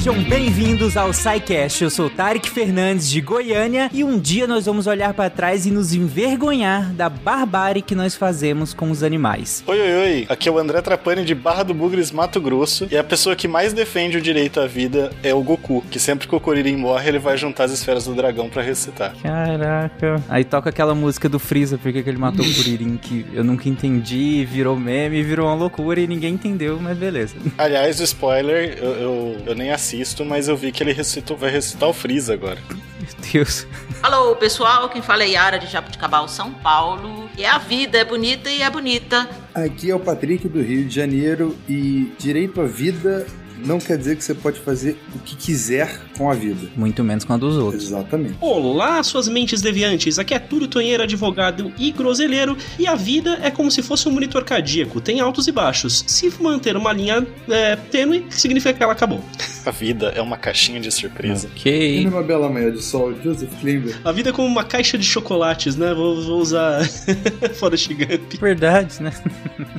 Sejam 0.00 0.24
bem-vindos 0.24 0.96
ao 0.96 1.12
SciCast. 1.12 1.84
Eu 1.84 1.90
sou 1.90 2.08
Tarek 2.08 2.48
Fernandes 2.48 3.10
de 3.10 3.20
Goiânia 3.20 3.90
e 3.92 4.02
um 4.02 4.18
dia 4.18 4.46
nós 4.46 4.64
vamos 4.64 4.86
olhar 4.86 5.12
para 5.12 5.28
trás 5.28 5.66
e 5.66 5.70
nos 5.70 5.92
envergonhar 5.92 6.90
da 6.94 7.10
barbárie 7.10 7.82
que 7.82 7.94
nós 7.94 8.16
fazemos 8.16 8.72
com 8.72 8.90
os 8.90 9.02
animais. 9.02 9.62
Oi, 9.66 9.78
oi, 9.78 9.92
oi. 9.92 10.26
Aqui 10.26 10.48
é 10.48 10.52
o 10.52 10.56
André 10.56 10.80
Trapani 10.80 11.22
de 11.22 11.34
Barra 11.34 11.64
do 11.64 11.74
Bugres, 11.74 12.10
Mato 12.12 12.40
Grosso. 12.40 12.88
E 12.90 12.96
a 12.96 13.04
pessoa 13.04 13.36
que 13.36 13.46
mais 13.46 13.74
defende 13.74 14.16
o 14.16 14.22
direito 14.22 14.58
à 14.58 14.66
vida 14.66 15.12
é 15.22 15.34
o 15.34 15.42
Goku, 15.42 15.84
que 15.90 16.00
sempre 16.00 16.26
que 16.26 16.34
o 16.34 16.40
Kuririn 16.40 16.76
morre, 16.76 17.06
ele 17.06 17.18
vai 17.18 17.36
juntar 17.36 17.64
as 17.64 17.70
esferas 17.70 18.06
do 18.06 18.14
dragão 18.14 18.48
para 18.48 18.62
ressuscitar. 18.62 19.14
Caraca. 19.22 20.22
Aí 20.30 20.44
toca 20.44 20.70
aquela 20.70 20.94
música 20.94 21.28
do 21.28 21.38
Freeza, 21.38 21.76
porque 21.76 22.02
que 22.02 22.08
ele 22.08 22.16
matou 22.16 22.42
o 22.42 22.54
Kuririn, 22.54 22.96
que 22.96 23.26
eu 23.34 23.44
nunca 23.44 23.68
entendi, 23.68 24.46
virou 24.46 24.74
meme, 24.76 25.22
virou 25.22 25.46
uma 25.46 25.54
loucura 25.54 26.00
e 26.00 26.06
ninguém 26.06 26.32
entendeu, 26.32 26.78
mas 26.80 26.96
beleza. 26.96 27.36
Aliás, 27.58 28.00
o 28.00 28.04
spoiler, 28.04 28.78
eu, 28.80 28.92
eu, 28.92 29.36
eu 29.48 29.54
nem 29.54 29.70
assisto, 29.90 30.24
mas 30.24 30.48
eu 30.48 30.56
vi 30.56 30.70
que 30.70 30.82
ele 30.82 30.92
ressuscitou, 30.92 31.36
vai 31.36 31.50
ressuscitar 31.50 31.88
o 31.88 31.92
Freeza 31.92 32.32
agora. 32.32 32.58
Meu 32.68 33.32
Deus. 33.32 33.66
Alô, 34.02 34.36
pessoal, 34.36 34.88
quem 34.88 35.02
fala 35.02 35.24
é 35.24 35.30
Yara 35.30 35.58
de 35.58 35.66
Jabuticabal, 35.66 36.28
São 36.28 36.52
Paulo. 36.52 37.28
E 37.36 37.44
a 37.44 37.58
vida 37.58 37.98
é 37.98 38.04
bonita 38.04 38.50
e 38.50 38.62
é 38.62 38.70
bonita. 38.70 39.28
Aqui 39.54 39.90
é 39.90 39.94
o 39.94 40.00
Patrick 40.00 40.48
do 40.48 40.62
Rio 40.62 40.86
de 40.86 40.94
Janeiro 40.94 41.56
e 41.68 42.12
direito 42.18 42.60
à 42.60 42.66
vida 42.66 43.26
não 43.64 43.78
quer 43.78 43.96
dizer 43.96 44.16
que 44.16 44.24
você 44.24 44.34
pode 44.34 44.60
fazer 44.60 44.98
o 45.14 45.18
que 45.18 45.36
quiser 45.36 46.00
com 46.16 46.30
a 46.30 46.34
vida. 46.34 46.68
Muito 46.76 47.02
menos 47.02 47.24
com 47.24 47.32
a 47.32 47.36
dos 47.36 47.56
outros. 47.56 47.84
Exatamente. 47.84 48.36
Olá, 48.40 49.02
suas 49.02 49.28
mentes 49.28 49.60
deviantes. 49.60 50.18
Aqui 50.18 50.34
é 50.34 50.38
Túlio 50.38 50.68
Tonheiro, 50.68 51.02
advogado 51.02 51.72
e 51.78 51.90
groselheiro. 51.92 52.56
E 52.78 52.86
a 52.86 52.94
vida 52.94 53.38
é 53.42 53.50
como 53.50 53.70
se 53.70 53.82
fosse 53.82 54.08
um 54.08 54.12
monitor 54.12 54.44
cardíaco. 54.44 55.00
Tem 55.00 55.20
altos 55.20 55.46
e 55.46 55.52
baixos. 55.52 56.04
Se 56.06 56.30
manter 56.40 56.76
uma 56.76 56.92
linha 56.92 57.26
é, 57.48 57.76
tênue, 57.76 58.26
significa 58.30 58.72
que 58.72 58.82
ela 58.82 58.92
acabou. 58.92 59.22
A 59.64 59.70
vida 59.70 60.06
é 60.16 60.22
uma 60.22 60.38
caixinha 60.38 60.80
de 60.80 60.90
surpresa. 60.90 61.48
Ok. 61.54 62.00
E 62.00 62.04
numa 62.04 62.22
bela 62.22 62.48
manhã 62.48 62.72
de 62.72 62.82
sol, 62.82 63.14
Joseph 63.22 63.52
Klimber. 63.60 64.00
A 64.02 64.10
vida 64.10 64.30
é 64.30 64.32
como 64.32 64.48
uma 64.48 64.64
caixa 64.64 64.96
de 64.96 65.04
chocolates, 65.04 65.76
né? 65.76 65.92
Vou, 65.92 66.22
vou 66.22 66.40
usar 66.40 66.82
Forrest 67.58 67.88
Gump. 67.88 68.40
Verdade, 68.40 69.02
né? 69.02 69.12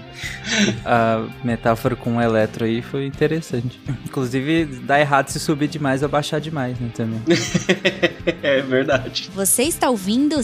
a 0.86 1.28
metáfora 1.44 1.96
com 1.96 2.18
o 2.18 2.22
eletro 2.22 2.66
aí 2.66 2.82
foi 2.82 3.08
interessante. 3.08 3.71
Inclusive, 4.06 4.66
dá 4.66 5.00
errado 5.00 5.30
se 5.30 5.40
subir 5.40 5.68
demais 5.68 6.04
ou 6.04 6.10
baixar 6.10 6.40
demais, 6.40 6.80
né, 6.80 6.92
também. 6.94 7.22
é 8.42 8.62
verdade. 8.62 9.30
Você 9.34 9.64
está 9.64 9.90
ouvindo 9.90 10.38
o 10.38 10.44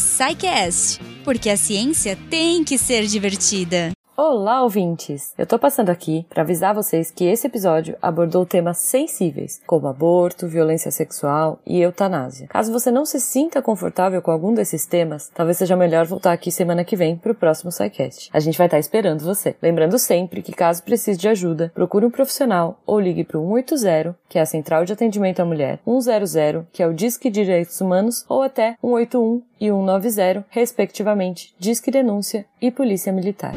porque 1.23 1.49
a 1.49 1.57
ciência 1.57 2.17
tem 2.29 2.63
que 2.63 2.77
ser 2.77 3.05
divertida. 3.05 3.91
Olá, 4.19 4.63
ouvintes! 4.63 5.31
Eu 5.37 5.45
tô 5.45 5.59
passando 5.59 5.91
aqui 5.91 6.25
para 6.27 6.41
avisar 6.41 6.73
vocês 6.73 7.11
que 7.11 7.25
esse 7.25 7.45
episódio 7.45 7.95
abordou 8.01 8.47
temas 8.47 8.79
sensíveis, 8.79 9.61
como 9.67 9.87
aborto, 9.87 10.47
violência 10.47 10.89
sexual 10.89 11.59
e 11.63 11.79
eutanásia. 11.79 12.47
Caso 12.47 12.73
você 12.73 12.89
não 12.89 13.05
se 13.05 13.19
sinta 13.19 13.61
confortável 13.61 14.19
com 14.19 14.31
algum 14.31 14.55
desses 14.55 14.87
temas, 14.87 15.29
talvez 15.35 15.59
seja 15.59 15.75
melhor 15.75 16.07
voltar 16.07 16.31
aqui 16.31 16.51
semana 16.51 16.83
que 16.83 16.95
vem 16.95 17.15
pro 17.15 17.35
próximo 17.35 17.71
SciCast. 17.71 18.31
A 18.33 18.39
gente 18.39 18.57
vai 18.57 18.65
estar 18.65 18.79
esperando 18.79 19.23
você. 19.23 19.55
Lembrando 19.61 19.99
sempre 19.99 20.41
que 20.41 20.51
caso 20.51 20.81
precise 20.81 21.19
de 21.19 21.29
ajuda, 21.29 21.71
procure 21.75 22.03
um 22.03 22.09
profissional 22.09 22.81
ou 22.87 22.99
ligue 22.99 23.23
pro 23.23 23.39
180, 23.39 24.17
que 24.27 24.39
é 24.39 24.41
a 24.41 24.47
Central 24.47 24.83
de 24.83 24.93
Atendimento 24.93 25.41
à 25.41 25.45
Mulher, 25.45 25.79
100, 25.85 26.65
que 26.73 26.81
é 26.81 26.87
o 26.87 26.93
Disque 26.93 27.29
Direitos 27.29 27.79
Humanos, 27.79 28.25
ou 28.27 28.41
até 28.41 28.77
181 28.81 29.43
e 29.61 29.69
190, 29.69 30.43
respectivamente, 30.49 31.53
Disque 31.59 31.91
Denúncia 31.91 32.47
e 32.59 32.71
Polícia 32.71 33.13
Militar. 33.13 33.53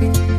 Bom, 0.00 0.33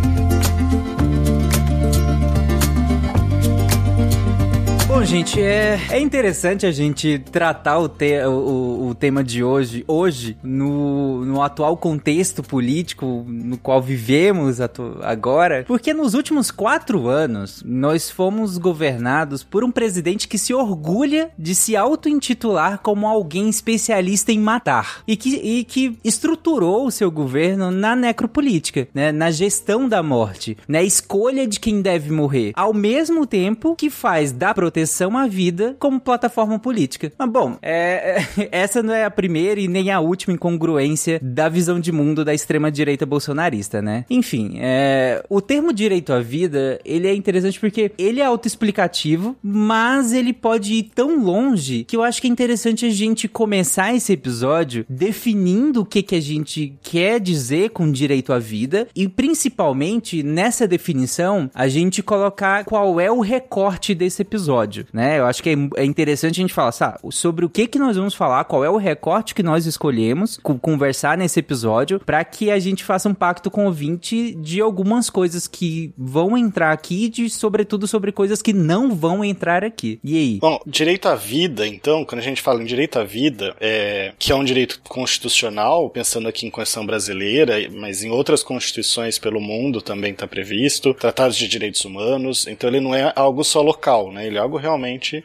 gente, 5.05 5.39
é, 5.39 5.79
é 5.91 5.99
interessante 5.99 6.65
a 6.65 6.71
gente 6.71 7.19
tratar 7.31 7.77
o, 7.77 7.87
te, 7.87 8.25
o, 8.25 8.87
o 8.87 8.95
tema 8.95 9.23
de 9.23 9.43
hoje, 9.43 9.83
hoje 9.87 10.35
no, 10.41 11.23
no 11.23 11.43
atual 11.43 11.77
contexto 11.77 12.41
político 12.41 13.23
no 13.27 13.57
qual 13.57 13.81
vivemos 13.81 14.59
atu, 14.59 14.97
agora, 15.03 15.63
porque 15.67 15.93
nos 15.93 16.15
últimos 16.15 16.49
quatro 16.49 17.07
anos 17.07 17.61
nós 17.63 18.09
fomos 18.09 18.57
governados 18.57 19.43
por 19.43 19.63
um 19.63 19.71
presidente 19.71 20.27
que 20.27 20.39
se 20.39 20.53
orgulha 20.53 21.29
de 21.37 21.53
se 21.53 21.75
auto-intitular 21.75 22.79
como 22.79 23.07
alguém 23.07 23.47
especialista 23.47 24.31
em 24.31 24.39
matar 24.39 25.03
e 25.07 25.15
que, 25.15 25.35
e 25.35 25.63
que 25.63 25.99
estruturou 26.03 26.87
o 26.87 26.91
seu 26.91 27.11
governo 27.11 27.69
na 27.69 27.95
necropolítica, 27.95 28.87
né, 28.93 29.11
na 29.11 29.29
gestão 29.29 29.87
da 29.87 30.01
morte, 30.01 30.57
na 30.67 30.81
escolha 30.81 31.45
de 31.45 31.59
quem 31.59 31.81
deve 31.81 32.11
morrer, 32.11 32.53
ao 32.55 32.73
mesmo 32.73 33.27
tempo 33.27 33.75
que 33.75 33.91
faz 33.91 34.31
da 34.31 34.53
proteção 34.53 34.94
à 35.03 35.27
vida 35.27 35.75
como 35.79 35.99
plataforma 35.99 36.59
política. 36.59 37.11
Mas 37.17 37.29
bom, 37.29 37.57
é, 37.61 38.25
é, 38.37 38.49
essa 38.51 38.81
não 38.81 38.93
é 38.93 39.05
a 39.05 39.11
primeira 39.11 39.59
e 39.59 39.67
nem 39.67 39.91
a 39.91 39.99
última 39.99 40.33
incongruência 40.33 41.19
da 41.21 41.49
visão 41.49 41.79
de 41.79 41.91
mundo 41.91 42.23
da 42.23 42.33
extrema-direita 42.33 43.05
bolsonarista, 43.05 43.81
né? 43.81 44.05
Enfim, 44.09 44.57
é, 44.59 45.23
o 45.29 45.41
termo 45.41 45.73
direito 45.73 46.13
à 46.13 46.19
vida, 46.19 46.79
ele 46.85 47.07
é 47.07 47.13
interessante 47.13 47.59
porque 47.59 47.91
ele 47.97 48.19
é 48.19 48.25
autoexplicativo, 48.25 49.35
mas 49.41 50.13
ele 50.13 50.33
pode 50.33 50.73
ir 50.73 50.91
tão 50.95 51.23
longe 51.23 51.83
que 51.83 51.95
eu 51.95 52.03
acho 52.03 52.21
que 52.21 52.27
é 52.27 52.29
interessante 52.29 52.85
a 52.85 52.89
gente 52.89 53.27
começar 53.27 53.93
esse 53.93 54.13
episódio 54.13 54.85
definindo 54.87 55.81
o 55.81 55.85
que, 55.85 56.01
que 56.01 56.15
a 56.15 56.21
gente 56.21 56.73
quer 56.81 57.19
dizer 57.19 57.71
com 57.71 57.91
direito 57.91 58.31
à 58.31 58.39
vida 58.39 58.87
e 58.95 59.07
principalmente 59.07 60.23
nessa 60.23 60.67
definição 60.67 61.49
a 61.53 61.67
gente 61.67 62.03
colocar 62.03 62.63
qual 62.65 62.99
é 62.99 63.11
o 63.11 63.19
recorte 63.19 63.93
desse 63.93 64.21
episódio 64.21 64.84
né? 64.93 65.19
Eu 65.19 65.25
acho 65.25 65.41
que 65.41 65.49
é, 65.49 65.81
é 65.81 65.85
interessante 65.85 66.39
a 66.39 66.41
gente 66.41 66.53
falar 66.53 66.71
sabe, 66.71 66.99
sobre 67.11 67.45
o 67.45 67.49
que 67.49 67.67
que 67.67 67.79
nós 67.79 67.97
vamos 67.97 68.13
falar, 68.13 68.43
qual 68.45 68.63
é 68.63 68.69
o 68.69 68.77
recorte 68.77 69.35
que 69.35 69.43
nós 69.43 69.65
escolhemos, 69.65 70.39
conversar 70.61 71.17
nesse 71.17 71.39
episódio, 71.39 71.99
para 71.99 72.23
que 72.23 72.51
a 72.51 72.59
gente 72.59 72.83
faça 72.83 73.09
um 73.09 73.13
pacto 73.13 73.49
com 73.49 73.63
o 73.63 73.67
ouvinte 73.67 74.35
de 74.35 74.61
algumas 74.61 75.09
coisas 75.09 75.47
que 75.47 75.93
vão 75.97 76.37
entrar 76.37 76.71
aqui, 76.71 77.09
de 77.09 77.29
sobretudo 77.29 77.87
sobre 77.87 78.11
coisas 78.11 78.41
que 78.41 78.53
não 78.53 78.95
vão 78.95 79.23
entrar 79.23 79.63
aqui. 79.63 79.99
E 80.03 80.17
aí? 80.17 80.39
Bom, 80.39 80.59
direito 80.65 81.07
à 81.07 81.15
vida, 81.15 81.67
então, 81.67 82.05
quando 82.05 82.19
a 82.19 82.23
gente 82.23 82.41
fala 82.41 82.61
em 82.61 82.65
direito 82.65 82.99
à 82.99 83.03
vida, 83.03 83.55
é, 83.59 84.13
que 84.17 84.31
é 84.31 84.35
um 84.35 84.43
direito 84.43 84.79
constitucional, 84.87 85.89
pensando 85.89 86.27
aqui 86.27 86.45
em 86.45 86.49
Constituição 86.49 86.85
brasileira, 86.85 87.55
mas 87.71 88.03
em 88.03 88.09
outras 88.09 88.43
constituições 88.43 89.17
pelo 89.19 89.39
mundo 89.39 89.81
também 89.81 90.11
está 90.11 90.27
previsto, 90.27 90.93
tratados 90.93 91.35
de 91.35 91.47
direitos 91.47 91.83
humanos, 91.85 92.47
então 92.47 92.69
ele 92.69 92.79
não 92.79 92.93
é 92.93 93.11
algo 93.15 93.43
só 93.43 93.61
local, 93.61 94.11
né? 94.11 94.27
Ele 94.27 94.37
é 94.37 94.39
algo 94.39 94.57
realmente 94.57 94.74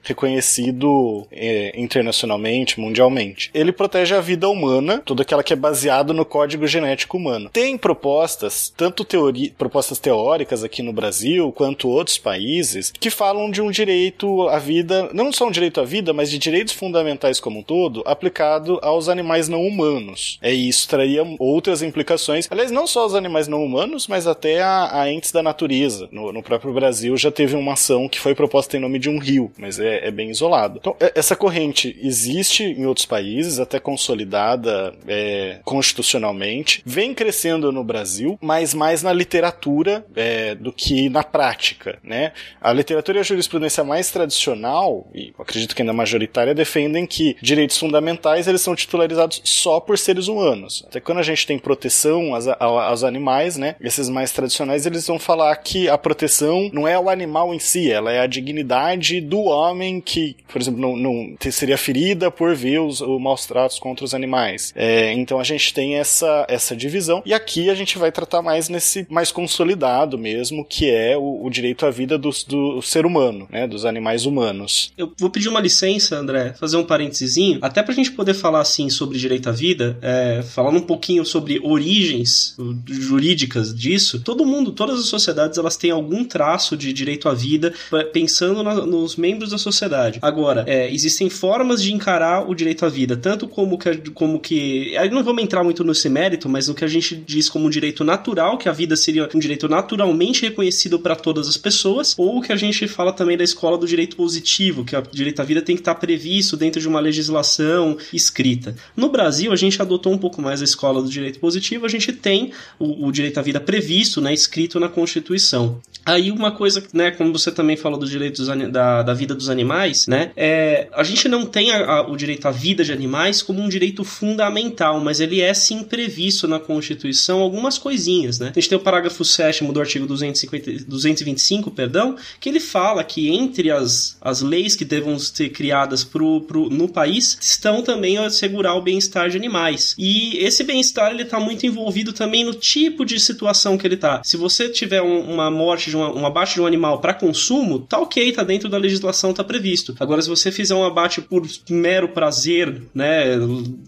reconhecido 0.03 1.27
é, 1.33 1.73
internacionalmente, 1.77 2.79
mundialmente. 2.79 3.51
Ele 3.55 3.73
protege 3.73 4.15
a 4.15 4.21
vida 4.21 4.49
humana, 4.49 5.03
toda 5.05 5.23
aquela 5.23 5.43
que 5.43 5.53
é 5.53 5.57
baseada 5.57 6.13
no 6.13 6.25
código 6.25 6.67
genético 6.67 7.17
humano. 7.17 7.51
Tem 7.51 7.77
propostas, 7.77 8.73
tanto 8.77 9.05
teoria, 9.05 9.53
propostas 9.57 9.99
teóricas 9.99 10.63
aqui 10.63 10.83
no 10.83 10.93
Brasil, 10.93 11.53
quanto 11.53 11.89
outros 11.89 12.19
países, 12.19 12.93
que 12.93 13.11
falam 13.11 13.51
de 13.51 13.63
um 13.63 13.71
direito 13.71 14.49
à 14.49 14.59
vida, 14.59 15.11
não 15.13 15.33
só 15.33 15.47
um 15.47 15.51
direito 15.51 15.81
à 15.81 15.85
vida, 15.85 16.13
mas 16.13 16.31
de 16.31 16.39
direitos 16.39 16.75
fundamentais 16.75 17.41
como 17.41 17.61
um 17.61 17.63
todo, 17.63 18.03
aplicado 18.07 18.79
aos 18.83 19.09
animais 19.09 19.49
não 19.49 19.67
humanos. 19.67 20.39
É 20.43 20.53
isso 20.53 20.89
traria 20.89 21.25
outras 21.39 21.83
implicações, 21.83 22.47
aliás, 22.51 22.71
não 22.71 22.87
só 22.87 23.03
aos 23.03 23.15
animais 23.15 23.49
não 23.49 23.65
humanos, 23.65 24.07
mas 24.07 24.27
até 24.27 24.61
a, 24.61 25.03
a 25.03 25.11
entes 25.11 25.33
da 25.33 25.43
natureza. 25.43 26.09
No, 26.11 26.33
no 26.33 26.43
próprio 26.43 26.73
Brasil 26.73 27.17
já 27.17 27.31
teve 27.31 27.57
uma 27.57 27.75
ação 27.75 28.09
que 28.09 28.21
foi 28.21 28.35
proposta 28.35 28.77
em 28.77 28.81
nome 28.81 28.99
de 28.99 29.09
um 29.09 29.19
rio, 29.19 29.40
mas 29.59 29.79
é, 29.79 30.09
é 30.09 30.11
bem 30.11 30.31
isolado. 30.31 30.79
Então, 30.81 30.97
essa 31.15 31.37
corrente 31.37 31.97
existe 32.03 32.65
em 32.65 32.87
outros 32.87 33.07
países, 33.07 33.59
até 33.61 33.79
consolidada 33.79 34.95
é, 35.07 35.61
constitucionalmente, 35.65 36.83
vem 36.85 37.15
crescendo 37.15 37.71
no 37.71 37.85
Brasil, 37.85 38.39
mas 38.41 38.75
mais 38.75 39.03
na 39.03 39.13
literatura 39.13 40.05
é, 40.17 40.55
do 40.55 40.73
que 40.73 41.09
na 41.09 41.23
prática, 41.23 41.99
né? 42.03 42.33
A 42.61 42.73
literatura 42.73 43.19
e 43.19 43.21
a 43.21 43.25
jurisprudência 43.25 43.85
mais 43.85 44.11
tradicional, 44.11 45.09
e 45.15 45.33
acredito 45.39 45.75
que 45.75 45.83
ainda 45.83 45.93
majoritária, 45.93 46.55
defendem 46.55 47.07
que 47.07 47.37
direitos 47.41 47.79
fundamentais 47.79 48.49
eles 48.49 48.61
são 48.61 48.75
titularizados 48.75 49.41
só 49.45 49.81
por 49.81 49.99
seres 49.99 50.29
humanos. 50.29 50.85
Até 50.87 51.01
quando 51.01 51.19
a 51.19 51.23
gente 51.23 51.47
tem 51.47 51.59
proteção 51.59 52.35
aos, 52.35 52.47
aos 52.49 53.05
animais, 53.05 53.57
né? 53.57 53.77
Esses 53.81 54.09
mais 54.09 54.33
tradicionais 54.33 54.87
eles 54.87 55.07
vão 55.07 55.19
falar 55.19 55.55
que 55.57 55.89
a 55.89 55.99
proteção 55.99 56.71
não 56.73 56.87
é 56.87 56.99
o 56.99 57.09
animal 57.11 57.55
em 57.55 57.59
si, 57.59 57.91
ela 57.91 58.13
é 58.13 58.21
a 58.21 58.27
dignidade 58.27 59.21
do 59.31 59.43
homem 59.43 60.01
que, 60.01 60.37
por 60.53 60.61
exemplo, 60.61 60.81
não, 60.81 60.97
não 60.97 61.37
seria 61.51 61.79
ferida 61.79 62.31
por 62.31 62.55
ver 62.55 62.81
os, 62.81 63.01
os 63.01 63.21
maus 63.21 63.47
tratos 63.47 63.79
contra 63.79 64.05
os 64.05 64.13
animais. 64.13 64.73
É, 64.75 65.13
então 65.13 65.39
a 65.39 65.45
gente 65.45 65.73
tem 65.73 65.95
essa, 65.95 66.45
essa 66.49 66.75
divisão 66.77 67.23
e 67.25 67.33
aqui 67.33 67.71
a 67.71 67.75
gente 67.75 67.97
vai 67.97 68.11
tratar 68.11 68.43
mais 68.43 68.69
nesse 68.69 69.07
mais 69.09 69.31
consolidado 69.31 70.19
mesmo, 70.19 70.65
que 70.65 70.91
é 70.91 71.17
o, 71.17 71.47
o 71.47 71.49
direito 71.49 71.87
à 71.87 71.91
vida 71.91 72.19
do, 72.19 72.31
do 72.49 72.83
ser 72.83 73.07
humano, 73.07 73.47
né, 73.51 73.67
dos 73.67 73.85
animais 73.85 74.27
humanos. 74.27 74.93
Eu 74.99 75.13
vou 75.19 75.31
pedir 75.31 75.49
uma 75.49 75.61
licença, 75.61 76.17
André, 76.17 76.55
fazer 76.59 76.77
um 76.77 76.85
parênteses, 76.85 77.31
até 77.61 77.83
pra 77.83 77.95
gente 77.95 78.11
poder 78.11 78.35
falar 78.35 78.61
assim 78.61 78.91
sobre 78.91 79.17
direito 79.17 79.49
à 79.49 79.53
vida, 79.53 79.97
é, 80.03 80.43
falando 80.43 80.79
um 80.79 80.83
pouquinho 80.83 81.25
sobre 81.25 81.61
origens 81.63 82.57
jurídicas 82.87 83.75
disso. 83.75 84.21
Todo 84.21 84.45
mundo, 84.45 84.73
todas 84.73 84.99
as 84.99 85.07
sociedades, 85.07 85.59
elas 85.59 85.77
têm 85.77 85.93
algum 85.93 86.25
traço 86.25 86.77
de 86.77 86.93
direito 86.93 87.29
à 87.29 87.35
vida, 87.35 87.73
pensando 88.13 88.63
na, 88.63 88.75
nos 88.75 89.17
membros 89.21 89.51
da 89.51 89.59
sociedade. 89.59 90.19
Agora, 90.23 90.65
é, 90.67 90.93
existem 90.93 91.29
formas 91.29 91.83
de 91.83 91.93
encarar 91.93 92.49
o 92.49 92.55
direito 92.55 92.85
à 92.85 92.89
vida, 92.89 93.17
tanto 93.17 93.47
como 93.47 93.79
que, 93.79 94.11
como 94.11 94.41
que. 94.41 94.97
Aí 94.97 95.11
não 95.11 95.23
vamos 95.23 95.43
entrar 95.43 95.63
muito 95.63 95.85
nesse 95.85 96.09
mérito, 96.09 96.49
mas 96.49 96.69
no 96.69 96.75
que 96.75 96.85
a 96.85 96.89
gente 96.89 97.15
diz 97.15 97.49
como 97.49 97.67
um 97.67 97.71
direito 97.71 98.03
natural, 98.03 98.57
que 98.59 98.69
a 98.69 98.73
vida 98.73 98.97
seria 98.97 99.29
um 99.35 99.39
direito 99.39 99.69
naturalmente 99.69 100.43
reconhecido 100.43 100.99
para 100.99 101.15
todas 101.15 101.49
as 101.49 101.57
pessoas, 101.57 102.15
ou 102.19 102.39
o 102.39 102.41
que 102.41 102.53
a 102.53 102.57
gente 102.57 102.89
fala 102.89 103.13
também 103.13 103.37
da 103.37 103.45
escola 103.45 103.77
do 103.77 103.87
direito 103.87 104.17
positivo, 104.17 104.85
que 104.85 104.97
o 104.97 105.03
direito 105.13 105.41
à 105.41 105.45
vida 105.45 105.63
tem 105.63 105.77
que 105.77 105.83
estar 105.83 105.95
previsto 105.95 106.57
dentro 106.57 106.81
de 106.81 106.89
uma 106.89 107.01
legislação 107.01 107.97
escrita. 108.13 108.75
No 108.97 109.09
Brasil, 109.11 109.53
a 109.53 109.57
gente 109.57 109.81
adotou 109.81 110.13
um 110.13 110.19
pouco 110.19 110.41
mais 110.41 110.61
a 110.61 110.65
escola 110.65 111.03
do 111.03 111.09
direito 111.09 111.39
positivo, 111.39 111.85
a 111.87 111.89
gente 111.89 112.13
tem 112.13 112.53
o, 112.79 113.07
o 113.07 113.13
direito 113.13 113.39
à 113.39 113.43
vida 113.43 113.61
previsto, 113.61 114.21
né, 114.21 114.33
escrito 114.33 114.81
na 114.81 114.89
Constituição. 114.89 115.81
Aí 116.05 116.31
uma 116.31 116.51
coisa, 116.51 116.83
né, 116.93 117.11
como 117.11 117.33
você 117.33 117.53
também 117.53 117.77
falou 117.77 117.99
dos 117.99 118.11
direitos 118.11 118.47
da, 118.71 119.00
da 119.03 119.15
vida 119.15 119.35
dos 119.35 119.49
animais, 119.49 120.07
né, 120.07 120.31
é, 120.37 120.89
a 120.93 121.03
gente 121.03 121.29
não 121.29 121.47
tem 121.47 121.71
a, 121.71 121.85
a, 121.85 122.09
o 122.09 122.17
direito 122.17 122.47
à 122.47 122.51
vida 122.51 122.85
de 122.85 122.93
animais 122.93 123.43
como 123.43 123.61
um 123.61 123.69
direito 123.69 124.05
fundamental, 124.05 125.01
mas 125.01 125.21
ele 125.21 125.41
é 125.41 125.53
sim 125.55 125.83
previsto 125.83 126.47
na 126.47 126.59
Constituição 126.59 127.41
algumas 127.41 127.79
coisinhas, 127.79 128.39
né. 128.39 128.53
A 128.55 128.61
gente 128.61 128.69
tem 128.69 128.79
o 128.79 128.81
parágrafo 128.81 129.25
7 129.25 129.65
do 129.65 129.81
artigo 129.81 130.07
250, 130.07 130.85
225, 130.87 131.71
perdão, 131.71 132.17
que 132.39 132.49
ele 132.49 132.61
fala 132.61 133.05
que 133.05 133.29
entre 133.29 133.71
as, 133.71 134.17
as 134.21 134.41
leis 134.41 134.75
que 134.75 134.85
devam 134.85 135.19
ser 135.19 135.51
criadas 135.51 136.05
pro, 136.05 136.41
pro, 136.43 136.69
no 136.71 136.89
país 136.89 137.39
estão 137.41 137.83
também 137.83 138.19
a 138.19 138.27
assegurar 138.27 138.77
o 138.77 138.83
bem-estar 138.83 139.29
de 139.29 139.37
animais. 139.37 139.95
E 139.99 140.39
esse 140.39 140.65
bem-estar 140.65 141.11
ele 141.13 141.23
está 141.23 141.39
muito 141.39 141.67
envolvido 141.67 142.13
também 142.13 142.45
no 142.45 142.55
tipo 142.55 143.05
de 143.05 143.19
situação 143.21 143.77
que 143.77 143.87
ele 143.87 143.95
está. 143.95 144.23
Se 144.25 144.37
você 144.37 144.69
tiver 144.69 145.03
um, 145.03 145.21
uma 145.33 145.51
morte 145.51 145.91
de 145.91 145.97
uma, 145.97 146.13
um 146.15 146.27
abate 146.27 146.55
de 146.55 146.61
um 146.61 146.67
animal 146.67 147.01
para 147.01 147.15
consumo, 147.15 147.81
tá 147.81 147.99
ok, 147.99 148.33
tá 148.33 148.43
dentro 148.43 148.69
da 148.69 148.79
legislação, 148.79 148.90
tá 149.35 149.45
previsto. 149.45 149.95
Agora, 150.01 150.23
se 150.23 150.29
você 150.29 150.51
fizer 150.51 150.75
um 150.75 150.85
abate 150.85 151.21
por 151.21 151.47
mero 151.69 152.09
prazer, 152.09 152.83
né, 152.95 153.37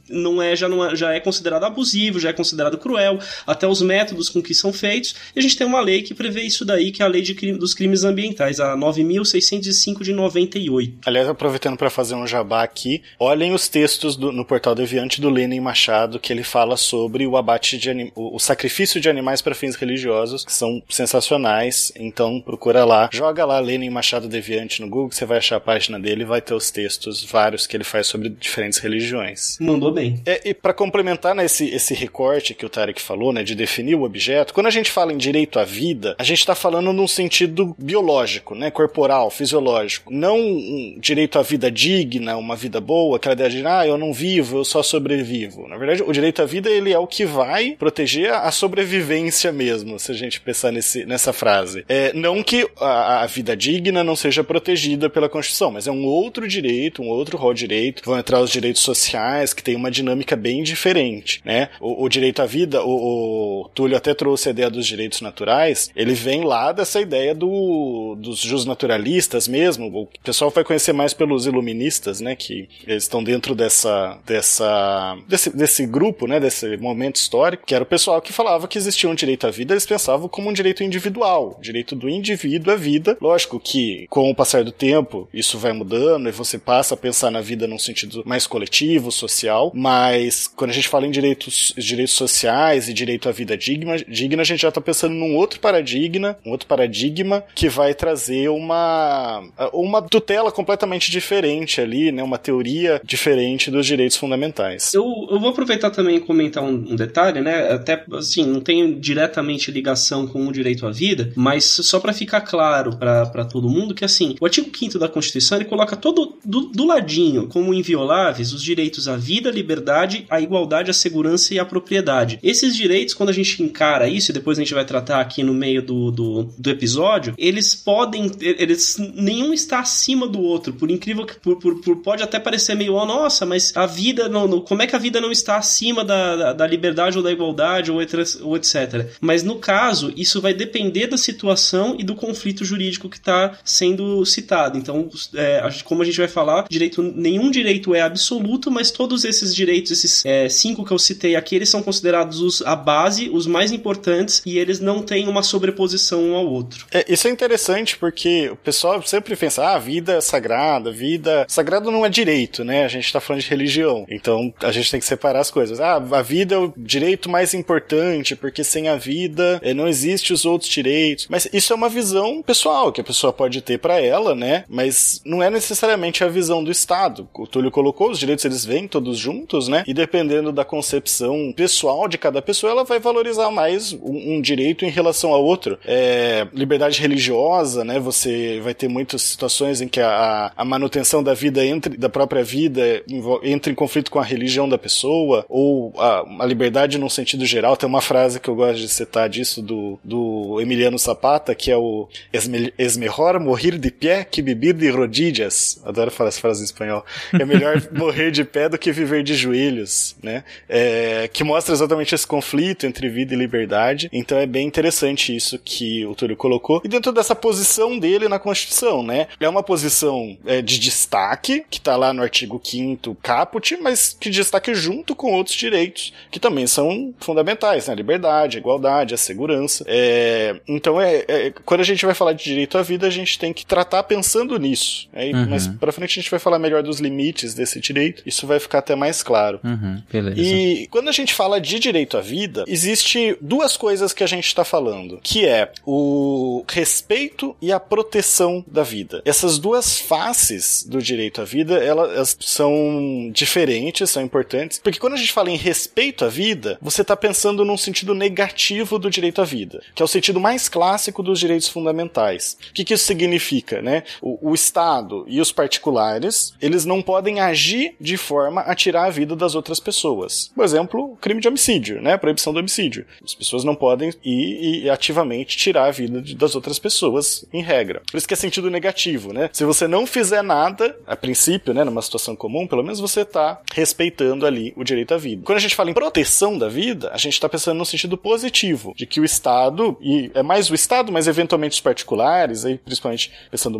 não 0.08 0.40
é 0.42 0.54
já 0.54 0.68
não 0.68 0.84
é, 0.84 0.94
já 0.94 1.12
é 1.12 1.20
considerado 1.20 1.64
abusivo, 1.64 2.20
já 2.20 2.30
é 2.30 2.32
considerado 2.32 2.78
cruel, 2.78 3.18
até 3.46 3.66
os 3.66 3.82
métodos 3.82 4.28
com 4.28 4.42
que 4.42 4.54
são 4.54 4.72
feitos. 4.72 5.14
E 5.34 5.38
a 5.38 5.42
gente 5.42 5.56
tem 5.56 5.66
uma 5.66 5.80
lei 5.80 6.02
que 6.02 6.14
prevê 6.14 6.42
isso 6.42 6.64
daí, 6.64 6.92
que 6.92 7.02
é 7.02 7.04
a 7.04 7.08
lei 7.08 7.22
de 7.22 7.32
dos 7.52 7.74
crimes 7.74 8.04
ambientais, 8.04 8.60
a 8.60 8.76
9605 8.76 10.04
de 10.04 10.12
98. 10.12 10.98
Aliás, 11.06 11.28
aproveitando 11.28 11.76
para 11.76 11.90
fazer 11.90 12.14
um 12.14 12.26
jabá 12.26 12.62
aqui, 12.62 13.02
olhem 13.18 13.52
os 13.52 13.68
textos 13.68 14.16
do, 14.16 14.30
no 14.32 14.44
portal 14.44 14.74
Deviante 14.74 15.20
do 15.20 15.28
Lenin 15.28 15.60
Machado, 15.60 16.18
que 16.18 16.32
ele 16.32 16.42
fala 16.42 16.76
sobre 16.76 17.26
o 17.26 17.36
abate 17.36 17.78
de 17.78 18.12
o, 18.14 18.36
o 18.36 18.38
sacrifício 18.38 19.00
de 19.00 19.08
animais 19.08 19.42
para 19.42 19.54
fins 19.54 19.76
religiosos, 19.76 20.44
que 20.44 20.52
são 20.52 20.82
sensacionais. 20.88 21.92
Então 21.96 22.40
procura 22.40 22.84
lá, 22.84 23.08
joga 23.12 23.44
lá 23.44 23.58
Lenin 23.58 23.90
Machado 23.90 24.28
Deviante 24.28 24.80
no 24.80 24.88
Google, 24.92 25.10
você 25.10 25.24
vai 25.24 25.38
achar 25.38 25.56
a 25.56 25.60
página 25.60 25.98
dele 25.98 26.22
e 26.22 26.26
vai 26.26 26.40
ter 26.40 26.54
os 26.54 26.70
textos 26.70 27.24
vários 27.24 27.66
que 27.66 27.76
ele 27.76 27.84
faz 27.84 28.06
sobre 28.06 28.28
diferentes 28.28 28.78
religiões. 28.78 29.56
Mandou 29.60 29.90
bem. 29.90 30.20
É, 30.26 30.50
e 30.50 30.54
para 30.54 30.74
complementar 30.74 31.34
né, 31.34 31.44
esse, 31.44 31.68
esse 31.68 31.94
recorte 31.94 32.54
que 32.54 32.66
o 32.66 32.68
Tarek 32.68 33.00
falou, 33.00 33.32
né, 33.32 33.42
de 33.42 33.54
definir 33.54 33.94
o 33.94 34.02
objeto, 34.02 34.54
quando 34.54 34.66
a 34.66 34.70
gente 34.70 34.90
fala 34.90 35.12
em 35.12 35.16
direito 35.16 35.58
à 35.58 35.64
vida, 35.64 36.14
a 36.18 36.22
gente 36.22 36.40
está 36.40 36.54
falando 36.54 36.92
num 36.92 37.08
sentido 37.08 37.74
biológico, 37.78 38.54
né, 38.54 38.70
corporal, 38.70 39.30
fisiológico, 39.30 40.12
não 40.12 40.38
um 40.38 40.96
direito 40.98 41.38
à 41.38 41.42
vida 41.42 41.70
digna, 41.70 42.36
uma 42.36 42.54
vida 42.54 42.80
boa, 42.80 43.16
aquela 43.16 43.34
ideia 43.34 43.50
de 43.50 43.66
ah, 43.66 43.86
eu 43.86 43.96
não 43.96 44.12
vivo, 44.12 44.58
eu 44.58 44.64
só 44.64 44.82
sobrevivo. 44.82 45.66
Na 45.68 45.76
verdade, 45.76 46.02
o 46.02 46.12
direito 46.12 46.42
à 46.42 46.44
vida 46.44 46.68
ele 46.68 46.92
é 46.92 46.98
o 46.98 47.06
que 47.06 47.24
vai 47.24 47.76
proteger 47.78 48.32
a 48.32 48.50
sobrevivência 48.50 49.50
mesmo, 49.52 49.98
se 49.98 50.10
a 50.10 50.14
gente 50.14 50.40
pensar 50.40 50.70
nesse, 50.70 51.04
nessa 51.04 51.32
frase. 51.32 51.84
É, 51.88 52.12
não 52.12 52.42
que 52.42 52.68
a, 52.78 53.22
a, 53.22 53.26
vida 53.26 53.56
digna 53.56 54.04
não 54.04 54.16
seja 54.16 54.44
protegida 54.44 54.81
pela 55.10 55.28
Constituição, 55.28 55.70
mas 55.70 55.86
é 55.86 55.92
um 55.92 56.04
outro 56.04 56.46
direito, 56.46 57.02
um 57.02 57.08
outro 57.08 57.36
rol 57.36 57.54
direito. 57.54 58.02
Vão 58.04 58.18
entrar 58.18 58.40
os 58.40 58.50
direitos 58.50 58.82
sociais, 58.82 59.52
que 59.52 59.62
tem 59.62 59.76
uma 59.76 59.90
dinâmica 59.90 60.36
bem 60.36 60.62
diferente, 60.62 61.40
né? 61.44 61.68
O, 61.80 62.04
o 62.04 62.08
direito 62.08 62.42
à 62.42 62.46
vida, 62.46 62.82
o, 62.82 63.64
o, 63.64 63.68
Túlio 63.74 63.96
até 63.96 64.14
trouxe 64.14 64.48
a 64.48 64.50
ideia 64.50 64.70
dos 64.70 64.86
direitos 64.86 65.20
naturais, 65.20 65.90
ele 65.94 66.14
vem 66.14 66.44
lá 66.44 66.72
dessa 66.72 67.00
ideia 67.00 67.34
do, 67.34 68.16
dos 68.18 68.38
justnaturalistas 68.38 69.48
mesmo, 69.48 69.86
o 69.86 70.08
pessoal 70.22 70.50
vai 70.50 70.64
conhecer 70.64 70.92
mais 70.92 71.14
pelos 71.14 71.46
iluministas, 71.46 72.20
né? 72.20 72.34
Que 72.34 72.68
eles 72.86 73.04
estão 73.04 73.22
dentro 73.22 73.54
dessa, 73.54 74.18
dessa, 74.26 75.16
desse, 75.28 75.56
desse 75.56 75.86
grupo, 75.86 76.26
né? 76.26 76.40
Desse 76.40 76.76
momento 76.76 77.16
histórico, 77.16 77.64
que 77.66 77.74
era 77.74 77.84
o 77.84 77.86
pessoal 77.86 78.20
que 78.20 78.32
falava 78.32 78.68
que 78.68 78.78
existia 78.78 79.08
um 79.08 79.14
direito 79.14 79.46
à 79.46 79.50
vida, 79.50 79.72
eles 79.72 79.86
pensavam 79.86 80.28
como 80.28 80.48
um 80.48 80.52
direito 80.52 80.82
individual, 80.82 81.58
direito 81.60 81.94
do 81.94 82.08
indivíduo 82.08 82.72
à 82.72 82.76
vida. 82.76 83.16
Lógico 83.20 83.60
que 83.60 84.06
com 84.08 84.30
o 84.30 84.34
passar 84.34 84.64
do 84.64 84.71
tempo 84.72 85.28
isso 85.32 85.58
vai 85.58 85.72
mudando 85.72 86.28
e 86.28 86.32
você 86.32 86.58
passa 86.58 86.94
a 86.94 86.96
pensar 86.96 87.30
na 87.30 87.40
vida 87.40 87.66
num 87.66 87.78
sentido 87.78 88.22
mais 88.24 88.46
coletivo, 88.46 89.12
social, 89.12 89.70
mas 89.74 90.48
quando 90.48 90.70
a 90.70 90.74
gente 90.74 90.88
fala 90.88 91.06
em 91.06 91.10
direitos, 91.10 91.74
direitos 91.76 92.14
sociais 92.14 92.88
e 92.88 92.92
direito 92.92 93.28
à 93.28 93.32
vida 93.32 93.56
digna, 93.56 93.96
digna 93.98 94.42
a 94.42 94.44
gente 94.44 94.62
já 94.62 94.68
está 94.68 94.80
pensando 94.80 95.14
num 95.14 95.36
outro 95.36 95.60
paradigma, 95.60 96.36
um 96.44 96.50
outro 96.50 96.66
paradigma 96.66 97.44
que 97.54 97.68
vai 97.68 97.94
trazer 97.94 98.48
uma 98.48 99.42
uma 99.72 100.02
tutela 100.02 100.50
completamente 100.50 101.10
diferente 101.10 101.80
ali, 101.80 102.10
né, 102.12 102.22
uma 102.22 102.38
teoria 102.38 103.00
diferente 103.04 103.70
dos 103.70 103.86
direitos 103.86 104.16
fundamentais. 104.16 104.94
Eu, 104.94 105.04
eu 105.30 105.40
vou 105.40 105.50
aproveitar 105.50 105.90
também 105.90 106.16
e 106.16 106.20
comentar 106.20 106.62
um, 106.62 106.74
um 106.74 106.96
detalhe, 106.96 107.40
né, 107.40 107.72
até 107.72 108.04
assim, 108.12 108.44
não 108.44 108.60
tem 108.60 108.98
diretamente 108.98 109.70
ligação 109.70 110.26
com 110.26 110.46
o 110.46 110.52
direito 110.52 110.86
à 110.86 110.90
vida, 110.90 111.32
mas 111.36 111.64
só 111.64 112.00
para 112.00 112.12
ficar 112.12 112.40
claro 112.42 112.96
para 112.96 113.44
todo 113.44 113.68
mundo 113.68 113.94
que 113.94 114.04
assim, 114.04 114.36
o 114.40 114.44
artigo 114.44 114.61
5 114.64 114.98
da 114.98 115.08
Constituição 115.08 115.58
ele 115.58 115.64
coloca 115.64 115.96
todo 115.96 116.36
do, 116.44 116.60
do 116.60 116.84
ladinho 116.86 117.46
como 117.48 117.74
invioláveis 117.74 118.52
os 118.52 118.62
direitos 118.62 119.08
à 119.08 119.16
vida, 119.16 119.48
à 119.48 119.52
liberdade, 119.52 120.26
à 120.28 120.40
igualdade, 120.40 120.90
à 120.90 120.94
segurança 120.94 121.54
e 121.54 121.58
à 121.58 121.64
propriedade. 121.64 122.38
Esses 122.42 122.74
direitos, 122.76 123.14
quando 123.14 123.30
a 123.30 123.32
gente 123.32 123.62
encara 123.62 124.08
isso, 124.08 124.30
e 124.30 124.34
depois 124.34 124.58
a 124.58 124.62
gente 124.62 124.74
vai 124.74 124.84
tratar 124.84 125.20
aqui 125.20 125.42
no 125.42 125.54
meio 125.54 125.82
do, 125.82 126.10
do, 126.10 126.42
do 126.56 126.70
episódio, 126.70 127.34
eles 127.38 127.74
podem, 127.74 128.30
eles 128.40 128.96
nenhum 129.14 129.52
está 129.52 129.80
acima 129.80 130.26
do 130.26 130.40
outro, 130.40 130.72
por 130.72 130.90
incrível 130.90 131.26
que 131.26 131.34
por, 131.36 131.58
por, 131.58 131.80
por 131.80 131.96
pode 131.96 132.22
até 132.22 132.38
parecer 132.38 132.74
meio, 132.74 132.94
oh, 132.94 133.06
nossa, 133.06 133.46
mas 133.46 133.76
a 133.76 133.86
vida 133.86 134.28
não, 134.28 134.46
não, 134.46 134.60
como 134.60 134.82
é 134.82 134.86
que 134.86 134.96
a 134.96 134.98
vida 134.98 135.20
não 135.20 135.30
está 135.30 135.56
acima 135.56 136.04
da, 136.04 136.36
da, 136.36 136.52
da 136.52 136.66
liberdade 136.66 137.16
ou 137.16 137.24
da 137.24 137.32
igualdade 137.32 137.90
ou, 137.90 137.98
ou 138.42 138.56
etc. 138.56 139.10
Mas 139.20 139.42
no 139.42 139.56
caso, 139.56 140.12
isso 140.16 140.40
vai 140.40 140.54
depender 140.54 141.06
da 141.06 141.16
situação 141.16 141.96
e 141.98 142.04
do 142.04 142.14
conflito 142.14 142.64
jurídico 142.64 143.08
que 143.08 143.16
está 143.16 143.58
sendo 143.64 144.24
citado. 144.24 144.51
Então, 144.74 145.08
é, 145.34 145.62
como 145.84 146.02
a 146.02 146.04
gente 146.04 146.18
vai 146.18 146.28
falar, 146.28 146.66
direito, 146.68 147.02
nenhum 147.02 147.50
direito 147.50 147.94
é 147.94 148.00
absoluto, 148.00 148.70
mas 148.70 148.90
todos 148.90 149.24
esses 149.24 149.54
direitos, 149.54 149.90
esses 149.92 150.24
é, 150.24 150.48
cinco 150.48 150.84
que 150.84 150.92
eu 150.92 150.98
citei 150.98 151.36
aqui, 151.36 151.56
eles 151.56 151.68
são 151.68 151.82
considerados 151.82 152.40
os, 152.40 152.62
a 152.62 152.76
base, 152.76 153.30
os 153.30 153.46
mais 153.46 153.72
importantes, 153.72 154.42
e 154.44 154.58
eles 154.58 154.80
não 154.80 155.02
têm 155.02 155.28
uma 155.28 155.42
sobreposição 155.42 156.22
um 156.22 156.36
ao 156.36 156.46
outro. 156.46 156.86
É, 156.90 157.04
isso 157.08 157.26
é 157.26 157.30
interessante 157.30 157.96
porque 157.96 158.50
o 158.50 158.56
pessoal 158.56 159.02
sempre 159.02 159.36
pensa, 159.36 159.74
ah, 159.74 159.78
vida 159.78 160.14
é 160.14 160.20
sagrada, 160.20 160.90
vida. 160.90 161.46
Sagrado 161.48 161.90
não 161.90 162.04
é 162.04 162.08
direito, 162.08 162.64
né? 162.64 162.84
A 162.84 162.88
gente 162.88 163.06
está 163.06 163.20
falando 163.20 163.42
de 163.42 163.48
religião. 163.48 164.06
Então 164.08 164.52
a 164.60 164.72
gente 164.72 164.90
tem 164.90 165.00
que 165.00 165.06
separar 165.06 165.40
as 165.40 165.50
coisas. 165.50 165.80
Ah, 165.80 165.96
a 165.96 166.22
vida 166.22 166.54
é 166.54 166.58
o 166.58 166.72
direito 166.76 167.28
mais 167.28 167.54
importante, 167.54 168.36
porque 168.36 168.62
sem 168.62 168.88
a 168.88 168.96
vida 168.96 169.60
é, 169.62 169.74
não 169.74 169.88
existe 169.88 170.32
os 170.32 170.44
outros 170.44 170.70
direitos. 170.70 171.26
Mas 171.28 171.48
isso 171.52 171.72
é 171.72 171.76
uma 171.76 171.88
visão 171.88 172.42
pessoal 172.42 172.92
que 172.92 173.00
a 173.00 173.04
pessoa 173.04 173.32
pode 173.32 173.60
ter 173.60 173.78
para 173.78 174.00
ela, 174.00 174.34
né? 174.34 174.41
Mas 174.68 175.20
não 175.24 175.42
é 175.42 175.50
necessariamente 175.50 176.24
a 176.24 176.28
visão 176.28 176.62
do 176.62 176.70
Estado. 176.70 177.28
O 177.34 177.46
Túlio 177.46 177.70
colocou, 177.70 178.10
os 178.10 178.18
direitos 178.18 178.44
eles 178.44 178.64
vêm 178.64 178.88
todos 178.88 179.18
juntos, 179.18 179.68
né? 179.68 179.84
E 179.86 179.94
dependendo 179.94 180.52
da 180.52 180.64
concepção 180.64 181.52
pessoal 181.54 182.08
de 182.08 182.18
cada 182.18 182.42
pessoa, 182.42 182.72
ela 182.72 182.84
vai 182.84 182.98
valorizar 182.98 183.50
mais 183.50 183.92
um, 183.92 184.36
um 184.36 184.40
direito 184.40 184.84
em 184.84 184.90
relação 184.90 185.32
ao 185.32 185.44
outro. 185.44 185.78
É, 185.84 186.46
liberdade 186.52 187.00
religiosa, 187.00 187.84
né? 187.84 187.98
Você 187.98 188.60
vai 188.60 188.74
ter 188.74 188.88
muitas 188.88 189.22
situações 189.22 189.80
em 189.80 189.88
que 189.88 190.00
a, 190.00 190.52
a 190.56 190.64
manutenção 190.64 191.22
da 191.22 191.34
vida 191.34 191.64
entre 191.64 191.96
da 191.96 192.08
própria 192.08 192.42
vida 192.42 193.02
entra 193.42 193.72
em 193.72 193.74
conflito 193.74 194.10
com 194.10 194.18
a 194.18 194.24
religião 194.24 194.68
da 194.68 194.78
pessoa 194.78 195.44
ou 195.48 195.92
a, 195.98 196.24
a 196.40 196.46
liberdade 196.46 196.98
num 196.98 197.08
sentido 197.08 197.44
geral. 197.46 197.76
Tem 197.76 197.88
uma 197.88 198.00
frase 198.00 198.40
que 198.40 198.48
eu 198.48 198.54
gosto 198.54 198.80
de 198.80 198.88
citar 198.88 199.28
disso 199.28 199.62
do, 199.62 199.98
do 200.02 200.60
Emiliano 200.60 200.98
Zapata, 200.98 201.54
que 201.54 201.70
é 201.70 201.76
o 201.76 202.08
es, 202.32 202.48
es 202.78 202.96
mejor 202.96 203.38
morrer 203.40 203.78
de 203.78 203.90
pé 203.90 204.21
que 204.24 204.42
beber 204.42 204.74
de 204.74 204.88
rodillas. 204.90 205.80
Adoro 205.84 206.10
falar 206.10 206.28
essa 206.28 206.40
frase 206.40 206.62
em 206.62 206.64
espanhol. 206.64 207.04
É 207.32 207.44
melhor 207.44 207.82
morrer 207.92 208.30
de 208.30 208.44
pé 208.44 208.68
do 208.68 208.78
que 208.78 208.92
viver 208.92 209.22
de 209.22 209.34
joelhos, 209.34 210.16
né? 210.22 210.44
É, 210.68 211.28
que 211.32 211.44
mostra 211.44 211.74
exatamente 211.74 212.14
esse 212.14 212.26
conflito 212.26 212.86
entre 212.86 213.08
vida 213.08 213.34
e 213.34 213.36
liberdade. 213.36 214.08
Então 214.12 214.38
é 214.38 214.46
bem 214.46 214.66
interessante 214.66 215.34
isso 215.34 215.58
que 215.58 216.04
o 216.06 216.14
Túlio 216.14 216.36
colocou. 216.36 216.80
E 216.84 216.88
dentro 216.88 217.12
dessa 217.12 217.34
posição 217.34 217.98
dele 217.98 218.28
na 218.28 218.38
Constituição, 218.38 219.02
né? 219.02 219.28
É 219.40 219.48
uma 219.48 219.62
posição 219.62 220.36
é, 220.46 220.62
de 220.62 220.78
destaque, 220.78 221.64
que 221.70 221.78
está 221.78 221.96
lá 221.96 222.12
no 222.12 222.22
artigo 222.22 222.60
5 222.62 223.16
caput, 223.22 223.76
mas 223.80 224.16
que 224.18 224.30
destaque 224.30 224.74
junto 224.74 225.14
com 225.14 225.32
outros 225.32 225.56
direitos, 225.56 226.12
que 226.30 226.40
também 226.40 226.66
são 226.66 227.14
fundamentais, 227.20 227.86
né? 227.86 227.92
A 227.92 227.96
liberdade, 227.96 228.56
a 228.56 228.60
igualdade, 228.60 229.14
a 229.14 229.18
segurança. 229.18 229.84
É, 229.86 230.56
então, 230.66 231.00
é, 231.00 231.24
é, 231.28 231.52
quando 231.64 231.80
a 231.80 231.84
gente 231.84 232.04
vai 232.04 232.14
falar 232.14 232.32
de 232.32 232.44
direito 232.44 232.78
à 232.78 232.82
vida, 232.82 233.06
a 233.06 233.10
gente 233.10 233.38
tem 233.38 233.52
que 233.52 233.64
tratar 233.64 234.02
pensando 234.14 234.58
nisso. 234.58 235.08
Aí, 235.12 235.32
uhum. 235.32 235.48
Mas 235.48 235.66
para 235.66 235.92
frente 235.92 236.18
a 236.18 236.22
gente 236.22 236.30
vai 236.30 236.40
falar 236.40 236.58
melhor 236.58 236.82
dos 236.82 237.00
limites 237.00 237.54
desse 237.54 237.80
direito. 237.80 238.22
Isso 238.26 238.46
vai 238.46 238.60
ficar 238.60 238.78
até 238.78 238.94
mais 238.94 239.22
claro. 239.22 239.60
Uhum, 239.64 240.02
beleza. 240.10 240.40
E 240.40 240.86
quando 240.88 241.08
a 241.08 241.12
gente 241.12 241.34
fala 241.34 241.60
de 241.60 241.78
direito 241.78 242.16
à 242.16 242.20
vida, 242.20 242.64
existe 242.66 243.36
duas 243.40 243.76
coisas 243.76 244.12
que 244.12 244.22
a 244.22 244.26
gente 244.26 244.46
está 244.46 244.64
falando, 244.64 245.18
que 245.22 245.46
é 245.46 245.72
o 245.86 246.64
respeito 246.68 247.56
e 247.60 247.72
a 247.72 247.80
proteção 247.80 248.64
da 248.66 248.82
vida. 248.82 249.22
Essas 249.24 249.58
duas 249.58 249.98
faces 249.98 250.84
do 250.88 251.00
direito 251.00 251.40
à 251.40 251.44
vida, 251.44 251.82
elas 251.82 252.36
são 252.40 253.30
diferentes, 253.32 254.10
são 254.10 254.22
importantes, 254.22 254.78
porque 254.82 254.98
quando 254.98 255.14
a 255.14 255.16
gente 255.18 255.32
fala 255.32 255.50
em 255.50 255.56
respeito 255.56 256.24
à 256.24 256.28
vida, 256.28 256.78
você 256.80 257.02
está 257.02 257.16
pensando 257.16 257.64
num 257.64 257.76
sentido 257.76 258.14
negativo 258.14 258.98
do 258.98 259.10
direito 259.10 259.40
à 259.40 259.44
vida, 259.44 259.82
que 259.94 260.02
é 260.02 260.04
o 260.04 260.08
sentido 260.08 260.40
mais 260.40 260.68
clássico 260.68 261.22
dos 261.22 261.38
direitos 261.38 261.68
fundamentais. 261.68 262.56
O 262.70 262.72
que, 262.72 262.84
que 262.84 262.94
isso 262.94 263.04
significa, 263.04 263.80
né? 263.80 264.01
O, 264.20 264.50
o 264.50 264.54
Estado 264.54 265.24
e 265.28 265.40
os 265.40 265.52
particulares, 265.52 266.54
eles 266.60 266.84
não 266.84 267.02
podem 267.02 267.40
agir 267.40 267.94
de 268.00 268.16
forma 268.16 268.62
a 268.62 268.74
tirar 268.74 269.04
a 269.04 269.10
vida 269.10 269.34
das 269.34 269.54
outras 269.54 269.80
pessoas. 269.80 270.50
Por 270.54 270.64
exemplo, 270.64 271.16
crime 271.20 271.40
de 271.40 271.48
homicídio, 271.48 272.00
né? 272.00 272.16
Proibição 272.16 272.52
do 272.52 272.58
homicídio. 272.58 273.06
As 273.24 273.34
pessoas 273.34 273.64
não 273.64 273.74
podem 273.74 274.12
ir 274.24 274.84
e 274.84 274.90
ativamente 274.90 275.56
tirar 275.56 275.86
a 275.86 275.90
vida 275.90 276.20
de, 276.20 276.34
das 276.34 276.54
outras 276.54 276.78
pessoas, 276.78 277.44
em 277.52 277.62
regra. 277.62 278.02
Por 278.10 278.16
isso 278.16 278.26
que 278.26 278.34
é 278.34 278.36
sentido 278.36 278.70
negativo, 278.70 279.32
né? 279.32 279.50
Se 279.52 279.64
você 279.64 279.86
não 279.86 280.06
fizer 280.06 280.42
nada, 280.42 280.96
a 281.06 281.16
princípio, 281.16 281.74
né, 281.74 281.84
numa 281.84 282.02
situação 282.02 282.34
comum, 282.34 282.66
pelo 282.66 282.82
menos 282.82 283.00
você 283.00 283.22
está 283.22 283.60
respeitando 283.74 284.46
ali 284.46 284.72
o 284.76 284.84
direito 284.84 285.14
à 285.14 285.18
vida. 285.18 285.42
Quando 285.44 285.58
a 285.58 285.60
gente 285.60 285.74
fala 285.74 285.90
em 285.90 285.94
proteção 285.94 286.58
da 286.58 286.68
vida, 286.68 287.10
a 287.12 287.18
gente 287.18 287.34
está 287.34 287.48
pensando 287.48 287.78
no 287.78 287.86
sentido 287.86 288.16
positivo, 288.16 288.92
de 288.96 289.06
que 289.06 289.20
o 289.20 289.24
Estado, 289.24 289.96
e 290.00 290.30
é 290.34 290.42
mais 290.42 290.70
o 290.70 290.74
Estado, 290.74 291.12
mas 291.12 291.26
eventualmente 291.26 291.74
os 291.74 291.80
particulares, 291.80 292.64
aí 292.64 292.78
principalmente 292.78 293.32
pensando 293.50 293.78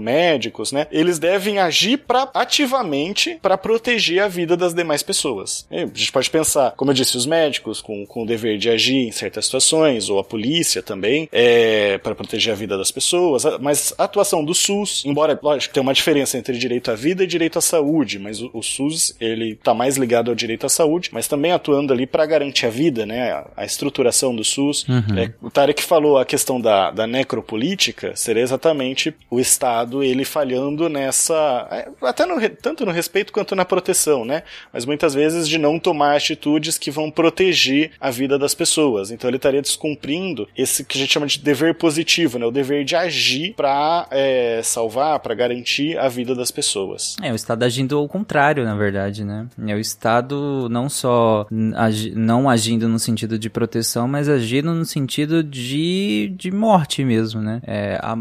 né, 0.73 0.87
eles 0.90 1.19
devem 1.19 1.59
agir 1.59 1.99
para 1.99 2.31
ativamente 2.35 3.38
para 3.40 3.57
proteger 3.57 4.23
a 4.23 4.28
vida 4.28 4.57
das 4.57 4.75
demais 4.75 5.02
pessoas. 5.02 5.66
E 5.71 5.78
a 5.78 5.87
gente 5.87 6.12
pode 6.12 6.31
pensar, 6.31 6.73
como 6.76 6.90
eu 6.90 6.95
disse, 6.95 7.16
os 7.16 7.26
médicos 7.26 7.81
com, 7.81 8.07
com 8.07 8.23
o 8.23 8.26
dever 8.26 8.59
de 8.59 8.69
agir 8.69 9.07
em 9.07 9.12
certas 9.12 9.45
situações, 9.47 10.09
ou 10.09 10.19
a 10.19 10.25
polícia 10.25 10.83
também, 10.83 11.28
é, 11.33 11.99
para 11.99 12.14
proteger 12.14 12.52
a 12.52 12.57
vida 12.57 12.76
das 12.76 12.90
pessoas, 12.90 13.45
mas 13.61 13.95
a 13.99 14.04
atuação 14.04 14.45
do 14.45 14.54
SUS, 14.54 15.04
embora, 15.04 15.38
lógico, 15.42 15.75
tem 15.75 15.83
uma 15.83 15.95
diferença 15.95 16.37
entre 16.37 16.57
direito 16.57 16.90
à 16.90 16.95
vida 16.95 17.25
e 17.25 17.26
direito 17.26 17.59
à 17.59 17.62
saúde, 17.62 18.19
mas 18.19 18.40
o, 18.40 18.50
o 18.52 18.62
SUS, 18.62 19.14
ele 19.21 19.54
tá 19.57 19.75
mais 19.75 19.97
ligado 19.97 20.31
ao 20.31 20.35
direito 20.35 20.66
à 20.66 20.69
saúde, 20.69 21.11
mas 21.12 21.28
também 21.28 21.52
atuando 21.52 21.92
ali 21.92 22.07
para 22.07 22.26
garantir 22.26 22.66
a 22.66 22.71
vida, 22.71 23.07
né, 23.07 23.33
a, 23.33 23.47
a 23.57 23.64
estruturação 23.64 24.35
do 24.35 24.45
SUS. 24.45 24.87
Uhum. 24.88 25.19
É, 25.19 25.33
o 25.40 25.50
Tarek 25.50 25.83
falou 25.83 26.19
a 26.19 26.25
questão 26.25 26.61
da, 26.61 26.90
da 26.90 27.07
necropolítica, 27.07 28.14
seria 28.16 28.42
exatamente 28.42 29.14
o 29.31 29.40
Estado, 29.40 30.01
ele 30.02 30.25
falhando 30.25 30.88
nessa, 30.88 31.68
é, 31.71 31.88
até 32.02 32.26
no, 32.26 32.40
tanto 32.50 32.85
no 32.85 32.92
respeito 32.92 33.32
quanto 33.32 33.54
na 33.54 33.64
proteção, 33.64 34.25
né, 34.25 34.42
mas 34.73 34.85
muitas 34.85 35.14
vezes 35.14 35.49
de 35.49 35.59
não 35.59 35.78
tomar 35.78 36.16
atitudes 36.16 36.78
que 36.78 36.90
vão 36.90 37.11
proteger 37.11 37.92
a 38.00 38.11
vida 38.11 38.38
das 38.38 38.54
pessoas. 38.54 39.11
Então 39.11 39.28
ele 39.28 39.37
estaria 39.37 39.62
descumprindo 39.62 40.49
esse 40.56 40.85
que 40.85 40.99
a 40.99 41.00
gente 41.00 41.12
chama 41.12 41.26
de 41.26 41.38
dever 41.38 41.75
positivo, 41.75 42.38
né, 42.38 42.47
o 42.47 42.50
dever 42.50 42.85
de 42.85 42.97
agir 42.97 43.54
para 43.54 44.06
é, 44.11 44.61
salvar, 44.62 45.18
para 45.21 45.35
garantir 45.35 45.99
a 45.99 46.09
vida 46.09 46.35
das 46.35 46.50
pessoas. 46.50 47.16
É, 47.23 47.32
o 47.32 47.35
Estado 47.35 47.62
agindo 47.64 47.97
ao 47.97 48.09
contrário, 48.09 48.64
na 48.64 48.75
verdade, 48.75 49.25
né? 49.25 49.47
É 49.66 49.75
o 49.75 49.78
Estado 49.78 50.68
não 50.71 50.88
só 50.88 51.47
agi 51.76 52.12
não 52.14 52.49
agindo 52.49 52.88
no 52.88 52.99
sentido 52.99 53.38
de 53.38 53.49
proteção, 53.49 54.06
mas 54.06 54.28
agindo 54.28 54.75
no 54.75 54.85
sentido 54.85 55.42
de, 55.42 56.32
de 56.37 56.50
morte 56.50 57.04
mesmo, 57.04 57.40
né? 57.40 57.61
É, 57.66 57.99
a, 58.02 58.16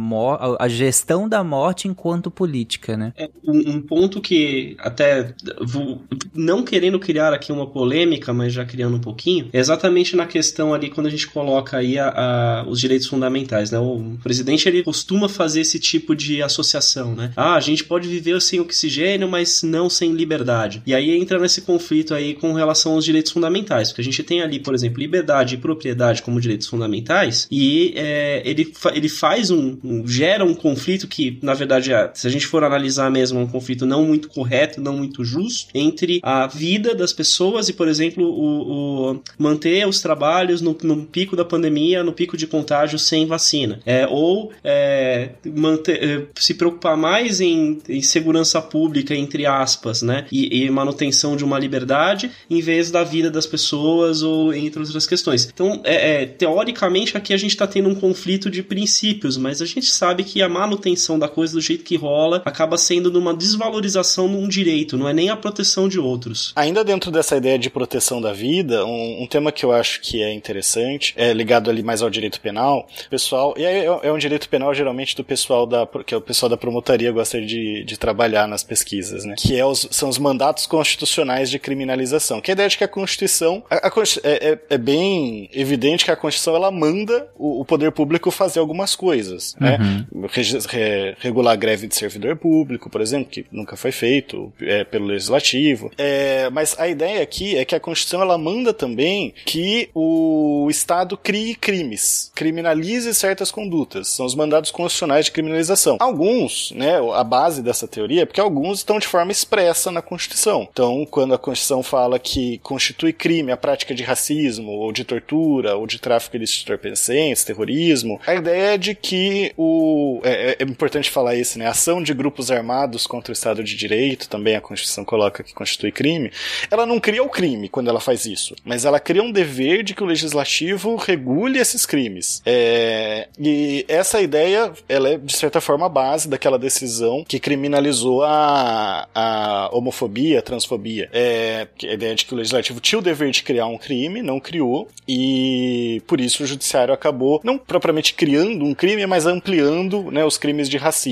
a 0.59 0.67
gestão 0.67 1.27
da 1.27 1.43
morte 1.43 1.70
enquanto 1.87 2.31
política, 2.31 2.97
né? 2.97 3.13
É, 3.17 3.29
um, 3.45 3.71
um 3.71 3.81
ponto 3.81 4.21
que 4.21 4.75
até 4.79 5.33
vou, 5.61 6.01
não 6.33 6.63
querendo 6.63 6.99
criar 6.99 7.33
aqui 7.33 7.51
uma 7.51 7.67
polêmica, 7.67 8.33
mas 8.33 8.53
já 8.53 8.65
criando 8.65 8.97
um 8.97 9.01
pouquinho, 9.01 9.49
é 9.51 9.59
exatamente 9.59 10.15
na 10.15 10.25
questão 10.25 10.73
ali 10.73 10.89
quando 10.89 11.07
a 11.07 11.09
gente 11.09 11.27
coloca 11.27 11.77
aí 11.77 11.97
a, 11.97 12.09
a, 12.09 12.65
os 12.67 12.79
direitos 12.79 13.07
fundamentais, 13.07 13.71
né? 13.71 13.79
O 13.79 14.17
presidente 14.21 14.67
ele 14.67 14.83
costuma 14.83 15.27
fazer 15.27 15.61
esse 15.61 15.79
tipo 15.79 16.15
de 16.15 16.41
associação, 16.41 17.15
né? 17.15 17.31
Ah, 17.35 17.55
a 17.55 17.59
gente 17.59 17.83
pode 17.83 18.07
viver 18.07 18.41
sem 18.41 18.59
oxigênio, 18.59 19.29
mas 19.29 19.63
não 19.63 19.89
sem 19.89 20.13
liberdade. 20.13 20.81
E 20.85 20.93
aí 20.93 21.11
entra 21.11 21.39
nesse 21.39 21.61
conflito 21.61 22.13
aí 22.13 22.33
com 22.33 22.53
relação 22.53 22.93
aos 22.93 23.05
direitos 23.05 23.31
fundamentais, 23.31 23.89
porque 23.89 24.01
a 24.01 24.03
gente 24.03 24.23
tem 24.23 24.41
ali, 24.41 24.59
por 24.59 24.73
exemplo, 24.73 24.99
liberdade 24.99 25.55
e 25.55 25.57
propriedade 25.57 26.21
como 26.21 26.39
direitos 26.39 26.67
fundamentais, 26.67 27.47
e 27.51 27.93
é, 27.95 28.41
ele, 28.45 28.71
ele 28.93 29.09
faz 29.09 29.51
um, 29.51 29.77
um, 29.83 30.07
gera 30.07 30.43
um 30.43 30.53
conflito 30.53 31.07
que, 31.07 31.39
na 31.41 31.53
verdade, 31.61 31.93
é, 31.93 32.09
se 32.13 32.27
a 32.27 32.29
gente 32.29 32.47
for 32.47 32.63
analisar 32.63 33.09
mesmo, 33.11 33.39
um 33.39 33.47
conflito 33.47 33.85
não 33.85 34.03
muito 34.03 34.29
correto, 34.29 34.81
não 34.81 34.97
muito 34.97 35.23
justo, 35.23 35.69
entre 35.73 36.19
a 36.23 36.47
vida 36.47 36.95
das 36.95 37.13
pessoas 37.13 37.69
e, 37.69 37.73
por 37.73 37.87
exemplo, 37.87 38.23
o, 38.25 39.11
o 39.11 39.21
manter 39.37 39.87
os 39.87 40.01
trabalhos 40.01 40.61
no, 40.61 40.75
no, 40.83 41.05
pico 41.05 41.35
da 41.35 41.45
pandemia, 41.45 42.03
no 42.03 42.13
pico 42.13 42.35
de 42.35 42.47
contágio 42.47 42.97
sem 42.97 43.25
vacina. 43.25 43.79
É, 43.85 44.07
ou 44.07 44.51
é, 44.63 45.29
manter, 45.45 46.03
é, 46.03 46.25
se 46.35 46.53
preocupar 46.53 46.97
mais 46.97 47.39
em, 47.39 47.79
em, 47.87 48.01
segurança 48.01 48.61
pública, 48.61 49.15
entre 49.15 49.45
aspas, 49.45 50.01
né? 50.01 50.25
E, 50.31 50.63
e, 50.63 50.69
manutenção 50.69 51.35
de 51.35 51.43
uma 51.43 51.59
liberdade, 51.59 52.31
em 52.49 52.61
vez 52.61 52.89
da 52.89 53.03
vida 53.03 53.29
das 53.29 53.45
pessoas 53.45 54.23
ou 54.23 54.53
entre 54.53 54.81
outras 54.81 55.05
questões. 55.05 55.47
Então, 55.53 55.81
é, 55.83 56.23
é 56.23 56.25
teoricamente, 56.25 57.15
aqui 57.15 57.33
a 57.33 57.37
gente 57.37 57.51
está 57.51 57.67
tendo 57.67 57.89
um 57.89 57.95
conflito 57.95 58.49
de 58.49 58.63
princípios, 58.63 59.37
mas 59.37 59.61
a 59.61 59.65
gente 59.65 59.87
sabe 59.87 60.23
que 60.23 60.41
a 60.41 60.49
manutenção 60.49 61.19
da 61.19 61.27
coisa 61.27 61.50
do 61.51 61.61
jeito 61.61 61.83
que 61.83 61.95
rola 61.95 62.41
acaba 62.45 62.77
sendo 62.77 63.11
numa 63.11 63.33
desvalorização 63.33 64.27
de 64.27 64.35
um 64.35 64.47
direito, 64.47 64.97
não 64.97 65.07
é 65.07 65.13
nem 65.13 65.29
a 65.29 65.35
proteção 65.35 65.87
de 65.87 65.99
outros. 65.99 66.53
Ainda 66.55 66.83
dentro 66.83 67.11
dessa 67.11 67.37
ideia 67.37 67.57
de 67.57 67.69
proteção 67.69 68.21
da 68.21 68.33
vida, 68.33 68.85
um, 68.85 69.23
um 69.23 69.27
tema 69.27 69.51
que 69.51 69.63
eu 69.63 69.71
acho 69.71 70.01
que 70.01 70.21
é 70.21 70.33
interessante, 70.33 71.13
é 71.15 71.33
ligado 71.33 71.69
ali 71.69 71.83
mais 71.83 72.01
ao 72.01 72.09
direito 72.09 72.39
penal, 72.39 72.87
pessoal, 73.09 73.53
e 73.57 73.63
é, 73.63 73.85
é 73.85 74.11
um 74.11 74.17
direito 74.17 74.47
penal 74.49 74.73
geralmente 74.73 75.15
do 75.15 75.23
pessoal 75.23 75.65
da, 75.65 75.87
que 76.05 76.13
é 76.13 76.17
o 76.17 76.21
pessoal 76.21 76.49
da 76.49 76.57
promotoria 76.57 77.11
gosta 77.11 77.41
de, 77.41 77.83
de 77.83 77.97
trabalhar 77.97 78.47
nas 78.47 78.63
pesquisas, 78.63 79.25
né? 79.25 79.35
Que 79.37 79.57
é 79.57 79.65
os, 79.65 79.87
são 79.91 80.09
os 80.09 80.17
mandatos 80.17 80.65
constitucionais 80.65 81.49
de 81.49 81.59
criminalização. 81.59 82.41
Que 82.41 82.51
é 82.51 82.53
a 82.53 82.55
ideia 82.55 82.69
de 82.69 82.77
que 82.77 82.83
a 82.83 82.87
Constituição, 82.87 83.63
a, 83.69 83.87
a, 83.87 83.91
é, 84.23 84.51
é, 84.51 84.59
é, 84.69 84.77
bem 84.77 85.49
evidente 85.53 86.05
que 86.05 86.11
a 86.11 86.15
Constituição 86.15 86.55
ela 86.55 86.71
manda 86.71 87.27
o, 87.35 87.61
o 87.61 87.65
poder 87.65 87.91
público 87.91 88.31
fazer 88.31 88.59
algumas 88.59 88.95
coisas, 88.95 89.55
né? 89.59 89.77
Uhum. 90.13 90.27
Re, 90.27 91.15
re, 91.19 91.30
regular 91.31 91.53
a 91.53 91.55
greve 91.55 91.87
de 91.87 91.95
servidor 91.95 92.35
público, 92.35 92.89
por 92.89 93.01
exemplo, 93.01 93.31
que 93.31 93.45
nunca 93.51 93.75
foi 93.75 93.91
feito 93.91 94.51
é, 94.61 94.83
pelo 94.83 95.05
legislativo. 95.05 95.91
É, 95.97 96.49
mas 96.49 96.77
a 96.77 96.87
ideia 96.87 97.23
aqui 97.23 97.57
é 97.57 97.65
que 97.65 97.75
a 97.75 97.79
Constituição 97.79 98.21
ela 98.21 98.37
manda 98.37 98.73
também 98.73 99.33
que 99.45 99.89
o 99.95 100.67
Estado 100.69 101.17
crie 101.17 101.55
crimes, 101.55 102.31
criminalize 102.35 103.13
certas 103.13 103.51
condutas. 103.51 104.09
São 104.09 104.25
os 104.25 104.35
mandados 104.35 104.71
constitucionais 104.71 105.25
de 105.25 105.31
criminalização. 105.31 105.97
Alguns, 105.99 106.71
né, 106.71 106.99
a 107.13 107.23
base 107.23 107.61
dessa 107.61 107.87
teoria 107.87 108.23
é 108.23 108.25
porque 108.25 108.41
alguns 108.41 108.79
estão 108.79 108.99
de 108.99 109.07
forma 109.07 109.31
expressa 109.31 109.91
na 109.91 110.01
Constituição. 110.01 110.67
Então, 110.71 111.05
quando 111.09 111.33
a 111.33 111.37
Constituição 111.37 111.81
fala 111.81 112.19
que 112.19 112.57
constitui 112.59 113.13
crime 113.13 113.51
a 113.51 113.57
prática 113.57 113.95
de 113.95 114.03
racismo, 114.03 114.71
ou 114.71 114.91
de 114.91 115.03
tortura, 115.03 115.75
ou 115.75 115.87
de 115.87 115.99
tráfico 115.99 116.37
de 116.37 116.45
entorpecentes, 116.61 117.43
terrorismo, 117.43 118.19
a 118.25 118.35
ideia 118.35 118.73
é 118.73 118.77
de 118.77 118.95
que 118.95 119.53
o. 119.57 120.19
É, 120.23 120.57
é, 120.59 120.63
importante 120.63 121.11
falar 121.11 121.20
isso, 121.35 121.57
né? 121.57 121.67
Ação 121.67 122.01
de 122.01 122.13
grupos 122.13 122.51
armados 122.51 123.05
contra 123.07 123.31
o 123.31 123.33
Estado 123.33 123.63
de 123.63 123.75
Direito, 123.75 124.29
também 124.29 124.55
a 124.55 124.61
Constituição 124.61 125.05
coloca 125.05 125.43
que 125.43 125.53
constitui 125.53 125.91
crime, 125.91 126.31
ela 126.69 126.85
não 126.85 126.99
cria 126.99 127.23
o 127.23 127.29
crime 127.29 127.69
quando 127.69 127.89
ela 127.89 127.99
faz 127.99 128.25
isso, 128.25 128.55
mas 128.63 128.85
ela 128.85 128.99
cria 128.99 129.23
um 129.23 129.31
dever 129.31 129.83
de 129.83 129.93
que 129.93 130.03
o 130.03 130.05
legislativo 130.05 130.95
regule 130.95 131.59
esses 131.59 131.85
crimes. 131.85 132.41
É, 132.45 133.27
e 133.39 133.85
essa 133.87 134.21
ideia, 134.21 134.71
ela 134.87 135.09
é, 135.09 135.17
de 135.17 135.33
certa 135.33 135.61
forma, 135.61 135.85
a 135.85 135.89
base 135.89 136.27
daquela 136.27 136.57
decisão 136.57 137.23
que 137.27 137.39
criminalizou 137.39 138.23
a, 138.23 139.07
a 139.13 139.69
homofobia, 139.71 140.39
a 140.39 140.41
transfobia. 140.41 141.09
É, 141.13 141.67
a 141.83 141.93
ideia 141.93 142.15
de 142.15 142.25
que 142.25 142.33
o 142.33 142.37
legislativo 142.37 142.79
tinha 142.79 142.99
o 142.99 143.01
dever 143.01 143.31
de 143.31 143.43
criar 143.43 143.67
um 143.67 143.77
crime, 143.77 144.21
não 144.21 144.39
criou, 144.39 144.87
e 145.07 146.01
por 146.07 146.19
isso 146.21 146.43
o 146.43 146.47
judiciário 146.47 146.93
acabou, 146.93 147.41
não 147.43 147.57
propriamente 147.57 148.13
criando 148.13 148.65
um 148.65 148.73
crime, 148.73 149.05
mas 149.05 149.25
ampliando 149.25 150.11
né, 150.11 150.23
os 150.23 150.37
crimes 150.37 150.69
de 150.69 150.77
racismo, 150.77 151.10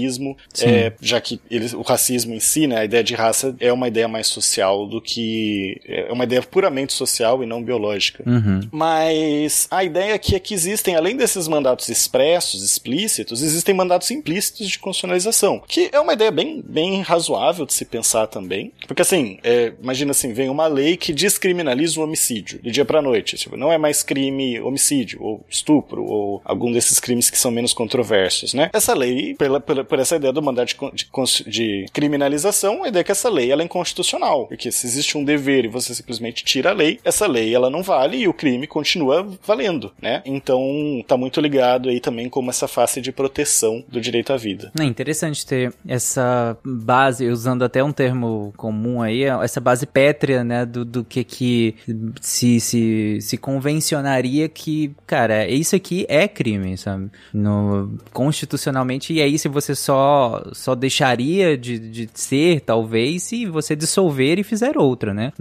é, 0.61 0.93
já 1.01 1.19
que 1.19 1.39
eles, 1.49 1.73
o 1.73 1.81
racismo 1.81 2.33
em 2.33 2.39
si, 2.39 2.67
né, 2.67 2.79
a 2.79 2.85
ideia 2.85 3.03
de 3.03 3.15
raça 3.15 3.55
é 3.59 3.71
uma 3.71 3.87
ideia 3.87 4.07
mais 4.07 4.27
social 4.27 4.87
do 4.87 5.01
que. 5.01 5.79
é 5.85 6.11
uma 6.11 6.23
ideia 6.23 6.41
puramente 6.41 6.93
social 6.93 7.43
e 7.43 7.45
não 7.45 7.63
biológica. 7.63 8.23
Uhum. 8.25 8.61
Mas 8.71 9.67
a 9.71 9.83
ideia 9.83 10.15
aqui 10.15 10.35
é 10.35 10.39
que 10.39 10.53
existem, 10.53 10.95
além 10.95 11.15
desses 11.15 11.47
mandatos 11.47 11.89
expressos, 11.89 12.63
explícitos, 12.63 13.41
existem 13.41 13.73
mandatos 13.73 14.09
implícitos 14.11 14.67
de 14.67 14.79
constitucionalização, 14.79 15.61
que 15.67 15.89
é 15.91 15.99
uma 15.99 16.13
ideia 16.13 16.31
bem, 16.31 16.63
bem 16.65 17.01
razoável 17.01 17.65
de 17.65 17.73
se 17.73 17.85
pensar 17.85 18.27
também. 18.27 18.71
Porque 18.87 19.01
assim, 19.01 19.39
é, 19.43 19.73
imagina 19.81 20.11
assim, 20.11 20.33
vem 20.33 20.49
uma 20.49 20.67
lei 20.67 20.97
que 20.97 21.13
descriminaliza 21.13 21.99
o 21.99 22.03
homicídio 22.03 22.59
de 22.61 22.71
dia 22.71 22.85
para 22.85 23.01
noite. 23.01 23.37
Tipo, 23.37 23.57
não 23.57 23.71
é 23.71 23.77
mais 23.77 24.03
crime 24.03 24.59
homicídio, 24.59 25.21
ou 25.21 25.45
estupro, 25.49 26.03
ou 26.05 26.41
algum 26.43 26.71
desses 26.71 26.99
crimes 26.99 27.29
que 27.29 27.37
são 27.37 27.51
menos 27.51 27.73
controversos, 27.73 28.53
né? 28.53 28.69
Essa 28.73 28.93
lei, 28.93 29.35
pela, 29.35 29.59
pela, 29.59 29.83
por 29.89 29.99
essa 29.99 30.15
ideia 30.15 30.31
do 30.31 30.41
mandato 30.41 30.67
de, 30.67 30.77
de, 30.93 31.49
de, 31.49 31.85
criminalização, 31.91 32.83
a 32.83 32.87
ideia 32.87 33.01
é 33.01 33.03
que 33.03 33.11
essa 33.11 33.29
lei 33.29 33.51
ela 33.51 33.63
é 33.63 33.65
inconstitucional, 33.65 34.47
porque 34.47 34.71
se 34.71 34.85
existe 34.85 35.17
um 35.17 35.23
dever 35.23 35.65
e 35.65 35.67
você 35.67 35.93
simplesmente 35.93 36.43
tira 36.43 36.69
a 36.69 36.73
lei, 36.73 36.99
essa 37.03 37.27
lei 37.27 37.53
ela 37.53 37.69
não 37.69 37.81
vale 37.81 38.17
e 38.17 38.27
o 38.27 38.33
crime 38.33 38.67
continua 38.67 39.27
valendo, 39.45 39.91
né? 40.01 40.21
Então 40.25 40.61
tá 41.07 41.17
muito 41.17 41.41
ligado 41.41 41.89
aí 41.89 41.99
também 41.99 42.29
como 42.29 42.49
essa 42.49 42.67
face 42.67 43.01
de 43.01 43.11
proteção 43.11 43.83
do 43.87 43.99
direito 43.99 44.31
à 44.31 44.37
vida. 44.37 44.71
É 44.79 44.83
interessante 44.83 45.45
ter 45.45 45.73
essa 45.87 46.57
base, 46.63 47.27
usando 47.27 47.63
até 47.63 47.83
um 47.83 47.91
termo 47.91 48.53
comum 48.55 49.01
aí, 49.01 49.23
essa 49.23 49.59
base 49.59 49.85
pétrea, 49.85 50.43
né, 50.43 50.65
do, 50.65 50.85
do 50.85 51.03
que 51.03 51.23
que 51.23 51.75
se, 52.21 52.59
se, 52.59 53.19
se 53.21 53.37
convencionaria 53.37 54.47
que, 54.47 54.93
cara, 55.07 55.47
isso 55.47 55.75
aqui 55.75 56.05
é 56.07 56.27
crime, 56.27 56.77
sabe? 56.77 57.09
No, 57.33 57.97
constitucionalmente, 58.13 59.13
e 59.13 59.21
aí 59.21 59.39
se 59.39 59.47
você 59.47 59.75
só, 59.79 60.43
só 60.53 60.75
deixaria 60.75 61.57
de, 61.57 61.79
de 61.79 62.09
ser, 62.13 62.61
talvez, 62.61 63.23
se 63.23 63.45
você 63.45 63.75
dissolver 63.75 64.39
e 64.39 64.43
fizer 64.43 64.77
outra, 64.77 65.13
né? 65.13 65.31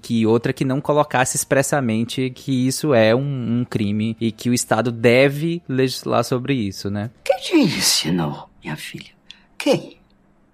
Que 0.00 0.26
outra 0.26 0.52
que 0.52 0.64
não 0.64 0.80
colocasse 0.80 1.36
expressamente 1.36 2.30
que 2.30 2.66
isso 2.66 2.92
é 2.94 3.14
um, 3.14 3.60
um 3.60 3.64
crime 3.64 4.16
e 4.20 4.32
que 4.32 4.50
o 4.50 4.54
Estado 4.54 4.90
deve 4.90 5.62
legislar 5.68 6.24
sobre 6.24 6.54
isso, 6.54 6.90
né? 6.90 7.10
Quem 7.24 7.36
te 7.38 7.56
ensinou, 7.56 8.48
minha 8.62 8.76
filha? 8.76 9.10
Quem? 9.58 9.96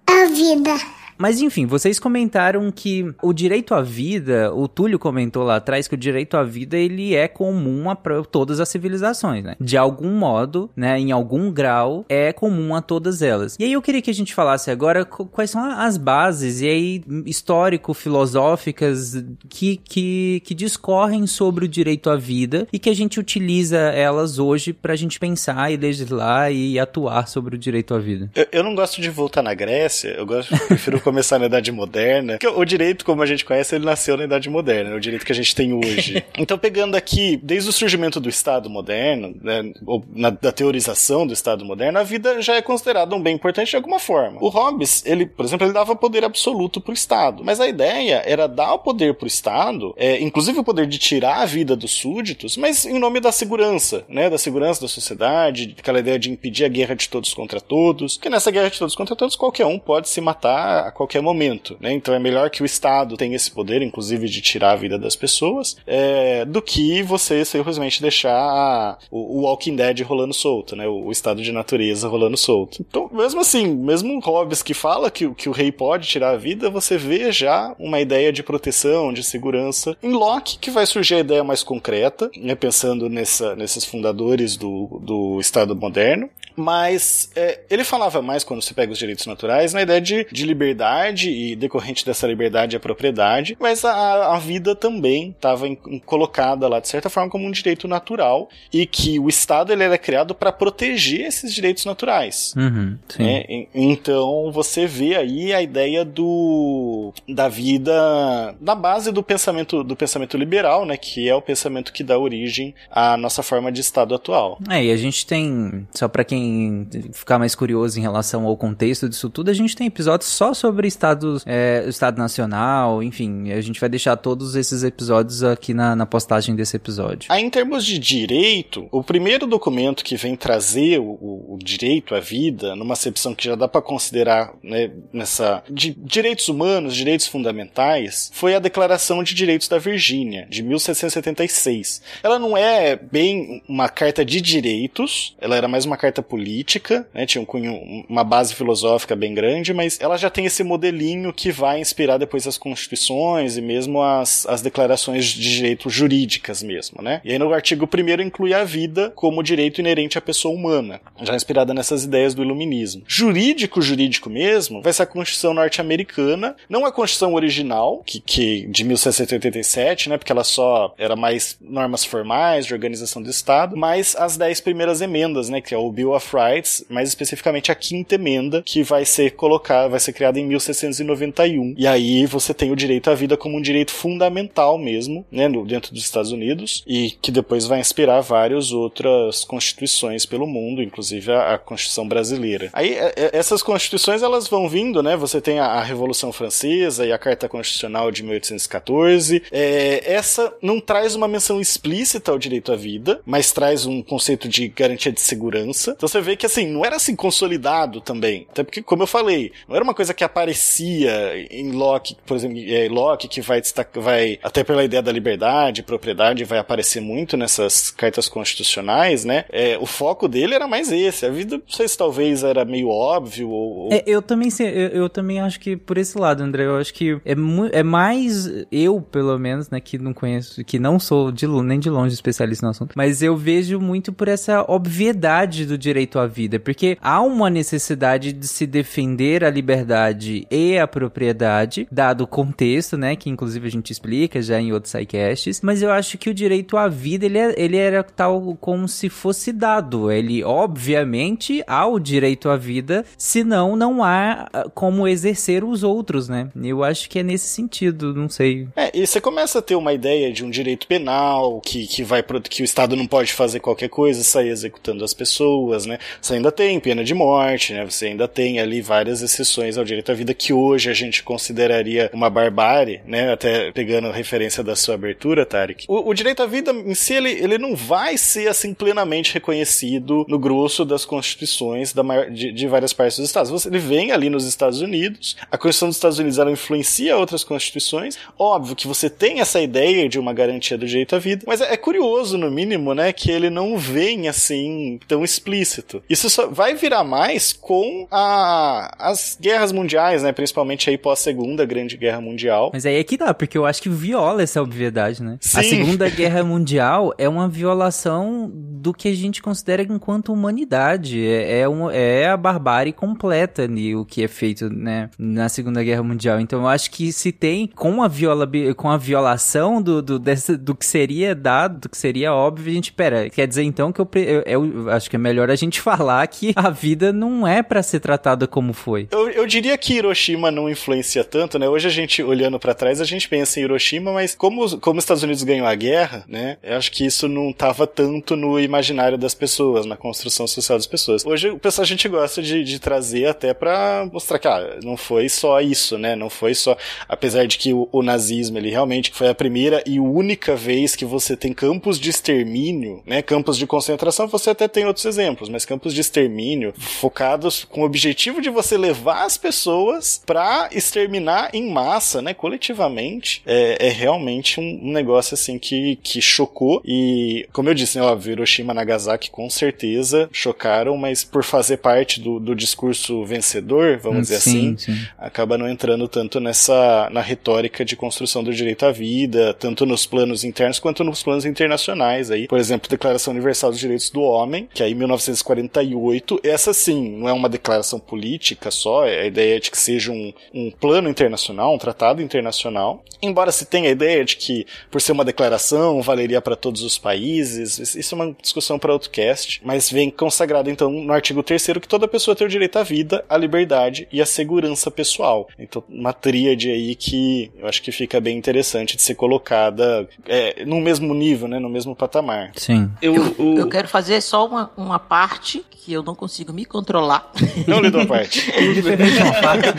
A 0.07 0.25
vida. 0.25 1.00
Mas 1.21 1.39
enfim, 1.39 1.67
vocês 1.67 1.99
comentaram 1.99 2.71
que 2.71 3.13
o 3.21 3.31
direito 3.31 3.75
à 3.75 3.81
vida, 3.83 4.51
o 4.55 4.67
Túlio 4.67 4.97
comentou 4.97 5.43
lá 5.43 5.57
atrás 5.57 5.87
que 5.87 5.93
o 5.93 5.97
direito 5.97 6.35
à 6.35 6.43
vida 6.43 6.75
ele 6.75 7.13
é 7.13 7.27
comum 7.27 7.91
a 7.91 7.95
todas 8.23 8.59
as 8.59 8.67
civilizações, 8.67 9.43
né? 9.43 9.55
De 9.61 9.77
algum 9.77 10.09
modo, 10.09 10.71
né, 10.75 10.97
em 10.97 11.11
algum 11.11 11.51
grau, 11.51 12.03
é 12.09 12.33
comum 12.33 12.73
a 12.73 12.81
todas 12.81 13.21
elas. 13.21 13.55
E 13.59 13.63
aí 13.63 13.73
eu 13.73 13.83
queria 13.83 14.01
que 14.01 14.09
a 14.09 14.13
gente 14.13 14.33
falasse 14.33 14.71
agora 14.71 15.05
quais 15.05 15.51
são 15.51 15.63
as 15.63 15.95
bases 15.95 16.61
e 16.61 16.67
aí 16.67 17.03
histórico-filosóficas 17.27 19.23
que, 19.47 19.77
que, 19.77 20.41
que 20.43 20.55
discorrem 20.55 21.27
sobre 21.27 21.65
o 21.65 21.67
direito 21.67 22.09
à 22.09 22.15
vida 22.15 22.67
e 22.73 22.79
que 22.79 22.89
a 22.89 22.95
gente 22.95 23.19
utiliza 23.19 23.77
elas 23.77 24.39
hoje 24.39 24.73
pra 24.73 24.95
gente 24.95 25.19
pensar 25.19 25.71
e 25.71 25.77
legislar 25.77 26.51
e 26.51 26.79
atuar 26.79 27.27
sobre 27.27 27.55
o 27.55 27.59
direito 27.59 27.93
à 27.93 27.99
vida. 27.99 28.31
Eu, 28.33 28.47
eu 28.51 28.63
não 28.63 28.73
gosto 28.73 28.99
de 28.99 29.09
voltar 29.11 29.43
na 29.43 29.53
Grécia, 29.53 30.15
eu 30.17 30.25
gosto, 30.25 30.57
prefiro 30.65 30.99
começar 31.11 31.37
na 31.37 31.47
Idade 31.47 31.71
Moderna. 31.73 32.33
Porque 32.33 32.47
o 32.47 32.63
direito, 32.63 33.03
como 33.03 33.21
a 33.21 33.25
gente 33.25 33.43
conhece, 33.43 33.75
ele 33.75 33.85
nasceu 33.85 34.15
na 34.15 34.23
Idade 34.23 34.49
Moderna, 34.49 34.91
é 34.91 34.95
o 34.95 34.99
direito 34.99 35.25
que 35.25 35.31
a 35.33 35.35
gente 35.35 35.53
tem 35.53 35.73
hoje. 35.73 36.23
então, 36.37 36.57
pegando 36.57 36.95
aqui, 36.95 37.37
desde 37.43 37.69
o 37.69 37.73
surgimento 37.73 38.19
do 38.19 38.29
Estado 38.29 38.69
moderno, 38.69 39.35
né, 39.41 39.73
ou 39.85 40.03
na, 40.13 40.29
da 40.29 40.53
teorização 40.53 41.27
do 41.27 41.33
Estado 41.33 41.65
moderno, 41.65 41.99
a 41.99 42.03
vida 42.03 42.41
já 42.41 42.55
é 42.55 42.61
considerada 42.61 43.13
um 43.13 43.21
bem 43.21 43.35
importante 43.35 43.71
de 43.71 43.75
alguma 43.75 43.99
forma. 43.99 44.37
O 44.41 44.47
Hobbes, 44.47 45.03
ele, 45.05 45.25
por 45.25 45.43
exemplo, 45.43 45.67
ele 45.67 45.73
dava 45.73 45.95
poder 45.95 46.23
absoluto 46.23 46.79
pro 46.79 46.93
Estado. 46.93 47.43
Mas 47.43 47.59
a 47.59 47.67
ideia 47.67 48.23
era 48.25 48.47
dar 48.47 48.73
o 48.73 48.79
poder 48.79 49.15
pro 49.15 49.27
Estado, 49.27 49.93
é, 49.97 50.21
inclusive 50.21 50.59
o 50.59 50.63
poder 50.63 50.87
de 50.87 50.97
tirar 50.97 51.41
a 51.41 51.45
vida 51.45 51.75
dos 51.75 51.91
súditos, 51.91 52.55
mas 52.55 52.85
em 52.85 52.97
nome 52.97 53.19
da 53.19 53.33
segurança, 53.33 54.05
né? 54.07 54.29
Da 54.29 54.37
segurança 54.37 54.81
da 54.81 54.87
sociedade, 54.87 55.75
aquela 55.77 55.99
ideia 55.99 56.17
de 56.17 56.31
impedir 56.31 56.63
a 56.63 56.69
guerra 56.69 56.95
de 56.95 57.09
todos 57.09 57.33
contra 57.33 57.59
todos. 57.59 58.15
Porque 58.15 58.29
nessa 58.29 58.49
guerra 58.49 58.69
de 58.69 58.79
todos 58.79 58.95
contra 58.95 59.15
todos, 59.15 59.35
qualquer 59.35 59.65
um 59.65 59.77
pode 59.77 60.07
se 60.07 60.21
matar 60.21 60.87
a 60.87 60.91
qualquer 61.01 61.21
momento, 61.21 61.75
né? 61.79 61.91
Então 61.93 62.13
é 62.13 62.19
melhor 62.19 62.49
que 62.49 62.61
o 62.61 62.65
Estado 62.65 63.17
tenha 63.17 63.35
esse 63.35 63.49
poder, 63.49 63.81
inclusive 63.81 64.27
de 64.27 64.41
tirar 64.41 64.73
a 64.73 64.75
vida 64.75 64.99
das 64.99 65.15
pessoas, 65.15 65.75
é, 65.87 66.45
do 66.45 66.61
que 66.61 67.01
você 67.01 67.43
simplesmente 67.43 68.01
deixar 68.01 68.99
o, 69.09 69.39
o, 69.39 69.41
Walking 69.41 69.75
Dead 69.75 70.01
rolando 70.01 70.33
solto, 70.33 70.75
né? 70.75 70.87
O, 70.87 71.05
o, 71.05 71.11
estado 71.11 71.41
de 71.41 71.51
natureza 71.51 72.07
rolando 72.07 72.37
solto. 72.37 72.85
Então, 72.87 73.09
mesmo 73.11 73.41
assim, 73.41 73.67
mesmo 73.67 74.19
Hobbes 74.19 74.61
que 74.61 74.73
fala 74.73 75.09
que, 75.09 75.29
que 75.33 75.49
o 75.49 75.51
rei 75.51 75.71
pode 75.71 76.07
tirar 76.07 76.31
a 76.31 76.37
vida, 76.37 76.69
você 76.69 76.97
vê 76.97 77.31
já 77.31 77.75
uma 77.79 77.99
ideia 77.99 78.31
de 78.31 78.43
proteção, 78.43 79.11
de 79.11 79.23
segurança. 79.23 79.97
Em 80.03 80.11
Locke, 80.11 80.59
que 80.59 80.69
vai 80.69 80.85
surgir 80.85 81.15
a 81.15 81.19
ideia 81.19 81.43
mais 81.43 81.63
concreta, 81.63 82.29
né? 82.37 82.53
Pensando 82.53 83.09
nessa, 83.09 83.55
nesses 83.55 83.83
fundadores 83.83 84.55
do, 84.55 85.01
do 85.01 85.39
Estado 85.39 85.75
moderno. 85.75 86.29
Mas 86.55 87.29
é, 87.35 87.61
ele 87.69 87.83
falava 87.83 88.21
mais, 88.21 88.43
quando 88.43 88.61
você 88.61 88.73
pega 88.73 88.91
os 88.91 88.97
direitos 88.97 89.25
naturais, 89.25 89.73
na 89.73 89.81
ideia 89.81 90.01
de, 90.01 90.27
de 90.31 90.45
liberdade 90.45 90.90
e 91.29 91.55
decorrente 91.55 92.05
dessa 92.05 92.27
liberdade 92.27 92.75
a 92.75 92.79
propriedade, 92.79 93.57
mas 93.59 93.83
a, 93.85 94.35
a 94.35 94.39
vida 94.39 94.75
também 94.75 95.29
estava 95.29 95.65
colocada 96.05 96.67
lá, 96.67 96.79
de 96.79 96.87
certa 96.87 97.09
forma, 97.09 97.29
como 97.29 97.45
um 97.45 97.51
direito 97.51 97.87
natural 97.87 98.49
e 98.73 98.85
que 98.85 99.19
o 99.19 99.29
Estado 99.29 99.71
ele 99.71 99.83
era 99.83 99.97
criado 99.97 100.33
para 100.33 100.51
proteger 100.51 101.25
esses 101.25 101.53
direitos 101.53 101.85
naturais. 101.85 102.53
Uhum, 102.55 102.97
né? 103.19 103.43
Então 103.73 104.51
você 104.51 104.85
vê 104.85 105.15
aí 105.15 105.53
a 105.53 105.61
ideia 105.61 106.03
do 106.03 107.13
da 107.27 107.47
vida 107.47 108.55
na 108.59 108.75
base 108.75 109.11
do 109.11 109.23
pensamento 109.23 109.83
do 109.83 109.95
pensamento 109.95 110.37
liberal, 110.37 110.85
né, 110.85 110.97
que 110.97 111.27
é 111.27 111.35
o 111.35 111.41
pensamento 111.41 111.93
que 111.93 112.03
dá 112.03 112.17
origem 112.17 112.73
à 112.89 113.17
nossa 113.17 113.43
forma 113.43 113.71
de 113.71 113.81
Estado 113.81 114.15
atual. 114.15 114.59
É, 114.69 114.83
e 114.83 114.91
a 114.91 114.97
gente 114.97 115.25
tem, 115.25 115.87
só 115.93 116.07
para 116.07 116.23
quem 116.23 116.87
ficar 117.13 117.39
mais 117.39 117.55
curioso 117.55 117.99
em 117.99 118.01
relação 118.01 118.45
ao 118.45 118.55
contexto 118.57 119.09
disso 119.09 119.29
tudo, 119.29 119.49
a 119.49 119.53
gente 119.53 119.75
tem 119.75 119.87
episódios 119.87 120.29
só 120.29 120.53
sobre 120.53 120.70
estados, 120.85 121.43
é, 121.45 121.85
Estado 121.87 122.17
Nacional, 122.17 123.01
enfim, 123.03 123.51
a 123.51 123.61
gente 123.61 123.79
vai 123.79 123.89
deixar 123.89 124.15
todos 124.17 124.55
esses 124.55 124.83
episódios 124.83 125.43
aqui 125.43 125.73
na, 125.73 125.95
na 125.95 126.05
postagem 126.05 126.55
desse 126.55 126.75
episódio. 126.75 127.31
Aí, 127.31 127.43
em 127.43 127.49
termos 127.49 127.85
de 127.85 127.97
direito, 127.99 128.87
o 128.91 129.03
primeiro 129.03 129.45
documento 129.47 130.03
que 130.03 130.15
vem 130.15 130.35
trazer 130.35 130.99
o, 130.99 131.03
o, 131.03 131.55
o 131.55 131.57
direito 131.57 132.15
à 132.15 132.19
vida, 132.19 132.75
numa 132.75 132.93
acepção 132.93 133.35
que 133.35 133.45
já 133.45 133.55
dá 133.55 133.67
para 133.67 133.81
considerar 133.81 134.53
né, 134.63 134.91
nessa 135.11 135.63
de 135.69 135.91
direitos 135.91 136.47
humanos, 136.47 136.95
direitos 136.95 137.27
fundamentais, 137.27 138.31
foi 138.33 138.55
a 138.55 138.59
Declaração 138.59 139.23
de 139.23 139.33
Direitos 139.33 139.67
da 139.67 139.77
Virgínia, 139.77 140.47
de 140.49 140.63
1776. 140.63 142.01
Ela 142.23 142.39
não 142.39 142.57
é 142.57 142.95
bem 142.95 143.61
uma 143.67 143.89
carta 143.89 144.23
de 144.23 144.41
direitos, 144.41 145.35
ela 145.39 145.55
era 145.55 145.67
mais 145.67 145.85
uma 145.85 145.97
carta 145.97 146.21
política, 146.21 147.07
né, 147.13 147.25
tinha 147.25 147.41
um 147.41 147.45
cunho, 147.45 148.05
uma 148.07 148.23
base 148.23 148.53
filosófica 148.53 149.15
bem 149.15 149.33
grande, 149.33 149.73
mas 149.73 149.99
ela 149.99 150.17
já 150.17 150.29
tem 150.29 150.45
esse 150.45 150.60
modelinho 150.63 151.33
que 151.33 151.51
vai 151.51 151.79
inspirar 151.79 152.17
depois 152.17 152.47
as 152.47 152.57
constituições 152.57 153.57
e 153.57 153.61
mesmo 153.61 154.01
as, 154.01 154.45
as 154.47 154.61
declarações 154.61 155.25
de 155.25 155.41
direito 155.41 155.89
jurídicas 155.89 156.63
mesmo, 156.63 157.01
né? 157.01 157.21
E 157.23 157.31
aí 157.31 157.39
no 157.39 157.53
artigo 157.53 157.87
1 157.87 158.21
inclui 158.21 158.53
a 158.53 158.63
vida 158.63 159.11
como 159.15 159.43
direito 159.43 159.81
inerente 159.81 160.17
à 160.17 160.21
pessoa 160.21 160.53
humana, 160.53 161.01
já 161.21 161.35
inspirada 161.35 161.73
nessas 161.73 162.03
ideias 162.03 162.33
do 162.33 162.43
iluminismo. 162.43 163.03
Jurídico, 163.07 163.81
jurídico 163.81 164.29
mesmo, 164.29 164.81
vai 164.81 164.93
ser 164.93 165.03
a 165.03 165.05
Constituição 165.05 165.53
norte-americana, 165.53 166.55
não 166.69 166.85
a 166.85 166.91
Constituição 166.91 167.33
original, 167.33 168.03
que, 168.05 168.19
que 168.19 168.67
de 168.67 168.83
1787, 168.83 170.09
né, 170.09 170.17
porque 170.17 170.31
ela 170.31 170.43
só 170.43 170.93
era 170.97 171.15
mais 171.15 171.57
normas 171.61 172.05
formais 172.05 172.65
de 172.65 172.73
organização 172.73 173.21
do 173.21 173.29
Estado, 173.29 173.75
mas 173.75 174.15
as 174.15 174.37
dez 174.37 174.59
primeiras 174.59 175.01
emendas, 175.01 175.49
né, 175.49 175.61
que 175.61 175.73
é 175.73 175.77
o 175.77 175.91
Bill 175.91 176.13
of 176.13 176.27
Rights, 176.35 176.85
mais 176.89 177.09
especificamente 177.09 177.71
a 177.71 177.75
quinta 177.75 178.15
emenda, 178.15 178.61
que 178.63 178.83
vai 178.83 179.05
ser 179.05 179.31
colocada, 179.31 179.89
vai 179.89 179.99
ser 179.99 180.13
criada 180.13 180.39
em 180.39 180.47
1691. 180.51 181.75
E 181.77 181.87
aí 181.87 182.25
você 182.25 182.53
tem 182.53 182.71
o 182.71 182.75
direito 182.75 183.09
à 183.09 183.15
vida 183.15 183.35
como 183.35 183.57
um 183.57 183.61
direito 183.61 183.91
fundamental 183.91 184.77
mesmo, 184.77 185.25
né, 185.31 185.49
dentro 185.65 185.93
dos 185.93 186.03
Estados 186.03 186.31
Unidos, 186.31 186.83
e 186.85 187.11
que 187.21 187.31
depois 187.31 187.65
vai 187.65 187.79
inspirar 187.79 188.21
várias 188.21 188.71
outras 188.71 189.43
constituições 189.43 190.25
pelo 190.25 190.47
mundo, 190.47 190.81
inclusive 190.81 191.31
a, 191.31 191.55
a 191.55 191.57
Constituição 191.57 192.07
brasileira. 192.07 192.69
Aí 192.73 192.93
é, 192.93 193.13
é, 193.15 193.31
essas 193.33 193.63
constituições 193.63 194.21
elas 194.21 194.47
vão 194.47 194.67
vindo, 194.67 195.01
né? 195.01 195.15
Você 195.17 195.41
tem 195.41 195.59
a, 195.59 195.65
a 195.65 195.83
Revolução 195.83 196.31
Francesa 196.31 197.05
e 197.05 197.11
a 197.11 197.17
Carta 197.17 197.47
Constitucional 197.47 198.11
de 198.11 198.23
1814. 198.23 199.43
É, 199.51 200.13
essa 200.13 200.53
não 200.61 200.79
traz 200.79 201.15
uma 201.15 201.27
menção 201.27 201.59
explícita 201.61 202.31
ao 202.31 202.39
direito 202.39 202.71
à 202.71 202.75
vida, 202.75 203.21
mas 203.25 203.51
traz 203.51 203.85
um 203.85 204.01
conceito 204.01 204.47
de 204.47 204.67
garantia 204.67 205.11
de 205.11 205.21
segurança. 205.21 205.91
Então 205.95 206.07
você 206.07 206.21
vê 206.21 206.35
que 206.35 206.45
assim, 206.45 206.67
não 206.67 206.85
era 206.85 206.95
assim 206.95 207.15
consolidado 207.15 208.01
também. 208.01 208.47
Até 208.49 208.63
porque, 208.63 208.81
como 208.81 209.03
eu 209.03 209.07
falei, 209.07 209.51
não 209.67 209.75
era 209.75 209.83
uma 209.83 209.93
coisa 209.93 210.13
que 210.13 210.23
aparecia 210.41 211.47
em 211.51 211.71
Locke, 211.71 212.17
por 212.25 212.35
exemplo, 212.35 212.57
é, 212.59 212.87
Locke, 212.89 213.27
que 213.27 213.41
vai 213.41 213.61
destacar, 213.61 214.01
vai, 214.01 214.39
até 214.41 214.63
pela 214.63 214.83
ideia 214.83 215.01
da 215.01 215.11
liberdade, 215.11 215.83
propriedade, 215.83 216.43
vai 216.43 216.57
aparecer 216.57 216.99
muito 216.99 217.37
nessas 217.37 217.91
cartas 217.91 218.27
constitucionais, 218.27 219.23
né? 219.23 219.45
É, 219.51 219.77
o 219.79 219.85
foco 219.85 220.27
dele 220.27 220.55
era 220.55 220.67
mais 220.67 220.91
esse. 220.91 221.25
A 221.25 221.29
vida, 221.29 221.57
não 221.57 221.63
sei 221.67 221.87
se 221.87 221.97
talvez 221.97 222.43
era 222.43 222.65
meio 222.65 222.89
óbvio 222.89 223.49
ou. 223.49 223.89
É, 223.91 224.03
eu 224.05 224.21
também 224.21 224.49
eu, 224.59 224.87
eu, 224.89 225.09
também 225.09 225.39
acho 225.39 225.59
que 225.59 225.77
por 225.77 225.97
esse 225.97 226.17
lado, 226.17 226.41
André, 226.41 226.65
eu 226.65 226.77
acho 226.77 226.93
que 226.93 227.19
é, 227.25 227.35
é 227.71 227.83
mais 227.83 228.49
eu, 228.71 228.99
pelo 229.01 229.37
menos, 229.37 229.69
né, 229.69 229.79
que 229.79 229.97
não 229.97 230.13
conheço, 230.13 230.63
que 230.63 230.79
não 230.79 230.99
sou 230.99 231.31
de, 231.31 231.47
nem 231.47 231.79
de 231.79 231.89
longe 231.89 232.13
especialista 232.13 232.65
no 232.65 232.71
assunto, 232.71 232.93
mas 232.95 233.21
eu 233.21 233.37
vejo 233.37 233.79
muito 233.79 234.11
por 234.11 234.27
essa 234.27 234.65
obviedade 234.67 235.65
do 235.65 235.77
direito 235.77 236.17
à 236.17 236.25
vida? 236.25 236.59
Porque 236.59 236.97
há 237.01 237.21
uma 237.21 237.49
necessidade 237.49 238.33
de 238.33 238.47
se 238.47 238.65
defender 238.65 239.43
a 239.43 239.49
liberdade 239.49 240.30
e 240.49 240.77
a 240.77 240.87
propriedade, 240.87 241.87
dado 241.91 242.21
o 242.21 242.27
contexto, 242.27 242.97
né, 242.97 243.15
que 243.15 243.29
inclusive 243.29 243.67
a 243.67 243.71
gente 243.71 243.91
explica 243.91 244.41
já 244.41 244.59
em 244.59 244.71
outros 244.71 244.91
sidecasts, 244.91 245.61
mas 245.61 245.81
eu 245.81 245.91
acho 245.91 246.17
que 246.17 246.29
o 246.29 246.33
direito 246.33 246.77
à 246.77 246.87
vida, 246.87 247.25
ele, 247.25 247.37
é, 247.37 247.53
ele 247.57 247.77
era 247.77 248.03
tal 248.03 248.57
como 248.59 248.87
se 248.87 249.09
fosse 249.09 249.51
dado. 249.51 250.11
Ele, 250.11 250.43
obviamente, 250.43 251.63
há 251.67 251.85
o 251.85 251.99
direito 251.99 252.49
à 252.49 252.57
vida, 252.57 253.05
senão 253.17 253.75
não 253.75 254.03
há 254.03 254.47
ah, 254.53 254.69
como 254.73 255.07
exercer 255.07 255.63
os 255.63 255.83
outros, 255.83 256.29
né? 256.29 256.49
Eu 256.63 256.83
acho 256.83 257.09
que 257.09 257.19
é 257.19 257.23
nesse 257.23 257.47
sentido, 257.47 258.13
não 258.13 258.29
sei. 258.29 258.67
É, 258.75 258.91
e 258.93 259.05
você 259.05 259.19
começa 259.19 259.59
a 259.59 259.61
ter 259.61 259.75
uma 259.75 259.93
ideia 259.93 260.31
de 260.31 260.43
um 260.43 260.49
direito 260.49 260.87
penal, 260.87 261.61
que, 261.61 261.87
que 261.87 262.03
vai 262.03 262.21
pro, 262.21 262.41
que 262.41 262.61
o 262.61 262.65
Estado 262.65 262.95
não 262.95 263.07
pode 263.07 263.33
fazer 263.33 263.59
qualquer 263.59 263.89
coisa, 263.89 264.23
sair 264.23 264.49
executando 264.49 265.03
as 265.03 265.13
pessoas, 265.13 265.85
né? 265.85 265.97
Você 266.21 266.35
ainda 266.35 266.51
tem 266.51 266.79
pena 266.79 267.03
de 267.03 267.13
morte, 267.13 267.73
né? 267.73 267.85
Você 267.85 268.07
ainda 268.07 268.27
tem 268.27 268.59
ali 268.59 268.81
várias 268.81 269.21
exceções 269.21 269.77
ao 269.77 269.83
direito 269.83 270.11
à 270.11 270.15
vida 270.15 270.20
que 270.33 270.53
hoje 270.53 270.89
a 270.89 270.93
gente 270.93 271.23
consideraria 271.23 272.09
uma 272.13 272.29
barbárie, 272.29 273.01
né? 273.05 273.31
Até 273.31 273.71
pegando 273.71 274.07
a 274.07 274.11
referência 274.11 274.63
da 274.63 274.75
sua 274.75 274.95
abertura, 274.95 275.45
Tarek. 275.45 275.85
O, 275.87 276.09
o 276.09 276.13
direito 276.13 276.43
à 276.43 276.45
vida 276.45 276.71
em 276.71 276.93
si, 276.93 277.13
ele, 277.13 277.31
ele 277.31 277.57
não 277.57 277.75
vai 277.75 278.17
ser 278.17 278.47
assim 278.47 278.73
plenamente 278.73 279.33
reconhecido 279.33 280.25
no 280.27 280.39
grosso 280.39 280.85
das 280.85 281.05
constituições 281.05 281.93
da 281.93 282.03
maior, 282.03 282.29
de, 282.29 282.51
de 282.51 282.67
várias 282.67 282.93
partes 282.93 283.17
dos 283.17 283.27
estados. 283.27 283.51
Você, 283.51 283.67
ele 283.67 283.79
vem 283.79 284.11
ali 284.11 284.29
nos 284.29 284.45
Estados 284.45 284.81
Unidos, 284.81 285.35
a 285.51 285.57
Constituição 285.57 285.87
dos 285.87 285.97
Estados 285.97 286.19
Unidos 286.19 286.39
ela 286.39 286.51
influencia 286.51 287.17
outras 287.17 287.43
constituições. 287.43 288.17
Óbvio 288.37 288.75
que 288.75 288.87
você 288.87 289.09
tem 289.09 289.39
essa 289.39 289.61
ideia 289.61 290.07
de 290.07 290.19
uma 290.19 290.33
garantia 290.33 290.77
do 290.77 290.85
direito 290.85 291.15
à 291.15 291.19
vida, 291.19 291.43
mas 291.47 291.61
é, 291.61 291.73
é 291.73 291.77
curioso, 291.77 292.37
no 292.37 292.49
mínimo, 292.51 292.93
né, 292.93 293.11
que 293.13 293.31
ele 293.31 293.49
não 293.49 293.77
vem 293.77 294.27
assim 294.27 294.99
tão 295.07 295.23
explícito. 295.23 296.03
Isso 296.09 296.29
só 296.29 296.47
vai 296.47 296.73
virar 296.73 297.03
mais 297.03 297.53
com 297.53 298.07
a, 298.11 298.93
as 298.99 299.37
guerras 299.39 299.71
mundiais, 299.71 300.10
né, 300.19 300.31
principalmente 300.31 300.89
aí 300.89 300.97
pós 300.97 301.19
Segunda 301.19 301.65
Grande 301.65 301.97
Guerra 301.97 302.21
Mundial. 302.21 302.71
Mas 302.73 302.85
aí 302.85 302.95
é 302.95 303.03
que 303.03 303.17
dá, 303.17 303.33
porque 303.33 303.57
eu 303.57 303.65
acho 303.65 303.81
que 303.81 303.89
viola 303.89 304.43
essa 304.43 304.61
obviedade, 304.61 305.23
né? 305.23 305.37
Sim. 305.39 305.59
A 305.59 305.63
Segunda 305.63 306.09
Guerra 306.11 306.43
Mundial 306.43 307.13
é 307.17 307.27
uma 307.29 307.47
violação 307.47 308.51
do 308.53 308.93
que 308.93 309.07
a 309.07 309.13
gente 309.13 309.41
considera 309.41 309.83
enquanto 309.83 310.33
humanidade. 310.33 311.25
É, 311.25 311.61
é, 311.61 311.69
um, 311.69 311.89
é 311.89 312.29
a 312.29 312.37
barbárie 312.37 312.91
completa 312.91 313.63
ali, 313.63 313.95
o 313.95 314.03
que 314.05 314.23
é 314.23 314.27
feito, 314.27 314.69
né, 314.69 315.09
na 315.17 315.47
Segunda 315.49 315.83
Guerra 315.83 316.03
Mundial. 316.03 316.39
Então 316.39 316.61
eu 316.61 316.67
acho 316.67 316.89
que 316.91 317.13
se 317.13 317.31
tem, 317.31 317.67
com 317.67 318.01
a, 318.01 318.07
viola, 318.07 318.49
com 318.75 318.89
a 318.89 318.97
violação 318.97 319.81
do, 319.81 320.01
do, 320.01 320.19
dessa, 320.19 320.57
do 320.57 320.75
que 320.75 320.85
seria 320.85 321.35
dado, 321.35 321.81
do 321.81 321.89
que 321.89 321.97
seria 321.97 322.33
óbvio, 322.33 322.71
a 322.71 322.73
gente, 322.73 322.91
pera, 322.91 323.29
quer 323.29 323.47
dizer 323.47 323.63
então 323.63 323.91
que 323.91 324.01
eu, 324.01 324.09
eu, 324.45 324.65
eu 324.65 324.89
acho 324.89 325.09
que 325.09 325.15
é 325.15 325.19
melhor 325.19 325.49
a 325.49 325.55
gente 325.55 325.79
falar 325.81 326.25
que 326.27 326.53
a 326.55 326.69
vida 326.69 327.13
não 327.13 327.47
é 327.47 327.61
para 327.61 327.83
ser 327.83 327.99
tratada 327.99 328.47
como 328.47 328.73
foi. 328.73 329.07
Eu, 329.11 329.29
eu 329.29 329.45
diria 329.45 329.77
que 329.77 330.00
Hiroshima 330.01 330.51
não 330.51 330.69
influencia 330.69 331.23
tanto, 331.23 331.57
né? 331.57 331.67
Hoje 331.69 331.87
a 331.87 331.91
gente, 331.91 332.21
olhando 332.21 332.59
para 332.59 332.73
trás, 332.73 332.99
a 332.99 333.05
gente 333.05 333.29
pensa 333.29 333.59
em 333.59 333.63
Hiroshima, 333.63 334.11
mas 334.11 334.35
como, 334.35 334.79
como 334.79 334.97
os 334.97 335.03
Estados 335.03 335.23
Unidos 335.23 335.43
ganhou 335.43 335.67
a 335.67 335.75
guerra, 335.75 336.25
né? 336.27 336.57
Eu 336.61 336.77
acho 336.77 336.91
que 336.91 337.05
isso 337.05 337.27
não 337.27 337.53
tava 337.53 337.87
tanto 337.87 338.35
no 338.35 338.59
imaginário 338.59 339.17
das 339.17 339.33
pessoas, 339.33 339.85
na 339.85 339.95
construção 339.95 340.47
social 340.47 340.77
das 340.77 340.87
pessoas. 340.87 341.25
Hoje 341.25 341.49
o 341.49 341.59
pessoal 341.59 341.83
a 341.83 341.87
gente 341.87 342.07
gosta 342.07 342.41
de, 342.41 342.63
de 342.63 342.79
trazer 342.79 343.27
até 343.27 343.53
para 343.53 344.07
mostrar 344.11 344.39
que 344.39 344.47
ah, 344.47 344.79
não 344.83 344.97
foi 344.97 345.29
só 345.29 345.59
isso, 345.61 345.97
né? 345.97 346.15
Não 346.15 346.29
foi 346.29 346.53
só, 346.53 346.75
apesar 347.07 347.45
de 347.45 347.57
que 347.57 347.73
o, 347.73 347.87
o 347.91 348.01
nazismo 348.01 348.57
ele 348.57 348.69
realmente 348.69 349.11
foi 349.13 349.29
a 349.29 349.35
primeira 349.35 349.83
e 349.85 349.99
única 349.99 350.55
vez 350.55 350.95
que 350.95 351.05
você 351.05 351.35
tem 351.35 351.53
campos 351.53 351.99
de 351.99 352.09
extermínio, 352.09 353.01
né? 353.05 353.21
Campos 353.21 353.57
de 353.57 353.67
concentração, 353.67 354.27
você 354.27 354.49
até 354.49 354.67
tem 354.67 354.85
outros 354.85 355.05
exemplos, 355.05 355.49
mas 355.49 355.65
campos 355.65 355.93
de 355.93 356.01
extermínio 356.01 356.73
focados 356.77 357.63
com 357.63 357.81
o 357.81 357.85
objetivo 357.85 358.41
de 358.41 358.49
você 358.49 358.77
levar 358.77 359.25
as 359.25 359.37
pessoas 359.37 359.80
para 360.25 360.69
exterminar 360.71 361.49
em 361.53 361.71
massa, 361.71 362.21
né? 362.21 362.33
Coletivamente, 362.33 363.41
é, 363.45 363.87
é 363.87 363.89
realmente 363.89 364.59
um, 364.59 364.79
um 364.83 364.91
negócio 364.91 365.33
assim 365.33 365.57
que, 365.57 365.97
que 365.97 366.21
chocou 366.21 366.81
e, 366.85 367.47
como 367.51 367.69
eu 367.69 367.73
disse, 367.73 367.97
né, 367.97 368.03
óbvio, 368.03 368.33
Hiroshima 368.33 368.73
e 368.73 368.75
Nagasaki 368.75 369.29
com 369.29 369.49
certeza 369.49 370.29
chocaram, 370.31 370.97
mas 370.97 371.23
por 371.23 371.43
fazer 371.43 371.77
parte 371.77 372.19
do, 372.19 372.39
do 372.39 372.55
discurso 372.55 373.25
vencedor, 373.25 373.97
vamos 373.97 374.23
dizer 374.23 374.39
Sim, 374.39 374.75
assim, 374.75 374.93
sim. 374.93 375.07
acaba 375.17 375.57
não 375.57 375.69
entrando 375.69 376.07
tanto 376.07 376.39
nessa 376.39 377.09
na 377.11 377.21
retórica 377.21 377.83
de 377.83 377.95
construção 377.95 378.43
do 378.43 378.53
direito 378.53 378.85
à 378.85 378.91
vida, 378.91 379.53
tanto 379.53 379.85
nos 379.85 380.05
planos 380.05 380.43
internos 380.43 380.79
quanto 380.79 381.03
nos 381.03 381.23
planos 381.23 381.45
internacionais 381.45 382.29
aí. 382.29 382.47
Por 382.47 382.59
exemplo, 382.59 382.89
Declaração 382.89 383.33
Universal 383.33 383.71
dos 383.71 383.79
Direitos 383.79 384.09
do 384.09 384.21
Homem, 384.21 384.67
que 384.73 384.83
aí 384.83 384.91
em 384.91 384.95
1948, 384.95 386.41
essa 386.43 386.73
sim, 386.73 387.17
não 387.17 387.29
é 387.29 387.33
uma 387.33 387.49
declaração 387.49 387.99
política 387.99 388.71
só, 388.71 389.05
é 389.05 389.21
a 389.21 389.25
ideia 389.25 389.59
de 389.59 389.70
que 389.71 389.77
seja 389.77 390.11
um, 390.11 390.33
um 390.53 390.69
plano 390.69 391.09
internacional, 391.09 391.73
um 391.73 391.77
tratado 391.77 392.21
internacional. 392.21 393.03
Embora 393.21 393.51
se 393.51 393.65
tenha 393.65 393.87
a 393.89 393.91
ideia 393.91 394.25
de 394.25 394.35
que 394.35 394.65
por 394.89 395.01
ser 395.01 395.11
uma 395.13 395.23
declaração 395.23 396.01
valeria 396.01 396.41
para 396.41 396.55
todos 396.55 396.81
os 396.83 396.97
países, 396.97 397.77
isso 397.95 398.13
é 398.13 398.17
uma 398.17 398.35
discussão 398.41 398.77
para 398.77 398.91
outro 398.93 399.09
cast, 399.09 399.61
mas 399.63 399.89
vem 399.89 400.09
consagrado 400.09 400.69
então 400.69 400.89
no 400.91 401.13
artigo 401.13 401.41
3 401.43 401.61
que 401.81 401.87
toda 401.87 402.07
pessoa 402.07 402.35
tem 402.35 402.45
o 402.47 402.49
direito 402.49 402.77
à 402.77 402.83
vida, 402.83 403.23
à 403.29 403.37
liberdade 403.37 404.07
e 404.11 404.21
à 404.21 404.25
segurança 404.25 404.89
pessoal. 404.91 405.47
Então, 405.57 405.83
uma 405.87 406.11
tríade 406.13 406.69
aí 406.69 406.95
que 406.95 407.51
eu 407.57 407.67
acho 407.67 407.81
que 407.81 407.91
fica 407.91 408.19
bem 408.19 408.37
interessante 408.37 408.95
de 408.95 409.01
ser 409.01 409.15
colocada 409.15 410.07
é, 410.27 410.65
no 410.65 410.81
mesmo 410.81 411.13
nível, 411.13 411.47
né, 411.47 411.59
no 411.59 411.69
mesmo 411.69 411.95
patamar. 411.95 412.51
Sim. 412.55 412.89
Eu, 413.01 413.13
o- 413.37 413.57
Eu 413.59 413.69
quero 413.69 413.87
fazer 413.87 414.19
só 414.21 414.45
uma, 414.47 414.71
uma 414.75 414.97
parte 414.99 415.63
que 415.71 415.93
eu 415.93 416.03
não 416.03 416.13
consigo 416.13 416.51
me 416.53 416.63
controlar. 416.65 417.31
Não 417.67 417.79
lhe 417.81 417.89
dou 417.89 418.01
a 418.01 418.05
parte. 418.05 418.51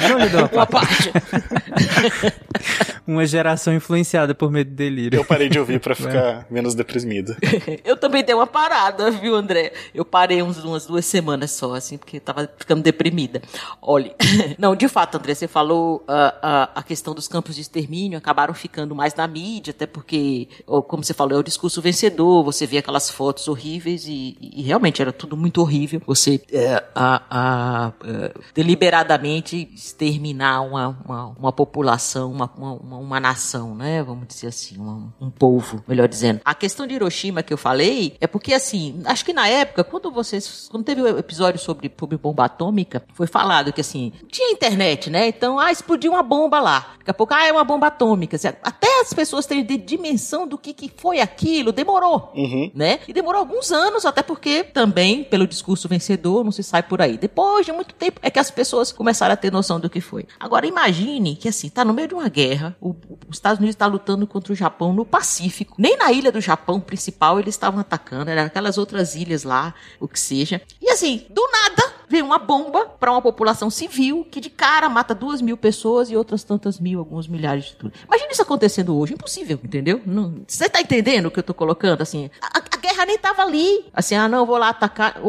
Não 0.09 0.19
lhe 0.19 0.29
dou 0.29 0.41
uma 0.41 0.49
Uma 0.53 0.67
parte. 0.67 1.13
Uma 3.07 3.27
geração 3.27 3.75
influenciada 3.75 4.35
por 4.35 4.51
medo 4.51 4.71
e 4.71 4.75
delírio. 4.75 5.19
Eu 5.19 5.25
parei 5.25 5.49
de 5.49 5.59
ouvir 5.59 5.81
para 5.81 5.95
ficar 5.95 6.47
menos 6.51 6.75
deprimido. 6.75 7.37
Eu 7.85 7.97
também 7.97 8.23
dei 8.25 8.35
uma 8.35 8.47
parada, 8.47 9.11
viu, 9.11 9.35
André? 9.35 9.73
Eu 9.95 10.05
parei 10.05 10.43
uns, 10.43 10.63
umas 10.63 10.87
duas 10.87 11.05
semanas 11.05 11.51
só, 11.51 11.75
assim, 11.75 11.99
porque 11.99 12.19
eu 12.19 12.21
tava 12.21 12.49
ficando 12.57 12.83
deprimida. 12.83 13.43
Olha, 13.81 14.15
não, 14.59 14.77
de 14.77 14.87
fato, 14.89 15.17
André, 15.17 15.35
você 15.35 15.49
falou 15.49 16.05
ah, 16.07 16.35
ah, 16.43 16.71
a 16.77 16.83
questão 16.83 17.13
dos 17.15 17.27
campos 17.27 17.57
de 17.57 17.63
extermínio, 17.63 18.19
acabaram 18.19 18.55
ficando 18.55 18.95
mais 18.95 19.15
na 19.15 19.27
mídia, 19.27 19.73
até 19.73 19.87
porque, 19.87 20.49
ou, 20.67 20.83
como 20.83 21.03
você 21.03 21.13
falou, 21.15 21.37
é 21.37 21.41
o 21.41 21.43
discurso 21.43 21.83
vencedor, 21.83 22.45
você 22.45 22.67
vê 22.67 22.79
aquelas 22.79 23.11
fotos 23.11 23.49
horríveis 23.49 24.07
e, 24.07 24.37
e 24.41 24.63
realmente 24.63 25.03
era 25.03 25.13
tudo 25.13 25.37
muito 25.37 25.61
horrível. 25.61 26.01
Você 26.07 26.41
a- 26.95 27.23
a, 27.31 27.93
eh, 28.05 28.33
deliberadamente 28.55 29.72
exterminar 29.75 30.63
uma, 30.63 30.99
uma, 31.05 31.27
uma 31.39 31.53
população, 31.53 32.31
uma, 32.31 32.51
uma, 32.57 32.97
uma- 32.99 33.21
nação, 33.21 33.75
né? 33.75 34.03
Vamos 34.03 34.27
dizer 34.27 34.49
assim, 34.49 34.77
uma- 34.77 35.13
um 35.21 35.31
povo, 35.31 35.83
melhor 35.87 36.09
dizendo. 36.09 36.41
A 36.45 36.55
questão 36.55 36.87
de 36.87 36.95
Hiroshima 36.95 37.43
que 37.43 37.53
eu 37.53 37.59
falei 37.59 38.17
é 38.21 38.27
porque, 38.27 38.53
assim, 38.53 39.01
acho 39.05 39.25
que 39.25 39.33
na 39.33 39.47
época, 39.49 39.85
quando 39.85 40.11
vocês. 40.11 40.69
Quando 40.71 40.85
teve 40.85 41.01
o 41.03 41.19
episódio 41.19 41.61
sobre, 41.61 41.91
sobre 41.99 42.17
bomba 42.17 42.45
atômica, 42.47 43.03
foi 43.15 43.27
falado 43.27 43.73
que, 43.73 43.81
assim, 43.81 44.13
tinha 44.29 44.51
internet, 44.53 45.09
né? 45.11 45.29
Então, 45.29 45.59
ah, 45.59 45.71
explodiu 45.71 46.13
uma 46.13 46.23
bomba 46.23 46.59
lá. 46.61 46.95
Daqui 46.99 47.11
a 47.11 47.15
pouco, 47.15 47.35
ah, 47.35 47.47
é 47.47 47.53
uma 47.53 47.65
bomba 47.65 47.87
atômica. 47.89 48.37
Assim, 48.37 48.49
Até 48.63 49.01
as 49.01 49.13
pessoas 49.13 49.47
terem 49.47 49.65
de 49.65 49.77
dimensão 49.77 50.47
do 50.47 50.59
que, 50.59 50.73
que 50.73 50.91
foi 50.97 51.21
aquilo, 51.21 51.73
demorou 51.73 52.33
Uhum. 52.35 52.71
né? 52.75 53.01
E 53.07 53.13
demorou 53.13 53.39
alguns 53.41 53.71
anos, 53.73 54.05
até 54.05 54.23
porque 54.23 54.65
também, 54.65 55.23
pelo 55.25 55.47
discurso 55.47 55.89
vencedor, 55.89 56.45
não 56.45 56.53
se 56.53 56.63
sai 56.63 56.83
por 56.83 57.01
aí. 57.01 57.17
Depois 57.17 57.65
de 57.67 57.73
muito 57.73 57.95
tempo, 57.95 58.19
é 58.23 58.31
que 58.31 58.39
as 58.39 58.51
pessoas 58.51 58.91
começaram 58.93 59.33
a 59.35 59.37
ter 59.37 59.51
noção 59.53 59.62
do 59.81 59.89
que 59.89 60.01
foi. 60.01 60.27
Agora, 60.39 60.67
imagine 60.67 61.37
que, 61.37 61.49
assim, 61.49 61.69
tá 61.69 61.85
no 61.85 61.93
meio 61.93 62.09
de 62.09 62.15
uma 62.15 62.29
guerra, 62.29 62.77
o, 62.81 62.95
os 63.29 63.37
Estados 63.37 63.59
Unidos 63.59 63.75
está 63.75 63.87
lutando 63.87 64.27
contra 64.27 64.53
o 64.53 64.57
Japão 64.57 64.93
no 64.93 65.05
Pacífico. 65.05 65.75
Nem 65.79 65.97
na 65.97 66.13
ilha 66.13 66.33
do 66.33 66.41
Japão 66.41 66.81
principal 66.81 67.39
eles 67.39 67.55
estavam 67.55 67.81
atacando, 67.81 68.31
eram 68.31 68.43
aquelas 68.43 68.79
outras 68.79 69.15
ilhas 69.15 69.45
lá, 69.45 69.75
o 70.01 70.09
que 70.09 70.19
seja. 70.19 70.61
E, 70.81 70.91
assim, 70.91 71.27
do 71.31 71.43
nada, 71.51 71.93
vem 72.09 72.23
uma 72.23 72.39
bomba 72.39 72.87
para 72.87 73.11
uma 73.11 73.23
população 73.23 73.71
civil 73.71 74.27
que 74.31 74.41
de 74.41 74.51
cara 74.51 74.89
mata 74.89 75.15
duas 75.15 75.41
mil 75.41 75.57
pessoas 75.57 76.11
e 76.11 76.17
outras 76.17 76.45
tantas 76.45 76.79
mil, 76.79 76.99
alguns 76.99 77.27
milhares 77.27 77.65
de 77.65 77.77
tudo. 77.77 77.93
Imagina 78.07 78.33
isso 78.33 78.43
acontecendo 78.43 78.97
hoje, 78.99 79.15
impossível, 79.15 79.59
entendeu? 79.65 80.01
Você 80.47 80.69
tá 80.69 80.81
entendendo 80.81 81.27
o 81.27 81.31
que 81.31 81.39
eu 81.39 81.43
tô 81.43 81.55
colocando? 81.55 82.03
Assim, 82.03 82.31
a 82.41 82.61
guerra 82.83 83.07
nem 83.07 83.19
tava 83.19 83.43
ali. 83.43 83.85
Assim, 83.95 84.15
ah, 84.15 84.29
não, 84.29 84.45
vou 84.45 84.59
lá 84.59 84.69
atacar. 84.71 85.21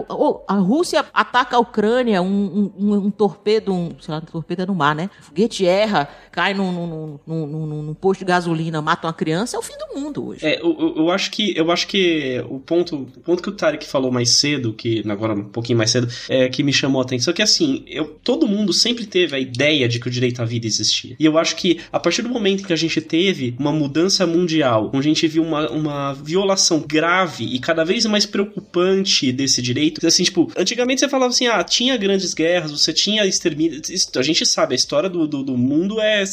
A 0.47 0.53
Rússia 0.55 1.05
ataca 1.13 1.55
a 1.55 1.59
Ucrânia, 1.59 2.21
um, 2.21 2.71
um, 2.77 2.93
um- 2.95 3.11
torpedo, 3.11 3.71
um, 3.73 3.91
sei 4.01 4.13
lá, 4.13 4.17
um 4.19 4.25
torpedo 4.31 4.63
é 4.63 4.65
no 4.65 4.75
mar, 4.75 4.95
né? 4.95 5.09
Foguete 5.21 5.65
erra, 5.65 6.09
cai 6.31 6.53
num, 6.53 6.71
num, 6.71 7.19
num, 7.25 7.47
num- 7.47 7.83
num- 7.83 7.93
posto 7.93 8.19
de 8.19 8.25
gasolina, 8.25 8.81
mata 8.81 9.07
uma 9.07 9.13
criança, 9.13 9.55
é 9.55 9.59
o 9.59 9.61
fim 9.61 9.73
do 9.77 9.99
mundo 9.99 10.27
hoje. 10.27 10.45
É, 10.45 10.59
eu, 10.61 10.75
eu- 10.79 10.93
eu 10.97 11.11
acho 11.11 11.31
que 11.31 11.55
eu 11.55 11.71
acho 11.71 11.87
que 11.87 12.43
o 12.49 12.59
ponto, 12.59 12.95
o 12.95 13.05
ponto 13.21 13.41
que 13.43 13.49
o 13.49 13.53
Tarek 13.53 13.85
falou 13.85 14.11
mais 14.11 14.29
cedo, 14.31 14.73
que 14.73 15.03
agora 15.09 15.33
um 15.33 15.43
pouquinho 15.45 15.77
mais 15.77 15.91
cedo, 15.91 16.07
é 16.27 16.49
que 16.49 16.63
me 16.63 16.73
chamou 16.73 17.01
a 17.01 17.05
atenção 17.05 17.33
que 17.33 17.41
assim, 17.41 17.83
eu, 17.87 18.05
todo 18.23 18.47
mundo 18.47 18.73
sempre 18.73 19.05
teve 19.05 19.35
a 19.35 19.39
ideia 19.39 19.87
de 19.87 19.99
que 19.99 20.07
o 20.07 20.11
direito 20.11 20.41
à 20.41 20.45
vida 20.45 20.65
existia. 20.65 21.15
E 21.19 21.25
eu 21.25 21.37
acho 21.37 21.55
que 21.55 21.79
a 21.91 21.99
partir 21.99 22.21
do 22.23 22.29
momento 22.29 22.65
que 22.65 22.73
a 22.73 22.75
gente 22.75 22.99
teve 22.99 23.55
uma 23.59 23.71
mudança 23.71 24.25
mundial, 24.25 24.87
onde 24.93 25.07
a 25.07 25.11
gente 25.13 25.27
viu 25.27 25.43
uma, 25.43 25.69
uma 25.69 26.13
violação 26.13 26.79
grave 26.79 27.42
grave 27.43 27.55
e 27.55 27.59
cada 27.59 27.83
vez 27.83 28.05
mais 28.05 28.25
preocupante 28.25 29.31
desse 29.31 29.61
direito. 29.61 30.05
Assim, 30.05 30.23
tipo, 30.23 30.51
antigamente 30.57 30.99
você 30.99 31.09
falava 31.09 31.31
assim, 31.31 31.47
ah, 31.47 31.63
tinha 31.63 31.97
grandes 31.97 32.33
guerras, 32.33 32.71
você 32.71 32.93
tinha 32.93 33.25
extermínio. 33.25 33.81
A 34.15 34.21
gente 34.21 34.45
sabe, 34.45 34.73
a 34.73 34.75
história 34.75 35.09
do, 35.09 35.27
do, 35.27 35.43
do 35.43 35.57
mundo 35.57 35.99
é 35.99 36.23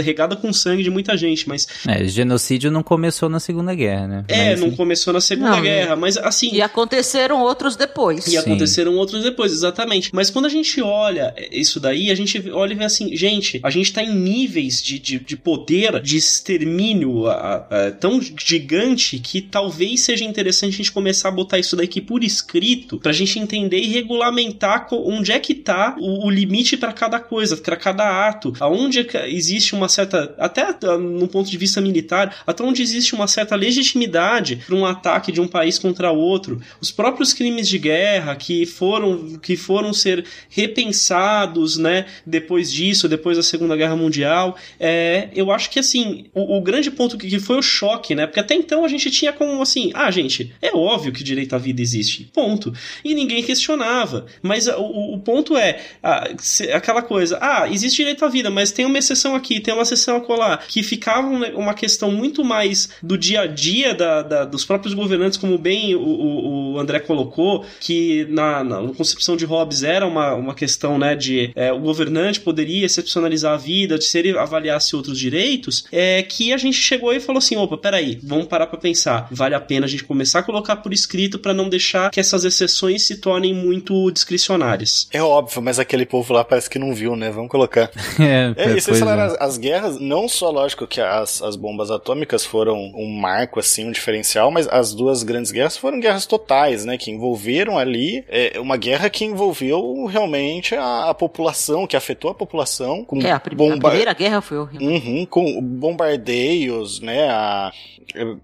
regada 0.00 0.36
com 0.36 0.52
sangue 0.52 0.82
de 0.82 0.90
muita 0.90 1.16
gente, 1.16 1.48
mas. 1.48 1.66
É, 1.86 2.04
genocídio 2.06 2.70
não 2.70 2.82
começou 2.82 3.28
na 3.28 3.40
Segunda 3.40 3.74
Guerra, 3.74 4.06
né? 4.06 4.24
É, 4.28 4.50
mas, 4.50 4.60
não 4.60 4.70
começou 4.72 5.12
na 5.12 5.20
Segunda 5.20 5.50
não, 5.50 5.62
Guerra, 5.62 5.96
mas 5.96 6.16
assim. 6.16 6.50
E 6.52 6.60
aconteceram 6.60 7.40
outros 7.42 7.76
depois. 7.76 8.26
E 8.26 8.30
Sim. 8.30 8.38
aconteceram 8.38 8.96
outros 8.96 9.22
depois, 9.22 9.52
exatamente. 9.52 10.10
Mas 10.12 10.30
quando 10.30 10.46
a 10.46 10.48
gente 10.48 10.80
olha 10.82 11.34
isso 11.50 11.80
daí, 11.80 12.10
a 12.10 12.14
gente 12.14 12.50
olha 12.50 12.72
e 12.72 12.76
vê 12.76 12.84
assim, 12.84 13.14
gente, 13.16 13.60
a 13.62 13.70
gente 13.70 13.92
tá 13.92 14.02
em 14.02 14.14
níveis 14.14 14.82
de, 14.82 14.98
de, 14.98 15.18
de 15.18 15.36
poder, 15.36 16.00
de 16.00 16.16
extermínio 16.16 17.26
a, 17.26 17.66
a, 17.70 17.90
tão 17.92 18.20
gigante 18.20 19.18
que 19.18 19.40
talvez 19.40 20.02
seja 20.02 20.24
interessante 20.24 20.49
a 20.50 20.70
gente 20.70 20.92
começar 20.92 21.28
a 21.28 21.32
botar 21.32 21.58
isso 21.58 21.76
daqui 21.76 22.00
por 22.00 22.22
escrito 22.22 22.98
pra 22.98 23.12
gente 23.12 23.38
entender 23.38 23.78
e 23.78 23.86
regulamentar 23.86 24.86
onde 24.92 25.32
é 25.32 25.38
que 25.38 25.54
tá 25.54 25.96
o, 25.98 26.26
o 26.26 26.30
limite 26.30 26.76
para 26.76 26.92
cada 26.92 27.18
coisa, 27.18 27.56
para 27.56 27.76
cada 27.76 28.28
ato, 28.28 28.52
aonde 28.60 29.00
é 29.00 29.30
existe 29.30 29.74
uma 29.74 29.88
certa, 29.88 30.34
até 30.38 30.62
ah, 30.62 30.98
no 30.98 31.28
ponto 31.28 31.50
de 31.50 31.56
vista 31.56 31.80
militar, 31.80 32.42
até 32.46 32.62
onde 32.62 32.82
existe 32.82 33.14
uma 33.14 33.26
certa 33.26 33.54
legitimidade 33.54 34.62
para 34.66 34.74
um 34.74 34.86
ataque 34.86 35.32
de 35.32 35.40
um 35.40 35.48
país 35.48 35.78
contra 35.78 36.10
outro. 36.10 36.60
Os 36.80 36.90
próprios 36.90 37.32
crimes 37.32 37.68
de 37.68 37.78
guerra 37.78 38.34
que 38.36 38.66
foram 38.66 39.38
que 39.38 39.56
foram 39.56 39.92
ser 39.92 40.24
repensados, 40.48 41.76
né, 41.76 42.06
depois 42.26 42.72
disso, 42.72 43.08
depois 43.08 43.36
da 43.36 43.42
Segunda 43.42 43.76
Guerra 43.76 43.96
Mundial, 43.96 44.56
é, 44.78 45.28
eu 45.34 45.50
acho 45.50 45.70
que 45.70 45.78
assim, 45.78 46.26
o, 46.34 46.58
o 46.58 46.60
grande 46.60 46.90
ponto 46.90 47.16
que, 47.16 47.28
que 47.28 47.38
foi 47.38 47.58
o 47.58 47.62
choque, 47.62 48.14
né, 48.14 48.26
porque 48.26 48.40
até 48.40 48.54
então 48.54 48.84
a 48.84 48.88
gente 48.88 49.10
tinha 49.10 49.32
como 49.32 49.60
assim, 49.60 49.90
ah, 49.94 50.10
gente, 50.10 50.39
é 50.60 50.74
óbvio 50.74 51.12
que 51.12 51.24
direito 51.24 51.54
à 51.54 51.58
vida 51.58 51.80
existe, 51.80 52.24
ponto. 52.32 52.72
E 53.04 53.14
ninguém 53.14 53.42
questionava. 53.42 54.26
Mas 54.42 54.66
o, 54.66 55.14
o 55.14 55.18
ponto 55.20 55.56
é 55.56 55.80
ah, 56.02 56.28
aquela 56.74 57.02
coisa, 57.02 57.38
ah, 57.40 57.68
existe 57.70 57.96
direito 57.96 58.24
à 58.24 58.28
vida, 58.28 58.50
mas 58.50 58.72
tem 58.72 58.84
uma 58.84 58.98
exceção 58.98 59.34
aqui, 59.34 59.60
tem 59.60 59.74
uma 59.74 59.82
exceção 59.82 60.16
acolá, 60.16 60.58
que 60.58 60.82
ficava 60.82 61.26
uma 61.26 61.74
questão 61.74 62.10
muito 62.10 62.44
mais 62.44 62.90
do 63.02 63.16
dia 63.16 63.42
a 63.42 63.46
dia 63.46 63.94
da, 63.94 64.22
da 64.22 64.44
dos 64.44 64.64
próprios 64.64 64.94
governantes, 64.94 65.38
como 65.38 65.56
bem 65.58 65.94
o, 65.94 66.00
o, 66.00 66.72
o 66.72 66.78
André 66.78 67.00
colocou, 67.00 67.64
que 67.80 68.26
na, 68.28 68.62
na, 68.62 68.80
concepção 68.94 69.36
de 69.36 69.44
Hobbes 69.44 69.82
era 69.82 70.06
uma, 70.06 70.34
uma 70.34 70.54
questão 70.54 70.98
né, 70.98 71.14
de 71.14 71.50
é, 71.54 71.72
o 71.72 71.78
governante 71.78 72.40
poderia 72.40 72.86
excepcionalizar 72.86 73.54
a 73.54 73.56
vida, 73.56 73.98
de 73.98 74.04
se 74.04 74.18
ele 74.18 74.36
avaliasse 74.36 74.94
outros 74.94 75.18
direitos, 75.18 75.84
é 75.92 76.22
que 76.22 76.52
a 76.52 76.56
gente 76.56 76.76
chegou 76.76 77.12
e 77.12 77.20
falou 77.20 77.38
assim: 77.38 77.56
opa, 77.56 77.76
peraí, 77.76 78.18
vamos 78.22 78.46
parar 78.46 78.66
para 78.66 78.78
pensar. 78.78 79.28
Vale 79.30 79.54
a 79.54 79.60
pena 79.60 79.86
a 79.86 79.88
gente 79.88 80.04
começar 80.04 80.29
a 80.38 80.42
colocar 80.42 80.76
por 80.76 80.92
escrito 80.92 81.38
para 81.38 81.52
não 81.52 81.68
deixar 81.68 82.10
que 82.10 82.20
essas 82.20 82.44
exceções 82.44 83.06
se 83.06 83.16
tornem 83.16 83.52
muito 83.52 84.10
discricionárias. 84.10 85.08
É 85.12 85.22
óbvio, 85.22 85.60
mas 85.60 85.78
aquele 85.78 86.06
povo 86.06 86.32
lá 86.32 86.44
parece 86.44 86.70
que 86.70 86.78
não 86.78 86.94
viu, 86.94 87.16
né? 87.16 87.30
Vamos 87.30 87.50
colocar. 87.50 87.90
é, 88.18 88.54
é, 88.56 88.70
e 88.76 88.80
vocês 88.80 88.98
falaram, 88.98 89.22
as, 89.22 89.36
as, 89.40 89.58
guerras, 89.58 89.98
não 90.00 90.28
só 90.28 90.50
lógico 90.50 90.86
que 90.86 91.00
as, 91.00 91.42
as 91.42 91.56
bombas 91.56 91.90
atômicas 91.90 92.44
foram 92.44 92.76
um 92.94 93.08
marco, 93.20 93.58
assim, 93.58 93.86
um 93.86 93.92
diferencial, 93.92 94.50
mas 94.50 94.68
as 94.68 94.94
duas 94.94 95.22
grandes 95.22 95.50
guerras 95.50 95.76
foram 95.76 96.00
guerras 96.00 96.26
totais, 96.26 96.84
né? 96.84 96.96
Que 96.96 97.10
envolveram 97.10 97.78
ali 97.78 98.24
é, 98.28 98.58
uma 98.58 98.76
guerra 98.76 99.10
que 99.10 99.24
envolveu 99.24 100.06
realmente 100.06 100.74
a, 100.74 101.10
a, 101.10 101.14
população, 101.14 101.86
que 101.86 101.96
afetou 101.96 102.30
a 102.30 102.34
população. 102.34 103.04
Com 103.04 103.20
é, 103.20 103.30
a, 103.30 103.42
bomba... 103.54 103.88
a 103.88 103.90
primeira 103.90 104.12
guerra 104.12 104.40
foi 104.40 104.58
horrível. 104.58 104.88
Uhum, 104.88 105.26
com 105.26 105.60
bombardeios, 105.62 107.00
né? 107.00 107.28
A, 107.28 107.72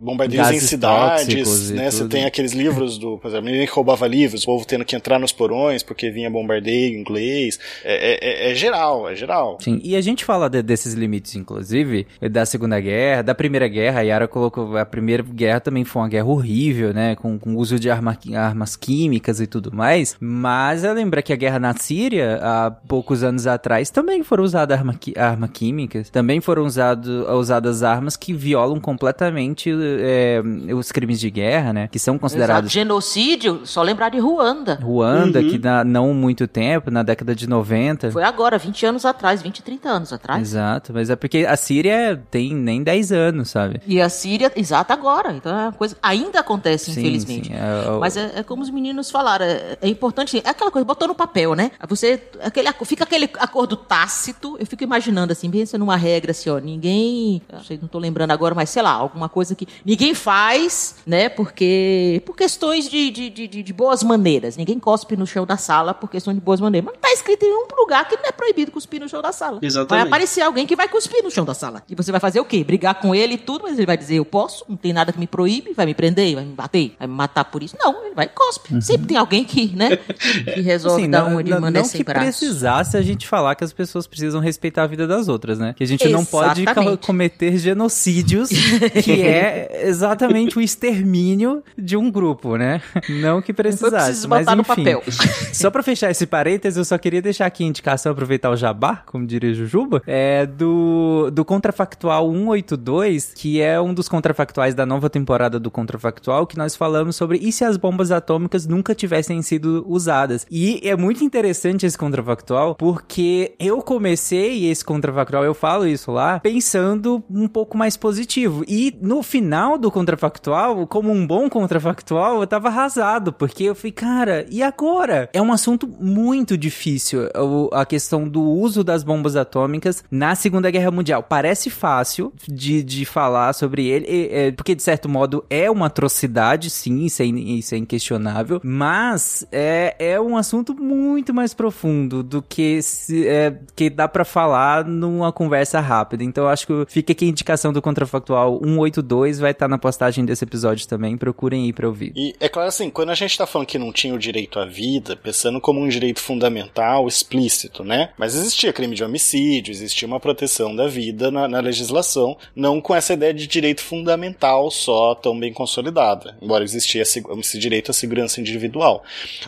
bombardeios 0.00 0.46
Gases 0.46 0.62
em 0.62 0.66
cidades, 0.66 1.70
né? 1.76 1.90
Você 1.90 2.06
tem 2.08 2.24
aqueles 2.24 2.52
livros 2.52 2.98
do, 2.98 3.18
por 3.18 3.28
exemplo, 3.28 3.46
ninguém 3.46 3.66
roubava 3.66 4.06
livros, 4.06 4.42
o 4.42 4.46
povo 4.46 4.66
tendo 4.66 4.84
que 4.84 4.96
entrar 4.96 5.18
nos 5.18 5.32
porões 5.32 5.82
porque 5.82 6.10
vinha 6.10 6.30
bombardeio 6.30 6.98
inglês. 6.98 7.58
É, 7.84 8.48
é, 8.48 8.52
é 8.52 8.54
geral, 8.54 9.08
é 9.08 9.14
geral. 9.14 9.58
Sim, 9.60 9.80
e 9.82 9.96
a 9.96 10.00
gente 10.00 10.24
fala 10.24 10.48
de, 10.48 10.62
desses 10.62 10.94
limites, 10.94 11.34
inclusive, 11.36 12.06
da 12.30 12.44
Segunda 12.46 12.80
Guerra, 12.80 13.22
da 13.22 13.34
Primeira 13.34 13.68
Guerra, 13.68 14.00
a 14.00 14.02
Yara 14.02 14.28
colocou, 14.28 14.76
a 14.76 14.84
Primeira 14.84 15.22
Guerra 15.22 15.60
também 15.60 15.84
foi 15.84 16.02
uma 16.02 16.08
guerra 16.08 16.26
horrível, 16.26 16.92
né? 16.92 17.14
Com, 17.16 17.38
com 17.38 17.54
uso 17.56 17.78
de 17.78 17.90
arma, 17.90 18.16
armas 18.34 18.76
químicas 18.76 19.40
e 19.40 19.46
tudo 19.46 19.74
mais. 19.74 20.16
Mas 20.20 20.84
eu 20.84 20.92
lembro 20.92 21.22
que 21.22 21.32
a 21.32 21.36
guerra 21.36 21.58
na 21.58 21.74
Síria, 21.74 22.38
há 22.42 22.70
poucos 22.70 23.22
anos 23.22 23.46
atrás, 23.46 23.90
também 23.90 24.22
foram 24.22 24.44
usadas 24.44 24.78
arma, 24.78 24.98
arma 25.16 25.48
químicas, 25.48 26.10
também 26.10 26.40
foram 26.40 26.64
usado, 26.64 27.26
usadas 27.38 27.82
armas 27.82 28.16
que 28.16 28.32
violam 28.32 28.80
completamente 28.80 29.70
é, 30.00 30.42
os 30.74 30.92
crimes 30.92 31.20
de 31.20 31.30
guerra, 31.30 31.65
né? 31.72 31.88
Que 31.88 31.98
são 31.98 32.18
considerados. 32.18 32.70
Exato. 32.70 32.72
Genocídio, 32.72 33.60
só 33.64 33.82
lembrar 33.82 34.08
de 34.08 34.18
Ruanda. 34.18 34.78
Ruanda, 34.82 35.40
uhum. 35.40 35.48
que 35.48 35.58
na, 35.58 35.84
não 35.84 36.14
muito 36.14 36.46
tempo, 36.46 36.90
na 36.90 37.02
década 37.02 37.34
de 37.34 37.46
90. 37.46 38.10
Foi 38.10 38.22
agora, 38.22 38.58
20 38.58 38.86
anos 38.86 39.04
atrás, 39.04 39.42
20, 39.42 39.62
30 39.62 39.88
anos 39.88 40.12
atrás. 40.12 40.42
Exato, 40.42 40.92
mas 40.92 41.10
é 41.10 41.16
porque 41.16 41.46
a 41.46 41.56
Síria 41.56 42.22
tem 42.30 42.54
nem 42.54 42.82
10 42.82 43.12
anos, 43.12 43.50
sabe? 43.50 43.80
E 43.86 44.00
a 44.00 44.08
Síria, 44.08 44.52
exato, 44.56 44.92
agora. 44.92 45.32
Então 45.32 45.52
é 45.52 45.62
uma 45.64 45.72
coisa. 45.72 45.96
Ainda 46.02 46.40
acontece, 46.40 46.92
sim, 46.92 47.00
infelizmente. 47.00 47.48
Sim, 47.48 47.54
é, 47.54 47.98
mas 47.98 48.16
é, 48.16 48.32
é, 48.36 48.42
como 48.42 48.62
os 48.62 48.70
meninos 48.70 49.10
falaram, 49.10 49.44
é, 49.44 49.78
é 49.80 49.88
importante. 49.88 50.42
É 50.44 50.48
aquela 50.48 50.70
coisa, 50.70 50.84
botou 50.84 51.08
no 51.08 51.14
papel, 51.14 51.54
né? 51.54 51.70
Você. 51.88 52.22
Aquele, 52.42 52.70
fica 52.84 53.04
aquele 53.04 53.28
acordo 53.38 53.76
tácito. 53.76 54.56
Eu 54.58 54.66
fico 54.66 54.82
imaginando 54.82 55.32
assim, 55.32 55.50
pensa 55.50 55.78
numa 55.78 55.96
regra 55.96 56.30
assim, 56.30 56.50
ó. 56.50 56.58
Ninguém. 56.58 57.42
Sei, 57.66 57.78
não 57.80 57.88
tô 57.88 57.98
lembrando 57.98 58.30
agora, 58.30 58.54
mas 58.54 58.70
sei 58.70 58.82
lá, 58.82 58.90
alguma 58.90 59.28
coisa 59.28 59.54
que 59.54 59.66
ninguém 59.84 60.14
faz, 60.14 60.96
né? 61.06 61.28
Porque. 61.46 62.22
Por 62.24 62.36
questões 62.36 62.88
de, 62.88 63.10
de, 63.10 63.30
de, 63.30 63.62
de 63.62 63.72
boas 63.72 64.02
maneiras. 64.02 64.56
Ninguém 64.56 64.78
cospe 64.78 65.16
no 65.16 65.26
chão 65.26 65.46
da 65.46 65.56
sala 65.56 65.94
por 65.94 66.10
questão 66.10 66.34
de 66.34 66.40
boas 66.40 66.60
maneiras. 66.60 66.86
Mas 66.86 66.94
não 66.94 67.00
tá 67.00 67.12
escrito 67.12 67.44
em 67.44 67.48
nenhum 67.48 67.66
lugar 67.78 68.08
que 68.08 68.16
não 68.16 68.24
é 68.26 68.32
proibido 68.32 68.72
cuspir 68.72 69.00
no 69.00 69.08
chão 69.08 69.22
da 69.22 69.32
sala. 69.32 69.60
Exatamente. 69.62 70.02
Vai 70.02 70.08
aparecer 70.08 70.42
alguém 70.42 70.66
que 70.66 70.74
vai 70.74 70.88
cuspir 70.88 71.22
no 71.22 71.30
chão 71.30 71.44
da 71.44 71.54
sala. 71.54 71.82
E 71.88 71.94
você 71.94 72.10
vai 72.10 72.20
fazer 72.20 72.40
o 72.40 72.44
quê? 72.44 72.64
Brigar 72.64 73.00
com 73.00 73.14
ele 73.14 73.34
e 73.34 73.38
tudo, 73.38 73.62
mas 73.62 73.78
ele 73.78 73.86
vai 73.86 73.96
dizer, 73.96 74.16
eu 74.16 74.24
posso, 74.24 74.64
não 74.68 74.76
tem 74.76 74.92
nada 74.92 75.12
que 75.12 75.18
me 75.18 75.26
proíbe, 75.26 75.72
vai 75.72 75.86
me 75.86 75.94
prender, 75.94 76.34
vai 76.34 76.44
me 76.44 76.52
bater, 76.52 76.94
vai 76.98 77.06
me 77.06 77.14
matar 77.14 77.44
por 77.44 77.62
isso. 77.62 77.76
Não, 77.78 78.04
ele 78.04 78.14
vai 78.14 78.26
e 78.26 78.28
cospe. 78.28 78.74
Uhum. 78.74 78.80
Sempre 78.80 79.06
tem 79.06 79.16
alguém 79.16 79.44
que, 79.44 79.74
né, 79.74 79.96
que 80.54 80.60
resolve 80.60 81.02
assim, 81.02 81.10
dar 81.10 81.24
não, 81.24 81.32
uma 81.32 81.44
de 81.44 81.50
maneira 81.50 81.86
sem 81.86 82.02
braço. 82.02 82.24
Não 82.24 82.32
que 82.32 82.38
precisasse 82.38 82.96
a 82.96 83.02
gente 83.02 83.26
falar 83.26 83.54
que 83.54 83.64
as 83.64 83.72
pessoas 83.72 84.06
precisam 84.06 84.40
respeitar 84.40 84.82
a 84.82 84.86
vida 84.86 85.06
das 85.06 85.28
outras, 85.28 85.58
né? 85.58 85.74
Que 85.76 85.84
a 85.84 85.86
gente 85.86 86.04
Exatamente. 86.04 86.64
não 86.64 86.74
pode 86.74 86.96
cometer 86.98 87.56
genocídios, 87.56 88.50
que 89.04 89.22
é 89.22 89.82
exatamente 89.84 90.58
o 90.58 90.60
extermínio 90.60 91.35
de 91.76 91.96
um 91.96 92.10
grupo, 92.10 92.56
né? 92.56 92.80
Não 93.08 93.42
que 93.42 93.52
precisasse, 93.52 94.26
mas 94.26 94.46
enfim. 94.46 94.56
No 94.56 94.64
papel. 94.64 95.02
só 95.52 95.70
pra 95.70 95.82
fechar 95.82 96.10
esse 96.10 96.26
parênteses, 96.26 96.76
eu 96.76 96.84
só 96.84 96.98
queria 96.98 97.22
deixar 97.22 97.46
aqui 97.46 97.64
a 97.64 97.66
indicação, 97.66 98.12
aproveitar 98.12 98.50
o 98.50 98.56
jabá, 98.56 99.02
como 99.06 99.26
diria 99.26 99.54
Jujuba, 99.54 100.02
é 100.06 100.46
do, 100.46 101.30
do 101.32 101.44
Contrafactual 101.44 102.30
182, 102.32 103.32
que 103.34 103.60
é 103.60 103.80
um 103.80 103.92
dos 103.92 104.08
contrafactuais 104.08 104.74
da 104.74 104.86
nova 104.86 105.10
temporada 105.10 105.58
do 105.58 105.70
Contrafactual, 105.70 106.46
que 106.46 106.56
nós 106.56 106.74
falamos 106.74 107.16
sobre 107.16 107.38
e 107.38 107.52
se 107.52 107.64
as 107.64 107.76
bombas 107.76 108.10
atômicas 108.10 108.66
nunca 108.66 108.94
tivessem 108.94 109.40
sido 109.42 109.84
usadas. 109.88 110.46
E 110.50 110.80
é 110.82 110.96
muito 110.96 111.24
interessante 111.24 111.86
esse 111.86 111.98
contrafactual, 111.98 112.74
porque 112.74 113.54
eu 113.58 113.82
comecei 113.82 114.68
esse 114.68 114.84
contrafactual, 114.84 115.44
eu 115.44 115.54
falo 115.54 115.86
isso 115.86 116.10
lá, 116.10 116.40
pensando 116.40 117.22
um 117.30 117.48
pouco 117.48 117.76
mais 117.76 117.96
positivo. 117.96 118.64
E 118.66 118.96
no 119.00 119.22
final 119.22 119.78
do 119.78 119.90
contrafactual, 119.90 120.86
como 120.86 121.10
um 121.10 121.25
bom 121.26 121.48
contrafactual, 121.48 122.40
eu 122.40 122.46
tava 122.46 122.68
arrasado, 122.68 123.32
porque 123.32 123.64
eu 123.64 123.74
fui, 123.74 123.90
cara, 123.90 124.46
e 124.50 124.62
agora? 124.62 125.28
É 125.32 125.42
um 125.42 125.52
assunto 125.52 125.86
muito 125.86 126.56
difícil, 126.56 127.28
a 127.72 127.84
questão 127.84 128.28
do 128.28 128.42
uso 128.42 128.84
das 128.84 129.02
bombas 129.02 129.36
atômicas 129.36 130.04
na 130.10 130.34
Segunda 130.34 130.70
Guerra 130.70 130.90
Mundial. 130.90 131.22
Parece 131.22 131.70
fácil 131.70 132.32
de, 132.46 132.82
de 132.82 133.04
falar 133.04 133.52
sobre 133.52 133.86
ele, 133.86 134.06
é, 134.30 134.52
porque 134.52 134.74
de 134.74 134.82
certo 134.82 135.08
modo 135.08 135.44
é 135.50 135.70
uma 135.70 135.86
atrocidade, 135.86 136.70
sim, 136.70 137.04
isso 137.04 137.22
é, 137.22 137.26
isso 137.26 137.74
é 137.74 137.78
inquestionável, 137.78 138.60
mas 138.62 139.46
é, 139.50 139.96
é 139.98 140.20
um 140.20 140.36
assunto 140.36 140.74
muito 140.74 141.32
mais 141.32 141.54
profundo 141.54 142.22
do 142.22 142.42
que 142.42 142.80
se, 142.82 143.26
é, 143.26 143.58
que 143.74 143.90
dá 143.90 144.06
para 144.08 144.24
falar 144.24 144.84
numa 144.84 145.32
conversa 145.32 145.80
rápida. 145.80 146.22
Então 146.24 146.46
acho 146.48 146.66
que 146.66 146.84
fica 146.88 147.12
aqui 147.12 147.24
a 147.24 147.28
indicação 147.28 147.72
do 147.72 147.82
Contrafactual 147.82 148.60
182, 148.62 149.38
vai 149.38 149.50
estar 149.52 149.66
tá 149.66 149.68
na 149.68 149.78
postagem 149.78 150.24
desse 150.24 150.44
episódio 150.44 150.86
também, 150.86 151.15
procurem 151.16 151.66
ir 151.66 151.72
pra 151.72 151.88
ouvir. 151.88 152.12
E 152.16 152.34
é 152.40 152.48
claro 152.48 152.68
assim, 152.68 152.90
quando 152.90 153.10
a 153.10 153.14
gente 153.14 153.36
tá 153.36 153.46
falando 153.46 153.68
que 153.68 153.78
não 153.78 153.92
tinha 153.92 154.14
o 154.14 154.18
direito 154.18 154.58
à 154.58 154.64
vida, 154.64 155.16
pensando 155.16 155.60
como 155.60 155.80
um 155.80 155.88
direito 155.88 156.20
fundamental, 156.20 157.06
explícito, 157.08 157.84
né? 157.84 158.10
Mas 158.18 158.34
existia 158.34 158.72
crime 158.72 158.94
de 158.94 159.04
homicídio, 159.04 159.72
existia 159.72 160.06
uma 160.06 160.20
proteção 160.20 160.74
da 160.74 160.86
vida 160.86 161.30
na, 161.30 161.48
na 161.48 161.60
legislação, 161.60 162.36
não 162.54 162.80
com 162.80 162.94
essa 162.94 163.14
ideia 163.14 163.32
de 163.32 163.46
direito 163.46 163.82
fundamental 163.82 164.70
só 164.70 165.14
tão 165.14 165.38
bem 165.38 165.52
consolidada, 165.52 166.36
embora 166.40 166.64
existia 166.64 167.02
esse, 167.02 167.22
esse 167.38 167.58
direito 167.58 167.90
à 167.90 167.94
segurança 167.94 168.40
individual. 168.40 169.04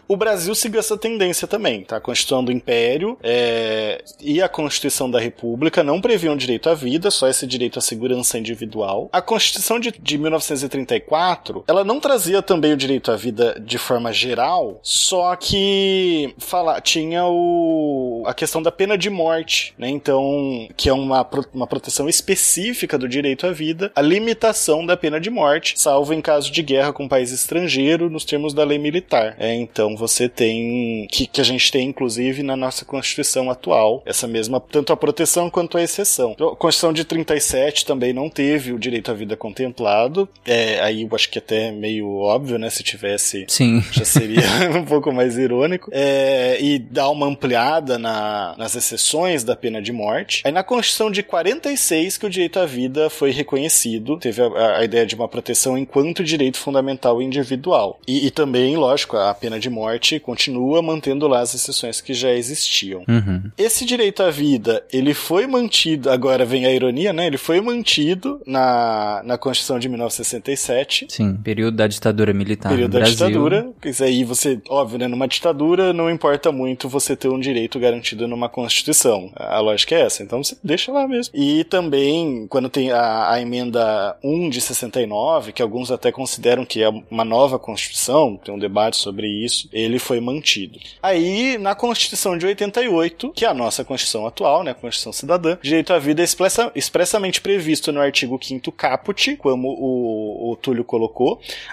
O 0.06 0.16
Brasil 0.16 0.54
seguiu 0.54 0.80
essa 0.80 0.96
tendência 0.96 1.46
também, 1.46 1.82
tá? 1.82 1.96
A 1.96 2.00
Constituição 2.00 2.44
do 2.44 2.52
Império 2.52 3.18
é, 3.22 4.02
e 4.20 4.42
a 4.42 4.48
Constituição 4.48 5.10
da 5.10 5.20
República 5.20 5.82
não 5.82 6.00
previam 6.00 6.36
direito 6.36 6.68
à 6.68 6.74
vida, 6.74 7.10
só 7.10 7.28
esse 7.28 7.46
direito 7.46 7.78
à 7.78 7.82
segurança 7.82 8.38
individual. 8.38 9.08
A 9.12 9.20
Constituição 9.20 9.78
de, 9.78 9.92
de 9.98 10.18
1934 10.18 11.57
4, 11.60 11.64
ela 11.68 11.84
não 11.84 12.00
trazia 12.00 12.42
também 12.42 12.72
o 12.72 12.76
direito 12.76 13.10
à 13.10 13.16
vida 13.16 13.56
de 13.60 13.78
forma 13.78 14.12
geral, 14.12 14.78
só 14.82 15.34
que 15.36 16.34
fala, 16.38 16.80
tinha 16.80 17.24
o, 17.26 18.22
a 18.26 18.34
questão 18.34 18.62
da 18.62 18.70
pena 18.70 18.96
de 18.96 19.10
morte, 19.10 19.74
né? 19.78 19.88
Então, 19.88 20.68
que 20.76 20.88
é 20.88 20.92
uma, 20.92 21.26
uma 21.52 21.66
proteção 21.66 22.08
específica 22.08 22.98
do 22.98 23.08
direito 23.08 23.46
à 23.46 23.50
vida, 23.50 23.90
a 23.94 24.02
limitação 24.02 24.84
da 24.84 24.96
pena 24.96 25.20
de 25.20 25.30
morte, 25.30 25.74
salvo 25.76 26.12
em 26.12 26.20
caso 26.20 26.50
de 26.50 26.62
guerra 26.62 26.92
com 26.92 27.04
um 27.04 27.08
país 27.08 27.30
estrangeiro, 27.30 28.10
nos 28.10 28.24
termos 28.24 28.54
da 28.54 28.64
lei 28.64 28.78
militar. 28.78 29.36
É, 29.38 29.54
então, 29.54 29.96
você 29.96 30.28
tem, 30.28 31.06
que, 31.10 31.26
que 31.26 31.40
a 31.40 31.44
gente 31.44 31.70
tem 31.70 31.88
inclusive 31.88 32.42
na 32.42 32.56
nossa 32.56 32.84
Constituição 32.84 33.50
atual, 33.50 34.02
essa 34.04 34.26
mesma, 34.26 34.60
tanto 34.60 34.92
a 34.92 34.96
proteção 34.96 35.50
quanto 35.50 35.78
a 35.78 35.82
exceção. 35.82 36.32
Então, 36.32 36.48
a 36.48 36.56
Constituição 36.56 36.92
de 36.92 37.04
37 37.04 37.84
também 37.84 38.12
não 38.12 38.28
teve 38.28 38.72
o 38.72 38.78
direito 38.78 39.10
à 39.10 39.14
vida 39.14 39.36
contemplado, 39.36 40.28
é, 40.44 40.80
aí 40.80 41.02
eu 41.02 41.08
acho 41.12 41.30
que 41.30 41.38
até 41.48 41.72
meio 41.72 42.14
óbvio, 42.16 42.58
né? 42.58 42.68
Se 42.68 42.82
tivesse, 42.82 43.46
Sim. 43.48 43.82
já 43.90 44.04
seria 44.04 44.42
um 44.76 44.84
pouco 44.84 45.10
mais 45.10 45.38
irônico. 45.38 45.90
É, 45.92 46.58
e 46.60 46.78
dá 46.78 47.08
uma 47.08 47.26
ampliada 47.26 47.98
na, 47.98 48.54
nas 48.58 48.74
exceções 48.74 49.42
da 49.42 49.56
pena 49.56 49.80
de 49.80 49.90
morte. 49.90 50.42
Aí 50.44 50.52
na 50.52 50.62
Constituição 50.62 51.10
de 51.10 51.22
46 51.22 52.18
que 52.18 52.26
o 52.26 52.30
direito 52.30 52.58
à 52.58 52.66
vida 52.66 53.08
foi 53.08 53.30
reconhecido, 53.30 54.18
teve 54.18 54.42
a, 54.42 54.78
a 54.78 54.84
ideia 54.84 55.06
de 55.06 55.14
uma 55.14 55.26
proteção 55.26 55.78
enquanto 55.78 56.22
direito 56.22 56.58
fundamental 56.58 57.22
individual. 57.22 57.98
E, 58.06 58.26
e, 58.26 58.30
também, 58.30 58.76
lógico, 58.76 59.16
a 59.16 59.32
pena 59.32 59.58
de 59.58 59.70
morte 59.70 60.20
continua 60.20 60.82
mantendo 60.82 61.26
lá 61.26 61.40
as 61.40 61.54
exceções 61.54 62.00
que 62.00 62.12
já 62.12 62.30
existiam. 62.30 63.04
Uhum. 63.08 63.50
Esse 63.56 63.84
direito 63.84 64.22
à 64.22 64.30
vida, 64.30 64.84
ele 64.92 65.14
foi 65.14 65.46
mantido, 65.46 66.10
agora 66.10 66.44
vem 66.44 66.66
a 66.66 66.72
ironia, 66.72 67.12
né? 67.12 67.26
Ele 67.26 67.38
foi 67.38 67.60
mantido 67.60 68.40
na, 68.46 69.22
na 69.24 69.38
Constituição 69.38 69.78
de 69.78 69.88
1967. 69.88 71.06
Sim, 71.08 71.37
período 71.42 71.76
da 71.76 71.86
ditadura 71.86 72.32
militar 72.32 72.70
período 72.70 72.92
da 72.92 73.00
Brasil. 73.00 73.26
ditadura. 73.26 73.70
Isso 73.84 74.04
aí 74.04 74.24
você, 74.24 74.60
óbvio, 74.68 74.98
né? 74.98 75.08
Numa 75.08 75.28
ditadura 75.28 75.92
não 75.92 76.10
importa 76.10 76.52
muito 76.52 76.88
você 76.88 77.16
ter 77.16 77.28
um 77.28 77.38
direito 77.38 77.78
garantido 77.78 78.26
numa 78.26 78.48
Constituição. 78.48 79.30
A 79.36 79.60
lógica 79.60 79.94
é 79.94 80.02
essa. 80.02 80.22
Então 80.22 80.42
você 80.42 80.56
deixa 80.62 80.92
lá 80.92 81.06
mesmo. 81.06 81.32
E 81.34 81.64
também, 81.64 82.46
quando 82.48 82.68
tem 82.68 82.90
a, 82.90 83.32
a 83.32 83.40
emenda 83.40 84.16
1 84.22 84.48
de 84.50 84.60
69, 84.60 85.52
que 85.52 85.62
alguns 85.62 85.90
até 85.90 86.10
consideram 86.10 86.64
que 86.64 86.82
é 86.82 86.88
uma 87.10 87.24
nova 87.24 87.58
Constituição, 87.58 88.38
tem 88.42 88.54
um 88.54 88.58
debate 88.58 88.96
sobre 88.96 89.26
isso, 89.26 89.68
ele 89.72 89.98
foi 89.98 90.20
mantido. 90.20 90.78
Aí, 91.02 91.58
na 91.58 91.74
Constituição 91.74 92.36
de 92.36 92.46
88, 92.46 93.32
que 93.34 93.44
é 93.44 93.48
a 93.48 93.54
nossa 93.54 93.84
Constituição 93.84 94.26
atual, 94.26 94.62
né? 94.62 94.72
A 94.72 94.74
Constituição 94.74 95.12
Cidadã, 95.12 95.58
direito 95.62 95.92
à 95.92 95.98
vida 95.98 96.22
é 96.22 96.24
expressa, 96.24 96.70
expressamente 96.74 97.40
previsto 97.40 97.92
no 97.92 98.00
artigo 98.00 98.38
5 98.40 98.70
caput, 98.72 99.36
como 99.36 99.68
o, 99.68 100.52
o 100.52 100.56
Túlio 100.56 100.84
colocou. 100.84 101.27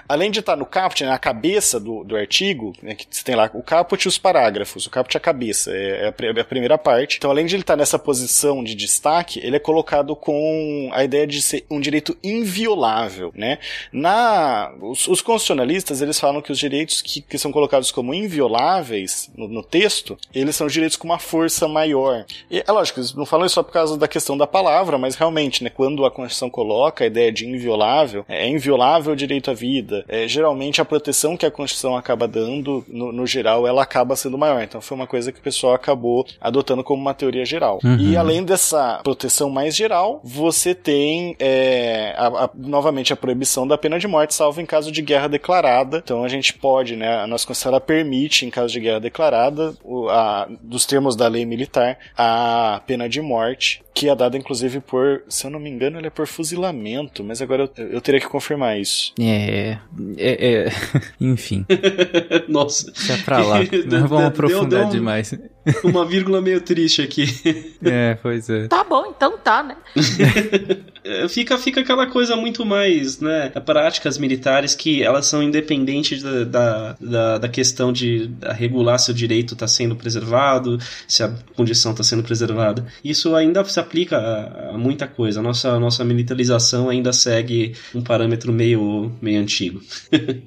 Além 0.08 0.30
de 0.30 0.40
estar 0.40 0.56
no 0.56 0.66
caput, 0.66 1.04
na 1.04 1.18
cabeça 1.18 1.78
do, 1.78 2.04
do 2.04 2.16
artigo, 2.16 2.72
né, 2.82 2.94
que 2.94 3.06
você 3.08 3.22
tem 3.22 3.34
lá 3.34 3.50
o 3.54 3.62
caput 3.62 4.04
e 4.04 4.08
os 4.08 4.18
parágrafos. 4.18 4.86
O 4.86 4.90
caput 4.90 5.16
é 5.16 5.18
a 5.18 5.20
cabeça, 5.20 5.70
é, 5.72 6.12
é 6.12 6.40
a 6.40 6.44
primeira 6.44 6.76
parte. 6.76 7.16
Então, 7.16 7.30
além 7.30 7.46
de 7.46 7.54
ele 7.54 7.62
estar 7.62 7.76
nessa 7.76 7.98
posição 7.98 8.62
de 8.62 8.74
destaque, 8.74 9.40
ele 9.42 9.56
é 9.56 9.60
colocado 9.60 10.14
com 10.16 10.90
a 10.92 11.04
ideia 11.04 11.26
de 11.26 11.40
ser 11.40 11.64
um 11.70 11.80
direito 11.80 12.16
inviolável, 12.22 13.32
né? 13.34 13.58
Na, 13.92 14.72
os, 14.80 15.06
os 15.08 15.20
constitucionalistas, 15.20 16.00
eles 16.00 16.18
falam 16.18 16.42
que 16.42 16.52
os 16.52 16.58
direitos 16.58 17.02
que, 17.02 17.20
que 17.20 17.38
são 17.38 17.52
colocados 17.52 17.90
como 17.90 18.14
invioláveis 18.14 19.30
no, 19.36 19.48
no, 19.48 19.62
texto, 19.62 20.16
eles 20.34 20.56
são 20.56 20.66
direitos 20.66 20.96
com 20.96 21.06
uma 21.06 21.18
força 21.18 21.68
maior. 21.68 22.24
E 22.50 22.62
é 22.66 22.72
lógico, 22.72 23.00
eles 23.00 23.14
não 23.14 23.26
falam 23.26 23.46
isso 23.46 23.54
só 23.54 23.62
por 23.62 23.72
causa 23.72 23.96
da 23.96 24.08
questão 24.08 24.36
da 24.36 24.46
palavra, 24.46 24.98
mas 24.98 25.14
realmente, 25.14 25.62
né, 25.62 25.70
quando 25.70 26.04
a 26.04 26.10
Constituição 26.10 26.50
coloca 26.50 27.04
a 27.04 27.06
ideia 27.06 27.32
de 27.32 27.46
inviolável, 27.46 28.24
é 28.28 28.48
inviolável 28.48 29.12
o 29.12 29.16
direito 29.16 29.35
à 29.50 29.54
vida. 29.54 30.04
É, 30.08 30.26
geralmente 30.26 30.80
a 30.80 30.84
proteção 30.84 31.36
que 31.36 31.46
a 31.46 31.50
Constituição 31.50 31.96
acaba 31.96 32.26
dando, 32.26 32.84
no, 32.88 33.12
no, 33.12 33.26
geral, 33.26 33.66
ela 33.66 33.82
acaba 33.82 34.16
sendo 34.16 34.38
maior. 34.38 34.62
Então 34.62 34.80
foi 34.80 34.96
uma 34.96 35.06
coisa 35.06 35.32
que 35.32 35.38
o 35.38 35.42
pessoal 35.42 35.74
acabou 35.74 36.26
adotando 36.40 36.82
como 36.84 37.00
uma 37.00 37.14
teoria 37.14 37.44
geral. 37.44 37.78
Uhum. 37.84 37.96
E 37.98 38.16
além 38.16 38.44
dessa 38.44 39.00
proteção 39.02 39.50
mais 39.50 39.74
geral, 39.74 40.20
você 40.24 40.74
tem 40.74 41.36
é, 41.38 42.14
a, 42.16 42.26
a, 42.26 42.50
novamente 42.54 43.12
a 43.12 43.16
proibição 43.16 43.66
da 43.66 43.78
pena 43.78 43.98
de 43.98 44.06
morte, 44.06 44.34
salvo 44.34 44.60
em 44.60 44.66
caso 44.66 44.90
de 44.90 45.02
guerra 45.02 45.28
declarada. 45.28 45.98
Então 45.98 46.24
a 46.24 46.28
gente 46.28 46.54
pode, 46.54 46.96
né, 46.96 47.18
a 47.18 47.26
nossa 47.26 47.46
Constituição 47.46 47.66
permite, 47.80 48.46
em 48.46 48.50
caso 48.50 48.72
de 48.72 48.80
guerra 48.80 49.00
declarada, 49.00 49.74
o, 49.82 50.08
a, 50.08 50.48
dos 50.60 50.84
termos 50.86 51.16
da 51.16 51.28
lei 51.28 51.44
militar, 51.44 51.98
a 52.16 52.80
pena 52.86 53.08
de 53.08 53.20
morte 53.20 53.82
que 53.96 54.10
é 54.10 54.14
dada 54.14 54.36
inclusive 54.36 54.80
por, 54.80 55.22
se 55.26 55.46
eu 55.46 55.50
não 55.50 55.58
me 55.58 55.70
engano, 55.70 55.98
ele 55.98 56.08
é 56.08 56.10
por 56.10 56.26
fuzilamento, 56.26 57.24
mas 57.24 57.40
agora 57.40 57.62
eu, 57.78 57.86
eu 57.86 58.00
teria 58.02 58.20
que 58.20 58.28
confirmar 58.28 58.78
isso. 58.78 59.14
É, 59.18 59.25
é, 59.30 59.78
é 60.18 60.68
enfim. 61.20 61.64
Nossa. 62.48 62.90
Deixa 62.92 63.18
pra 63.24 63.44
lá, 63.44 63.58
não 63.86 64.06
vamos 64.06 64.26
aprofundar 64.26 64.68
deu, 64.68 64.80
deu 64.80 64.90
demais. 64.90 65.34
Uma 65.82 66.04
vírgula 66.04 66.40
meio 66.40 66.60
triste 66.60 67.02
aqui. 67.02 67.26
É, 67.84 68.16
pois 68.20 68.48
é. 68.48 68.66
Tá 68.66 68.82
bom, 68.82 69.12
então 69.14 69.38
tá, 69.38 69.62
né? 69.62 69.76
fica, 71.28 71.56
fica 71.56 71.80
aquela 71.80 72.06
coisa 72.06 72.34
muito 72.34 72.64
mais, 72.64 73.20
né, 73.20 73.48
práticas 73.64 74.18
militares 74.18 74.74
que 74.74 75.02
elas 75.02 75.26
são 75.26 75.42
independentes 75.42 76.22
da, 76.22 76.44
da, 76.44 76.96
da, 77.00 77.38
da 77.38 77.48
questão 77.48 77.92
de 77.92 78.30
regular 78.54 78.98
se 78.98 79.10
o 79.10 79.14
direito 79.14 79.54
está 79.54 79.68
sendo 79.68 79.94
preservado, 79.94 80.78
se 81.06 81.22
a 81.22 81.32
condição 81.54 81.92
está 81.92 82.02
sendo 82.02 82.22
preservada. 82.22 82.84
Isso 83.04 83.34
ainda 83.36 83.64
se 83.64 83.78
aplica 83.78 84.16
a, 84.16 84.74
a 84.74 84.78
muita 84.78 85.06
coisa. 85.06 85.40
A 85.40 85.42
nossa, 85.42 85.70
a 85.70 85.78
nossa 85.78 86.04
militarização 86.04 86.88
ainda 86.88 87.12
segue 87.12 87.74
um 87.94 88.02
parâmetro 88.02 88.52
meio, 88.52 89.12
meio 89.20 89.40
antigo. 89.40 89.80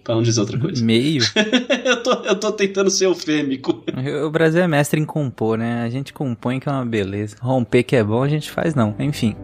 pra 0.04 0.16
não 0.16 0.24
dizer 0.24 0.42
outra 0.42 0.60
coisa. 0.60 0.84
Meio? 0.84 1.24
eu, 1.86 2.04
tô, 2.04 2.12
eu 2.26 2.36
tô 2.36 2.52
tentando 2.52 2.90
ser 2.90 3.06
eufêmico. 3.06 3.84
O 4.26 4.30
Brasil 4.30 4.62
é 4.62 4.68
mestre 4.68 5.00
em 5.00 5.06
compor, 5.10 5.58
né? 5.58 5.84
A 5.84 5.90
gente 5.90 6.14
compõe 6.14 6.60
que 6.60 6.70
é 6.70 6.72
uma 6.72 6.86
beleza. 6.86 7.36
Romper 7.42 7.84
que 7.84 7.96
é 7.96 8.04
bom, 8.04 8.24
a 8.24 8.30
gente 8.30 8.50
faz 8.52 8.76
não. 8.76 8.96
Enfim. 9.00 9.36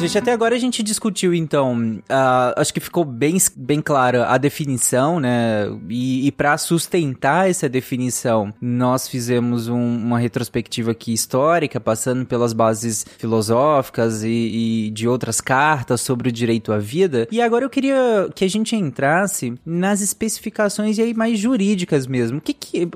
Gente, 0.00 0.18
até 0.18 0.32
agora 0.32 0.54
a 0.54 0.58
gente 0.58 0.82
discutiu, 0.82 1.34
então, 1.34 1.74
uh, 1.76 2.54
acho 2.56 2.72
que 2.72 2.80
ficou 2.80 3.04
bem, 3.04 3.36
bem 3.56 3.80
clara 3.80 4.26
a 4.26 4.38
definição, 4.38 5.20
né? 5.20 5.66
E, 5.88 6.26
e 6.26 6.32
para 6.32 6.56
sustentar 6.58 7.48
essa 7.48 7.68
definição, 7.68 8.52
nós 8.60 9.08
fizemos 9.08 9.68
um, 9.68 9.76
uma 9.76 10.18
retrospectiva 10.18 10.92
aqui 10.92 11.12
histórica, 11.12 11.78
passando 11.78 12.24
pelas 12.24 12.52
bases 12.52 13.04
filosóficas 13.18 14.22
e, 14.22 14.28
e, 14.28 14.90
de 14.90 15.06
outras 15.06 15.40
cartas 15.40 16.00
sobre 16.00 16.28
o 16.28 16.32
direito 16.32 16.72
à 16.72 16.78
vida. 16.78 17.28
E 17.30 17.40
agora 17.40 17.64
eu 17.64 17.70
queria 17.70 18.28
que 18.34 18.44
a 18.44 18.48
gente 18.48 18.74
entrasse 18.74 19.54
nas 19.64 20.00
especificações 20.00 20.98
aí 20.98 21.12
mais 21.14 21.38
jurídicas 21.38 22.06
mesmo. 22.06 22.38
O 22.38 22.40
que 22.40 22.54
que... 22.54 22.88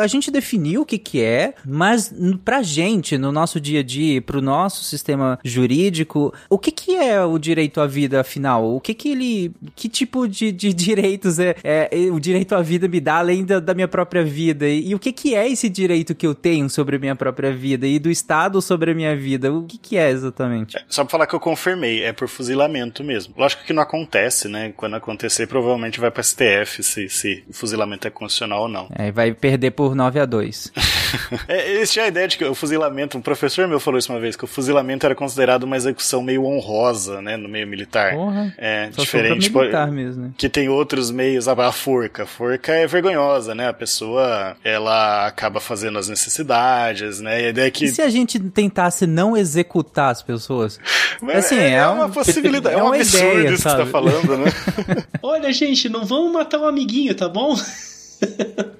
A 0.00 0.06
gente 0.06 0.30
definiu 0.30 0.82
o 0.82 0.86
que 0.86 0.98
que 0.98 1.22
é, 1.22 1.54
mas 1.64 2.12
pra 2.44 2.62
gente, 2.62 3.16
no 3.16 3.32
nosso 3.32 3.60
dia 3.60 3.80
a 3.80 3.82
dia, 3.82 4.20
pro 4.20 4.42
nosso 4.42 4.84
sistema 4.84 5.38
jurídico, 5.44 6.32
o 6.48 6.58
que 6.58 6.70
que 6.70 6.96
é 6.96 7.22
o 7.24 7.38
direito 7.38 7.80
à 7.80 7.86
vida, 7.86 8.20
afinal? 8.20 8.74
O 8.74 8.80
que 8.80 8.94
que 8.94 9.10
ele... 9.10 9.52
Que 9.74 9.88
tipo 9.88 10.26
de, 10.28 10.52
de 10.52 10.72
direitos 10.74 11.38
é, 11.38 11.54
é, 11.62 11.88
o 12.10 12.18
direito 12.18 12.54
à 12.54 12.62
vida 12.62 12.88
me 12.88 13.00
dá 13.00 13.16
além 13.16 13.44
da, 13.44 13.60
da 13.60 13.74
minha 13.74 13.88
própria 13.88 14.24
vida? 14.24 14.68
E, 14.68 14.90
e, 14.90 14.94
o 14.94 14.98
que 14.98 15.12
que 15.12 15.34
é 15.34 15.48
esse 15.48 15.68
direito 15.68 16.14
que 16.14 16.26
eu 16.26 16.34
tenho 16.34 16.68
sobre 16.68 16.96
a 16.96 16.98
minha 16.98 17.16
própria 17.16 17.52
vida? 17.52 17.86
E 17.86 17.98
do 17.98 18.10
Estado 18.10 18.60
sobre 18.60 18.90
a 18.90 18.94
minha 18.94 19.16
vida? 19.16 19.52
O 19.52 19.64
que 19.64 19.78
que 19.78 19.96
é 19.96 20.10
exatamente? 20.10 20.76
É, 20.76 20.84
só 20.88 21.04
pra 21.04 21.10
falar 21.10 21.26
que 21.26 21.34
eu 21.34 21.40
confirmei, 21.40 22.02
é 22.02 22.12
por 22.12 22.28
fuzilamento 22.28 23.02
mesmo. 23.02 23.34
Lógico 23.36 23.64
que 23.64 23.72
não 23.72 23.82
acontece, 23.82 24.48
né? 24.48 24.72
Quando 24.76 24.96
acontecer, 24.96 25.46
provavelmente 25.46 26.00
vai 26.00 26.10
pra 26.10 26.22
STF 26.22 26.82
se, 26.82 27.08
se 27.08 27.44
o 27.48 27.52
fuzilamento 27.52 28.06
é 28.06 28.10
constitucional 28.10 28.62
ou 28.62 28.68
não. 28.68 28.88
É, 28.94 29.10
vai 29.10 29.32
perder 29.32 29.72
por 29.72 29.94
9 29.94 30.20
a 30.20 30.26
2 30.26 30.72
é, 31.48 31.70
Eles 31.72 31.92
tinham 31.92 32.04
a 32.04 32.08
ideia 32.08 32.28
de 32.28 32.38
que 32.38 32.44
o 32.44 32.54
fuzilamento, 32.54 33.16
um 33.16 33.20
professor 33.20 33.66
meu 33.68 33.80
falou 33.80 33.98
isso 33.98 34.12
uma 34.12 34.20
vez, 34.20 34.36
que 34.36 34.44
o 34.44 34.48
fuzilamento 34.48 35.06
era 35.06 35.14
considerado 35.14 35.64
uma 35.64 35.76
execução 35.76 36.22
meio 36.22 36.44
honrosa, 36.44 37.20
né, 37.22 37.36
no 37.36 37.48
meio 37.48 37.66
militar. 37.66 38.14
Porra, 38.14 38.54
é, 38.58 38.90
só 38.92 39.02
diferente. 39.02 39.52
militar 39.52 39.86
tipo, 39.86 39.94
mesmo, 39.94 40.22
né? 40.24 40.30
Que 40.36 40.48
tem 40.48 40.68
outros 40.68 41.10
meios, 41.10 41.48
a, 41.48 41.52
a 41.52 41.72
forca. 41.72 42.24
A 42.24 42.26
forca 42.26 42.72
é 42.72 42.86
vergonhosa, 42.86 43.54
né? 43.54 43.68
A 43.68 43.72
pessoa, 43.72 44.56
ela 44.64 45.26
acaba 45.26 45.60
fazendo 45.60 45.98
as 45.98 46.08
necessidades, 46.08 47.20
né? 47.20 47.42
E 47.42 47.46
a 47.46 47.48
ideia 47.50 47.66
é 47.66 47.70
que... 47.70 47.84
E 47.84 47.88
se 47.88 48.02
a 48.02 48.08
gente 48.08 48.38
tentasse 48.38 49.06
não 49.06 49.36
executar 49.36 50.10
as 50.10 50.22
pessoas? 50.22 50.78
Mas 51.20 51.46
assim, 51.46 51.56
é, 51.56 51.74
é 51.74 51.86
uma 51.86 52.08
possibilidade, 52.08 52.74
é, 52.76 52.78
é 52.78 52.82
um 52.82 52.92
absurdo 52.92 53.38
ideia, 53.38 53.54
isso 53.54 53.62
sabe? 53.62 53.76
que 53.76 53.80
você 53.80 53.84
tá 53.84 53.90
falando, 53.90 54.36
né? 54.38 54.52
Olha, 55.22 55.52
gente, 55.52 55.88
não 55.88 56.04
vamos 56.04 56.32
matar 56.32 56.58
um 56.58 56.66
amiguinho, 56.66 57.14
tá 57.14 57.28
bom? 57.28 57.56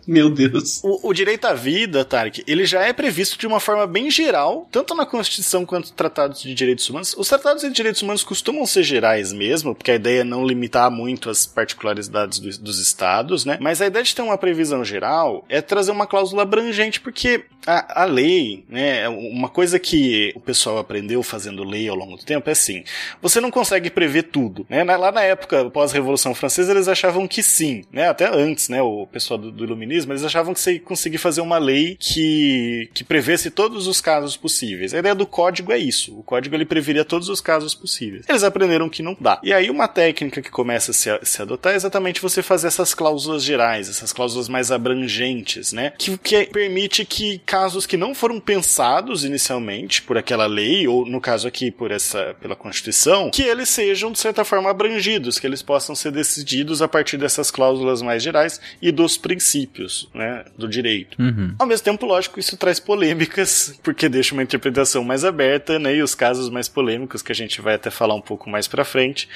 Meu 0.06 0.28
Deus. 0.28 0.80
O, 0.82 1.08
o, 1.08 1.12
direito 1.12 1.44
à 1.44 1.54
vida, 1.54 2.04
Tarek, 2.04 2.42
ele 2.46 2.66
já 2.66 2.82
é 2.82 2.92
previsto 2.92 3.38
de 3.38 3.46
uma 3.46 3.60
forma 3.60 3.86
bem 3.86 4.10
geral, 4.10 4.66
tanto 4.70 4.94
na 4.94 5.06
Constituição 5.06 5.64
quanto 5.64 5.92
tratados 5.92 6.42
de 6.42 6.54
direitos 6.54 6.88
humanos. 6.88 7.14
Os 7.16 7.28
tratados 7.28 7.62
de 7.62 7.70
direitos 7.70 8.02
humanos 8.02 8.24
costumam 8.24 8.66
ser 8.66 8.82
gerais 8.82 9.32
mesmo, 9.32 9.74
porque 9.74 9.92
a 9.92 9.94
ideia 9.94 10.20
é 10.20 10.24
não 10.24 10.44
limitar 10.44 10.90
muito 10.90 11.30
as 11.30 11.46
particularidades 11.46 12.38
do, 12.38 12.58
dos 12.58 12.78
estados, 12.78 13.44
né? 13.44 13.58
Mas 13.60 13.80
a 13.80 13.86
ideia 13.86 14.04
de 14.04 14.14
ter 14.14 14.22
uma 14.22 14.38
previsão 14.38 14.84
geral 14.84 15.44
é 15.48 15.60
trazer 15.60 15.92
uma 15.92 16.06
cláusula 16.06 16.42
abrangente, 16.42 17.00
porque 17.00 17.44
a, 17.66 18.02
a 18.02 18.04
lei, 18.04 18.64
né, 18.68 19.08
uma 19.08 19.48
coisa 19.48 19.78
que 19.78 20.32
o 20.34 20.40
pessoal 20.40 20.78
aprendeu 20.78 21.22
fazendo 21.22 21.62
lei 21.62 21.88
ao 21.88 21.94
longo 21.94 22.16
do 22.16 22.24
tempo 22.24 22.48
é 22.48 22.52
assim, 22.52 22.82
você 23.20 23.40
não 23.40 23.50
consegue 23.50 23.88
prever 23.88 24.24
tudo, 24.24 24.66
né? 24.68 24.82
Lá 24.82 25.12
na 25.12 25.22
época 25.22 25.70
pós-revolução 25.70 26.34
francesa 26.34 26.72
eles 26.72 26.88
achavam 26.88 27.28
que 27.28 27.42
sim, 27.42 27.84
né? 27.92 28.08
Até 28.08 28.28
antes, 28.28 28.68
né? 28.68 28.82
O 28.82 29.06
pessoal 29.06 29.38
do, 29.38 29.52
do 29.52 29.64
iluminismo 29.64 29.91
eles 29.96 30.24
achavam 30.24 30.54
que 30.54 30.60
você 30.60 30.78
conseguia 30.78 31.18
fazer 31.18 31.40
uma 31.40 31.58
lei 31.58 31.96
que 31.98 32.90
que 32.94 33.04
prevesse 33.04 33.50
todos 33.50 33.86
os 33.86 34.00
casos 34.00 34.36
possíveis. 34.36 34.94
A 34.94 34.98
ideia 34.98 35.14
do 35.14 35.26
código 35.26 35.72
é 35.72 35.78
isso. 35.78 36.18
O 36.18 36.22
código 36.22 36.54
ele 36.54 36.64
preveria 36.64 37.04
todos 37.04 37.28
os 37.28 37.40
casos 37.40 37.74
possíveis. 37.74 38.24
Eles 38.28 38.44
aprenderam 38.44 38.88
que 38.88 39.02
não 39.02 39.16
dá. 39.18 39.40
E 39.42 39.52
aí 39.52 39.70
uma 39.70 39.88
técnica 39.88 40.42
que 40.42 40.50
começa 40.50 40.90
a 40.90 40.94
se, 40.94 41.10
a, 41.10 41.20
se 41.22 41.42
adotar 41.42 41.72
é 41.72 41.76
exatamente 41.76 42.20
você 42.20 42.42
fazer 42.42 42.68
essas 42.68 42.94
cláusulas 42.94 43.42
gerais, 43.42 43.88
essas 43.88 44.12
cláusulas 44.12 44.48
mais 44.48 44.70
abrangentes, 44.70 45.72
né? 45.72 45.92
Que, 45.98 46.16
que 46.18 46.44
permite 46.46 47.04
que 47.04 47.38
casos 47.44 47.86
que 47.86 47.96
não 47.96 48.14
foram 48.14 48.40
pensados 48.40 49.24
inicialmente 49.24 50.02
por 50.02 50.16
aquela 50.16 50.46
lei 50.46 50.86
ou 50.86 51.06
no 51.06 51.20
caso 51.20 51.48
aqui 51.48 51.70
por 51.70 51.90
essa 51.90 52.34
pela 52.40 52.56
Constituição, 52.56 53.30
que 53.30 53.42
eles 53.42 53.68
sejam 53.68 54.12
de 54.12 54.18
certa 54.18 54.44
forma 54.44 54.70
abrangidos, 54.70 55.38
que 55.38 55.46
eles 55.46 55.62
possam 55.62 55.94
ser 55.94 56.12
decididos 56.12 56.82
a 56.82 56.88
partir 56.88 57.16
dessas 57.16 57.50
cláusulas 57.50 58.02
mais 58.02 58.22
gerais 58.22 58.60
e 58.80 58.90
dos 58.90 59.16
princípios, 59.16 59.81
né, 60.14 60.44
do 60.56 60.68
direito. 60.68 61.20
Uhum. 61.20 61.54
Ao 61.58 61.66
mesmo 61.66 61.84
tempo, 61.84 62.06
lógico, 62.06 62.38
isso 62.38 62.56
traz 62.56 62.78
polêmicas, 62.78 63.78
porque 63.82 64.08
deixa 64.08 64.34
uma 64.34 64.42
interpretação 64.42 65.04
mais 65.04 65.24
aberta, 65.24 65.78
né, 65.78 65.96
e 65.96 66.02
os 66.02 66.14
casos 66.14 66.48
mais 66.48 66.68
polêmicos 66.68 67.22
que 67.22 67.32
a 67.32 67.34
gente 67.34 67.60
vai 67.60 67.74
até 67.74 67.90
falar 67.90 68.14
um 68.14 68.20
pouco 68.20 68.48
mais 68.48 68.66
para 68.68 68.84
frente, 68.84 69.28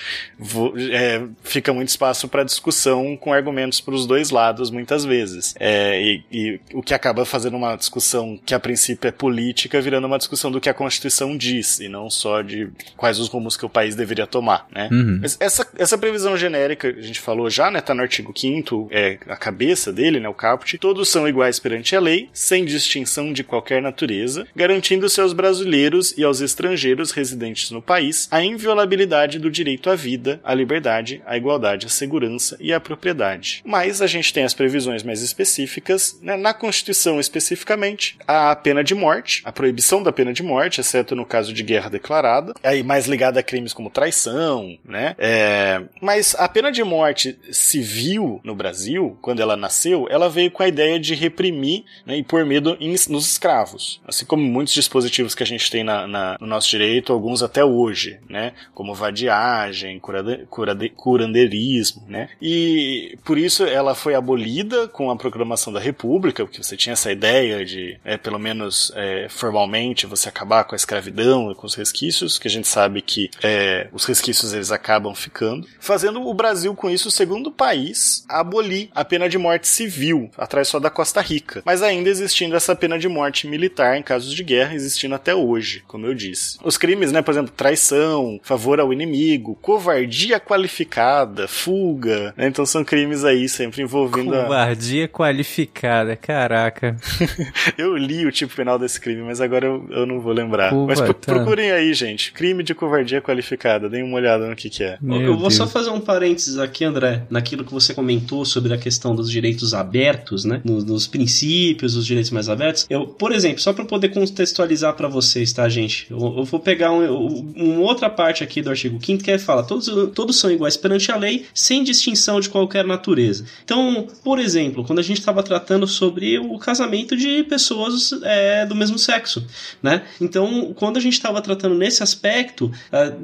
é, 0.90 1.22
fica 1.42 1.72
muito 1.72 1.88
espaço 1.88 2.28
para 2.28 2.44
discussão 2.44 3.16
com 3.16 3.32
argumentos 3.32 3.80
para 3.80 3.94
os 3.94 4.06
dois 4.06 4.30
lados 4.30 4.70
muitas 4.70 5.04
vezes, 5.04 5.54
é, 5.58 6.00
e, 6.00 6.22
e 6.30 6.60
o 6.72 6.82
que 6.82 6.94
acaba 6.94 7.24
fazendo 7.24 7.56
uma 7.56 7.76
discussão 7.76 8.38
que 8.44 8.54
a 8.54 8.60
princípio 8.60 9.08
é 9.08 9.12
política 9.12 9.80
virando 9.80 10.06
uma 10.06 10.18
discussão 10.18 10.50
do 10.50 10.60
que 10.60 10.68
a 10.68 10.74
Constituição 10.74 11.36
diz 11.36 11.80
e 11.80 11.88
não 11.88 12.10
só 12.10 12.42
de 12.42 12.68
quais 12.96 13.18
os 13.18 13.28
rumos 13.28 13.56
que 13.56 13.64
o 13.64 13.68
país 13.68 13.94
deveria 13.94 14.26
tomar, 14.26 14.66
né? 14.70 14.88
Uhum. 14.90 15.18
Mas 15.20 15.36
essa, 15.40 15.66
essa 15.76 15.98
previsão 15.98 16.36
genérica, 16.36 16.88
a 16.88 17.00
gente 17.00 17.20
falou 17.20 17.48
já, 17.50 17.70
né? 17.70 17.80
Tá 17.80 17.94
no 17.94 18.02
artigo 18.02 18.32
5 18.36 18.88
é 18.90 19.18
a 19.28 19.36
cabeça 19.36 19.92
dele, 19.92 20.20
né? 20.20 20.28
O 20.28 20.34
caput. 20.36 20.78
Todos 20.78 21.08
são 21.08 21.26
iguais 21.26 21.58
perante 21.58 21.96
a 21.96 22.00
lei, 22.00 22.28
sem 22.32 22.64
distinção 22.64 23.32
de 23.32 23.42
qualquer 23.42 23.82
natureza, 23.82 24.46
garantindo-se 24.54 25.20
aos 25.20 25.32
brasileiros 25.32 26.16
e 26.16 26.22
aos 26.22 26.40
estrangeiros 26.40 27.10
residentes 27.10 27.70
no 27.70 27.82
país 27.82 28.28
a 28.30 28.44
inviolabilidade 28.44 29.38
do 29.38 29.50
direito 29.50 29.90
à 29.90 29.96
vida, 29.96 30.40
à 30.44 30.54
liberdade, 30.54 31.22
à 31.26 31.36
igualdade, 31.36 31.86
à 31.86 31.88
segurança 31.88 32.56
e 32.60 32.72
à 32.72 32.78
propriedade. 32.78 33.62
Mas 33.64 34.02
a 34.02 34.06
gente 34.06 34.32
tem 34.32 34.44
as 34.44 34.54
previsões 34.54 35.02
mais 35.02 35.22
específicas, 35.22 36.18
né? 36.20 36.36
Na 36.36 36.52
Constituição 36.52 37.18
especificamente, 37.18 38.16
a 38.26 38.54
pena 38.54 38.84
de 38.84 38.94
morte, 38.94 39.42
a 39.44 39.52
proibição 39.52 40.02
da 40.02 40.12
pena 40.12 40.32
de 40.32 40.42
morte, 40.42 40.80
exceto 40.80 41.16
no 41.16 41.24
caso 41.24 41.52
de 41.52 41.62
guerra 41.62 41.88
declarada, 41.88 42.54
aí 42.62 42.82
mais 42.82 43.06
ligada 43.06 43.40
a 43.40 43.42
crimes 43.42 43.72
como 43.72 43.90
traição, 43.90 44.76
né? 44.84 45.14
É, 45.18 45.82
mas 46.00 46.34
a 46.38 46.48
pena 46.48 46.70
de 46.70 46.82
morte 46.84 47.38
civil 47.50 48.40
no 48.44 48.54
Brasil, 48.54 49.18
quando 49.22 49.40
ela 49.40 49.56
nasceu, 49.56 50.06
ela 50.10 50.25
veio 50.28 50.50
com 50.50 50.62
a 50.62 50.68
ideia 50.68 50.98
de 50.98 51.14
reprimir 51.14 51.84
né, 52.04 52.16
e 52.16 52.22
pôr 52.22 52.44
medo 52.44 52.76
em, 52.80 52.90
nos 53.08 53.26
escravos. 53.26 54.00
Assim 54.06 54.24
como 54.24 54.42
muitos 54.42 54.74
dispositivos 54.74 55.34
que 55.34 55.42
a 55.42 55.46
gente 55.46 55.70
tem 55.70 55.84
na, 55.84 56.06
na, 56.06 56.36
no 56.40 56.46
nosso 56.46 56.68
direito, 56.70 57.12
alguns 57.12 57.42
até 57.42 57.64
hoje, 57.64 58.18
né? 58.28 58.52
Como 58.74 58.94
vadiagem, 58.94 59.98
curade, 59.98 60.46
curade, 60.48 60.88
curandeirismo, 60.90 62.02
né? 62.08 62.28
E 62.40 63.18
por 63.24 63.38
isso 63.38 63.64
ela 63.64 63.94
foi 63.94 64.14
abolida 64.14 64.88
com 64.88 65.10
a 65.10 65.16
proclamação 65.16 65.72
da 65.72 65.80
República, 65.80 66.44
porque 66.44 66.62
você 66.62 66.76
tinha 66.76 66.92
essa 66.92 67.10
ideia 67.10 67.64
de, 67.64 67.98
é, 68.04 68.16
pelo 68.16 68.38
menos 68.38 68.92
é, 68.94 69.26
formalmente, 69.28 70.06
você 70.06 70.28
acabar 70.28 70.64
com 70.64 70.74
a 70.74 70.76
escravidão 70.76 71.50
e 71.50 71.54
com 71.54 71.66
os 71.66 71.74
resquícios, 71.74 72.38
que 72.38 72.48
a 72.48 72.50
gente 72.50 72.68
sabe 72.68 73.02
que 73.02 73.30
é, 73.42 73.88
os 73.92 74.04
resquícios 74.04 74.52
eles 74.52 74.70
acabam 74.70 75.14
ficando, 75.14 75.66
fazendo 75.80 76.20
o 76.26 76.34
Brasil 76.34 76.74
com 76.74 76.90
isso 76.90 77.08
o 77.08 77.10
segundo 77.10 77.50
país 77.50 78.24
a 78.28 78.40
abolir 78.40 78.88
a 78.94 79.04
pena 79.04 79.28
de 79.28 79.38
morte 79.38 79.68
civil, 79.68 80.15
atrás 80.36 80.68
só 80.68 80.78
da 80.78 80.90
Costa 80.90 81.20
Rica, 81.20 81.62
mas 81.64 81.82
ainda 81.82 82.08
existindo 82.08 82.56
essa 82.56 82.74
pena 82.74 82.98
de 82.98 83.08
morte 83.08 83.46
militar 83.46 83.96
em 83.96 84.02
casos 84.02 84.32
de 84.32 84.42
guerra, 84.42 84.74
existindo 84.74 85.14
até 85.14 85.34
hoje, 85.34 85.82
como 85.86 86.06
eu 86.06 86.14
disse. 86.14 86.58
Os 86.64 86.76
crimes, 86.76 87.12
né, 87.12 87.22
por 87.22 87.32
exemplo, 87.32 87.52
traição, 87.56 88.40
favor 88.42 88.80
ao 88.80 88.92
inimigo, 88.92 89.58
covardia 89.60 90.38
qualificada, 90.38 91.48
fuga, 91.48 92.34
né, 92.36 92.46
então 92.46 92.64
são 92.64 92.84
crimes 92.84 93.24
aí 93.24 93.48
sempre 93.48 93.82
envolvendo 93.82 94.30
covardia 94.30 95.04
a... 95.04 95.08
qualificada, 95.08 96.16
caraca. 96.16 96.96
eu 97.76 97.96
li 97.96 98.26
o 98.26 98.32
tipo 98.32 98.54
penal 98.54 98.78
desse 98.78 99.00
crime, 99.00 99.22
mas 99.22 99.40
agora 99.40 99.66
eu, 99.66 99.86
eu 99.90 100.06
não 100.06 100.20
vou 100.20 100.32
lembrar. 100.32 100.72
Mas 100.72 101.00
tá. 101.00 101.12
procurem 101.14 101.70
aí, 101.70 101.92
gente, 101.94 102.32
crime 102.32 102.62
de 102.62 102.74
covardia 102.74 103.20
qualificada, 103.20 103.88
deem 103.88 104.02
uma 104.02 104.16
olhada 104.16 104.48
no 104.48 104.56
que 104.56 104.70
que 104.70 104.84
é. 104.84 104.98
Meu 105.00 105.20
eu 105.20 105.32
vou 105.32 105.42
Deus. 105.42 105.54
só 105.54 105.66
fazer 105.66 105.90
um 105.90 106.00
parênteses 106.00 106.58
aqui, 106.58 106.84
André, 106.84 107.22
naquilo 107.30 107.64
que 107.64 107.72
você 107.72 107.94
comentou 107.94 108.44
sobre 108.44 108.72
a 108.74 108.78
questão 108.78 109.14
dos 109.14 109.30
direitos 109.30 109.74
abertos, 109.74 110.05
né? 110.44 110.60
Nos, 110.64 110.84
nos 110.84 111.06
princípios, 111.06 111.96
os 111.96 112.06
direitos 112.06 112.30
mais 112.30 112.48
abertos. 112.48 112.86
Eu, 112.88 113.06
por 113.06 113.32
exemplo, 113.32 113.60
só 113.60 113.72
para 113.72 113.84
poder 113.84 114.10
contextualizar 114.10 114.94
para 114.94 115.08
vocês, 115.08 115.52
tá, 115.52 115.68
gente? 115.68 116.06
Eu, 116.10 116.18
eu 116.38 116.44
vou 116.44 116.60
pegar 116.60 116.92
um, 116.92 117.52
uma 117.56 117.80
outra 117.80 118.08
parte 118.08 118.42
aqui 118.42 118.62
do 118.62 118.70
artigo 118.70 118.98
5 119.04 119.22
que 119.22 119.30
é 119.30 119.38
fala: 119.38 119.62
todos, 119.62 119.88
todos 120.14 120.38
são 120.38 120.50
iguais 120.50 120.76
perante 120.76 121.10
a 121.10 121.16
lei, 121.16 121.46
sem 121.54 121.82
distinção 121.82 122.40
de 122.40 122.48
qualquer 122.48 122.84
natureza. 122.84 123.44
Então, 123.64 124.06
por 124.22 124.38
exemplo, 124.38 124.84
quando 124.84 124.98
a 124.98 125.02
gente 125.02 125.18
estava 125.18 125.42
tratando 125.42 125.86
sobre 125.86 126.38
o 126.38 126.58
casamento 126.58 127.16
de 127.16 127.42
pessoas 127.44 128.12
é, 128.22 128.66
do 128.66 128.74
mesmo 128.74 128.98
sexo, 128.98 129.46
né? 129.82 130.02
Então, 130.20 130.72
quando 130.74 130.96
a 130.96 131.00
gente 131.00 131.14
estava 131.14 131.40
tratando 131.40 131.74
nesse 131.74 132.02
aspecto, 132.02 132.70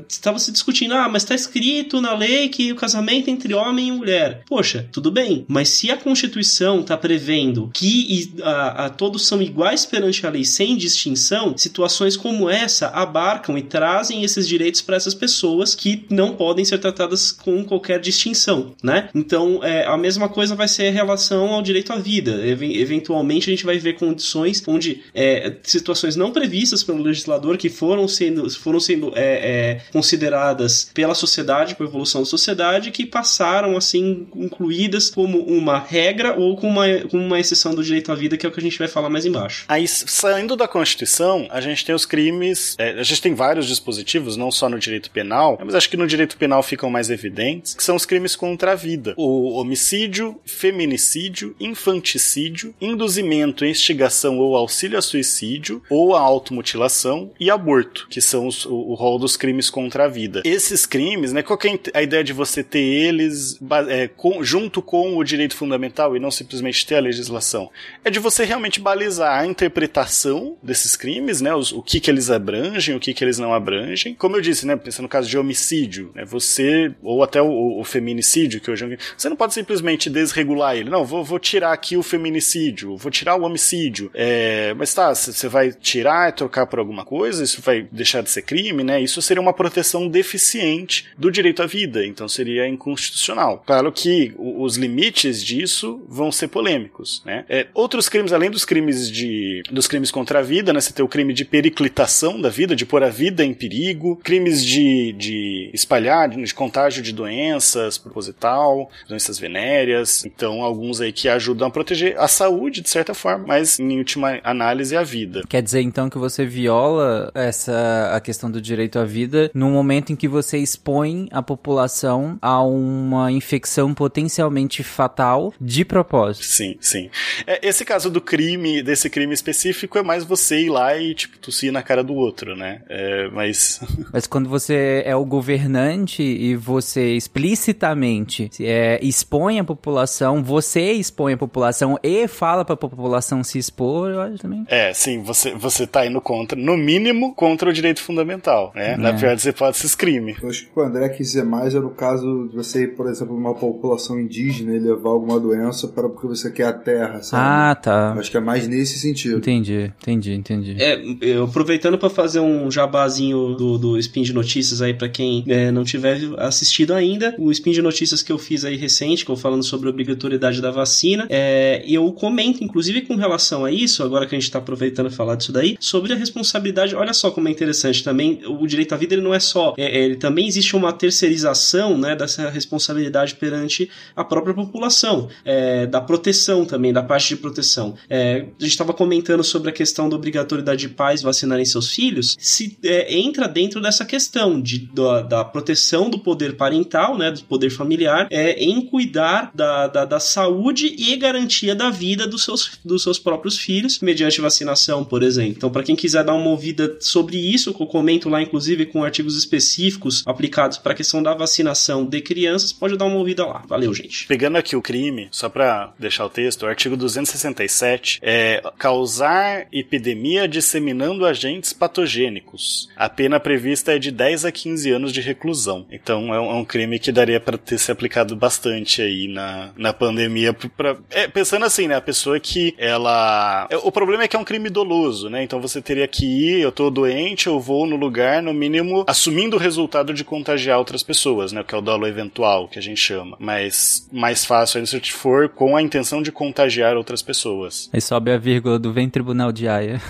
estava 0.08 0.36
uh, 0.36 0.40
se 0.40 0.52
discutindo, 0.52 0.94
ah, 0.94 1.08
mas 1.08 1.22
está 1.22 1.34
escrito 1.34 2.00
na 2.00 2.14
lei 2.14 2.48
que 2.48 2.72
o 2.72 2.76
casamento 2.76 3.28
é 3.28 3.30
entre 3.30 3.54
homem 3.54 3.88
e 3.88 3.92
mulher. 3.92 4.42
Poxa, 4.46 4.86
tudo 4.92 5.10
bem, 5.10 5.44
mas 5.48 5.68
se 5.68 5.90
a 5.90 5.96
Constituição 5.96 6.71
está 6.80 6.96
prevendo 6.96 7.70
que 7.72 8.32
a, 8.42 8.86
a, 8.86 8.90
todos 8.90 9.26
são 9.26 9.40
iguais 9.42 9.84
perante 9.84 10.26
a 10.26 10.30
lei 10.30 10.44
sem 10.44 10.76
distinção, 10.76 11.56
situações 11.56 12.16
como 12.16 12.48
essa 12.48 12.88
abarcam 12.88 13.56
e 13.56 13.62
trazem 13.62 14.22
esses 14.24 14.46
direitos 14.46 14.80
para 14.80 14.96
essas 14.96 15.14
pessoas 15.14 15.74
que 15.74 16.04
não 16.10 16.34
podem 16.34 16.64
ser 16.64 16.78
tratadas 16.78 17.32
com 17.32 17.64
qualquer 17.64 18.00
distinção, 18.00 18.74
né? 18.82 19.08
Então, 19.14 19.60
é, 19.62 19.86
a 19.86 19.96
mesma 19.96 20.28
coisa 20.28 20.54
vai 20.54 20.68
ser 20.68 20.84
em 20.88 20.92
relação 20.92 21.48
ao 21.52 21.62
direito 21.62 21.92
à 21.92 21.96
vida. 21.96 22.40
eventualmente, 22.46 23.48
a 23.48 23.52
gente 23.52 23.64
vai 23.64 23.78
ver 23.78 23.94
condições 23.94 24.62
onde 24.66 25.02
é, 25.14 25.54
situações 25.62 26.16
não 26.16 26.30
previstas 26.30 26.82
pelo 26.82 27.02
legislador 27.02 27.56
que 27.56 27.68
foram 27.68 28.06
sendo, 28.08 28.48
foram 28.50 28.80
sendo 28.80 29.12
é, 29.14 29.22
é 29.22 29.80
consideradas 29.92 30.90
pela 30.94 31.14
sociedade, 31.14 31.74
por 31.74 31.86
evolução 31.86 32.22
da 32.22 32.26
sociedade, 32.26 32.90
que 32.90 33.04
passaram 33.04 33.76
assim 33.76 34.26
incluídas 34.34 35.10
como 35.10 35.38
uma 35.38 35.78
regra 35.78 36.38
ou 36.38 36.56
como 36.62 36.80
uma, 36.80 37.00
como 37.10 37.24
uma 37.24 37.40
exceção 37.40 37.74
do 37.74 37.82
direito 37.82 38.12
à 38.12 38.14
vida, 38.14 38.36
que 38.36 38.46
é 38.46 38.48
o 38.48 38.52
que 38.52 38.60
a 38.60 38.62
gente 38.62 38.78
vai 38.78 38.86
falar 38.86 39.10
mais 39.10 39.26
embaixo. 39.26 39.64
Aí, 39.66 39.88
saindo 39.88 40.54
da 40.54 40.68
Constituição, 40.68 41.48
a 41.50 41.60
gente 41.60 41.84
tem 41.84 41.92
os 41.92 42.06
crimes, 42.06 42.76
é, 42.78 43.00
a 43.00 43.02
gente 43.02 43.20
tem 43.20 43.34
vários 43.34 43.66
dispositivos, 43.66 44.36
não 44.36 44.52
só 44.52 44.68
no 44.68 44.78
direito 44.78 45.10
penal, 45.10 45.58
mas 45.64 45.74
acho 45.74 45.90
que 45.90 45.96
no 45.96 46.06
direito 46.06 46.36
penal 46.36 46.62
ficam 46.62 46.88
mais 46.88 47.10
evidentes, 47.10 47.74
que 47.74 47.82
são 47.82 47.96
os 47.96 48.06
crimes 48.06 48.36
contra 48.36 48.72
a 48.72 48.74
vida. 48.76 49.12
O 49.16 49.58
homicídio, 49.58 50.40
feminicídio, 50.46 51.56
infanticídio, 51.58 52.72
induzimento, 52.80 53.64
instigação 53.64 54.38
ou 54.38 54.56
auxílio 54.56 54.96
a 54.96 55.02
suicídio, 55.02 55.82
ou 55.90 56.14
a 56.14 56.20
automutilação 56.20 57.32
e 57.40 57.50
aborto, 57.50 58.06
que 58.08 58.20
são 58.20 58.46
os, 58.46 58.64
o, 58.64 58.72
o 58.72 58.94
rol 58.94 59.18
dos 59.18 59.36
crimes 59.36 59.68
contra 59.68 60.04
a 60.04 60.08
vida. 60.08 60.42
Esses 60.44 60.86
crimes, 60.86 61.32
né, 61.32 61.42
qual 61.42 61.58
é 61.64 61.98
a 61.98 62.02
ideia 62.02 62.22
de 62.22 62.32
você 62.32 62.62
ter 62.62 62.78
eles 62.78 63.58
é, 63.88 64.06
com, 64.06 64.44
junto 64.44 64.80
com 64.80 65.16
o 65.16 65.24
direito 65.24 65.56
fundamental 65.56 66.16
e 66.16 66.20
não 66.20 66.30
simplesmente 66.52 66.86
ter 66.86 66.96
a 66.96 67.00
legislação? 67.00 67.70
É 68.04 68.10
de 68.10 68.18
você 68.18 68.44
realmente 68.44 68.80
balizar 68.80 69.40
a 69.40 69.46
interpretação 69.46 70.56
desses 70.62 70.96
crimes, 70.96 71.40
né, 71.40 71.54
os, 71.54 71.72
o 71.72 71.82
que 71.82 72.00
que 72.00 72.10
eles 72.10 72.30
abrangem, 72.30 72.94
o 72.94 73.00
que 73.00 73.14
que 73.14 73.24
eles 73.24 73.38
não 73.38 73.54
abrangem. 73.54 74.14
Como 74.14 74.36
eu 74.36 74.40
disse, 74.40 74.66
né, 74.66 74.76
pensando 74.76 75.04
no 75.04 75.08
caso 75.08 75.28
de 75.28 75.38
homicídio, 75.38 76.10
né, 76.14 76.24
você, 76.24 76.92
ou 77.02 77.22
até 77.22 77.40
o, 77.40 77.80
o 77.80 77.84
feminicídio, 77.84 78.60
que 78.60 78.70
hoje 78.70 78.98
você 79.16 79.28
não 79.28 79.36
pode 79.36 79.54
simplesmente 79.54 80.10
desregular 80.10 80.76
ele. 80.76 80.90
Não, 80.90 81.04
vou, 81.04 81.24
vou 81.24 81.38
tirar 81.38 81.72
aqui 81.72 81.96
o 81.96 82.02
feminicídio, 82.02 82.96
vou 82.96 83.10
tirar 83.10 83.36
o 83.36 83.42
homicídio. 83.42 84.10
É, 84.14 84.74
mas 84.74 84.92
tá, 84.92 85.14
você 85.14 85.48
vai 85.48 85.72
tirar 85.72 86.28
e 86.28 86.32
trocar 86.32 86.66
por 86.66 86.78
alguma 86.78 87.04
coisa, 87.04 87.42
isso 87.42 87.60
vai 87.62 87.86
deixar 87.90 88.22
de 88.22 88.30
ser 88.30 88.42
crime, 88.42 88.84
né? 88.84 89.00
Isso 89.00 89.22
seria 89.22 89.40
uma 89.40 89.52
proteção 89.52 90.08
deficiente 90.08 91.06
do 91.16 91.30
direito 91.30 91.62
à 91.62 91.66
vida, 91.66 92.04
então 92.04 92.28
seria 92.28 92.66
inconstitucional. 92.66 93.62
Claro 93.66 93.92
que 93.92 94.34
os 94.38 94.76
limites 94.76 95.42
disso 95.42 96.02
vão 96.08 96.31
ser 96.32 96.48
polêmicos, 96.48 97.22
né? 97.24 97.44
É, 97.48 97.66
outros 97.74 98.08
crimes, 98.08 98.32
além 98.32 98.50
dos 98.50 98.64
crimes 98.64 99.10
de 99.10 99.62
dos 99.70 99.86
crimes 99.86 100.10
contra 100.10 100.40
a 100.40 100.42
vida, 100.42 100.72
né? 100.72 100.80
Você 100.80 100.92
tem 100.92 101.04
o 101.04 101.08
crime 101.08 101.32
de 101.32 101.44
periclitação 101.44 102.40
da 102.40 102.48
vida, 102.48 102.74
de 102.74 102.86
pôr 102.86 103.02
a 103.02 103.08
vida 103.08 103.44
em 103.44 103.54
perigo, 103.54 104.16
crimes 104.22 104.64
de, 104.64 105.12
de 105.12 105.70
espalhar, 105.72 106.28
de 106.28 106.54
contágio 106.54 107.02
de 107.02 107.12
doenças 107.12 107.98
proposital, 107.98 108.90
doenças 109.08 109.38
venéreas. 109.38 110.24
Então, 110.24 110.62
alguns 110.62 111.00
aí 111.00 111.12
que 111.12 111.28
ajudam 111.28 111.68
a 111.68 111.70
proteger 111.70 112.18
a 112.18 112.28
saúde, 112.28 112.80
de 112.80 112.88
certa 112.88 113.14
forma, 113.14 113.46
mas 113.46 113.78
em 113.78 113.98
última 113.98 114.40
análise, 114.42 114.96
a 114.96 115.02
vida. 115.02 115.42
Quer 115.48 115.62
dizer, 115.62 115.82
então, 115.82 116.08
que 116.08 116.18
você 116.18 116.44
viola 116.44 117.30
essa 117.34 118.10
a 118.12 118.20
questão 118.20 118.50
do 118.50 118.60
direito 118.60 118.98
à 118.98 119.04
vida 119.04 119.50
no 119.54 119.70
momento 119.70 120.12
em 120.12 120.16
que 120.16 120.28
você 120.28 120.58
expõe 120.58 121.28
a 121.30 121.42
população 121.42 122.38
a 122.40 122.62
uma 122.62 123.30
infecção 123.30 123.94
potencialmente 123.94 124.82
fatal 124.82 125.52
de 125.60 125.84
propósito. 125.84 126.21
Sim, 126.34 126.76
sim. 126.80 127.10
É, 127.46 127.66
esse 127.66 127.84
caso 127.84 128.10
do 128.10 128.20
crime, 128.20 128.82
desse 128.82 129.08
crime 129.08 129.34
específico, 129.34 129.98
é 129.98 130.02
mais 130.02 130.24
você 130.24 130.60
ir 130.60 130.70
lá 130.70 130.96
e, 130.96 131.14
tipo, 131.14 131.38
tossir 131.38 131.72
na 131.72 131.82
cara 131.82 132.02
do 132.02 132.14
outro, 132.14 132.56
né? 132.56 132.82
É, 132.88 133.28
mas. 133.28 133.80
Mas 134.12 134.26
quando 134.26 134.48
você 134.48 135.02
é 135.06 135.16
o 135.16 135.24
governante 135.24 136.22
e 136.22 136.54
você 136.54 137.14
explicitamente 137.14 138.50
é, 138.60 138.98
expõe 139.02 139.58
a 139.58 139.64
população, 139.64 140.42
você 140.42 140.92
expõe 140.92 141.32
a 141.32 141.36
população 141.36 141.98
e 142.02 142.28
fala 142.28 142.64
pra 142.64 142.76
população 142.76 143.42
se 143.42 143.58
expor, 143.58 144.10
eu 144.10 144.20
acho 144.20 144.38
também. 144.38 144.64
É, 144.68 144.92
sim, 144.92 145.22
você, 145.22 145.54
você 145.54 145.86
tá 145.86 146.06
indo 146.06 146.20
contra, 146.20 146.58
no 146.58 146.76
mínimo, 146.76 147.34
contra 147.34 147.70
o 147.70 147.72
direito 147.72 148.02
fundamental, 148.02 148.72
né? 148.74 148.92
É. 148.92 148.96
Na 148.96 149.14
pior 149.14 149.34
das 149.34 149.46
hipóteses, 149.46 149.94
crime. 149.94 150.36
Eu 150.42 150.48
acho 150.48 150.66
que 150.66 150.78
o 150.78 150.82
André 150.82 151.08
quis 151.10 151.28
dizer 151.28 151.44
mais 151.44 151.74
é 151.74 151.80
no 151.80 151.90
caso 151.90 152.48
de 152.48 152.56
você 152.56 152.84
ir, 152.84 152.88
por 152.88 153.08
exemplo, 153.08 153.34
numa 153.34 153.54
população 153.54 154.18
indígena 154.18 154.74
e 154.74 154.78
levar 154.78 155.10
alguma 155.10 155.38
doença 155.38 155.88
para 155.88 156.08
porque 156.12 156.26
você 156.26 156.50
quer 156.50 156.66
a 156.66 156.72
terra, 156.72 157.22
sabe? 157.22 157.42
Ah, 157.44 157.74
tá. 157.74 158.12
Eu 158.14 158.20
acho 158.20 158.30
que 158.30 158.36
é 158.36 158.40
mais 158.40 158.68
nesse 158.68 158.98
sentido. 158.98 159.38
Entendi, 159.38 159.92
entendi, 160.00 160.32
entendi. 160.32 160.76
É, 160.78 161.00
eu, 161.20 161.44
aproveitando 161.44 161.98
para 161.98 162.10
fazer 162.10 162.40
um 162.40 162.70
jabazinho 162.70 163.54
do, 163.54 163.78
do 163.78 163.98
Spin 163.98 164.22
de 164.22 164.32
Notícias 164.32 164.82
aí 164.82 164.94
para 164.94 165.08
quem 165.08 165.44
é, 165.48 165.70
não 165.70 165.84
tiver 165.84 166.20
assistido 166.38 166.92
ainda, 166.92 167.34
o 167.38 167.50
Spin 167.50 167.72
de 167.72 167.82
Notícias 167.82 168.22
que 168.22 168.32
eu 168.32 168.38
fiz 168.38 168.64
aí 168.64 168.76
recente, 168.76 169.24
que 169.24 169.30
eu 169.30 169.36
falando 169.36 169.62
sobre 169.62 169.88
a 169.88 169.90
obrigatoriedade 169.90 170.60
da 170.60 170.70
vacina, 170.70 171.26
é, 171.28 171.82
eu 171.86 172.10
comento, 172.12 172.62
inclusive 172.62 173.02
com 173.02 173.16
relação 173.16 173.64
a 173.64 173.70
isso, 173.70 174.02
agora 174.02 174.26
que 174.26 174.34
a 174.34 174.38
gente 174.38 174.50
tá 174.50 174.58
aproveitando 174.58 175.10
falar 175.10 175.36
disso 175.36 175.52
daí, 175.52 175.76
sobre 175.80 176.12
a 176.12 176.16
responsabilidade, 176.16 176.94
olha 176.94 177.12
só 177.12 177.30
como 177.30 177.48
é 177.48 177.50
interessante 177.50 178.04
também, 178.04 178.40
o 178.46 178.66
direito 178.66 178.94
à 178.94 178.96
vida 178.96 179.14
ele 179.14 179.22
não 179.22 179.34
é 179.34 179.40
só, 179.40 179.74
é, 179.76 180.04
ele 180.04 180.16
também 180.16 180.46
existe 180.46 180.76
uma 180.76 180.92
terceirização, 180.92 181.96
né, 181.96 182.14
dessa 182.14 182.48
responsabilidade 182.48 183.34
perante 183.36 183.90
a 184.14 184.24
própria 184.24 184.54
população, 184.54 185.28
é, 185.44 185.86
da 185.86 186.00
proteção 186.02 186.64
também, 186.64 186.92
da 186.92 187.02
parte 187.02 187.28
de 187.28 187.36
proteção. 187.36 187.94
É, 188.08 188.46
a 188.58 188.62
gente 188.62 188.72
estava 188.72 188.92
comentando 188.92 189.42
sobre 189.44 189.70
a 189.70 189.72
questão 189.72 190.08
da 190.08 190.16
obrigatoriedade 190.16 190.82
de 190.82 190.88
pais 190.88 191.22
vacinarem 191.22 191.64
seus 191.64 191.90
filhos, 191.90 192.36
se 192.38 192.78
é, 192.84 193.16
entra 193.16 193.48
dentro 193.48 193.80
dessa 193.80 194.04
questão 194.04 194.60
de, 194.60 194.78
da, 194.92 195.22
da, 195.22 195.44
proteção 195.44 196.10
do 196.10 196.18
poder 196.18 196.56
parental, 196.56 197.16
né, 197.16 197.30
do 197.30 197.42
poder 197.44 197.70
familiar, 197.70 198.26
é, 198.30 198.52
em 198.62 198.84
cuidar 198.86 199.50
da, 199.54 199.86
da, 199.86 200.04
da 200.04 200.20
saúde 200.20 200.94
e 200.98 201.16
garantia 201.16 201.74
da 201.74 201.90
vida 201.90 202.26
dos 202.26 202.44
seus, 202.44 202.78
dos 202.84 203.02
seus 203.02 203.18
próprios 203.18 203.58
filhos, 203.58 204.00
mediante 204.00 204.40
vacinação, 204.40 205.04
por 205.04 205.22
exemplo. 205.22 205.54
Então, 205.56 205.70
para 205.70 205.82
quem 205.82 205.96
quiser 205.96 206.24
dar 206.24 206.34
uma 206.34 206.50
ouvida 206.50 206.96
sobre 207.00 207.36
isso, 207.36 207.72
que 207.74 207.82
eu 207.82 207.86
comento 207.86 208.28
lá, 208.28 208.42
inclusive, 208.42 208.86
com 208.86 209.04
artigos 209.04 209.36
específicos 209.36 210.22
aplicados 210.26 210.78
para 210.78 210.92
a 210.92 210.96
questão 210.96 211.22
da 211.22 211.34
vacinação 211.34 212.04
de 212.04 212.20
crianças, 212.20 212.72
pode 212.72 212.96
dar 212.96 213.04
uma 213.04 213.16
ouvida 213.16 213.46
lá. 213.46 213.62
Valeu, 213.68 213.92
gente. 213.94 214.26
Pegando 214.26 214.56
aqui 214.56 214.74
o 214.76 214.82
crime, 214.82 215.28
só 215.30 215.48
para 215.48 215.91
deixar 215.98 216.24
o 216.24 216.30
texto, 216.30 216.62
o 216.62 216.66
artigo 216.66 216.96
267 216.96 218.20
é 218.22 218.62
causar 218.78 219.66
epidemia 219.72 220.48
disseminando 220.48 221.26
agentes 221.26 221.72
patogênicos. 221.72 222.88
A 222.96 223.08
pena 223.08 223.40
prevista 223.40 223.94
é 223.94 223.98
de 223.98 224.10
10 224.10 224.44
a 224.44 224.52
15 224.52 224.90
anos 224.90 225.12
de 225.12 225.20
reclusão. 225.20 225.86
Então 225.90 226.34
é 226.34 226.40
um, 226.40 226.50
é 226.50 226.54
um 226.54 226.64
crime 226.64 226.98
que 226.98 227.12
daria 227.12 227.40
para 227.40 227.58
ter 227.58 227.78
se 227.78 227.90
aplicado 227.90 228.34
bastante 228.36 229.02
aí 229.02 229.28
na, 229.28 229.70
na 229.76 229.92
pandemia. 229.92 230.52
Pra, 230.52 230.96
é, 231.10 231.28
pensando 231.28 231.64
assim, 231.64 231.86
né? 231.86 231.96
A 231.96 232.00
pessoa 232.00 232.38
que 232.38 232.74
ela. 232.78 233.66
É, 233.70 233.76
o 233.76 233.92
problema 233.92 234.24
é 234.24 234.28
que 234.28 234.36
é 234.36 234.38
um 234.38 234.44
crime 234.44 234.70
doloso, 234.70 235.28
né? 235.28 235.42
Então 235.42 235.60
você 235.60 235.80
teria 235.80 236.06
que 236.08 236.24
ir, 236.24 236.60
eu 236.60 236.72
tô 236.72 236.90
doente, 236.90 237.46
eu 237.46 237.60
vou 237.60 237.86
no 237.86 237.96
lugar, 237.96 238.42
no 238.42 238.52
mínimo, 238.52 239.04
assumindo 239.06 239.56
o 239.56 239.60
resultado 239.60 240.12
de 240.14 240.24
contagiar 240.24 240.78
outras 240.78 241.02
pessoas, 241.02 241.52
né? 241.52 241.62
Que 241.62 241.74
é 241.74 241.78
o 241.78 241.82
dolo 241.82 242.06
eventual, 242.06 242.68
que 242.68 242.78
a 242.78 242.82
gente 242.82 243.00
chama. 243.00 243.36
Mas 243.38 244.08
mais 244.12 244.44
fácil 244.44 244.78
ainda 244.78 244.86
se 244.86 245.12
for 245.12 245.48
com 245.48 245.76
a 245.76 245.81
intenção 245.82 246.22
de 246.22 246.32
contagiar 246.32 246.96
outras 246.96 247.22
pessoas. 247.22 247.90
Aí 247.92 248.00
sobe 248.00 248.30
a 248.30 248.38
vírgula 248.38 248.78
do 248.78 248.92
vem 248.92 249.08
tribunal 249.08 249.52
de 249.52 249.68
Haia. 249.68 250.00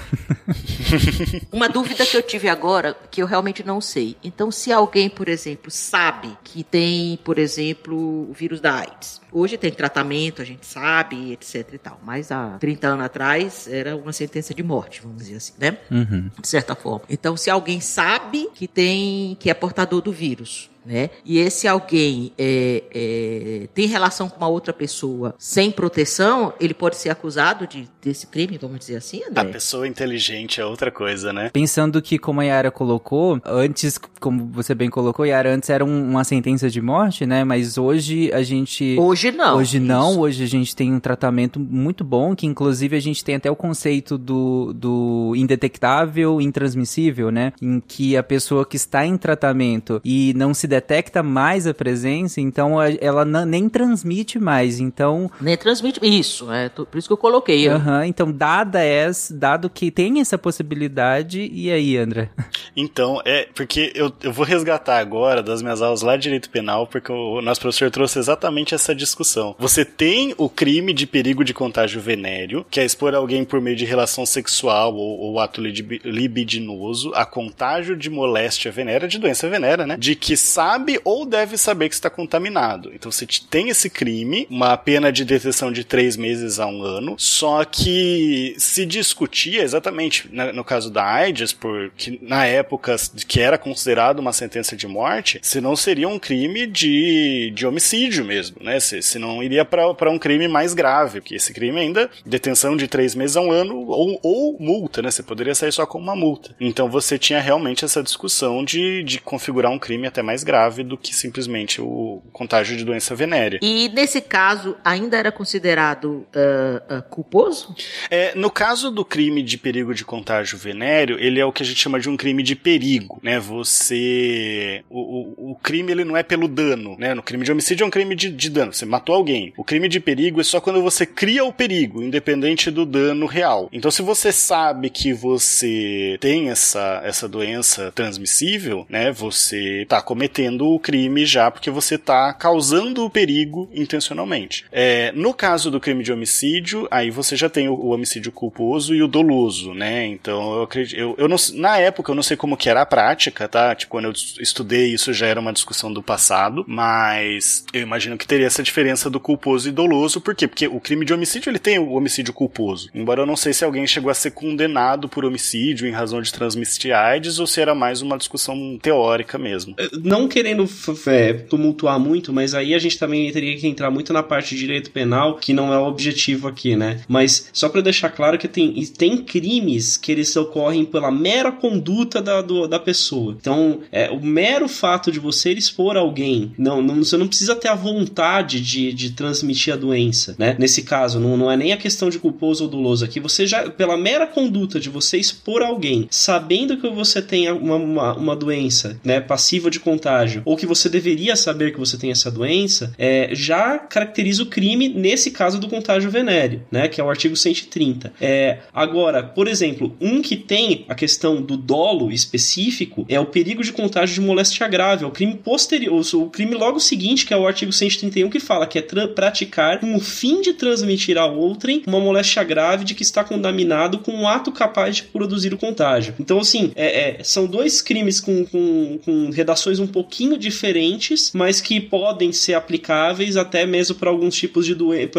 Uma 1.50 1.68
dúvida 1.68 2.06
que 2.06 2.16
eu 2.16 2.22
tive 2.22 2.48
agora, 2.48 2.96
que 3.10 3.22
eu 3.22 3.26
realmente 3.26 3.64
não 3.64 3.80
sei. 3.80 4.16
Então, 4.22 4.50
se 4.50 4.72
alguém, 4.72 5.08
por 5.08 5.28
exemplo, 5.28 5.70
sabe 5.70 6.36
que 6.44 6.62
tem, 6.62 7.18
por 7.24 7.38
exemplo, 7.38 8.28
o 8.30 8.32
vírus 8.32 8.60
da 8.60 8.74
AIDS, 8.74 9.22
Hoje 9.32 9.56
tem 9.56 9.72
tratamento, 9.72 10.42
a 10.42 10.44
gente 10.44 10.66
sabe, 10.66 11.32
etc 11.32 11.66
e 11.72 11.78
tal. 11.78 11.98
Mas 12.04 12.30
há 12.30 12.58
30 12.58 12.86
anos 12.86 13.06
atrás 13.06 13.66
era 13.66 13.96
uma 13.96 14.12
sentença 14.12 14.52
de 14.52 14.62
morte, 14.62 15.00
vamos 15.00 15.22
dizer 15.22 15.36
assim, 15.36 15.54
né? 15.58 15.78
Uhum. 15.90 16.30
De 16.38 16.46
certa 16.46 16.74
forma. 16.74 17.02
Então, 17.08 17.34
se 17.34 17.48
alguém 17.48 17.80
sabe 17.80 18.50
que 18.54 18.68
tem, 18.68 19.34
que 19.40 19.48
é 19.48 19.54
portador 19.54 20.02
do 20.02 20.12
vírus, 20.12 20.70
né? 20.84 21.10
E 21.24 21.38
esse 21.38 21.68
alguém 21.68 22.32
é, 22.38 22.82
é, 22.94 23.68
tem 23.74 23.86
relação 23.86 24.28
com 24.28 24.36
uma 24.36 24.48
outra 24.48 24.72
pessoa 24.72 25.34
sem 25.38 25.70
proteção, 25.70 26.52
ele 26.60 26.74
pode 26.74 26.96
ser 26.96 27.10
acusado 27.10 27.66
de 27.66 27.88
desse 28.02 28.26
crime, 28.26 28.58
vamos 28.58 28.80
dizer 28.80 28.96
assim, 28.96 29.22
André? 29.28 29.42
A 29.42 29.44
pessoa 29.44 29.86
inteligente 29.86 30.60
é 30.60 30.66
outra 30.66 30.90
coisa, 30.90 31.32
né? 31.32 31.50
Pensando 31.52 32.02
que, 32.02 32.18
como 32.18 32.40
a 32.40 32.44
Yara 32.44 32.70
colocou, 32.70 33.40
antes, 33.44 33.98
como 34.18 34.46
você 34.46 34.74
bem 34.74 34.90
colocou, 34.90 35.24
Yara, 35.24 35.54
antes 35.54 35.70
era 35.70 35.84
um, 35.84 36.10
uma 36.10 36.24
sentença 36.24 36.68
de 36.68 36.80
morte, 36.80 37.24
né? 37.24 37.44
Mas 37.44 37.78
hoje 37.78 38.32
a 38.32 38.42
gente... 38.42 38.96
Hoje 38.98 39.30
não. 39.30 39.56
Hoje 39.56 39.78
não, 39.78 40.10
isso. 40.10 40.20
hoje 40.20 40.44
a 40.44 40.48
gente 40.48 40.74
tem 40.74 40.92
um 40.92 40.98
tratamento 40.98 41.60
muito 41.60 42.02
bom, 42.02 42.34
que 42.34 42.44
inclusive 42.44 42.96
a 42.96 43.00
gente 43.00 43.24
tem 43.24 43.36
até 43.36 43.48
o 43.48 43.54
conceito 43.54 44.18
do, 44.18 44.72
do 44.72 45.34
indetectável, 45.36 46.40
intransmissível, 46.40 47.30
né? 47.30 47.52
Em 47.62 47.78
que 47.78 48.16
a 48.16 48.22
pessoa 48.22 48.66
que 48.66 48.76
está 48.76 49.06
em 49.06 49.16
tratamento 49.16 50.00
e 50.04 50.34
não 50.34 50.52
se 50.52 50.66
detecta 50.72 51.22
mais 51.22 51.66
a 51.66 51.74
presença, 51.74 52.40
então 52.40 52.76
ela 52.80 53.24
nem 53.44 53.68
transmite 53.68 54.38
mais, 54.38 54.80
então... 54.80 55.30
Nem 55.38 55.54
transmite, 55.54 56.00
isso, 56.02 56.50
é 56.50 56.70
por 56.70 56.96
isso 56.96 57.06
que 57.06 57.12
eu 57.12 57.18
coloquei. 57.18 57.68
Uhum, 57.68 58.04
então, 58.04 58.32
dada 58.32 58.82
essa, 58.82 59.34
dado 59.34 59.68
que 59.68 59.90
tem 59.90 60.20
essa 60.20 60.38
possibilidade, 60.38 61.50
e 61.52 61.70
aí, 61.70 61.98
André? 61.98 62.30
Então, 62.74 63.20
é, 63.26 63.48
porque 63.54 63.92
eu, 63.94 64.10
eu 64.22 64.32
vou 64.32 64.46
resgatar 64.46 64.98
agora 64.98 65.42
das 65.42 65.60
minhas 65.60 65.82
aulas 65.82 66.00
lá 66.00 66.16
de 66.16 66.22
Direito 66.22 66.48
Penal, 66.48 66.86
porque 66.86 67.12
o 67.12 67.42
nosso 67.42 67.60
professor 67.60 67.90
trouxe 67.90 68.18
exatamente 68.18 68.74
essa 68.74 68.94
discussão. 68.94 69.54
Você 69.58 69.84
tem 69.84 70.34
o 70.38 70.48
crime 70.48 70.94
de 70.94 71.06
perigo 71.06 71.44
de 71.44 71.52
contágio 71.52 72.00
venéreo, 72.00 72.64
que 72.70 72.80
é 72.80 72.84
expor 72.84 73.14
alguém 73.14 73.44
por 73.44 73.60
meio 73.60 73.76
de 73.76 73.84
relação 73.84 74.24
sexual 74.24 74.94
ou, 74.94 75.18
ou 75.18 75.38
ato 75.38 75.60
libidinoso 75.60 77.12
a 77.14 77.26
contágio 77.26 77.94
de 77.94 78.08
moléstia 78.08 78.72
venérea, 78.72 79.06
de 79.06 79.18
doença 79.18 79.48
venérea, 79.48 79.86
né? 79.86 79.96
De 79.98 80.14
que 80.14 80.36
sabe 80.62 81.00
ou 81.04 81.26
deve 81.26 81.58
saber 81.58 81.88
que 81.88 81.94
está 81.96 82.08
contaminado. 82.08 82.92
Então 82.94 83.10
você 83.10 83.26
tem 83.50 83.68
esse 83.68 83.90
crime, 83.90 84.46
uma 84.48 84.76
pena 84.76 85.10
de 85.10 85.24
detenção 85.24 85.72
de 85.72 85.82
três 85.82 86.16
meses 86.16 86.60
a 86.60 86.66
um 86.66 86.84
ano, 86.84 87.16
só 87.18 87.64
que 87.64 88.54
se 88.58 88.86
discutia 88.86 89.62
exatamente 89.62 90.30
no 90.54 90.62
caso 90.62 90.88
da 90.88 91.04
AIDS, 91.04 91.52
porque 91.52 92.20
na 92.22 92.46
época 92.46 92.94
que 93.26 93.40
era 93.40 93.58
considerado 93.58 94.20
uma 94.20 94.32
sentença 94.32 94.76
de 94.76 94.86
morte, 94.86 95.40
se 95.42 95.60
não 95.60 95.74
seria 95.74 96.08
um 96.08 96.18
crime 96.18 96.64
de, 96.68 97.50
de 97.52 97.66
homicídio 97.66 98.24
mesmo, 98.24 98.58
né? 98.60 98.78
Se, 98.78 99.02
se 99.02 99.18
não 99.18 99.42
iria 99.42 99.64
para 99.64 100.10
um 100.10 100.18
crime 100.18 100.46
mais 100.46 100.74
grave, 100.74 101.20
porque 101.20 101.34
esse 101.34 101.52
crime 101.52 101.80
ainda, 101.80 102.08
detenção 102.24 102.76
de 102.76 102.86
três 102.86 103.16
meses 103.16 103.36
a 103.36 103.40
um 103.40 103.50
ano 103.50 103.84
ou, 103.88 104.20
ou 104.22 104.56
multa, 104.60 105.02
né? 105.02 105.10
Você 105.10 105.24
poderia 105.24 105.56
sair 105.56 105.72
só 105.72 105.84
com 105.86 105.98
uma 105.98 106.14
multa. 106.14 106.54
Então 106.60 106.88
você 106.88 107.18
tinha 107.18 107.40
realmente 107.40 107.84
essa 107.84 108.00
discussão 108.00 108.64
de, 108.64 109.02
de 109.02 109.20
configurar 109.20 109.72
um 109.72 109.78
crime 109.78 110.06
até 110.06 110.22
mais 110.22 110.44
grave 110.44 110.51
do 110.84 110.96
que 110.96 111.14
simplesmente 111.14 111.80
o 111.80 112.22
contágio 112.32 112.76
de 112.76 112.84
doença 112.84 113.14
venérea. 113.14 113.58
E 113.62 113.88
nesse 113.88 114.20
caso, 114.20 114.76
ainda 114.84 115.16
era 115.16 115.32
considerado 115.32 116.26
uh, 116.34 116.98
uh, 116.98 117.02
culposo? 117.08 117.74
É, 118.10 118.34
no 118.34 118.50
caso 118.50 118.90
do 118.90 119.04
crime 119.04 119.42
de 119.42 119.56
perigo 119.58 119.94
de 119.94 120.04
contágio 120.04 120.58
venéreo, 120.58 121.18
ele 121.18 121.40
é 121.40 121.44
o 121.44 121.52
que 121.52 121.62
a 121.62 121.66
gente 121.66 121.80
chama 121.80 121.98
de 121.98 122.08
um 122.08 122.16
crime 122.16 122.42
de 122.42 122.54
perigo, 122.54 123.18
né? 123.22 123.38
Você... 123.38 124.84
O, 124.90 125.00
o, 125.00 125.50
o 125.52 125.54
crime, 125.56 125.92
ele 125.92 126.04
não 126.04 126.16
é 126.16 126.22
pelo 126.22 126.46
dano, 126.48 126.96
né? 126.98 127.14
No 127.14 127.22
crime 127.22 127.44
de 127.44 127.52
homicídio 127.52 127.84
é 127.84 127.86
um 127.86 127.90
crime 127.90 128.14
de, 128.14 128.30
de 128.30 128.50
dano, 128.50 128.72
você 128.72 128.84
matou 128.84 129.14
alguém. 129.14 129.52
O 129.56 129.64
crime 129.64 129.88
de 129.88 130.00
perigo 130.00 130.40
é 130.40 130.44
só 130.44 130.60
quando 130.60 130.82
você 130.82 131.06
cria 131.06 131.44
o 131.44 131.52
perigo, 131.52 132.02
independente 132.02 132.70
do 132.70 132.84
dano 132.84 133.26
real. 133.26 133.68
Então, 133.72 133.90
se 133.90 134.02
você 134.02 134.30
sabe 134.32 134.90
que 134.90 135.12
você 135.12 136.16
tem 136.20 136.50
essa, 136.50 137.00
essa 137.04 137.28
doença 137.28 137.90
transmissível, 137.92 138.86
né? 138.88 139.10
Você 139.12 139.86
tá 139.88 140.02
cometendo 140.02 140.41
cometendo 140.42 140.68
o 140.68 140.78
crime 140.78 141.24
já 141.24 141.50
porque 141.50 141.70
você 141.70 141.96
tá 141.96 142.32
causando 142.32 143.04
o 143.04 143.10
perigo 143.10 143.68
intencionalmente. 143.72 144.64
É, 144.72 145.12
no 145.12 145.32
caso 145.32 145.70
do 145.70 145.80
crime 145.80 146.02
de 146.02 146.12
homicídio, 146.12 146.88
aí 146.90 147.10
você 147.10 147.36
já 147.36 147.48
tem 147.48 147.68
o, 147.68 147.74
o 147.74 147.90
homicídio 147.90 148.32
culposo 148.32 148.94
e 148.94 149.02
o 149.02 149.08
doloso, 149.08 149.74
né? 149.74 150.06
Então 150.06 150.56
eu 150.56 150.62
acredito, 150.62 150.98
eu, 150.98 151.14
eu 151.18 151.28
não, 151.28 151.36
na 151.54 151.78
época 151.78 152.10
eu 152.10 152.14
não 152.14 152.22
sei 152.22 152.36
como 152.36 152.56
que 152.56 152.68
era 152.68 152.82
a 152.82 152.86
prática, 152.86 153.48
tá? 153.48 153.74
Tipo, 153.74 153.92
quando 153.92 154.06
eu 154.06 154.12
estudei 154.40 154.92
isso 154.92 155.12
já 155.12 155.26
era 155.26 155.40
uma 155.40 155.52
discussão 155.52 155.92
do 155.92 156.02
passado, 156.02 156.64
mas 156.66 157.64
eu 157.72 157.82
imagino 157.82 158.18
que 158.18 158.26
teria 158.26 158.46
essa 158.46 158.62
diferença 158.62 159.08
do 159.08 159.20
culposo 159.20 159.68
e 159.68 159.72
doloso, 159.72 160.20
por 160.20 160.34
quê? 160.34 160.48
Porque 160.48 160.66
o 160.66 160.80
crime 160.80 161.04
de 161.04 161.12
homicídio 161.12 161.50
ele 161.50 161.58
tem 161.58 161.78
o 161.78 161.92
homicídio 161.92 162.32
culposo. 162.32 162.90
Embora 162.94 163.22
eu 163.22 163.26
não 163.26 163.36
sei 163.36 163.52
se 163.52 163.64
alguém 163.64 163.86
chegou 163.86 164.10
a 164.10 164.14
ser 164.14 164.32
condenado 164.32 165.08
por 165.08 165.24
homicídio 165.24 165.86
em 165.86 165.92
razão 165.92 166.20
de 166.20 166.32
transmitir 166.32 166.94
AIDS 166.94 167.38
ou 167.38 167.46
se 167.46 167.60
era 167.60 167.74
mais 167.74 168.02
uma 168.02 168.16
discussão 168.16 168.78
teórica 168.80 169.38
mesmo. 169.38 169.74
Não 170.02 170.28
querendo 170.32 170.66
é, 171.06 171.34
tumultuar 171.34 172.00
muito, 172.00 172.32
mas 172.32 172.54
aí 172.54 172.74
a 172.74 172.78
gente 172.78 172.98
também 172.98 173.30
teria 173.30 173.56
que 173.56 173.66
entrar 173.66 173.90
muito 173.90 174.12
na 174.12 174.22
parte 174.22 174.54
de 174.54 174.60
direito 174.60 174.90
penal, 174.90 175.36
que 175.36 175.52
não 175.52 175.72
é 175.72 175.78
o 175.78 175.86
objetivo 175.86 176.48
aqui, 176.48 176.74
né? 176.74 177.00
Mas 177.06 177.50
só 177.52 177.68
para 177.68 177.82
deixar 177.82 178.08
claro 178.08 178.38
que 178.38 178.48
tem, 178.48 178.72
tem 178.86 179.18
crimes 179.18 179.96
que 179.96 180.10
eles 180.10 180.34
ocorrem 180.34 180.84
pela 180.84 181.10
mera 181.10 181.52
conduta 181.52 182.22
da, 182.22 182.40
do, 182.40 182.66
da 182.66 182.78
pessoa. 182.78 183.36
Então, 183.38 183.80
é, 183.92 184.10
o 184.10 184.20
mero 184.20 184.68
fato 184.68 185.12
de 185.12 185.20
você 185.20 185.52
expor 185.52 185.96
alguém, 185.96 186.52
não, 186.56 186.80
não, 186.80 186.96
você 186.96 187.16
não 187.16 187.28
precisa 187.28 187.54
ter 187.54 187.68
a 187.68 187.74
vontade 187.74 188.60
de, 188.60 188.92
de 188.92 189.10
transmitir 189.10 189.74
a 189.74 189.76
doença, 189.76 190.34
né? 190.38 190.56
Nesse 190.58 190.82
caso, 190.82 191.20
não, 191.20 191.36
não 191.36 191.50
é 191.50 191.56
nem 191.56 191.72
a 191.72 191.76
questão 191.76 192.08
de 192.08 192.18
culposo 192.18 192.64
ou 192.64 192.70
doloso 192.70 193.04
aqui, 193.04 193.20
você 193.20 193.46
já, 193.46 193.68
pela 193.68 193.96
mera 193.96 194.26
conduta 194.26 194.80
de 194.80 194.88
você 194.88 195.18
expor 195.18 195.62
alguém, 195.62 196.06
sabendo 196.10 196.78
que 196.78 196.88
você 196.88 197.20
tem 197.20 197.50
uma, 197.50 197.76
uma, 197.76 198.14
uma 198.14 198.36
doença, 198.36 198.98
né, 199.04 199.20
passiva 199.20 199.70
de 199.70 199.78
contágio, 199.78 200.21
ou 200.44 200.56
que 200.56 200.66
você 200.66 200.88
deveria 200.88 201.36
saber 201.36 201.72
que 201.72 201.78
você 201.78 201.96
tem 201.96 202.10
essa 202.10 202.30
doença, 202.30 202.92
é, 202.98 203.30
já 203.32 203.78
caracteriza 203.78 204.42
o 204.42 204.46
crime 204.46 204.88
nesse 204.88 205.30
caso 205.30 205.58
do 205.58 205.68
contágio 205.68 206.10
venéreo, 206.10 206.62
né, 206.70 206.88
que 206.88 207.00
é 207.00 207.04
o 207.04 207.10
artigo 207.10 207.36
130. 207.36 208.12
É, 208.20 208.58
agora, 208.72 209.22
por 209.22 209.48
exemplo, 209.48 209.96
um 210.00 210.22
que 210.22 210.36
tem 210.36 210.84
a 210.88 210.94
questão 210.94 211.40
do 211.40 211.56
dolo 211.56 212.10
específico 212.10 213.04
é 213.08 213.18
o 213.18 213.26
perigo 213.26 213.62
de 213.62 213.72
contágio 213.72 214.14
de 214.14 214.20
moléstia 214.20 214.66
grave, 214.68 215.04
é 215.04 215.06
o 215.06 215.10
crime 215.10 215.34
posterior, 215.34 216.02
o 216.14 216.30
crime 216.30 216.54
logo 216.54 216.80
seguinte, 216.80 217.26
que 217.26 217.34
é 217.34 217.36
o 217.36 217.46
artigo 217.46 217.72
131, 217.72 218.28
que 218.30 218.40
fala 218.40 218.66
que 218.66 218.78
é 218.78 218.82
praticar 218.82 219.80
com 219.80 219.94
o 219.94 220.00
fim 220.00 220.40
de 220.40 220.52
transmitir 220.52 221.18
a 221.18 221.26
outrem 221.26 221.82
uma 221.86 222.00
moléstia 222.00 222.42
grave 222.42 222.84
de 222.84 222.94
que 222.94 223.02
está 223.02 223.24
contaminado 223.24 223.98
com 223.98 224.12
um 224.12 224.28
ato 224.28 224.52
capaz 224.52 224.96
de 224.96 225.02
produzir 225.04 225.52
o 225.52 225.58
contágio. 225.58 226.14
Então, 226.18 226.38
assim, 226.38 226.72
é, 226.74 227.20
é, 227.20 227.24
são 227.24 227.46
dois 227.46 227.80
crimes 227.80 228.20
com, 228.20 228.44
com, 228.46 228.98
com 229.04 229.30
redações 229.30 229.78
um 229.78 229.86
pouquinho 230.02 230.36
diferentes, 230.36 231.30
mas 231.32 231.60
que 231.60 231.80
podem 231.80 232.32
ser 232.32 232.54
aplicáveis 232.54 233.36
até 233.36 233.64
mesmo 233.64 233.94
para 233.96 234.10
alguns 234.10 234.34
tipos 234.34 234.66
de 234.66 234.74
doenças, 234.74 235.10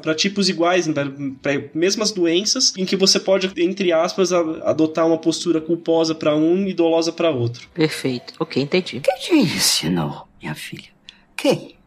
para 0.00 0.14
tipos 0.14 0.48
iguais, 0.48 0.86
né, 0.86 0.94
para 1.42 1.64
mesmas 1.74 2.12
doenças, 2.12 2.72
em 2.76 2.84
que 2.84 2.96
você 2.96 3.18
pode, 3.18 3.50
entre 3.56 3.92
aspas, 3.92 4.32
adotar 4.32 5.06
uma 5.06 5.18
postura 5.18 5.60
culposa 5.60 6.14
para 6.14 6.36
um 6.36 6.66
e 6.66 6.72
dolosa 6.72 7.12
para 7.12 7.30
outro. 7.30 7.68
Perfeito. 7.74 8.34
Ok, 8.38 8.62
entendi. 8.62 9.00
Quem 9.00 9.18
te 9.18 9.34
ensinou, 9.34 10.28
minha 10.40 10.54
filha? 10.54 10.88
Quem? 11.36 11.77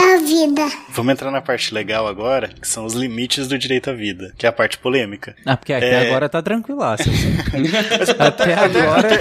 A 0.00 0.18
vida. 0.18 0.70
Vamos 0.90 1.12
entrar 1.12 1.30
na 1.30 1.40
parte 1.40 1.74
legal 1.74 2.06
agora, 2.06 2.48
que 2.48 2.68
são 2.68 2.84
os 2.84 2.94
limites 2.94 3.48
do 3.48 3.58
direito 3.58 3.90
à 3.90 3.92
vida, 3.92 4.32
que 4.38 4.46
é 4.46 4.48
a 4.48 4.52
parte 4.52 4.78
polêmica. 4.78 5.34
Ah, 5.44 5.56
porque 5.56 5.72
até 5.72 6.04
é... 6.04 6.08
agora 6.08 6.28
tá 6.28 6.40
tranquilaço. 6.40 7.02
Assim. 7.10 7.36
até 8.18 8.54
agora. 8.54 9.14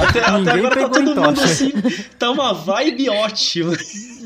Até, 0.00 0.20
até 0.20 0.50
agora 0.50 0.76
tá 0.76 0.88
todo 0.88 1.14
mundo 1.14 1.40
assim. 1.40 1.72
Tá 2.18 2.30
uma 2.30 2.52
vibe 2.52 3.08
ótima. 3.08 3.76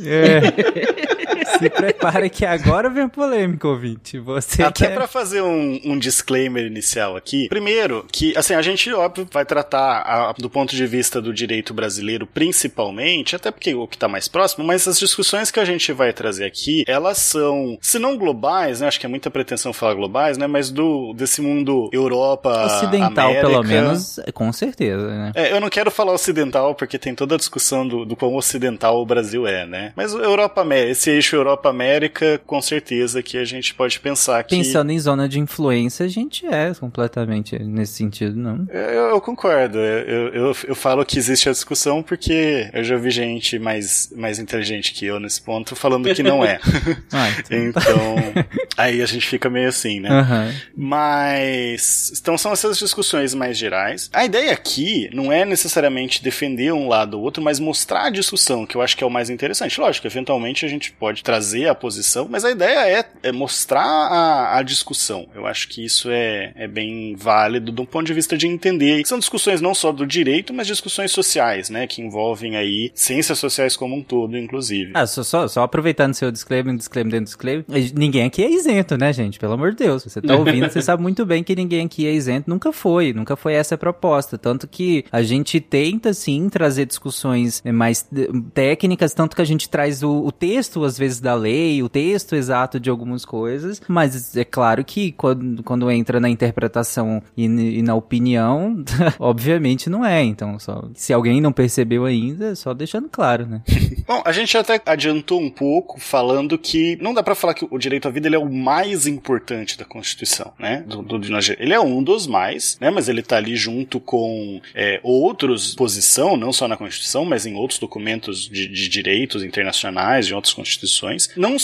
É. 0.04 1.20
Se 1.58 1.70
prepare 1.70 2.30
que 2.30 2.44
agora 2.44 2.88
vem 2.88 3.04
a 3.04 3.08
polêmica, 3.08 3.66
ouvinte. 3.68 4.18
Você 4.18 4.62
Até 4.62 4.88
quer... 4.88 4.94
para 4.94 5.06
fazer 5.06 5.42
um, 5.42 5.80
um, 5.84 5.98
disclaimer 5.98 6.66
inicial 6.66 7.16
aqui. 7.16 7.48
Primeiro, 7.48 8.06
que 8.10 8.36
assim, 8.36 8.54
a 8.54 8.62
gente, 8.62 8.92
óbvio, 8.92 9.28
vai 9.32 9.44
tratar 9.44 10.02
a, 10.02 10.32
do 10.32 10.50
ponto 10.50 10.74
de 10.74 10.86
vista 10.86 11.20
do 11.20 11.32
direito 11.32 11.72
brasileiro, 11.72 12.26
principalmente, 12.26 13.36
até 13.36 13.50
porque 13.50 13.74
o 13.74 13.86
que 13.86 13.98
tá 13.98 14.08
mais 14.08 14.28
próximo, 14.28 14.64
mas 14.64 14.86
as 14.86 14.98
discussões 14.98 15.50
que 15.50 15.60
a 15.60 15.64
gente 15.64 15.92
vai 15.92 16.12
trazer 16.12 16.44
aqui, 16.44 16.84
elas 16.86 17.18
são, 17.18 17.78
se 17.80 17.98
não 17.98 18.16
globais, 18.16 18.80
né? 18.80 18.88
Acho 18.88 19.00
que 19.00 19.06
é 19.06 19.08
muita 19.08 19.30
pretensão 19.30 19.72
falar 19.72 19.94
globais, 19.94 20.36
né? 20.36 20.46
Mas 20.46 20.70
do 20.70 21.12
desse 21.14 21.40
mundo 21.40 21.88
Europa. 21.92 22.66
Ocidental, 22.66 23.30
América. 23.30 23.48
pelo 23.48 23.62
menos, 23.62 24.20
com 24.34 24.52
certeza, 24.52 25.06
né? 25.08 25.32
É, 25.34 25.52
eu 25.52 25.60
não 25.60 25.68
quero 25.68 25.90
falar 25.90 26.12
ocidental, 26.12 26.74
porque 26.74 26.98
tem 26.98 27.14
toda 27.14 27.34
a 27.34 27.38
discussão 27.38 27.86
do, 27.86 28.04
do 28.04 28.16
quão 28.16 28.34
ocidental 28.34 29.00
o 29.00 29.06
Brasil 29.06 29.46
é, 29.46 29.66
né? 29.66 29.92
Mas 29.96 30.12
Europa 30.12 30.60
América, 30.60 30.92
esse 30.92 31.10
eixo 31.10 31.29
Europa 31.36 31.68
América, 31.68 32.40
com 32.46 32.60
certeza 32.60 33.22
que 33.22 33.36
a 33.36 33.44
gente 33.44 33.74
pode 33.74 34.00
pensar 34.00 34.42
que. 34.44 34.56
Pensando 34.56 34.90
em 34.90 34.98
zona 34.98 35.28
de 35.28 35.38
influência, 35.38 36.06
a 36.06 36.08
gente 36.08 36.46
é 36.46 36.72
completamente 36.74 37.58
nesse 37.58 37.94
sentido, 37.94 38.36
não? 38.36 38.66
Eu, 38.70 39.10
eu 39.10 39.20
concordo. 39.20 39.78
Eu, 39.78 40.28
eu, 40.28 40.56
eu, 40.68 40.74
falo 40.74 41.04
que 41.04 41.18
existe 41.18 41.48
a 41.48 41.52
discussão 41.52 42.02
porque 42.02 42.70
eu 42.72 42.84
já 42.84 42.96
vi 42.96 43.10
gente 43.10 43.58
mais, 43.58 44.12
mais 44.16 44.38
inteligente 44.38 44.92
que 44.92 45.06
eu 45.06 45.20
nesse 45.20 45.40
ponto 45.40 45.74
falando 45.76 46.12
que 46.14 46.22
não 46.22 46.44
é. 46.44 46.58
ah, 47.12 47.28
então... 47.38 47.58
então, 47.58 48.16
aí 48.76 49.02
a 49.02 49.06
gente 49.06 49.26
fica 49.26 49.50
meio 49.50 49.68
assim, 49.68 50.00
né? 50.00 50.10
Uhum. 50.10 50.60
Mas. 50.76 52.12
Então 52.20 52.36
são 52.36 52.52
essas 52.52 52.78
discussões 52.78 53.34
mais 53.34 53.56
gerais. 53.56 54.08
A 54.12 54.24
ideia 54.24 54.52
aqui 54.52 55.10
não 55.12 55.32
é 55.32 55.44
necessariamente 55.44 56.22
defender 56.22 56.72
um 56.72 56.88
lado 56.88 57.18
ou 57.18 57.24
outro, 57.24 57.42
mas 57.42 57.58
mostrar 57.58 58.06
a 58.06 58.10
discussão, 58.10 58.66
que 58.66 58.76
eu 58.76 58.82
acho 58.82 58.96
que 58.96 59.04
é 59.04 59.06
o 59.06 59.10
mais 59.10 59.30
interessante. 59.30 59.80
Lógico, 59.80 60.06
eventualmente 60.06 60.64
a 60.64 60.68
gente 60.68 60.92
pode 60.92 61.19
trazer 61.22 61.68
a 61.68 61.74
posição, 61.74 62.26
mas 62.28 62.44
a 62.44 62.50
ideia 62.50 62.98
é, 62.98 63.04
é 63.22 63.32
mostrar 63.32 63.82
a, 63.82 64.58
a, 64.58 64.62
discussão. 64.62 65.28
Eu 65.34 65.46
acho 65.46 65.68
que 65.68 65.84
isso 65.84 66.08
é, 66.10 66.52
é 66.54 66.68
bem 66.68 67.14
válido 67.16 67.72
de 67.72 67.80
um 67.80 67.86
ponto 67.86 68.06
de 68.06 68.14
vista 68.14 68.36
de 68.36 68.46
entender. 68.46 69.02
São 69.06 69.18
discussões 69.18 69.60
não 69.60 69.74
só 69.74 69.92
do 69.92 70.06
direito, 70.06 70.52
mas 70.52 70.66
discussões 70.66 71.10
sociais, 71.10 71.70
né? 71.70 71.86
Que 71.86 72.02
envolvem 72.02 72.56
aí 72.56 72.90
ciências 72.94 73.38
sociais 73.38 73.76
como 73.76 73.96
um 73.96 74.02
todo, 74.02 74.36
inclusive. 74.36 74.92
Ah, 74.94 75.06
só, 75.06 75.22
só, 75.22 75.48
só 75.48 75.62
aproveitando 75.62 76.14
seu 76.14 76.30
disclaimer, 76.30 76.76
disclaimer 76.76 77.10
dentro 77.10 77.24
do 77.24 77.28
disclaimer, 77.28 77.64
ninguém 77.94 78.24
aqui 78.24 78.42
é 78.42 78.50
isento, 78.50 78.96
né, 78.96 79.12
gente? 79.12 79.38
Pelo 79.38 79.54
amor 79.54 79.70
de 79.72 79.78
Deus. 79.78 80.04
Você 80.04 80.20
tá 80.20 80.36
ouvindo, 80.36 80.70
você 80.70 80.82
sabe 80.82 81.02
muito 81.02 81.24
bem 81.24 81.42
que 81.42 81.54
ninguém 81.54 81.86
aqui 81.86 82.06
é 82.06 82.12
isento. 82.12 82.48
Nunca 82.48 82.72
foi, 82.72 83.12
nunca 83.12 83.36
foi 83.36 83.54
essa 83.54 83.74
a 83.74 83.78
proposta. 83.78 84.38
Tanto 84.38 84.66
que 84.68 85.04
a 85.10 85.22
gente 85.22 85.60
tenta, 85.60 86.12
sim, 86.12 86.48
trazer 86.48 86.86
discussões 86.86 87.62
mais 87.64 88.06
técnicas, 88.54 89.14
tanto 89.14 89.36
que 89.36 89.42
a 89.42 89.44
gente 89.44 89.68
traz 89.68 90.02
o, 90.02 90.24
o 90.24 90.32
texto, 90.32 90.84
às 90.84 90.98
vezes, 90.98 91.09
da 91.18 91.34
lei, 91.34 91.82
o 91.82 91.88
texto 91.88 92.36
exato 92.36 92.78
de 92.78 92.90
algumas 92.90 93.24
coisas, 93.24 93.80
mas 93.88 94.36
é 94.36 94.44
claro 94.44 94.84
que 94.84 95.12
quando, 95.12 95.62
quando 95.62 95.90
entra 95.90 96.20
na 96.20 96.28
interpretação 96.28 97.22
e, 97.36 97.44
e 97.44 97.82
na 97.82 97.94
opinião, 97.94 98.84
obviamente 99.18 99.88
não 99.88 100.04
é. 100.04 100.22
Então, 100.22 100.58
só, 100.58 100.88
se 100.94 101.12
alguém 101.12 101.40
não 101.40 101.52
percebeu 101.52 102.04
ainda, 102.04 102.54
só 102.54 102.74
deixando 102.74 103.08
claro, 103.08 103.46
né? 103.46 103.62
Bom, 104.06 104.22
a 104.24 104.32
gente 104.32 104.56
até 104.56 104.80
adiantou 104.84 105.40
um 105.40 105.50
pouco 105.50 106.00
falando 106.00 106.58
que 106.58 106.98
não 107.00 107.14
dá 107.14 107.22
para 107.22 107.34
falar 107.34 107.54
que 107.54 107.66
o 107.68 107.78
direito 107.78 108.08
à 108.08 108.10
vida 108.10 108.28
ele 108.28 108.36
é 108.36 108.38
o 108.38 108.52
mais 108.52 109.06
importante 109.06 109.78
da 109.78 109.84
Constituição, 109.84 110.52
né? 110.58 110.84
Do, 110.86 111.02
do, 111.02 111.20
ele 111.58 111.72
é 111.72 111.80
um 111.80 112.02
dos 112.02 112.26
mais, 112.26 112.76
né? 112.80 112.90
Mas 112.90 113.08
ele 113.08 113.22
tá 113.22 113.36
ali 113.36 113.56
junto 113.56 114.00
com 114.00 114.60
é, 114.74 115.00
outros 115.02 115.74
posição, 115.74 116.36
não 116.36 116.52
só 116.52 116.66
na 116.66 116.76
Constituição, 116.76 117.24
mas 117.24 117.46
em 117.46 117.54
outros 117.54 117.78
documentos 117.78 118.48
de, 118.48 118.66
de 118.66 118.88
direitos 118.88 119.44
internacionais, 119.44 120.26
de 120.26 120.34
outras 120.34 120.52
constituições, 120.52 120.89
não, 121.36 121.56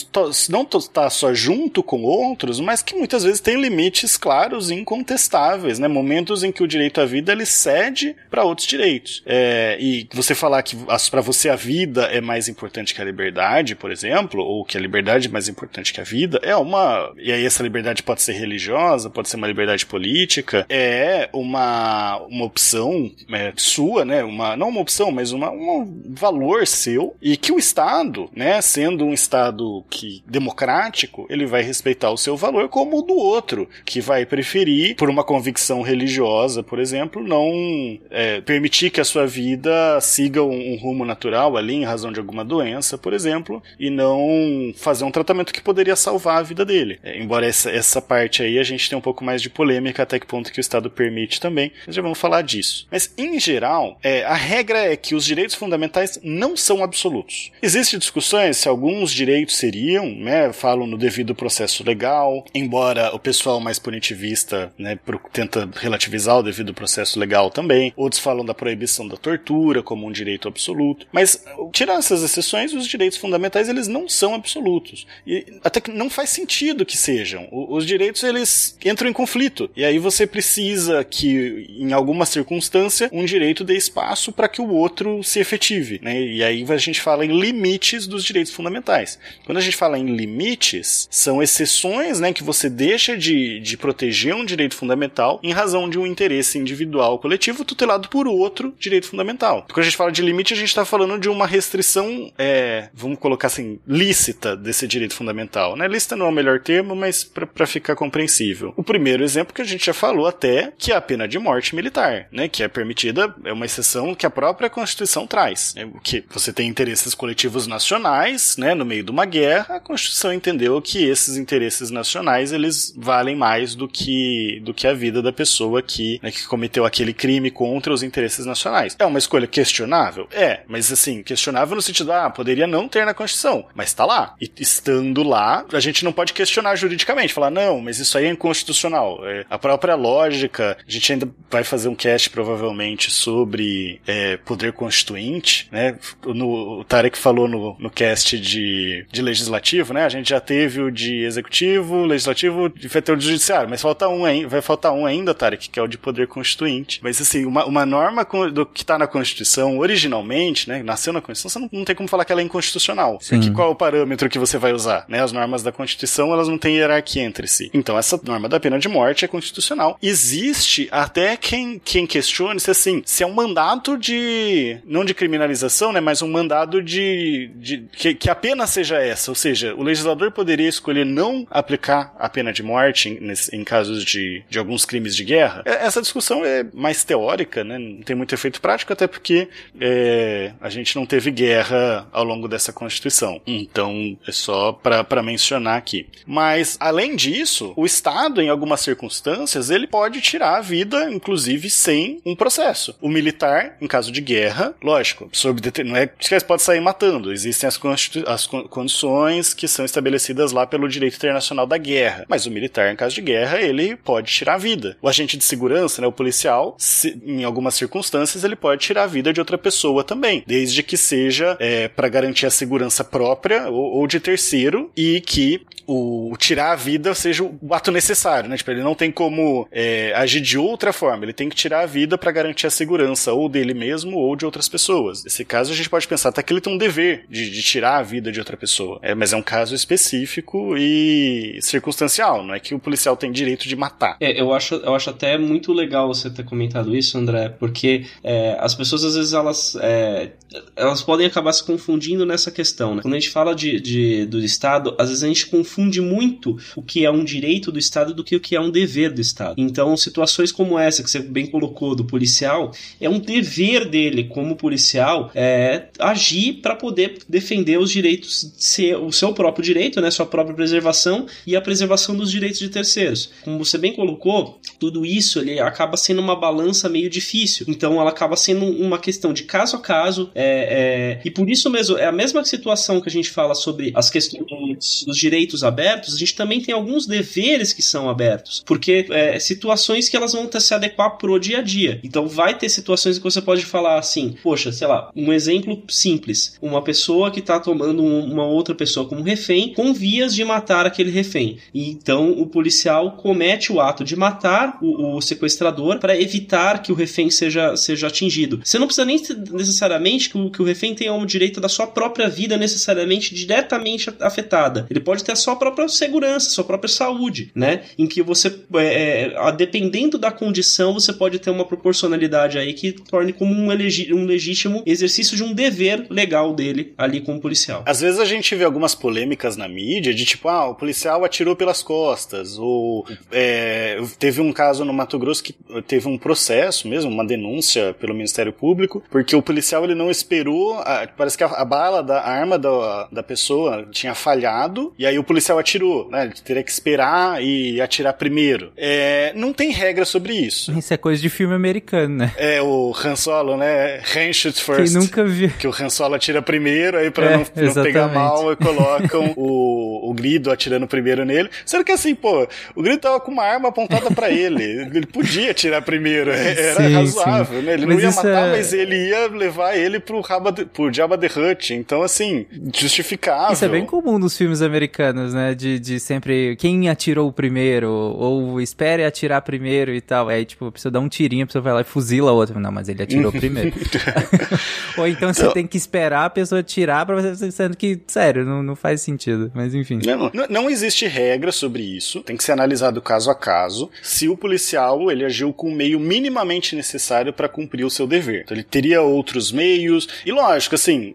não 0.49 0.63
está 0.79 1.11
só 1.11 1.33
junto 1.35 1.83
com 1.83 2.03
outros, 2.03 2.61
mas 2.61 2.83
que 2.83 2.95
muitas 2.95 3.25
vezes 3.25 3.41
tem 3.41 3.61
limites 3.61 4.17
claros 4.17 4.71
e 4.71 4.75
incontestáveis, 4.75 5.79
né? 5.79 5.89
Momentos 5.89 6.43
em 6.43 6.53
que 6.53 6.63
o 6.63 6.69
direito 6.69 7.01
à 7.01 7.05
vida 7.05 7.33
ele 7.33 7.47
cede 7.47 8.15
para 8.31 8.45
outros 8.45 8.67
direitos. 8.67 9.23
É, 9.27 9.77
e 9.81 10.09
você 10.13 10.35
falar 10.35 10.63
que 10.63 10.77
para 11.11 11.21
você 11.21 11.49
a 11.49 11.57
vida 11.57 12.05
é 12.05 12.21
mais 12.21 12.49
importante 12.49 12.95
que 12.95 13.01
a 13.01 13.05
liberdade, 13.05 13.75
por 13.75 13.91
exemplo, 13.91 14.43
ou 14.43 14.65
que 14.65 14.77
a 14.77 14.81
liberdade 14.81 15.29
é 15.29 15.31
mais 15.31 15.49
importante 15.49 15.93
que 15.93 16.01
a 16.01 16.05
vida, 16.05 16.39
é 16.43 16.55
uma. 16.57 17.13
E 17.17 17.33
aí 17.33 17.45
essa 17.45 17.63
liberdade 17.63 18.03
pode 18.03 18.23
ser 18.23 18.33
religiosa, 18.33 19.11
pode 19.11 19.29
ser 19.29 19.37
uma 19.37 19.47
liberdade 19.47 19.87
política, 19.87 20.67
é 20.69 21.29
uma, 21.33 22.19
uma 22.29 22.45
opção 22.45 23.11
é, 23.33 23.53
sua, 23.57 24.05
né? 24.05 24.23
Uma, 24.23 24.57
não 24.57 24.69
uma 24.69 24.81
opção, 24.81 25.11
mas 25.11 25.33
uma, 25.33 25.51
um 25.51 26.03
valor 26.11 26.67
seu, 26.67 27.17
e 27.21 27.37
que 27.37 27.53
o 27.53 27.59
Estado, 27.59 28.31
né, 28.35 28.61
sendo 28.61 29.05
um 29.05 29.13
Estado 29.17 29.85
que 29.91 30.23
democrático, 30.27 31.27
ele 31.29 31.47
vai 31.47 31.63
respeitar 31.63 32.11
o 32.11 32.17
seu 32.17 32.37
valor 32.37 32.69
como 32.69 32.99
o 32.99 33.03
do 33.03 33.15
outro, 33.15 33.69
que 33.85 34.01
vai 34.01 34.25
preferir, 34.25 34.95
por 34.97 35.11
uma 35.11 35.25
convicção 35.25 35.83
religiosa, 35.83 36.63
por 36.63 36.79
exemplo, 36.79 37.23
não 37.23 37.99
é, 38.11 38.41
permitir 38.41 38.91
que 38.91 39.01
a 39.01 39.05
sua 39.05 39.27
vida 39.27 39.99
siga 40.01 40.43
um, 40.43 40.75
um 40.75 40.77
rumo 40.77 41.05
natural 41.05 41.57
ali 41.57 41.75
em 41.75 41.85
razão 41.85 42.13
de 42.13 42.21
alguma 42.21 42.45
doença, 42.45 42.97
por 42.97 43.13
exemplo, 43.13 43.63
e 43.79 43.91
não 43.91 44.73
fazer 44.77 45.05
um 45.05 45.11
tratamento 45.11 45.53
que 45.53 45.61
poderia 45.61 45.97
salvar 45.97 46.39
a 46.39 46.43
vida 46.43 46.65
dele. 46.65 46.99
É, 47.03 47.21
embora 47.21 47.47
essa, 47.47 47.71
essa 47.71 48.01
parte 48.01 48.43
aí 48.43 48.59
a 48.59 48.63
gente 48.63 48.89
tenha 48.89 48.99
um 48.99 49.03
pouco 49.03 49.25
mais 49.25 49.43
de 49.43 49.51
polêmica 49.51 50.03
até 50.03 50.21
que 50.21 50.27
ponto 50.27 50.53
que 50.53 50.61
o 50.61 50.61
Estado 50.61 50.91
permite 50.91 51.41
também, 51.41 51.73
mas 51.87 51.95
já 51.95 52.03
vamos 52.03 52.19
falar 52.19 52.43
disso. 52.43 52.87
Mas 52.91 53.13
em 53.17 53.41
geral, 53.41 53.99
é, 54.03 54.25
a 54.25 54.35
regra 54.35 54.79
é 54.79 54.97
que 54.97 55.15
os 55.15 55.25
direitos 55.25 55.55
fundamentais 55.55 56.19
não 56.23 56.57
são 56.57 56.83
absolutos. 56.83 57.51
Existem 57.63 57.99
discussões 57.99 58.57
se 58.59 58.69
alguns 58.69 59.06
direitos 59.13 59.57
seriam, 59.57 60.07
né, 60.07 60.53
falam 60.53 60.87
no 60.87 60.99
devido 60.99 61.35
processo 61.35 61.85
legal, 61.85 62.45
embora 62.55 63.15
o 63.15 63.19
pessoal 63.19 63.61
mais 63.61 63.79
punitivista 63.79 64.73
né, 64.79 64.99
tenta 65.33 65.69
relativizar 65.77 66.39
o 66.39 66.43
devido 66.43 66.75
processo 66.75 67.19
legal 67.19 67.51
também, 67.51 67.93
outros 67.97 68.21
falam 68.21 68.45
da 68.45 68.55
proibição 68.55 69.07
da 69.07 69.17
tortura 69.17 69.83
como 69.83 70.07
um 70.07 70.13
direito 70.13 70.49
absoluto, 70.49 71.07
mas 71.13 71.43
tirando 71.73 71.99
essas 71.99 72.23
exceções, 72.23 72.73
os 72.73 72.87
direitos 72.87 73.19
fundamentais 73.19 73.69
eles 73.69 73.89
não 73.89 74.09
são 74.09 74.35
absolutos. 74.35 75.07
E 75.27 75.47
até 75.63 75.81
que 75.81 75.91
não 75.91 76.11
faz 76.11 76.31
sentido 76.31 76.85
que 76.85 76.97
sejam. 76.97 77.49
Os 77.51 77.87
direitos 77.87 78.23
eles 78.23 78.77
entram 78.85 79.09
em 79.09 79.13
conflito. 79.13 79.71
E 79.77 79.85
aí 79.85 79.99
você 79.99 80.27
precisa 80.27 81.05
que, 81.05 81.67
em 81.79 81.93
alguma 81.93 82.27
circunstância, 82.27 83.09
um 83.13 83.25
direito 83.25 83.65
dê 83.65 83.77
espaço 83.77 84.33
para 84.33 84.49
que 84.49 84.61
o 84.61 84.69
outro 84.69 85.23
se 85.23 85.39
efetive. 85.39 86.01
Né? 86.03 86.21
E 86.21 86.43
aí 86.43 86.65
a 86.69 86.77
gente 86.77 87.01
fala 87.01 87.25
em 87.25 87.39
limites 87.39 88.07
dos 88.07 88.25
direitos 88.25 88.53
fundamentais. 88.53 88.96
Quando 89.45 89.59
a 89.59 89.61
gente 89.61 89.77
fala 89.77 89.99
em 89.99 90.17
limites, 90.17 91.09
são 91.11 91.43
exceções 91.43 92.21
né, 92.21 92.33
que 92.33 92.43
você 92.43 92.69
deixa 92.69 93.17
de, 93.17 93.61
de 93.61 93.77
proteger 93.77 94.35
um 94.35 94.45
direito 94.45 94.75
fundamental 94.75 95.41
em 95.43 95.53
razão 95.53 95.89
de 95.89 95.99
um 95.99 96.07
interesse 96.07 96.59
individual 96.59 97.19
coletivo 97.19 97.65
tutelado 97.65 98.09
por 98.09 98.27
outro 98.27 98.75
direito 98.79 99.09
fundamental. 99.09 99.67
Quando 99.69 99.81
a 99.81 99.85
gente 99.85 99.97
fala 99.97 100.13
de 100.13 100.23
limite, 100.23 100.55
a 100.55 100.57
gente 100.57 100.69
está 100.69 100.85
falando 100.85 101.19
de 101.19 101.29
uma 101.29 101.47
restrição, 101.47 102.33
é, 102.39 102.89
vamos 102.95 103.19
colocar 103.19 103.49
assim, 103.49 103.79
lícita 103.87 104.57
desse 104.57 104.87
direito 104.87 105.15
fundamental. 105.15 105.77
Né? 105.77 105.87
Lícita 105.89 106.17
não 106.17 106.27
é 106.27 106.29
o 106.29 106.33
melhor 106.33 106.61
termo, 106.61 106.95
mas 106.95 107.25
para 107.25 107.67
ficar 107.67 107.95
compreensível. 107.95 108.73
O 108.77 108.83
primeiro 108.83 109.23
exemplo 109.23 109.55
que 109.55 109.63
a 109.63 109.65
gente 109.65 109.87
já 109.87 109.95
falou 109.95 110.27
até, 110.27 110.73
que 110.79 110.93
é 110.93 110.97
a 110.97 111.01
pena 111.01 111.27
de 111.27 111.39
morte 111.39 111.75
militar, 111.75 112.29
né? 112.31 112.49
que 112.49 112.63
é 112.63 112.69
permitida, 112.69 113.35
é 113.45 113.53
uma 113.53 113.67
exceção 113.67 114.15
que 114.15 114.27
a 114.27 114.31
própria 114.31 114.71
Constituição 114.71 115.27
traz. 115.27 115.75
Né? 115.75 115.89
Que 116.03 116.25
você 116.31 116.53
tem 116.53 116.69
interesses 116.69 117.15
coletivos 117.15 117.67
nacionais, 117.67 118.57
né? 118.57 118.75
no 118.75 118.86
meio 118.87 119.05
de 119.05 119.11
uma 119.11 119.25
guerra, 119.25 119.77
a 119.77 119.81
Constituição 119.81 120.33
entendeu 120.33 120.81
que 120.81 121.05
esses 121.05 121.37
interesses 121.37 121.91
nacionais 121.91 122.53
eles 122.53 122.95
valem 122.97 123.37
mais 123.37 123.75
do 123.75 123.89
que, 123.89 124.61
do 124.65 124.73
que 124.73 124.87
a 124.87 124.95
vida 124.95 125.21
da 125.21 125.33
pessoa 125.33 125.83
que, 125.83 126.19
né, 126.23 126.31
que 126.31 126.47
cometeu 126.47 126.85
aquele 126.85 127.13
crime 127.13 127.51
contra 127.51 127.93
os 127.93 128.03
interesses 128.03 128.47
nacionais. 128.47 128.97
É 128.99 129.05
uma 129.05 129.19
escolha 129.19 129.47
questionável? 129.47 130.29
É, 130.33 130.61
mas 130.69 130.91
assim, 130.93 131.23
questionável 131.23 131.77
no 131.77 131.83
sentido, 131.83 132.13
ah, 132.13 132.31
poderia 132.31 132.67
não 132.67 132.89
ter 132.89 133.05
na 133.05 133.15
Constituição, 133.15 133.67
mas 133.75 133.89
está 133.89 134.05
lá. 134.05 134.35
E 134.41 134.51
estando 134.59 135.23
lá, 135.23 135.65
a 135.73 135.81
gente 135.81 136.05
não 136.05 136.13
pode 136.13 136.33
questionar 136.33 136.77
juridicamente, 136.77 137.33
falar, 137.33 137.51
não, 137.51 137.81
mas 137.81 137.99
isso 137.99 138.17
aí 138.17 138.27
é 138.27 138.31
inconstitucional. 138.31 139.21
É, 139.27 139.45
a 139.51 139.59
própria 139.59 139.95
lógica, 139.95 140.77
a 140.87 140.91
gente 140.91 141.13
ainda 141.13 141.29
vai 141.51 141.65
fazer 141.65 141.89
um 141.89 141.95
cast 141.95 142.31
provavelmente 142.31 143.11
sobre 143.11 144.01
é, 144.07 144.37
poder 144.37 144.73
constituinte, 144.73 145.69
né? 145.71 145.99
No, 146.25 146.81
o 146.81 146.85
Tarek 146.85 147.19
falou 147.19 147.49
no, 147.49 147.77
no 147.79 147.91
cast 147.91 148.39
de, 148.39 148.76
de 149.11 149.23
legislativo, 149.23 149.93
né? 149.93 150.05
A 150.05 150.09
gente 150.09 150.31
já 150.31 150.41
teve 150.41 150.81
o 150.81 150.91
de 150.91 151.25
executivo, 151.25 152.05
legislativo 152.05 152.73
vai 152.89 153.03
ter 153.03 153.13
o 153.13 153.17
de 153.17 153.27
judiciário, 153.27 153.69
mas 153.69 153.83
falta 153.83 154.09
um 154.09 154.25
ainda, 154.25 154.49
vai 154.49 154.61
faltar 154.61 154.93
um 154.93 155.07
ainda, 155.07 155.35
Tarek, 155.35 155.69
que 155.69 155.79
é 155.79 155.83
o 155.83 155.87
de 155.87 155.99
poder 155.99 156.27
constituinte. 156.27 157.01
Mas 157.03 157.21
assim, 157.21 157.45
uma, 157.45 157.65
uma 157.65 157.87
norma 157.87 158.27
do 158.53 158.67
que 158.67 158.83
está 158.83 158.99
na 158.99 159.07
Constituição 159.07 159.79
originalmente, 159.79 160.69
né? 160.69 160.83
Nasceu 160.83 161.13
na 161.13 161.21
Constituição, 161.21 161.51
você 161.51 161.59
não, 161.59 161.81
não 161.81 161.85
tem 161.85 161.95
como 161.95 162.09
falar 162.09 162.25
que 162.25 162.33
ela 162.33 162.41
é 162.41 162.45
inconstitucional. 162.45 163.19
Sim. 163.21 163.37
Porque 163.37 163.51
qual 163.53 163.69
é 163.69 163.73
o 163.73 163.75
parâmetro 163.75 164.29
que 164.29 164.39
você 164.39 164.59
vai 164.59 164.73
usar? 164.73 165.05
Né? 165.09 165.23
As 165.23 165.33
normas 165.33 165.63
da 165.63 165.73
Constituição, 165.73 166.33
elas 166.33 166.49
não 166.49 166.59
têm 166.59 166.77
hierarquia 166.77 167.23
entre 167.23 167.47
si. 167.47 167.71
Então, 167.73 167.99
essa 167.99 168.21
norma 168.23 168.49
da 168.49 168.61
pena 168.61 168.79
de 168.79 168.89
morte 168.89 169.25
é 169.25 169.29
constitucional. 169.29 169.99
Existe 170.03 170.89
até 170.91 171.37
quem, 171.37 171.81
quem 171.83 172.07
questione 172.07 172.61
se 172.61 172.71
assim, 172.71 173.03
se 173.05 173.23
é 173.23 173.27
um 173.27 173.33
mandato 173.33 173.97
de, 173.97 174.79
não 174.85 175.05
de 175.05 175.15
criminalização, 175.15 175.93
né? 175.93 176.01
Mas 176.01 176.23
um 176.23 176.29
mandado 176.29 176.83
de, 176.83 177.51
de 177.57 177.85
que, 177.93 178.15
que 178.15 178.31
a 178.31 178.35
seja 178.67 178.97
essa. 178.99 179.31
Ou 179.31 179.35
seja, 179.35 179.75
o 179.75 179.83
legislador 179.83 180.31
poderia 180.31 180.69
escolher 180.69 181.05
não 181.05 181.47
aplicar 181.51 182.15
a 182.19 182.29
pena 182.29 182.53
de 182.53 182.63
morte 182.63 183.09
em, 183.09 183.59
em 183.59 183.65
casos 183.65 184.05
de, 184.05 184.43
de 184.49 184.59
alguns 184.59 184.85
crimes 184.85 185.15
de 185.15 185.25
guerra. 185.25 185.63
É, 185.65 185.87
essa 185.87 186.01
discussão 186.01 186.45
é 186.45 186.65
mais 186.73 187.05
teórica, 187.05 187.63
né? 187.63 187.79
Não 187.79 188.03
tem 188.03 188.17
muito 188.17 188.35
efeito 188.35 188.61
prático, 188.61 188.93
até 188.93 189.07
porque 189.07 189.49
é, 189.81 190.53
a 190.61 190.69
gente 190.69 190.97
não 190.97 191.07
teve 191.07 191.31
guerra 191.31 192.07
ao 192.13 192.25
longo 192.25 192.49
dessa 192.49 192.73
Constituição. 192.73 193.41
Então, 193.47 194.17
é 194.27 194.33
só 194.33 194.73
para 194.73 195.23
mencionar 195.23 195.77
aqui. 195.77 196.07
Mas, 196.27 196.77
além 196.81 197.17
disso, 197.17 197.73
o 197.77 197.85
Estado, 197.85 198.41
em 198.41 198.49
algumas 198.49 198.81
circunstâncias, 198.81 199.71
ele 199.71 199.87
pode 199.87 200.21
tirar 200.21 200.57
a 200.57 200.61
vida, 200.61 201.11
inclusive, 201.11 201.69
sem 201.71 202.21
um 202.25 202.35
processo. 202.35 202.97
O 203.01 203.09
militar, 203.09 203.77
em 203.81 203.87
caso 203.87 204.11
de 204.11 204.21
guerra, 204.21 204.75
lógico, 204.83 205.29
sob 205.33 205.61
não 205.85 205.97
é 205.97 206.07
que 206.07 206.45
pode 206.47 206.63
sair 206.63 206.81
matando. 206.81 207.33
Existem 207.33 207.67
as, 207.69 207.81
as 208.27 208.49
condições 208.65 209.55
que 209.55 209.69
são 209.69 209.85
estabelecidas 209.85 210.53
lá 210.53 210.67
pelo 210.67 210.89
direito 210.89 211.17
internacional 211.17 211.67
da 211.67 211.79
guerra. 211.79 212.25
Mas 212.29 212.47
o 212.47 212.51
militar, 212.51 212.93
em 212.93 212.97
caso 212.97 213.15
de 213.15 213.21
guerra, 213.21 213.61
ele 213.61 213.97
pode 213.97 214.33
tirar 214.33 214.55
a 214.55 214.59
vida. 214.59 214.97
O 215.01 215.09
agente 215.09 215.37
de 215.37 215.45
segurança, 215.45 216.01
né, 216.01 216.09
o 216.09 216.13
policial, 216.13 216.75
se, 216.79 217.21
em 217.25 217.45
algumas 217.45 217.75
circunstâncias, 217.75 218.45
ele 218.45 218.57
pode 218.57 218.83
tirar 218.83 219.05
a 219.05 219.07
vida 219.07 219.33
de 219.33 219.41
outra 219.41 219.59
pessoa 219.59 220.05
também, 220.05 220.43
desde 220.47 220.83
que 220.83 220.97
seja 220.97 221.57
é, 221.61 221.89
para 221.89 222.09
garantir 222.09 222.47
a 222.47 222.51
segurança 222.51 223.05
própria 223.05 223.69
ou, 223.69 223.99
ou 223.99 224.07
de 224.07 224.21
terceiro 224.21 224.91
e 224.97 225.21
que 225.21 225.63
o, 225.87 226.35
tirar 226.39 226.73
a 226.73 226.77
vida 226.77 227.15
seja 227.15 227.45
o 227.45 227.75
ato 227.75 227.91
necessário, 227.91 228.51
né? 228.51 228.57
Tipo, 228.57 228.73
ele 228.73 228.83
não 228.83 228.95
tem 228.95 229.11
como 229.11 229.69
é, 229.71 230.13
agir 230.15 230.41
de 230.41 230.59
outra 230.59 230.93
forma, 230.93 231.25
ele 231.25 231.33
tem 231.33 231.49
que 231.49 231.57
tirar 231.57 231.83
a 231.83 231.87
vida 231.87 232.19
para 232.19 232.33
garantir 232.33 232.67
a 232.67 232.71
segurança 232.71 233.33
ou 233.33 233.49
dele 233.49 233.73
mesmo 233.73 234.19
ou 234.19 234.35
de 234.35 234.45
outras 234.45 234.69
pessoas. 234.69 235.25
Nesse 235.25 235.45
caso, 235.45 235.73
a 235.73 235.77
gente 235.77 235.89
pode 235.89 236.09
pensar 236.09 236.31
até 236.31 236.43
que 236.43 236.53
ele 236.53 236.61
tem 236.61 236.73
um 236.73 236.79
dever 236.79 237.25
de, 237.29 237.51
de 237.51 237.63
tirar 237.63 237.99
a 237.99 238.03
vida 238.03 238.33
de 238.37 238.41
outra 238.41 238.57
pessoa. 238.57 238.99
É, 239.03 239.15
mas 239.15 239.33
é 239.33 239.37
um 239.37 239.43
caso 239.43 239.75
específico 239.75 240.77
e 240.77 241.59
circunstancial, 241.61 242.45
não 242.45 242.55
é 242.55 242.61
que 242.61 242.75
o 242.75 242.79
policial 242.79 243.17
tem 243.17 243.33
direito 243.33 243.67
de 243.67 243.75
matar. 243.75 244.17
É, 244.21 244.41
eu 244.41 244.53
acho, 244.53 244.75
eu 244.77 244.95
acho 244.95 245.11
até 245.11 245.37
muito 245.39 245.73
legal 245.73 246.09
você 246.09 246.31
ter 246.31 246.45
comentado 246.45 246.95
isso, 246.95 247.19
André, 247.19 247.49
porque 247.49 248.07
é, 248.23 248.57
as 248.61 248.75
pessoas 248.75 249.05
às 249.05 249.15
vezes 249.15 249.33
elas, 249.33 249.77
é, 249.81 250.33
elas 250.77 251.03
podem 251.03 251.27
acabar 251.27 251.53
se 251.53 251.65
confundindo 251.65 252.25
nessa 252.27 252.51
questão. 252.51 252.95
Né? 252.95 253.03
Quando 253.03 253.15
a 253.15 253.19
gente 253.19 253.31
fala 253.31 253.55
de, 253.55 253.81
de, 253.81 254.27
do 254.27 254.39
Estado, 254.39 254.95
às 254.99 255.09
vezes 255.09 255.23
a 255.23 255.29
gente 255.29 255.47
confunde 255.47 256.01
muito 256.01 256.57
o 256.77 256.83
que 256.83 257.05
é 257.05 257.11
um 257.11 257.25
direito 257.25 257.73
do 257.73 257.79
Estado 257.79 258.15
do 258.15 258.23
que 258.23 258.37
o 258.37 258.41
que 258.41 258.55
é 258.55 258.61
um 258.61 258.71
dever 258.71 259.13
do 259.13 259.21
Estado. 259.21 259.55
Então, 259.59 259.97
situações 259.97 260.53
como 260.53 260.79
essa 260.79 261.03
que 261.03 261.11
você 261.11 261.21
bem 261.21 261.47
colocou 261.47 261.95
do 261.95 262.05
policial, 262.05 262.73
é 263.01 263.09
um 263.09 263.19
dever 263.19 263.89
dele 263.89 264.25
como 264.25 264.57
policial 264.57 265.31
é, 265.35 265.89
agir 265.99 266.55
para 266.55 266.75
poder 266.75 267.19
defender 267.29 267.79
os 267.79 267.91
direitos, 267.91 268.26
ser, 268.27 268.97
o 268.97 269.13
seu 269.13 269.33
próprio 269.33 269.65
direito, 269.65 270.01
né, 270.01 270.11
sua 270.11 270.27
própria 270.27 270.55
preservação 270.55 271.27
e 271.47 271.57
a 271.57 271.61
preservação 271.61 272.17
dos 272.17 272.31
direitos 272.31 272.59
de 272.59 272.69
terceiros. 272.69 273.31
Como 273.45 273.59
você 273.59 273.79
bem 273.79 273.93
colocou, 273.93 274.61
tudo 274.79 275.05
isso 275.05 275.41
ele 275.41 275.59
acaba 275.61 275.97
sendo 275.97 276.21
uma 276.21 276.37
balança 276.37 276.89
meio 276.89 277.09
difícil. 277.09 277.67
Então, 277.69 278.01
ela 278.01 278.11
acaba 278.11 278.37
sendo 278.37 278.65
uma 278.65 278.99
questão 278.99 279.33
de 279.33 279.45
caso 279.45 279.77
a 279.77 279.81
caso 279.81 280.31
é, 280.35 281.19
é, 281.19 281.21
e 281.25 281.31
por 281.31 281.49
isso 281.49 281.71
mesmo 281.71 281.97
é 281.97 282.07
a 282.07 282.13
mesma 282.13 282.45
situação 282.45 283.01
que 283.01 283.09
a 283.09 283.13
gente 283.13 283.31
fala 283.31 283.55
sobre 283.55 283.93
as 283.95 284.11
questões 284.11 284.47
dos 284.77 285.17
direitos 285.17 285.65
abertos, 285.65 286.15
a 286.15 286.19
gente 286.19 286.35
também 286.35 286.61
tem 286.61 286.75
alguns 286.75 287.07
deveres 287.07 287.73
que 287.73 287.83
são 287.83 288.09
abertos, 288.09 288.63
porque 288.65 289.07
é, 289.11 289.39
situações 289.39 290.09
que 290.09 290.17
elas 290.17 290.33
vão 290.33 290.49
se 290.59 290.75
adequar 290.75 291.17
pro 291.19 291.39
dia 291.39 291.59
a 291.59 291.63
dia. 291.63 292.01
Então 292.03 292.27
vai 292.27 292.57
ter 292.57 292.69
situações 292.69 293.19
que 293.19 293.25
você 293.25 293.41
pode 293.41 293.65
falar 293.65 293.99
assim, 293.99 294.37
poxa, 294.43 294.73
sei 294.73 294.87
lá, 294.87 295.11
um 295.15 295.33
exemplo 295.33 295.83
simples, 295.89 296.57
uma 296.61 296.83
pessoa 296.83 297.31
que 297.31 297.41
tá 297.41 297.59
tomando 297.61 298.03
uma 298.03 298.45
outra 298.45 298.75
pessoa 298.75 299.09
como 299.09 299.23
refém 299.23 299.73
com 299.75 299.93
vias 299.93 300.35
de 300.35 300.45
matar 300.45 300.87
aquele 300.87 301.11
refém. 301.11 301.59
E 301.73 301.91
então 301.91 302.33
o 302.33 302.47
policial 302.47 303.13
comete 303.13 303.73
o 303.73 303.81
ato 303.81 304.05
de 304.05 304.17
matar 304.17 304.79
o, 304.81 305.17
o 305.17 305.21
sequestrador 305.21 305.99
para 305.99 306.19
evitar 306.21 306.83
que 306.83 306.93
o 306.93 306.95
refém 306.95 307.31
seja, 307.31 307.77
seja 307.77 308.07
atingido. 308.07 308.61
Você 308.65 308.79
não 308.79 308.87
precisa 308.87 309.05
nem 309.05 309.19
necessariamente 309.53 310.31
que 310.31 310.39
o, 310.39 310.51
que 310.51 310.63
o 310.63 310.65
refém 310.65 310.95
tenha 310.95 311.13
o 311.13 311.27
direito 311.27 311.61
da 311.61 311.69
sua 311.69 311.87
própria 311.87 312.29
vida 312.29 312.57
necessariamente 312.57 313.35
diretamente 313.35 314.11
afetado 314.21 314.66
privada. 314.67 314.87
Ele 314.91 315.01
pode 315.01 315.25
ter 315.25 315.33
a 315.33 315.37
sua 315.37 315.57
própria 315.57 315.89
segurança, 315.89 316.51
sua 316.51 316.65
própria 316.65 316.89
saúde, 316.89 317.51
né? 317.55 317.83
Em 317.99 318.07
que 318.07 318.23
você, 318.23 318.49
é, 318.75 319.33
é, 319.35 319.53
dependendo 319.53 320.19
da 320.19 320.31
condição, 320.31 320.95
você 320.95 321.13
pode 321.13 321.39
ter 321.39 321.51
uma 321.51 321.65
proporcionalidade 321.65 322.59
aí 322.59 322.73
que 322.73 322.93
torne 322.93 323.33
como 323.33 323.53
um, 323.53 323.71
um 323.71 324.25
legítimo 324.25 324.83
exercício 324.85 325.37
de 325.37 325.43
um 325.43 325.53
dever 325.53 326.07
legal 326.11 326.55
dele 326.55 326.95
ali 326.99 327.21
como 327.21 327.41
policial. 327.41 327.83
Às 327.87 328.01
vezes 328.01 328.21
a 328.21 328.25
gente 328.25 328.55
vê 328.55 328.65
algumas 328.65 328.95
polêmicas 328.95 329.57
na 329.57 329.69
mídia 329.69 330.13
de 330.13 330.25
tipo, 330.25 330.49
ah, 330.49 330.69
o 330.69 330.75
policial 330.75 331.25
atirou 331.25 331.55
pelas 331.55 331.83
costas, 331.83 332.59
ou 332.59 333.07
é, 333.31 334.01
teve 334.19 334.41
um 334.41 334.53
caso 334.53 334.85
no 334.85 334.93
Mato 334.93 335.19
Grosso 335.19 335.43
que 335.43 335.55
teve 335.87 336.09
um 336.09 336.19
processo 336.19 336.89
mesmo, 336.89 337.11
uma 337.11 337.27
denúncia 337.27 337.95
pelo 337.95 338.15
Ministério 338.15 338.53
Público, 338.53 339.03
porque 339.11 339.37
o 339.37 339.43
policial 339.43 339.85
ele 339.85 339.95
não 339.95 340.11
esperou, 340.11 340.79
a, 340.79 341.07
parece 341.17 341.37
que 341.37 341.45
a, 341.45 341.47
a, 341.47 341.65
bala 341.65 342.03
da 342.03 342.23
arma 342.23 342.59
da, 342.59 343.09
da 343.13 343.23
pessoa 343.23 343.87
tinha 343.91 344.15
falhado, 344.15 344.56
e 344.99 345.07
aí 345.07 345.19
o 345.19 345.25
policial 345.25 345.59
atirou, 345.59 346.09
né? 346.11 346.25
Ele 346.25 346.35
teria 346.45 346.63
que 346.63 346.71
esperar 346.71 347.43
e 347.43 347.81
atirar 347.81 348.13
primeiro. 348.15 348.73
É, 348.77 349.33
não 349.35 349.53
tem 349.53 349.71
regra 349.71 350.05
sobre 350.05 350.35
isso. 350.35 350.73
Isso 350.79 350.93
é 350.93 350.97
coisa 350.97 351.21
de 351.21 351.29
filme 351.29 351.55
americano, 351.55 352.17
né? 352.17 352.33
É, 352.37 352.61
o 352.63 352.95
Han 353.05 353.17
Solo, 353.17 353.57
né? 353.57 354.01
Han 354.15 354.33
shoot 354.33 354.63
first. 354.63 354.93
Quem 354.93 355.03
nunca 355.03 355.25
viu. 355.25 355.51
Que 355.59 355.67
o 355.67 355.71
Han 355.71 355.91
Solo 355.91 356.15
atira 356.15 356.41
primeiro, 356.41 356.99
aí 356.99 357.11
pra 357.11 357.27
é, 357.27 357.37
não, 357.37 357.75
não, 357.75 357.83
pegar 357.83 358.09
mal, 358.09 358.57
colocam 358.57 359.33
o, 359.37 360.11
o 360.11 360.15
Grido 360.15 360.51
atirando 360.51 360.87
primeiro 360.87 361.25
nele. 361.25 361.51
Sendo 361.65 361.85
que 361.85 361.93
assim, 361.93 362.15
pô, 362.15 362.47
o 362.75 362.83
Grido 362.83 363.01
tava 363.01 363.21
com 363.21 363.31
uma 363.31 363.45
arma 363.45 363.69
apontada 363.69 364.11
para 364.11 364.31
ele. 364.31 364.65
Ele 364.65 365.07
podia 365.07 365.51
atirar 365.51 365.83
primeiro. 365.83 366.31
Era 366.31 366.83
sim, 366.83 366.95
razoável, 366.95 367.61
sim. 367.61 367.67
né? 367.67 367.73
Ele 367.75 367.87
mas 367.87 367.97
não 367.97 368.03
ia 368.03 368.17
matar, 368.17 368.49
é... 368.49 368.51
mas 368.53 368.73
ele 368.73 369.09
ia 369.09 369.29
levar 369.29 369.77
ele 369.77 370.01
pro, 370.01 370.21
Raba 370.21 370.53
de, 370.53 370.65
pro 370.65 370.93
Jabba 370.93 371.19
the 371.19 371.27
Hutt. 371.27 371.75
Então, 371.75 372.03
assim, 372.03 372.47
justificável. 372.75 373.53
Isso 373.53 373.65
é 373.65 373.69
bem 373.69 373.85
comum 373.85 374.19
nos 374.19 374.37
filmes 374.37 374.46
americanos, 374.63 375.35
né? 375.35 375.55
De, 375.55 375.79
de 375.79 376.01
sempre 376.01 376.57
quem 376.57 376.89
atirou 376.89 377.33
primeiro, 377.33 377.91
ou 377.91 378.61
espere 378.61 379.05
atirar 379.05 379.43
primeiro 379.43 379.95
e 379.95 380.01
tal. 380.01 380.29
Aí, 380.29 380.45
tipo, 380.45 380.67
a 380.67 380.73
pessoa 380.73 380.93
dá 380.93 381.01
um 381.01 381.09
tirinho, 381.09 381.45
a 381.45 381.47
pessoa 381.47 381.63
vai 381.63 381.73
lá 381.73 381.81
e 381.81 381.85
fuzila 381.85 382.33
o 382.33 382.37
outro. 382.37 382.59
Não, 382.59 382.73
mas 382.73 382.89
ele 382.89 383.03
atirou 383.03 383.33
primeiro. 383.33 383.73
ou 384.97 385.07
então 385.07 385.33
você 385.33 385.43
então... 385.43 385.53
tem 385.53 385.67
que 385.67 385.77
esperar 385.77 386.25
a 386.25 386.31
pessoa 386.31 386.61
atirar 386.61 387.05
pra 387.07 387.17
você, 387.17 387.51
sendo 387.51 387.77
que, 387.77 388.01
sério, 388.07 388.45
não, 388.45 388.63
não 388.63 388.77
faz 388.77 389.01
sentido. 389.01 389.51
Mas 389.55 389.75
enfim. 389.75 390.01
Não, 390.05 390.31
não, 390.33 390.47
não 390.49 390.71
existe 390.71 391.07
regra 391.07 391.53
sobre 391.53 391.83
isso. 391.83 392.23
Tem 392.23 392.37
que 392.37 392.45
ser 392.45 392.53
analisado 392.53 393.01
caso 393.01 393.31
a 393.31 393.35
caso. 393.35 393.91
Se 394.03 394.29
o 394.29 394.37
policial 394.37 395.11
ele 395.11 395.25
agiu 395.25 395.53
com 395.53 395.69
o 395.69 395.75
meio 395.75 395.99
minimamente 395.99 396.77
necessário 396.77 397.33
para 397.33 397.49
cumprir 397.49 397.85
o 397.85 397.91
seu 397.91 398.07
dever. 398.07 398.43
Então 398.45 398.57
ele 398.57 398.65
teria 398.65 399.03
outros 399.03 399.53
meios. 399.53 400.09
E 400.25 400.33
lógico, 400.33 400.75
assim, 400.75 401.15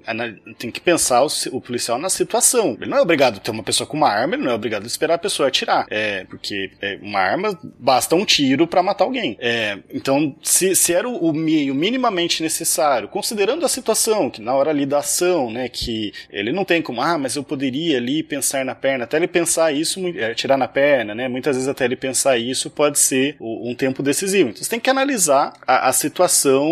tem 0.57 0.71
que 0.71 0.82
pensar 0.82 1.23
o, 1.23 1.27
o, 1.51 1.61
policial 1.61 1.97
na 1.97 2.09
situação. 2.09 2.77
Ele 2.79 2.89
não 2.89 2.97
é 2.97 3.01
obrigado 3.01 3.20
a 3.28 3.39
ter 3.39 3.51
uma 3.51 3.63
pessoa 3.63 3.88
com 3.88 3.97
uma 3.97 4.09
arma, 4.09 4.36
ele 4.36 4.43
não 4.43 4.51
é 4.51 4.55
obrigado 4.55 4.84
a 4.84 4.88
esperar 4.88 5.15
a 5.15 5.17
pessoa 5.17 5.47
atirar. 5.47 5.86
É, 5.89 6.26
porque 6.26 6.72
é, 6.82 6.97
uma 7.01 7.19
arma 7.19 7.57
basta 7.80 8.15
um 8.15 8.26
tiro 8.26 8.67
para 8.67 8.84
matar 8.84 9.05
alguém. 9.05 9.38
É, 9.39 9.78
então, 9.93 10.36
se, 10.41 10.76
se 10.76 10.93
era 10.93 11.07
o, 11.07 11.30
o, 11.30 11.34
meio 11.34 11.74
minimamente 11.74 12.41
necessário, 12.41 13.07
considerando 13.07 13.65
a 13.65 13.69
situação, 13.69 14.30
que 14.30 14.41
na 14.41 14.53
hora 14.53 14.69
ali 14.69 14.86
da 14.86 14.99
ação, 14.99 15.51
né, 15.51 15.69
que 15.69 16.13
ele 16.30 16.51
não 16.51 16.65
tem 16.65 16.82
como, 16.82 17.01
ah, 17.01 17.17
mas 17.17 17.36
eu 17.36 17.43
poderia 17.43 17.97
ali 17.97 18.24
pensar 18.24 18.65
na 18.65 18.76
perna, 18.76 19.03
até 19.03 19.17
ele 19.17 19.28
pensar 19.28 19.72
isso, 19.72 19.99
é, 20.17 20.34
tirar 20.34 20.57
na 20.57 20.67
perna, 20.67 21.13
né, 21.15 21.28
muitas 21.28 21.55
vezes 21.55 21.69
até 21.69 21.86
ele 21.86 21.95
pensar 21.95 22.38
isso 22.38 22.69
pode 22.69 22.99
ser 22.99 23.36
um 23.39 23.76
tempo 23.76 24.03
decisivo. 24.03 24.49
Então, 24.49 24.63
você 24.63 24.69
tem 24.69 24.80
que 24.80 24.89
analisar 24.89 25.53
a, 25.65 25.89
a 25.89 25.93
situação 25.93 26.72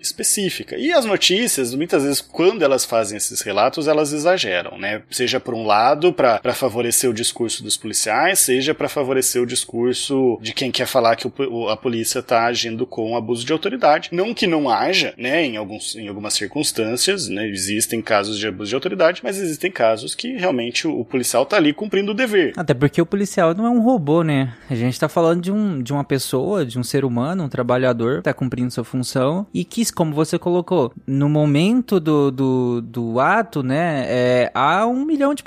específica. 0.00 0.76
E 0.76 0.92
as 0.92 1.04
notícias, 1.04 1.74
muitas 1.74 2.02
vezes, 2.02 2.20
quando 2.20 2.62
elas 2.62 2.84
fazem 2.84 3.16
esses 3.16 3.40
relatos, 3.40 3.88
elas 3.88 4.12
exageram, 4.12 4.78
né? 4.78 5.02
Seja 5.10 5.40
por 5.40 5.54
um 5.54 5.66
lado, 5.72 6.12
para 6.12 6.54
favorecer 6.54 7.08
o 7.08 7.14
discurso 7.14 7.62
dos 7.62 7.78
policiais, 7.78 8.38
seja 8.40 8.74
para 8.74 8.88
favorecer 8.88 9.42
o 9.42 9.46
discurso 9.46 10.38
de 10.42 10.52
quem 10.52 10.70
quer 10.70 10.86
falar 10.86 11.16
que 11.16 11.26
o, 11.26 11.68
a 11.68 11.76
polícia 11.76 12.18
está 12.18 12.44
agindo 12.44 12.86
com 12.86 13.16
abuso 13.16 13.44
de 13.44 13.52
autoridade. 13.52 14.10
Não 14.12 14.34
que 14.34 14.46
não 14.46 14.68
haja, 14.68 15.14
né? 15.16 15.44
Em, 15.44 15.56
alguns, 15.56 15.96
em 15.96 16.08
algumas 16.08 16.34
circunstâncias, 16.34 17.28
né? 17.28 17.48
Existem 17.48 18.02
casos 18.02 18.38
de 18.38 18.46
abuso 18.46 18.68
de 18.68 18.74
autoridade, 18.74 19.20
mas 19.24 19.38
existem 19.38 19.70
casos 19.70 20.14
que 20.14 20.36
realmente 20.36 20.86
o, 20.86 21.00
o 21.00 21.04
policial 21.04 21.44
está 21.44 21.56
ali 21.56 21.72
cumprindo 21.72 22.12
o 22.12 22.14
dever. 22.14 22.52
Até 22.56 22.74
porque 22.74 23.00
o 23.00 23.06
policial 23.06 23.54
não 23.54 23.66
é 23.66 23.70
um 23.70 23.80
robô, 23.80 24.22
né? 24.22 24.54
A 24.68 24.74
gente 24.74 24.92
está 24.92 25.08
falando 25.08 25.40
de, 25.40 25.50
um, 25.50 25.82
de 25.82 25.92
uma 25.92 26.04
pessoa, 26.04 26.66
de 26.66 26.78
um 26.78 26.84
ser 26.84 27.04
humano, 27.04 27.44
um 27.44 27.48
trabalhador, 27.48 28.18
está 28.18 28.34
cumprindo 28.34 28.70
sua 28.70 28.84
função 28.84 29.46
e 29.54 29.64
que, 29.64 29.90
como 29.92 30.14
você 30.14 30.38
colocou, 30.38 30.92
no 31.06 31.28
momento 31.28 31.98
do, 31.98 32.30
do, 32.30 32.80
do 32.82 33.20
ato, 33.20 33.62
né, 33.62 34.04
é, 34.06 34.50
há 34.54 34.86
um 34.86 35.04
milhão 35.04 35.34
de 35.34 35.42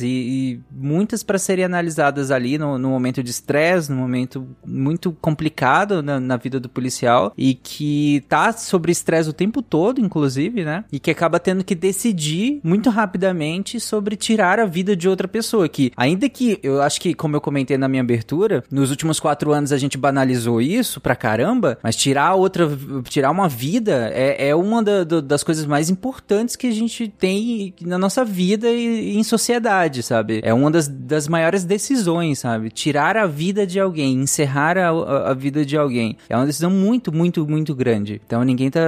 e, 0.00 0.06
e 0.06 0.60
muitas 0.70 1.22
para 1.22 1.38
serem 1.38 1.64
analisadas 1.64 2.30
ali 2.30 2.58
no, 2.58 2.78
no 2.78 2.90
momento 2.90 3.22
de 3.22 3.30
estresse, 3.30 3.90
no 3.90 3.96
momento 3.96 4.46
muito 4.64 5.12
complicado 5.20 6.02
na, 6.02 6.20
na, 6.20 6.36
vida 6.36 6.60
do 6.60 6.68
policial 6.68 7.32
e 7.36 7.54
que 7.54 8.24
tá 8.28 8.52
sobre 8.52 8.92
estresse 8.92 9.28
o 9.28 9.32
tempo 9.32 9.60
todo, 9.60 10.00
inclusive, 10.00 10.64
né, 10.64 10.84
e 10.92 10.98
que 11.00 11.10
acaba 11.10 11.40
tendo 11.40 11.64
que 11.64 11.74
decidir 11.74 12.60
muito 12.62 12.90
rapidamente 12.90 13.80
sobre 13.80 14.16
tirar 14.16 14.60
a 14.60 14.66
vida 14.66 14.94
de 14.94 15.08
outra 15.08 15.26
pessoa, 15.26 15.68
que 15.68 15.92
ainda 15.96 16.28
que, 16.28 16.58
eu 16.62 16.80
acho 16.82 17.00
que, 17.00 17.14
como 17.14 17.36
eu 17.36 17.40
comentei 17.40 17.76
na 17.76 17.88
minha 17.88 18.02
abertura, 18.02 18.62
nos 18.70 18.90
últimos 18.90 19.18
quatro 19.18 19.52
anos 19.52 19.72
a 19.72 19.78
gente 19.78 19.98
banalizou 19.98 20.60
isso 20.60 21.00
pra 21.00 21.16
caramba, 21.16 21.78
mas 21.82 21.96
tirar 21.96 22.34
outra, 22.34 22.68
tirar 23.08 23.30
uma 23.30 23.48
vida 23.48 24.10
é, 24.12 24.48
é 24.48 24.54
uma 24.54 24.82
da, 24.82 25.04
da, 25.04 25.20
das 25.20 25.42
coisas 25.42 25.66
mais 25.66 25.90
importantes 25.90 26.56
que 26.56 26.66
a 26.66 26.72
gente 26.72 27.08
tem 27.08 27.74
na 27.80 27.98
nossa 27.98 28.24
vida 28.24 28.70
e 28.70 29.07
em 29.16 29.22
sociedade, 29.22 30.02
sabe? 30.02 30.40
É 30.42 30.52
uma 30.52 30.70
das, 30.70 30.88
das 30.88 31.28
maiores 31.28 31.64
decisões, 31.64 32.40
sabe? 32.40 32.70
Tirar 32.70 33.16
a 33.16 33.26
vida 33.26 33.66
de 33.66 33.80
alguém, 33.80 34.14
encerrar 34.14 34.76
a, 34.76 34.88
a, 34.88 35.30
a 35.30 35.34
vida 35.34 35.64
de 35.64 35.76
alguém. 35.76 36.16
É 36.28 36.36
uma 36.36 36.46
decisão 36.46 36.70
muito, 36.70 37.12
muito, 37.12 37.46
muito 37.46 37.74
grande. 37.74 38.20
Então 38.26 38.42
ninguém 38.44 38.70
tá. 38.70 38.80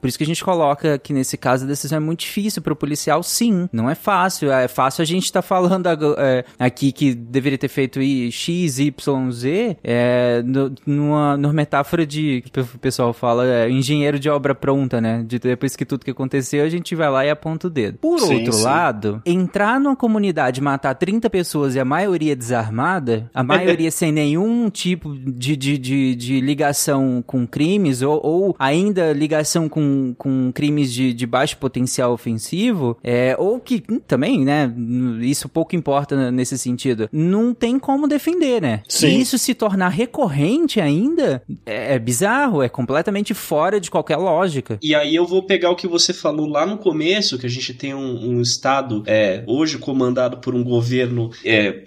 Por 0.00 0.08
isso 0.08 0.18
que 0.18 0.24
a 0.24 0.26
gente 0.26 0.44
coloca 0.44 0.98
que 0.98 1.12
nesse 1.12 1.36
caso 1.36 1.64
a 1.64 1.68
decisão 1.68 1.96
é 1.96 2.00
muito 2.00 2.20
difícil 2.20 2.62
pro 2.62 2.76
policial, 2.76 3.22
sim. 3.22 3.68
Não 3.72 3.88
é 3.88 3.94
fácil. 3.94 4.50
É 4.50 4.68
fácil 4.68 5.02
a 5.02 5.04
gente 5.04 5.32
tá 5.32 5.42
falando 5.42 5.88
é, 6.18 6.44
aqui 6.58 6.92
que 6.92 7.14
deveria 7.14 7.58
ter 7.58 7.68
feito 7.68 8.00
X, 8.00 8.78
Y, 8.78 9.30
Z, 9.32 9.76
é, 9.82 10.42
no, 10.44 10.72
numa, 10.86 11.36
numa 11.36 11.52
metáfora 11.52 12.06
de. 12.06 12.42
que 12.42 12.60
o 12.60 12.66
pessoal 12.78 13.12
fala, 13.12 13.46
é, 13.46 13.70
engenheiro 13.70 14.18
de 14.18 14.28
obra 14.28 14.54
pronta, 14.54 15.00
né? 15.00 15.24
De 15.26 15.38
depois 15.38 15.76
que 15.76 15.84
tudo 15.84 16.04
que 16.04 16.10
aconteceu, 16.10 16.64
a 16.64 16.68
gente 16.68 16.94
vai 16.94 17.10
lá 17.10 17.24
e 17.24 17.30
aponta 17.30 17.66
o 17.66 17.70
dedo. 17.70 17.98
Por 17.98 18.20
sim, 18.20 18.36
outro 18.36 18.52
sim. 18.52 18.62
lado, 18.62 19.22
entrar 19.24 19.67
numa 19.76 19.96
comunidade, 19.96 20.60
matar 20.60 20.94
30 20.94 21.28
pessoas 21.28 21.74
e 21.74 21.80
a 21.80 21.84
maioria 21.84 22.36
desarmada, 22.36 23.28
a 23.34 23.42
maioria 23.42 23.90
sem 23.90 24.12
nenhum 24.12 24.70
tipo 24.70 25.16
de, 25.16 25.56
de, 25.56 25.76
de, 25.76 26.14
de 26.14 26.40
ligação 26.40 27.22
com 27.26 27.46
crimes, 27.46 28.02
ou, 28.02 28.20
ou, 28.24 28.56
ainda 28.58 29.12
ligação 29.12 29.68
com, 29.68 30.14
com 30.16 30.52
crimes 30.52 30.92
de, 30.92 31.12
de 31.12 31.26
baixo 31.26 31.56
potencial 31.56 32.12
ofensivo, 32.12 32.96
é, 33.02 33.34
ou 33.38 33.58
que 33.58 33.80
também, 34.06 34.44
né? 34.44 34.72
Isso 35.20 35.48
pouco 35.48 35.74
importa 35.74 36.30
nesse 36.30 36.56
sentido. 36.56 37.08
Não 37.12 37.52
tem 37.52 37.78
como 37.78 38.06
defender, 38.06 38.62
né? 38.62 38.82
Sim. 38.88 39.08
E 39.08 39.20
isso 39.20 39.38
se 39.38 39.54
tornar 39.54 39.88
recorrente 39.88 40.80
ainda 40.80 41.42
é, 41.66 41.94
é 41.94 41.98
bizarro, 41.98 42.62
é 42.62 42.68
completamente 42.68 43.34
fora 43.34 43.80
de 43.80 43.90
qualquer 43.90 44.16
lógica. 44.16 44.78
E 44.82 44.94
aí 44.94 45.14
eu 45.14 45.26
vou 45.26 45.42
pegar 45.42 45.70
o 45.70 45.76
que 45.76 45.88
você 45.88 46.12
falou 46.12 46.46
lá 46.46 46.66
no 46.66 46.78
começo, 46.78 47.38
que 47.38 47.46
a 47.46 47.50
gente 47.50 47.74
tem 47.74 47.94
um, 47.94 48.36
um 48.36 48.40
Estado 48.40 49.02
é, 49.06 49.42
hoje 49.58 49.78
comandado 49.78 50.38
por 50.38 50.54
um 50.54 50.62
governo 50.62 51.30
é, 51.44 51.82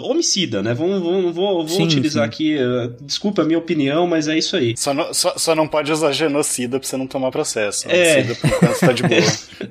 homicida, 0.00 0.62
né? 0.62 0.74
Vamos, 0.74 1.02
vamos, 1.02 1.34
vou, 1.34 1.66
vou 1.66 1.68
sim, 1.68 1.84
utilizar 1.84 2.24
sim. 2.24 2.28
aqui, 2.28 2.56
uh, 2.56 2.94
desculpa 3.04 3.42
a 3.42 3.44
minha 3.44 3.58
opinião, 3.58 4.06
mas 4.06 4.28
é 4.28 4.38
isso 4.38 4.56
aí. 4.56 4.74
Só 4.76 4.94
não, 4.94 5.12
só, 5.12 5.34
só 5.36 5.54
não 5.54 5.66
pode 5.66 5.90
usar 5.90 6.12
genocida 6.12 6.78
pra 6.78 6.88
você 6.88 6.96
não 6.96 7.06
tomar 7.06 7.30
processo. 7.30 7.88
É. 7.88 8.18
Homicida 8.18 8.34
por 8.34 8.48
enquanto 8.48 8.80
tá 8.80 8.92
de 8.92 9.02
boa. 9.02 9.22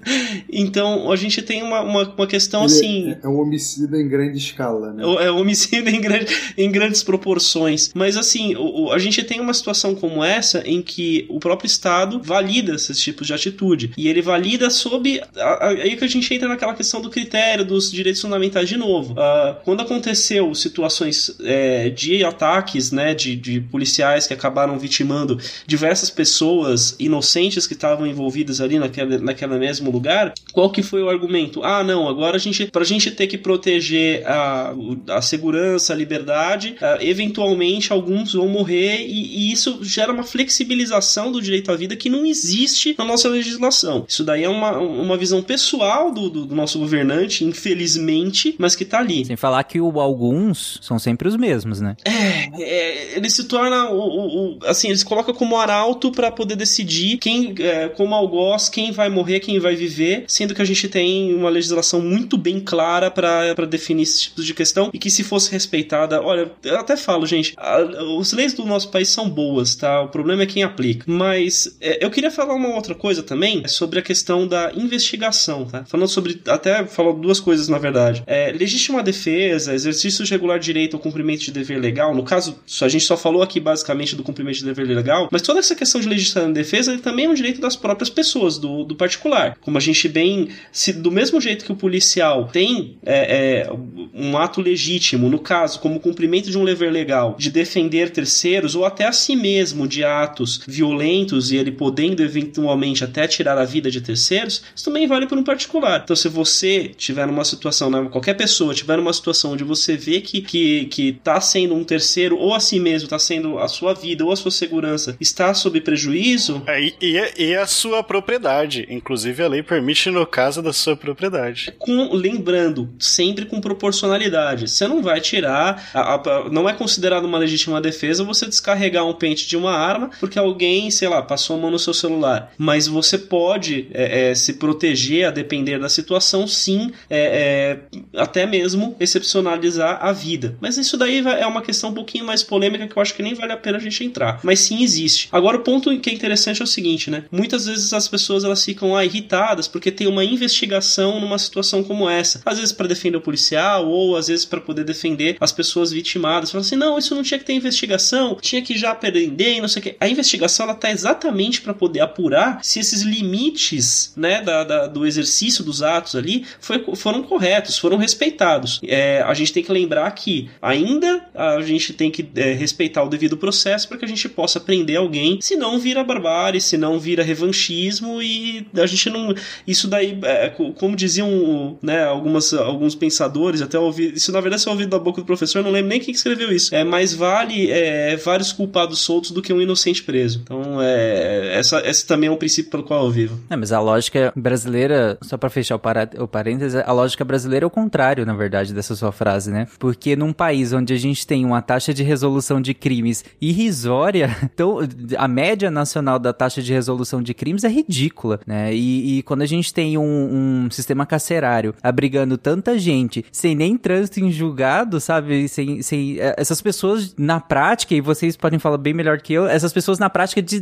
então, 0.52 1.12
a 1.12 1.16
gente 1.16 1.42
tem 1.42 1.64
uma, 1.64 1.82
uma, 1.82 2.04
uma 2.04 2.28
questão 2.28 2.66
Ele 2.66 2.74
assim... 2.74 3.12
É, 3.12 3.20
é 3.24 3.28
um 3.28 3.40
homicida 3.40 3.98
em 3.98 4.08
grande 4.08 4.38
escala, 4.38 4.94
né? 4.94 5.04
É 5.04 5.32
um 5.32 5.40
homicida 5.40 5.90
em, 5.90 6.02
grande, 6.02 6.28
em 6.58 6.72
grandes 6.72 7.04
proporções. 7.04 7.92
Mas 7.94 8.18
assim, 8.18 8.56
o, 8.56 8.86
o, 8.86 8.92
a 8.92 9.00
gente 9.00 9.24
tem 9.24 9.40
uma 9.40 9.54
situação 9.54 9.96
como 9.96 10.24
essa 10.24 10.62
em 10.66 10.82
que 10.82 11.26
o 11.30 11.40
próprio 11.40 11.68
Estado 11.68 12.22
valida 12.22 12.76
esses 12.76 13.00
tipos 13.00 13.28
de 13.28 13.34
atitude. 13.34 13.92
E 13.98 14.08
ele 14.08 14.22
valida 14.22 14.70
sob. 14.70 15.22
Aí 15.62 15.96
que 15.96 16.04
a 16.04 16.08
gente 16.08 16.34
entra 16.34 16.48
naquela 16.48 16.74
questão 16.74 17.02
do 17.02 17.10
critério 17.10 17.37
dos 17.66 17.92
direitos 17.92 18.22
fundamentais 18.22 18.68
de 18.68 18.78
novo. 18.78 19.14
Uh, 19.14 19.56
quando 19.64 19.82
aconteceu 19.82 20.54
situações 20.56 21.36
é, 21.42 21.90
de 21.90 22.24
ataques, 22.24 22.92
né, 22.92 23.14
de, 23.14 23.36
de 23.36 23.62
policiais 23.62 24.28
que 24.28 24.34
acabaram 24.34 24.78
vitimando 24.78 25.38
diversas 25.66 26.10
pessoas 26.10 26.96
inocentes 27.00 27.68
que 27.68 27.74
estavam 27.74 28.06
envolvidas 28.06 28.62
ali 28.62 28.80
naquele, 28.80 29.18
naquele 29.18 29.58
mesmo 29.58 29.92
lugar, 29.92 30.34
qual 30.54 30.70
que 30.70 30.82
foi 30.82 31.02
o 31.02 31.10
argumento? 31.10 31.64
Ah, 31.64 31.84
não, 31.84 32.08
agora 32.08 32.38
a 32.38 32.40
gente, 32.40 32.68
pra 32.68 32.84
gente 32.84 33.12
ter 33.12 33.28
que 33.28 33.38
proteger 33.38 34.26
a, 34.26 34.74
a 35.10 35.22
segurança, 35.22 35.94
a 35.94 35.96
liberdade, 35.96 36.76
uh, 36.82 37.02
eventualmente 37.02 37.92
alguns 37.92 38.34
vão 38.34 38.48
morrer 38.48 39.06
e, 39.06 39.50
e 39.50 39.52
isso 39.52 39.80
gera 39.82 40.12
uma 40.12 40.24
flexibilização 40.24 41.32
do 41.32 41.42
direito 41.42 41.72
à 41.72 41.76
vida 41.76 41.96
que 41.96 42.10
não 42.10 42.26
existe 42.26 42.96
na 42.98 43.06
nossa 43.06 43.30
legislação. 43.30 44.06
Isso 44.08 44.24
daí 44.24 44.44
é 44.44 44.50
uma, 44.50 44.78
uma 44.78 45.18
visão 45.18 45.42
pessoal 45.42 46.12
do, 46.12 46.30
do, 46.30 46.46
do 46.46 46.56
nosso 46.56 46.80
governante 46.80 47.27
importante, 47.28 47.44
infelizmente, 47.44 48.56
mas 48.58 48.76
que 48.76 48.86
tá 48.86 49.00
ali. 49.00 49.26
Sem 49.26 49.36
falar 49.36 49.64
que 49.64 49.80
o 49.80 50.00
alguns 50.00 50.80
são 50.82 50.98
sempre 50.98 51.28
os 51.28 51.36
mesmos, 51.36 51.82
né? 51.82 51.96
É, 52.06 52.50
é 52.62 53.18
ele 53.18 53.30
se 53.30 53.44
torna 53.46 53.90
o, 53.90 53.98
o, 53.98 54.58
o 54.58 54.60
assim, 54.66 54.88
eles 54.88 55.04
colocam 55.04 55.34
como 55.34 55.58
arauto 55.58 56.12
para 56.12 56.32
poder 56.32 56.56
decidir 56.56 57.18
quem, 57.18 57.56
é, 57.60 57.90
como 57.90 58.16
algoz, 58.16 58.70
quem 58.70 58.92
vai 58.92 59.10
morrer, 59.10 59.40
quem 59.40 59.60
vai 59.60 59.76
viver, 59.76 60.26
sendo 60.28 60.56
que 60.56 60.62
a 60.62 60.66
gente 60.66 60.88
tem 60.88 61.34
uma 61.34 61.50
legislação 61.50 62.02
muito 62.02 62.38
bem 62.38 62.60
clara 62.60 63.12
para 63.12 63.54
definir 63.66 64.04
esse 64.04 64.24
tipo 64.24 64.44
de 64.44 64.54
questão 64.54 64.90
e 64.94 65.00
que 65.00 65.10
se 65.10 65.24
fosse 65.24 65.52
respeitada, 65.52 66.22
olha, 66.22 66.52
eu 66.64 66.78
até 66.78 66.96
falo, 66.96 67.26
gente, 67.26 67.54
a, 67.58 67.82
os 68.18 68.32
leis 68.32 68.54
do 68.54 68.66
nosso 68.66 68.90
país 68.90 69.10
são 69.10 69.30
boas, 69.30 69.76
tá? 69.76 70.02
O 70.02 70.10
problema 70.10 70.44
é 70.44 70.46
quem 70.46 70.64
aplica. 70.64 71.06
Mas 71.08 71.78
é, 71.82 72.04
eu 72.04 72.12
queria 72.12 72.32
falar 72.32 72.54
uma 72.54 72.70
outra 72.70 72.94
coisa 72.94 73.24
também 73.24 73.68
sobre 73.68 74.00
a 74.00 74.02
questão 74.02 74.48
da 74.48 74.72
investigação, 74.76 75.66
tá? 75.66 75.84
Falando 75.86 76.08
sobre, 76.08 76.40
até 76.48 76.86
falou 76.86 77.14
duas 77.18 77.40
coisas 77.40 77.68
na 77.68 77.78
verdade. 77.78 78.24
É, 78.26 78.52
legítima 78.52 79.04
defesa, 79.04 79.74
exercício 79.74 80.24
de 80.24 80.32
regular 80.32 80.60
direito 80.60 80.96
ao 80.96 81.02
cumprimento 81.02 81.42
de 81.42 81.52
dever 81.52 81.80
legal, 81.80 82.16
no 82.16 82.24
caso, 82.24 82.60
a 82.82 82.88
gente 82.88 83.04
só 83.04 83.18
falou 83.18 83.42
aqui 83.42 83.60
basicamente 83.60 84.16
do 84.16 84.24
cumprimento 84.24 84.58
de 84.58 84.66
dever 84.66 84.88
legal, 84.88 85.28
mas 85.32 85.42
toda 85.42 85.60
essa 85.60 85.76
questão 85.76 86.00
de 86.02 86.08
legítima 86.08 86.48
defesa 86.50 86.98
também 86.98 87.26
é 87.26 87.30
um 87.30 87.34
direito 87.34 87.62
das 87.62 87.76
próprias 87.76 88.10
pessoas, 88.10 88.58
do, 88.58 88.84
do 88.84 88.96
particular. 88.96 89.58
Como 89.62 89.78
a 89.78 89.82
gente 89.82 90.08
bem, 90.08 90.50
se 90.72 90.94
do 90.94 91.12
mesmo 91.12 91.40
jeito 91.40 91.66
que 91.66 91.72
o 91.72 91.76
policial 91.76 92.48
tem 92.52 92.98
é, 93.06 93.66
é, 93.66 93.72
um 94.14 94.38
ato 94.38 94.62
legítimo, 94.62 95.30
no 95.30 95.40
caso, 95.40 95.80
como 95.80 96.00
cumprimento 96.00 96.50
de 96.50 96.58
um 96.58 96.66
dever 96.66 96.92
legal, 96.92 97.36
de 97.38 97.50
defender 97.50 98.10
terceiros 98.10 98.76
ou 98.76 98.86
até 98.86 99.06
a 99.06 99.12
si 99.12 99.36
mesmo 99.36 99.88
de 99.88 100.04
atos 100.04 100.62
violentos 100.68 101.52
e 101.52 101.58
ele 101.58 101.72
podendo 101.72 102.24
eventualmente 102.24 103.04
até 103.04 103.28
tirar 103.28 103.58
a 103.58 103.66
vida 103.66 103.90
de 103.90 104.02
terceiros, 104.02 104.64
isso 104.76 104.86
também 104.86 105.08
vale 105.08 105.28
para 105.28 105.38
um 105.38 105.44
particular. 105.44 106.02
Então, 106.04 106.16
se 106.16 106.28
você 106.28 106.92
tiver 107.08 107.26
numa 107.26 107.46
situação, 107.46 107.90
né, 107.90 108.08
qualquer 108.12 108.36
pessoa 108.36 108.74
tiver 108.74 108.98
numa 108.98 109.14
situação 109.14 109.54
onde 109.54 109.64
você 109.64 109.96
vê 109.96 110.22
que 110.22 110.42
que 110.42 110.86
que 110.86 111.10
está 111.10 111.40
sendo 111.40 111.74
um 111.74 111.84
terceiro 111.84 112.38
ou 112.38 112.54
a 112.54 112.60
si 112.60 112.80
mesmo 112.80 113.06
está 113.06 113.18
sendo 113.18 113.58
a 113.60 113.68
sua 113.68 113.94
vida 113.94 114.24
ou 114.26 114.32
a 114.32 114.36
sua 114.36 114.52
segurança 114.52 115.16
está 115.20 115.54
sob 115.54 115.80
prejuízo, 115.82 116.62
é, 116.68 116.82
e, 116.82 116.96
e, 117.38 117.56
a 117.56 117.66
sua 117.66 118.04
propriedade, 118.04 118.86
inclusive 118.90 119.42
a 119.44 119.48
lei 119.48 119.64
permite 119.64 120.10
no 120.10 120.26
caso 120.26 120.62
da 120.62 120.74
sua 120.74 120.96
propriedade. 120.96 121.74
Com 121.78 122.14
lembrando 122.14 122.90
sempre 123.00 123.46
com 123.46 123.62
proporcionalidade. 123.62 124.68
Você 124.68 124.88
não 124.88 125.02
vai 125.02 125.22
tirar, 125.22 125.90
a, 125.94 126.16
a, 126.16 126.50
não 126.50 126.68
é 126.68 126.74
considerado 126.74 127.26
uma 127.26 127.38
legítima 127.38 127.82
defesa 127.82 128.24
você 128.24 128.46
descarregar 128.46 129.06
um 129.06 129.14
pente 129.14 129.48
de 129.48 129.56
uma 129.56 129.72
arma 129.72 130.10
porque 130.20 130.38
alguém, 130.38 130.92
sei 130.92 131.08
lá, 131.08 131.22
passou 131.22 131.56
a 131.56 131.60
mão 131.60 131.72
no 131.72 131.80
seu 131.80 131.94
celular. 131.94 132.52
Mas 132.58 132.88
você 132.88 133.18
pode 133.18 133.88
é, 133.94 134.30
é, 134.30 134.36
se 134.36 134.54
proteger 134.54 135.28
a 135.28 135.32
depender 135.32 135.80
da 135.80 135.90
situação, 135.90 136.48
sim, 136.48 136.87
é, 137.10 137.80
é 137.94 138.20
até 138.20 138.46
mesmo 138.46 138.96
excepcionalizar 139.00 140.00
a 140.02 140.12
vida. 140.12 140.58
Mas 140.62 140.78
isso 140.78 140.98
daí 140.98 141.20
é 141.20 141.46
uma 141.46 141.62
questão 141.62 141.90
um 141.90 141.94
pouquinho 141.94 142.26
mais 142.26 142.44
polêmica 142.44 142.88
que 142.88 142.98
eu 142.98 143.02
acho 143.02 143.14
que 143.14 143.24
nem 143.24 143.34
vale 143.34 143.54
a 143.54 143.58
pena 143.58 143.78
a 143.78 143.82
gente 143.82 144.04
entrar. 144.04 144.40
Mas 144.44 144.60
sim 144.60 144.84
existe. 144.84 145.30
Agora 145.32 145.58
o 145.58 145.62
ponto 145.62 145.98
que 146.00 146.10
é 146.10 146.14
interessante 146.14 146.62
é 146.62 146.64
o 146.64 146.68
seguinte, 146.68 147.10
né? 147.10 147.26
Muitas 147.32 147.66
vezes 147.66 147.94
as 147.94 148.08
pessoas 148.08 148.44
elas 148.44 148.64
ficam 148.64 148.96
ah, 148.96 149.06
irritadas 149.06 149.68
porque 149.68 149.92
tem 149.92 150.08
uma 150.08 150.24
investigação 150.24 151.20
numa 151.20 151.38
situação 151.38 151.84
como 151.84 152.10
essa. 152.10 152.42
Às 152.46 152.58
vezes 152.58 152.72
para 152.72 152.88
defender 152.88 153.18
o 153.18 153.22
policial 153.22 153.88
ou 153.88 154.16
às 154.16 154.28
vezes 154.28 154.46
para 154.46 154.62
poder 154.62 154.84
defender 154.84 155.38
as 155.40 155.52
pessoas 155.52 155.92
vitimadas. 155.92 156.52
Falam 156.52 156.66
assim, 156.66 156.76
não, 156.76 156.98
isso 156.98 157.16
não 157.16 157.24
tinha 157.24 157.40
que 157.40 157.46
ter 157.46 157.54
investigação, 157.54 158.38
tinha 158.42 158.62
que 158.62 158.78
já 158.78 158.94
prender 158.94 159.58
e 159.58 159.62
não 159.62 159.68
sei 159.68 159.80
o 159.80 159.84
que. 159.84 159.96
A 160.00 160.08
investigação 160.08 160.66
ela 160.66 160.76
tá 160.76 160.92
exatamente 160.92 161.62
para 161.62 161.74
poder 161.74 162.02
apurar 162.02 162.60
se 162.64 162.80
esses 162.80 163.02
limites, 163.02 164.14
né, 164.16 164.42
da, 164.42 164.64
da, 164.64 164.88
do 164.88 165.06
exercício 165.06 165.64
dos 165.64 165.82
atos 165.82 166.16
ali 166.16 166.46
foi, 166.60 166.77
foram 166.96 167.24
corretos, 167.24 167.78
foram 167.78 167.98
respeitados. 167.98 168.80
É, 168.86 169.22
a 169.22 169.34
gente 169.34 169.54
tem 169.54 169.64
que 169.64 169.72
lembrar 169.72 170.10
que 170.12 170.50
ainda 170.62 171.26
a 171.34 171.62
gente 171.62 171.94
tem 171.94 172.10
que 172.12 172.28
é, 172.36 172.54
respeitar 172.54 173.04
o 173.04 173.10
devido 173.10 173.38
processo 173.38 173.88
para 173.88 173.98
que 173.98 174.06
a 174.06 174.08
gente 174.08 174.28
possa 174.30 174.60
prender 174.60 174.98
alguém, 174.98 175.40
senão 175.42 175.80
vira 175.80 176.04
barbárie, 176.04 176.62
senão 176.62 177.00
vira 177.00 177.24
revanchismo 177.24 178.22
e 178.22 178.66
a 178.76 178.86
gente 178.86 179.10
não. 179.10 179.34
Isso 179.66 179.88
daí, 179.88 180.18
é, 180.24 180.50
como 180.50 180.96
diziam 180.96 181.78
né, 181.82 182.04
algumas, 182.04 182.54
alguns 182.54 182.96
pensadores, 182.96 183.62
até 183.62 183.78
ouvi. 183.78 184.14
Isso 184.16 184.32
na 184.32 184.42
verdade 184.42 184.68
é 184.68 184.72
ouvido 184.72 184.90
da 184.90 185.00
boca 185.00 185.22
do 185.22 185.26
professor, 185.26 185.64
não 185.64 185.72
lembro 185.72 185.90
nem 185.90 186.00
quem 186.00 186.14
escreveu 186.14 186.52
isso. 186.52 186.74
É 186.76 186.84
mais 186.84 187.14
vale 187.14 187.70
é, 187.72 188.16
vários 188.18 188.52
culpados 188.52 189.00
soltos 189.00 189.32
do 189.32 189.42
que 189.42 189.54
um 189.54 189.62
inocente 189.62 190.04
preso. 190.04 190.42
Então, 190.44 190.82
é, 190.82 191.58
essa, 191.58 191.80
esse 191.88 192.06
também 192.06 192.30
é 192.30 192.32
um 192.32 192.38
princípio 192.38 192.72
pelo 192.72 192.84
qual 192.84 193.06
eu 193.06 193.12
vivo. 193.12 193.40
É, 193.50 193.56
mas 193.56 193.72
a 193.72 193.80
lógica 193.80 194.32
brasileira, 194.36 195.18
só 195.22 195.38
para 195.38 195.50
fechar 195.50 195.76
o, 195.76 195.80
pará, 195.80 196.08
o 196.18 196.28
parênteses, 196.28 196.67
a 196.76 196.92
lógica 196.92 197.24
brasileira 197.24 197.66
é 197.66 197.68
o 197.68 197.70
contrário, 197.70 198.26
na 198.26 198.34
verdade, 198.34 198.74
dessa 198.74 198.96
sua 198.96 199.12
frase, 199.12 199.52
né? 199.52 199.68
Porque 199.80 200.16
num 200.16 200.34
país 200.34 200.74
onde 200.74 200.94
a 200.94 200.98
gente 200.98 201.26
tem 201.26 201.46
uma 201.46 201.62
taxa 201.62 201.94
de 201.94 202.04
resolução 202.04 202.62
de 202.62 202.74
crimes 202.74 203.24
irrisória, 203.42 204.36
então 204.44 204.80
a 205.18 205.28
média 205.28 205.70
nacional 205.70 206.20
da 206.20 206.34
taxa 206.34 206.62
de 206.62 206.74
resolução 206.74 207.22
de 207.22 207.34
crimes 207.34 207.64
é 207.64 207.70
ridícula, 207.70 208.40
né? 208.46 208.74
E, 208.74 209.20
e 209.20 209.24
quando 209.24 209.42
a 209.42 209.46
gente 209.46 209.74
tem 209.74 209.98
um, 209.98 210.66
um, 210.66 210.72
sistema 210.72 211.06
carcerário 211.06 211.74
abrigando 211.82 212.38
tanta 212.38 212.78
gente 212.78 213.26
sem 213.32 213.56
nem 213.56 213.78
trânsito 213.78 214.20
em 214.20 214.32
julgado, 214.32 215.00
sabe? 215.00 215.48
Sem, 215.48 215.82
sem, 215.82 216.20
é, 216.20 216.36
essas 216.38 216.62
pessoas 216.62 217.16
na 217.18 217.40
prática, 217.40 217.94
e 217.94 218.02
vocês 218.02 218.36
podem 218.36 218.60
falar 218.60 218.78
bem 218.78 218.94
melhor 218.94 219.20
que 219.22 219.34
eu, 219.34 219.48
essas 219.48 219.74
pessoas 219.74 220.00
na 220.00 220.10
prática 220.10 220.42
de, 220.42 220.62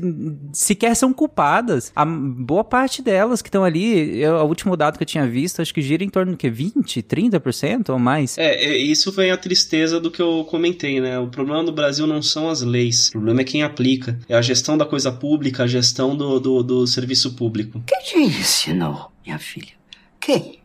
sequer 0.53 0.95
são 0.95 1.13
culpadas. 1.13 1.91
A 1.95 2.05
boa 2.05 2.63
parte 2.63 3.01
delas 3.01 3.41
que 3.41 3.49
estão 3.49 3.63
ali, 3.63 4.19
eu, 4.19 4.35
o 4.35 4.45
último 4.45 4.75
dado 4.75 4.97
que 4.97 5.03
eu 5.03 5.07
tinha 5.07 5.27
visto, 5.27 5.61
acho 5.61 5.73
que 5.73 5.81
gira 5.95 6.03
em 6.03 6.09
torno 6.09 6.33
do 6.33 6.37
que? 6.37 6.49
20, 6.49 7.01
30% 7.01 7.89
ou 7.89 7.99
mais? 7.99 8.37
É, 8.37 8.65
é, 8.65 8.77
isso 8.77 9.11
vem 9.11 9.31
a 9.31 9.37
tristeza 9.37 9.99
do 9.99 10.11
que 10.11 10.21
eu 10.21 10.45
comentei, 10.49 10.99
né? 10.99 11.17
O 11.17 11.27
problema 11.27 11.63
no 11.63 11.71
Brasil 11.71 12.05
não 12.05 12.21
são 12.21 12.49
as 12.49 12.61
leis, 12.61 13.09
o 13.09 13.11
problema 13.13 13.41
é 13.41 13.43
quem 13.43 13.63
aplica. 13.63 14.19
É 14.27 14.35
a 14.35 14.41
gestão 14.41 14.77
da 14.77 14.85
coisa 14.85 15.11
pública, 15.11 15.63
a 15.63 15.67
gestão 15.67 16.15
do, 16.15 16.39
do, 16.39 16.63
do 16.63 16.87
serviço 16.87 17.35
público. 17.35 17.81
Quem 17.87 17.99
te 17.99 18.17
ensinou, 18.17 19.11
minha 19.25 19.39
filha? 19.39 19.73
Quem? 20.19 20.59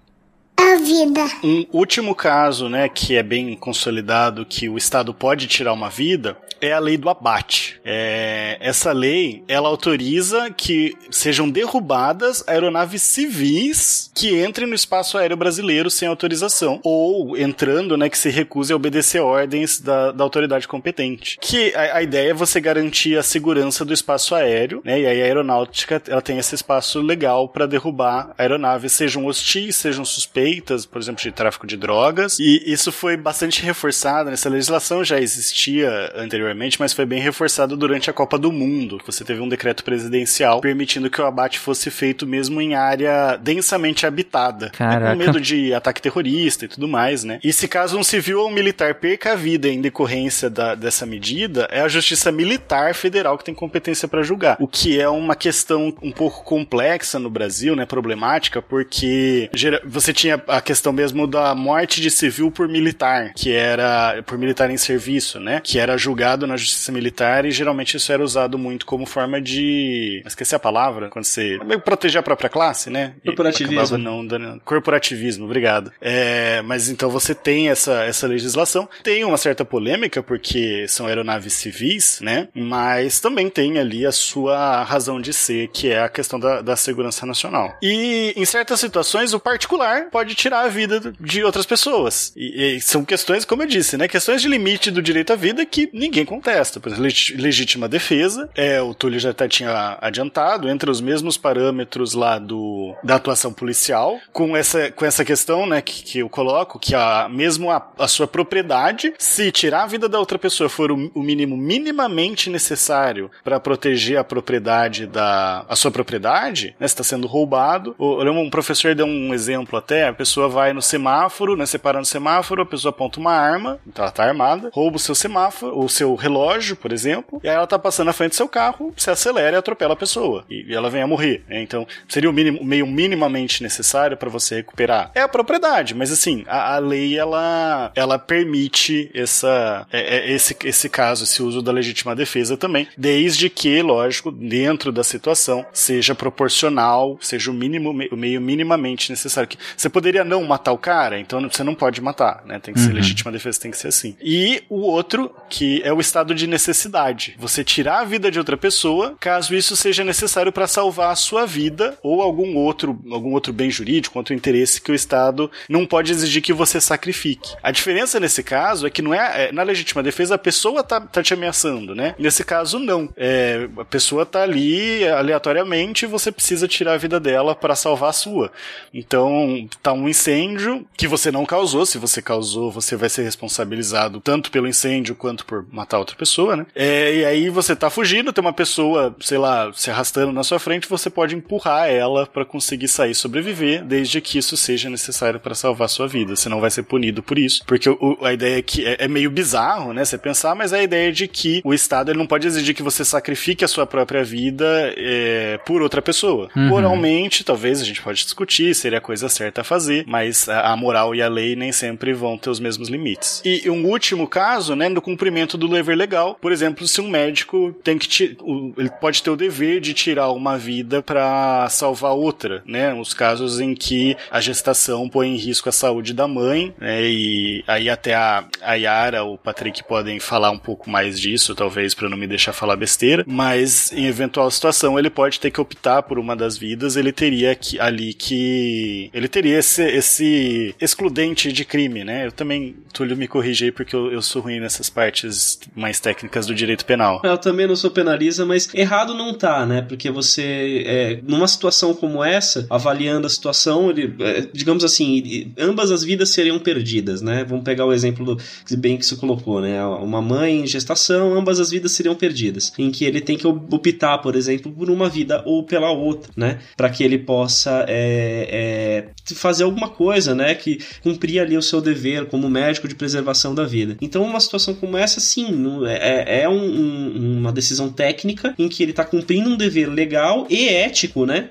A 0.56 0.76
vida. 0.76 1.26
Um 1.42 1.64
último 1.72 2.14
caso, 2.14 2.68
né, 2.68 2.88
que 2.88 3.16
é 3.16 3.22
bem 3.22 3.56
consolidado 3.56 4.44
que 4.44 4.68
o 4.68 4.76
Estado 4.76 5.14
pode 5.14 5.46
tirar 5.46 5.72
uma 5.72 5.88
vida 5.88 6.36
é 6.60 6.72
a 6.72 6.78
lei 6.78 6.98
do 6.98 7.08
abate. 7.08 7.80
É, 7.84 8.39
essa 8.60 8.92
lei, 8.92 9.42
ela 9.46 9.68
autoriza 9.68 10.50
que 10.50 10.96
sejam 11.10 11.48
derrubadas 11.48 12.42
aeronaves 12.46 13.02
civis 13.02 14.10
que 14.14 14.42
entrem 14.42 14.66
no 14.66 14.74
espaço 14.74 15.16
aéreo 15.16 15.36
brasileiro 15.36 15.90
sem 15.90 16.08
autorização, 16.08 16.80
ou 16.82 17.36
entrando, 17.36 17.96
né, 17.96 18.08
que 18.08 18.18
se 18.18 18.30
recuse 18.30 18.72
a 18.72 18.76
obedecer 18.76 19.20
ordens 19.20 19.80
da, 19.80 20.12
da 20.12 20.24
autoridade 20.24 20.66
competente. 20.66 21.38
Que 21.40 21.74
a, 21.74 21.98
a, 21.98 22.02
ideia 22.02 22.30
é 22.30 22.34
você 22.34 22.60
garantir 22.60 23.16
a 23.16 23.22
segurança 23.22 23.84
do 23.84 23.92
espaço 23.92 24.34
aéreo, 24.34 24.80
né, 24.84 25.00
e 25.00 25.06
aí 25.06 25.22
a 25.22 25.24
aeronáutica, 25.24 26.02
ela 26.08 26.22
tem 26.22 26.38
esse 26.38 26.54
espaço 26.54 27.00
legal 27.00 27.48
para 27.48 27.66
derrubar 27.66 28.34
aeronaves, 28.36 28.92
sejam 28.92 29.26
hostis, 29.26 29.76
sejam 29.76 30.04
suspeitas, 30.04 30.86
por 30.86 31.00
exemplo, 31.00 31.22
de 31.22 31.32
tráfico 31.32 31.66
de 31.66 31.76
drogas, 31.76 32.38
e 32.38 32.62
isso 32.66 32.90
foi 32.90 33.16
bastante 33.16 33.62
reforçado 33.62 34.30
nessa 34.30 34.48
legislação, 34.48 35.04
já 35.04 35.20
existia 35.20 36.12
anteriormente, 36.14 36.78
mas 36.80 36.92
foi 36.92 37.06
bem 37.06 37.20
reforçado 37.20 37.76
durante 37.76 38.10
a 38.10 38.12
Copa 38.12 38.38
do 38.40 38.52
Mundo. 38.52 39.00
Você 39.06 39.24
teve 39.24 39.40
um 39.40 39.48
decreto 39.48 39.84
presidencial 39.84 40.60
permitindo 40.60 41.10
que 41.10 41.20
o 41.20 41.26
abate 41.26 41.58
fosse 41.58 41.90
feito 41.90 42.26
mesmo 42.26 42.60
em 42.60 42.74
área 42.74 43.36
densamente 43.36 44.06
habitada. 44.06 44.72
Né, 44.78 45.10
com 45.10 45.16
medo 45.16 45.40
de 45.40 45.72
ataque 45.74 46.02
terrorista 46.02 46.64
e 46.64 46.68
tudo 46.68 46.88
mais, 46.88 47.24
né? 47.24 47.38
E 47.42 47.52
se 47.52 47.68
caso 47.68 47.98
um 47.98 48.02
civil 48.02 48.40
ou 48.40 48.48
um 48.48 48.52
militar 48.52 48.94
perca 48.94 49.32
a 49.32 49.36
vida 49.36 49.68
em 49.68 49.80
decorrência 49.80 50.48
da, 50.48 50.74
dessa 50.74 51.06
medida, 51.06 51.68
é 51.70 51.80
a 51.80 51.88
Justiça 51.88 52.32
Militar 52.32 52.94
Federal 52.94 53.36
que 53.36 53.44
tem 53.44 53.54
competência 53.54 54.08
para 54.08 54.22
julgar. 54.22 54.56
O 54.58 54.66
que 54.66 55.00
é 55.00 55.08
uma 55.08 55.34
questão 55.34 55.94
um 56.02 56.12
pouco 56.12 56.44
complexa 56.44 57.18
no 57.18 57.30
Brasil, 57.30 57.76
né? 57.76 57.86
Problemática, 57.86 58.62
porque 58.62 59.50
você 59.84 60.12
tinha 60.12 60.42
a 60.48 60.60
questão 60.60 60.92
mesmo 60.92 61.26
da 61.26 61.54
morte 61.54 62.00
de 62.00 62.10
civil 62.10 62.50
por 62.50 62.68
militar, 62.68 63.32
que 63.34 63.52
era 63.52 64.22
por 64.24 64.38
militar 64.38 64.70
em 64.70 64.76
serviço, 64.76 65.38
né? 65.40 65.60
Que 65.62 65.78
era 65.78 65.96
julgado 65.96 66.46
na 66.46 66.56
justiça 66.56 66.92
militar 66.92 67.44
e 67.44 67.50
geralmente 67.50 67.96
isso 67.96 68.12
era 68.12 68.22
usado 68.30 68.58
muito 68.58 68.86
como 68.86 69.06
forma 69.06 69.40
de. 69.40 70.22
Esqueci 70.26 70.54
a 70.54 70.58
palavra, 70.58 71.08
quando 71.08 71.24
você. 71.24 71.58
Meio 71.64 71.80
proteger 71.80 72.20
a 72.20 72.22
própria 72.22 72.48
classe, 72.48 72.90
né? 72.90 73.14
Corporativismo. 73.24 73.98
Não 73.98 74.26
dando... 74.26 74.60
Corporativismo, 74.64 75.44
obrigado. 75.44 75.92
É, 76.00 76.62
mas 76.62 76.88
então 76.88 77.10
você 77.10 77.34
tem 77.34 77.68
essa, 77.68 78.04
essa 78.04 78.26
legislação. 78.26 78.88
Tem 79.02 79.24
uma 79.24 79.36
certa 79.36 79.64
polêmica, 79.64 80.22
porque 80.22 80.86
são 80.88 81.06
aeronaves 81.06 81.54
civis, 81.54 82.20
né? 82.20 82.48
Mas 82.54 83.20
também 83.20 83.48
tem 83.48 83.78
ali 83.78 84.06
a 84.06 84.12
sua 84.12 84.82
razão 84.84 85.20
de 85.20 85.32
ser, 85.32 85.68
que 85.68 85.88
é 85.88 86.02
a 86.02 86.08
questão 86.08 86.38
da, 86.38 86.60
da 86.60 86.76
segurança 86.76 87.26
nacional. 87.26 87.76
E 87.82 88.32
em 88.36 88.44
certas 88.44 88.80
situações, 88.80 89.32
o 89.32 89.40
particular 89.40 90.10
pode 90.10 90.34
tirar 90.34 90.62
a 90.62 90.68
vida 90.68 91.12
de 91.20 91.42
outras 91.42 91.66
pessoas. 91.66 92.32
E, 92.36 92.76
e, 92.76 92.80
são 92.80 93.04
questões, 93.04 93.44
como 93.44 93.62
eu 93.62 93.66
disse, 93.66 93.96
né? 93.96 94.06
Questões 94.08 94.42
de 94.42 94.48
limite 94.48 94.90
do 94.90 95.02
direito 95.02 95.32
à 95.32 95.36
vida 95.36 95.64
que 95.66 95.88
ninguém 95.92 96.24
contesta. 96.24 96.78
Por 96.78 96.92
exemplo, 96.92 97.04
legítima 97.36 97.88
defesa, 97.88 98.19
é, 98.54 98.80
o 98.80 98.94
Túlio 98.94 99.18
já 99.18 99.30
até 99.30 99.48
tinha 99.48 99.98
adiantado, 100.00 100.68
entre 100.68 100.90
os 100.90 101.00
mesmos 101.00 101.36
parâmetros 101.36 102.14
lá 102.14 102.38
do, 102.38 102.94
da 103.02 103.16
atuação 103.16 103.52
policial, 103.52 104.18
com 104.32 104.56
essa, 104.56 104.90
com 104.90 105.04
essa 105.04 105.24
questão, 105.24 105.66
né, 105.66 105.80
que, 105.80 106.02
que 106.02 106.18
eu 106.18 106.28
coloco, 106.28 106.78
que 106.78 106.94
a, 106.94 107.28
mesmo 107.28 107.70
a, 107.70 107.86
a 107.98 108.08
sua 108.08 108.26
propriedade, 108.26 109.12
se 109.18 109.50
tirar 109.50 109.84
a 109.84 109.86
vida 109.86 110.08
da 110.08 110.18
outra 110.18 110.38
pessoa 110.38 110.68
for 110.68 110.92
o, 110.92 111.10
o 111.14 111.22
mínimo 111.22 111.56
minimamente 111.56 112.50
necessário 112.50 113.30
para 113.42 113.60
proteger 113.60 114.18
a 114.18 114.24
propriedade 114.24 115.06
da 115.06 115.64
a 115.68 115.76
sua 115.76 115.90
propriedade, 115.90 116.74
né, 116.78 116.86
está 116.86 117.02
sendo 117.02 117.26
roubado. 117.26 117.94
O, 117.98 118.22
um 118.22 118.50
professor 118.50 118.94
deu 118.94 119.06
um 119.06 119.32
exemplo 119.34 119.78
até, 119.78 120.08
a 120.08 120.12
pessoa 120.12 120.48
vai 120.48 120.72
no 120.72 120.82
semáforo, 120.82 121.56
né, 121.56 121.66
separando 121.66 122.02
o 122.02 122.06
semáforo, 122.06 122.62
a 122.62 122.66
pessoa 122.66 122.90
aponta 122.90 123.20
uma 123.20 123.32
arma, 123.32 123.78
então 123.86 124.04
ela 124.04 124.12
tá 124.12 124.24
armada, 124.24 124.70
rouba 124.72 124.96
o 124.96 125.00
seu 125.00 125.14
semáforo, 125.14 125.78
o 125.78 125.88
seu 125.88 126.14
relógio, 126.14 126.76
por 126.76 126.92
exemplo, 126.92 127.40
e 127.42 127.48
aí 127.48 127.54
ela 127.54 127.66
tá 127.66 127.78
passando 127.78 128.09
na 128.10 128.12
frente 128.12 128.30
do 128.30 128.36
seu 128.36 128.48
carro, 128.48 128.92
se 128.96 129.08
acelera 129.08 129.56
e 129.56 129.58
atropela 129.58 129.92
a 129.92 129.96
pessoa, 129.96 130.44
e, 130.50 130.74
ela 130.74 130.90
vem 130.90 131.02
a 131.02 131.06
morrer. 131.06 131.44
Né? 131.48 131.62
Então, 131.62 131.86
seria 132.08 132.28
o 132.28 132.32
mínimo, 132.32 132.64
meio 132.64 132.86
minimamente 132.86 133.62
necessário 133.62 134.16
para 134.16 134.28
você 134.28 134.56
recuperar. 134.56 135.12
É 135.14 135.22
a 135.22 135.28
propriedade, 135.28 135.94
mas 135.94 136.10
assim, 136.10 136.44
a, 136.48 136.74
a 136.74 136.78
lei 136.78 137.16
ela, 137.16 137.92
ela 137.94 138.18
permite 138.18 139.10
essa, 139.14 139.86
é, 139.92 140.16
é, 140.16 140.32
esse, 140.32 140.56
esse 140.64 140.88
caso, 140.88 141.22
esse 141.22 141.40
uso 141.40 141.62
da 141.62 141.70
legítima 141.70 142.16
defesa 142.16 142.56
também, 142.56 142.88
desde 142.96 143.48
que, 143.48 143.80
lógico, 143.80 144.32
dentro 144.32 144.90
da 144.90 145.04
situação, 145.04 145.64
seja 145.72 146.14
proporcional, 146.14 147.16
seja 147.20 147.50
o 147.50 147.54
mínimo, 147.54 147.90
o 148.10 148.16
meio 148.16 148.40
minimamente 148.40 149.10
necessário. 149.10 149.50
Você 149.76 149.88
poderia 149.88 150.24
não 150.24 150.42
matar 150.42 150.72
o 150.72 150.78
cara, 150.78 151.20
então 151.20 151.40
você 151.48 151.62
não 151.62 151.76
pode 151.76 152.00
matar, 152.00 152.42
né? 152.44 152.58
Tem 152.58 152.74
que 152.74 152.80
ser 152.80 152.88
uhum. 152.88 152.94
legítima 152.94 153.30
defesa, 153.30 153.60
tem 153.60 153.70
que 153.70 153.76
ser 153.76 153.88
assim. 153.88 154.16
E 154.20 154.64
o 154.68 154.80
outro, 154.80 155.32
que 155.48 155.80
é 155.84 155.92
o 155.92 156.00
estado 156.00 156.34
de 156.34 156.46
necessidade. 156.48 157.36
Você 157.38 157.62
tirar 157.62 157.99
a 158.00 158.04
vida 158.04 158.30
de 158.30 158.38
outra 158.38 158.56
pessoa, 158.56 159.14
caso 159.20 159.54
isso 159.54 159.76
seja 159.76 160.04
necessário 160.04 160.52
para 160.52 160.66
salvar 160.66 161.12
a 161.12 161.16
sua 161.16 161.46
vida 161.46 161.98
ou 162.02 162.22
algum 162.22 162.56
outro, 162.56 162.98
algum 163.10 163.32
outro 163.32 163.52
bem 163.52 163.70
jurídico, 163.70 164.18
outro 164.18 164.34
interesse 164.34 164.80
que 164.80 164.92
o 164.92 164.94
Estado 164.94 165.50
não 165.68 165.86
pode 165.86 166.12
exigir 166.12 166.42
que 166.42 166.52
você 166.52 166.80
sacrifique. 166.80 167.54
A 167.62 167.70
diferença 167.70 168.18
nesse 168.18 168.42
caso 168.42 168.86
é 168.86 168.90
que 168.90 169.02
não 169.02 169.14
é, 169.14 169.48
é 169.48 169.52
na 169.52 169.62
legítima 169.62 170.02
defesa 170.02 170.34
a 170.34 170.38
pessoa 170.38 170.82
tá, 170.82 171.00
tá 171.00 171.22
te 171.22 171.34
ameaçando, 171.34 171.94
né? 171.94 172.14
Nesse 172.18 172.44
caso, 172.44 172.78
não. 172.78 173.08
É, 173.16 173.68
a 173.78 173.84
pessoa 173.84 174.24
tá 174.24 174.42
ali 174.42 175.06
aleatoriamente 175.06 176.04
e 176.04 176.08
você 176.08 176.32
precisa 176.32 176.66
tirar 176.66 176.94
a 176.94 176.98
vida 176.98 177.20
dela 177.20 177.54
para 177.54 177.74
salvar 177.74 178.10
a 178.10 178.14
sua. 178.14 178.50
Então, 178.92 179.68
tá 179.82 179.92
um 179.92 180.08
incêndio 180.08 180.86
que 180.96 181.06
você 181.06 181.30
não 181.30 181.44
causou. 181.44 181.84
Se 181.84 181.98
você 181.98 182.22
causou, 182.22 182.70
você 182.70 182.96
vai 182.96 183.08
ser 183.08 183.22
responsabilizado 183.22 184.20
tanto 184.20 184.50
pelo 184.50 184.68
incêndio 184.68 185.14
quanto 185.14 185.44
por 185.44 185.66
matar 185.70 185.98
outra 185.98 186.16
pessoa, 186.16 186.56
né? 186.56 186.66
É, 186.74 187.14
e 187.16 187.24
aí 187.24 187.50
você 187.50 187.74
tá 187.74 187.89
fugindo, 187.90 188.32
tem 188.32 188.42
uma 188.42 188.52
pessoa, 188.52 189.14
sei 189.20 189.38
lá, 189.38 189.70
se 189.74 189.90
arrastando 189.90 190.32
na 190.32 190.42
sua 190.42 190.58
frente, 190.58 190.88
você 190.88 191.10
pode 191.10 191.34
empurrar 191.34 191.88
ela 191.88 192.26
para 192.26 192.44
conseguir 192.44 192.88
sair 192.88 193.10
e 193.10 193.14
sobreviver, 193.14 193.84
desde 193.84 194.20
que 194.20 194.38
isso 194.38 194.56
seja 194.56 194.88
necessário 194.88 195.40
para 195.40 195.54
salvar 195.54 195.88
sua 195.88 196.06
vida. 196.06 196.34
Você 196.36 196.48
não 196.48 196.60
vai 196.60 196.70
ser 196.70 196.84
punido 196.84 197.22
por 197.22 197.38
isso, 197.38 197.62
porque 197.66 197.88
o, 197.88 198.18
a 198.22 198.32
ideia 198.32 198.58
é 198.58 198.62
que 198.62 198.86
é, 198.86 198.96
é, 199.00 199.08
meio 199.08 199.30
bizarro, 199.30 199.92
né? 199.92 200.04
Você 200.04 200.18
pensar, 200.18 200.54
mas 200.54 200.72
é 200.72 200.80
a 200.80 200.82
ideia 200.82 201.12
de 201.12 201.26
que 201.26 201.60
o 201.64 201.74
Estado 201.74 202.10
ele 202.10 202.18
não 202.18 202.26
pode 202.26 202.46
exigir 202.46 202.74
que 202.74 202.82
você 202.82 203.04
sacrifique 203.04 203.64
a 203.64 203.68
sua 203.68 203.86
própria 203.86 204.22
vida 204.24 204.94
é, 204.96 205.58
por 205.64 205.82
outra 205.82 206.00
pessoa. 206.00 206.48
Uhum. 206.54 206.68
Moralmente, 206.68 207.44
talvez 207.44 207.80
a 207.80 207.84
gente 207.84 208.02
pode 208.02 208.22
discutir, 208.24 208.74
seria 208.74 208.98
a 208.98 209.02
coisa 209.02 209.28
certa 209.28 209.60
a 209.60 209.64
fazer, 209.64 210.04
mas 210.06 210.48
a, 210.48 210.72
a 210.72 210.76
moral 210.76 211.14
e 211.14 211.22
a 211.22 211.28
lei 211.28 211.56
nem 211.56 211.72
sempre 211.72 212.12
vão 212.12 212.38
ter 212.38 212.50
os 212.50 212.60
mesmos 212.60 212.88
limites. 212.88 213.42
E 213.44 213.68
um 213.68 213.86
último 213.86 214.26
caso, 214.26 214.74
né, 214.74 214.88
no 214.88 215.02
cumprimento 215.02 215.56
do 215.56 215.68
dever 215.68 215.96
legal, 215.96 216.36
por 216.40 216.52
exemplo, 216.52 216.86
se 216.86 217.00
um 217.00 217.08
médico 217.08 217.74
tem 217.82 217.98
que 217.98 218.36
ele 218.76 218.90
pode 219.00 219.22
ter 219.22 219.30
o 219.30 219.36
dever 219.36 219.80
de 219.80 219.94
tirar 219.94 220.30
uma 220.30 220.56
vida 220.58 221.02
para 221.02 221.68
salvar 221.68 222.12
outra, 222.12 222.62
né? 222.66 222.92
Os 222.94 223.14
casos 223.14 223.60
em 223.60 223.74
que 223.74 224.16
a 224.30 224.40
gestação 224.40 225.08
põe 225.08 225.28
em 225.28 225.36
risco 225.36 225.68
a 225.68 225.72
saúde 225.72 226.12
da 226.12 226.26
mãe, 226.26 226.74
né? 226.78 227.02
E 227.02 227.64
aí 227.66 227.88
até 227.88 228.14
a, 228.14 228.44
a 228.62 228.74
Yara, 228.74 229.24
o 229.24 229.38
Patrick 229.38 229.82
podem 229.84 230.20
falar 230.20 230.50
um 230.50 230.58
pouco 230.58 230.90
mais 230.90 231.18
disso, 231.20 231.54
talvez 231.54 231.94
para 231.94 232.08
não 232.08 232.16
me 232.16 232.26
deixar 232.26 232.52
falar 232.52 232.76
besteira, 232.76 233.24
mas 233.26 233.92
em 233.92 234.06
eventual 234.06 234.50
situação 234.50 234.98
ele 234.98 235.10
pode 235.10 235.40
ter 235.40 235.50
que 235.50 235.60
optar 235.60 236.02
por 236.02 236.18
uma 236.18 236.36
das 236.36 236.56
vidas, 236.56 236.96
ele 236.96 237.12
teria 237.12 237.54
que, 237.54 237.80
ali 237.80 238.14
que 238.14 239.10
ele 239.12 239.28
teria 239.28 239.58
esse, 239.58 239.82
esse 239.82 240.74
excludente 240.80 241.52
de 241.52 241.64
crime, 241.64 242.04
né? 242.04 242.26
Eu 242.26 242.32
também, 242.32 242.76
Túlio, 242.92 243.16
me 243.16 243.28
corrige 243.28 243.66
aí 243.66 243.72
porque 243.72 243.94
eu, 243.94 244.12
eu 244.12 244.22
sou 244.22 244.42
ruim 244.42 244.60
nessas 244.60 244.90
partes 244.90 245.58
mais 245.74 246.00
técnicas 246.00 246.46
do 246.46 246.54
direito 246.54 246.84
penal. 246.84 247.20
Eu 247.24 247.38
também 247.38 247.59
não 247.66 247.76
sou 247.76 247.90
penalista, 247.90 248.44
mas 248.44 248.68
errado 248.74 249.14
não 249.14 249.34
tá, 249.34 249.64
né? 249.66 249.82
Porque 249.82 250.10
você, 250.10 250.84
é, 250.86 251.20
numa 251.26 251.48
situação 251.48 251.94
como 251.94 252.22
essa, 252.22 252.66
avaliando 252.70 253.26
a 253.26 253.30
situação, 253.30 253.90
ele, 253.90 254.14
é, 254.20 254.46
digamos 254.52 254.84
assim, 254.84 255.52
ambas 255.58 255.90
as 255.90 256.02
vidas 256.02 256.30
seriam 256.30 256.58
perdidas, 256.58 257.22
né? 257.22 257.44
Vamos 257.44 257.64
pegar 257.64 257.86
o 257.86 257.92
exemplo 257.92 258.24
do 258.24 258.38
bem 258.76 258.96
que 258.96 259.06
você 259.06 259.16
colocou, 259.16 259.60
né? 259.60 259.84
Uma 259.84 260.22
mãe 260.22 260.60
em 260.60 260.66
gestação, 260.66 261.34
ambas 261.34 261.60
as 261.60 261.70
vidas 261.70 261.92
seriam 261.92 262.14
perdidas, 262.14 262.72
em 262.78 262.90
que 262.90 263.04
ele 263.04 263.20
tem 263.20 263.36
que 263.36 263.46
optar, 263.46 264.18
por 264.18 264.34
exemplo, 264.36 264.72
por 264.72 264.90
uma 264.90 265.08
vida 265.08 265.42
ou 265.44 265.64
pela 265.64 265.90
outra, 265.90 266.30
né? 266.36 266.58
Para 266.76 266.90
que 266.90 267.02
ele 267.02 267.18
possa 267.18 267.84
é, 267.88 269.06
é, 269.26 269.34
fazer 269.34 269.64
alguma 269.64 269.88
coisa, 269.88 270.34
né? 270.34 270.54
Que 270.54 270.78
cumprir 271.02 271.40
ali 271.40 271.56
o 271.56 271.62
seu 271.62 271.80
dever 271.80 272.26
como 272.26 272.48
médico 272.48 272.88
de 272.88 272.94
preservação 272.94 273.54
da 273.54 273.64
vida. 273.64 273.96
Então, 274.00 274.22
uma 274.22 274.40
situação 274.40 274.74
como 274.74 274.96
essa, 274.96 275.20
sim, 275.20 275.46
é, 275.86 276.42
é 276.42 276.48
um, 276.48 276.62
um, 276.62 277.38
uma 277.38 277.49
decisão 277.52 277.90
técnica 277.90 278.54
em 278.58 278.68
que 278.68 278.82
ele 278.82 278.92
está 278.92 279.04
cumprindo 279.04 279.50
um 279.50 279.56
dever 279.56 279.88
legal 279.88 280.46
e 280.48 280.68
ético, 280.68 281.26
né? 281.26 281.50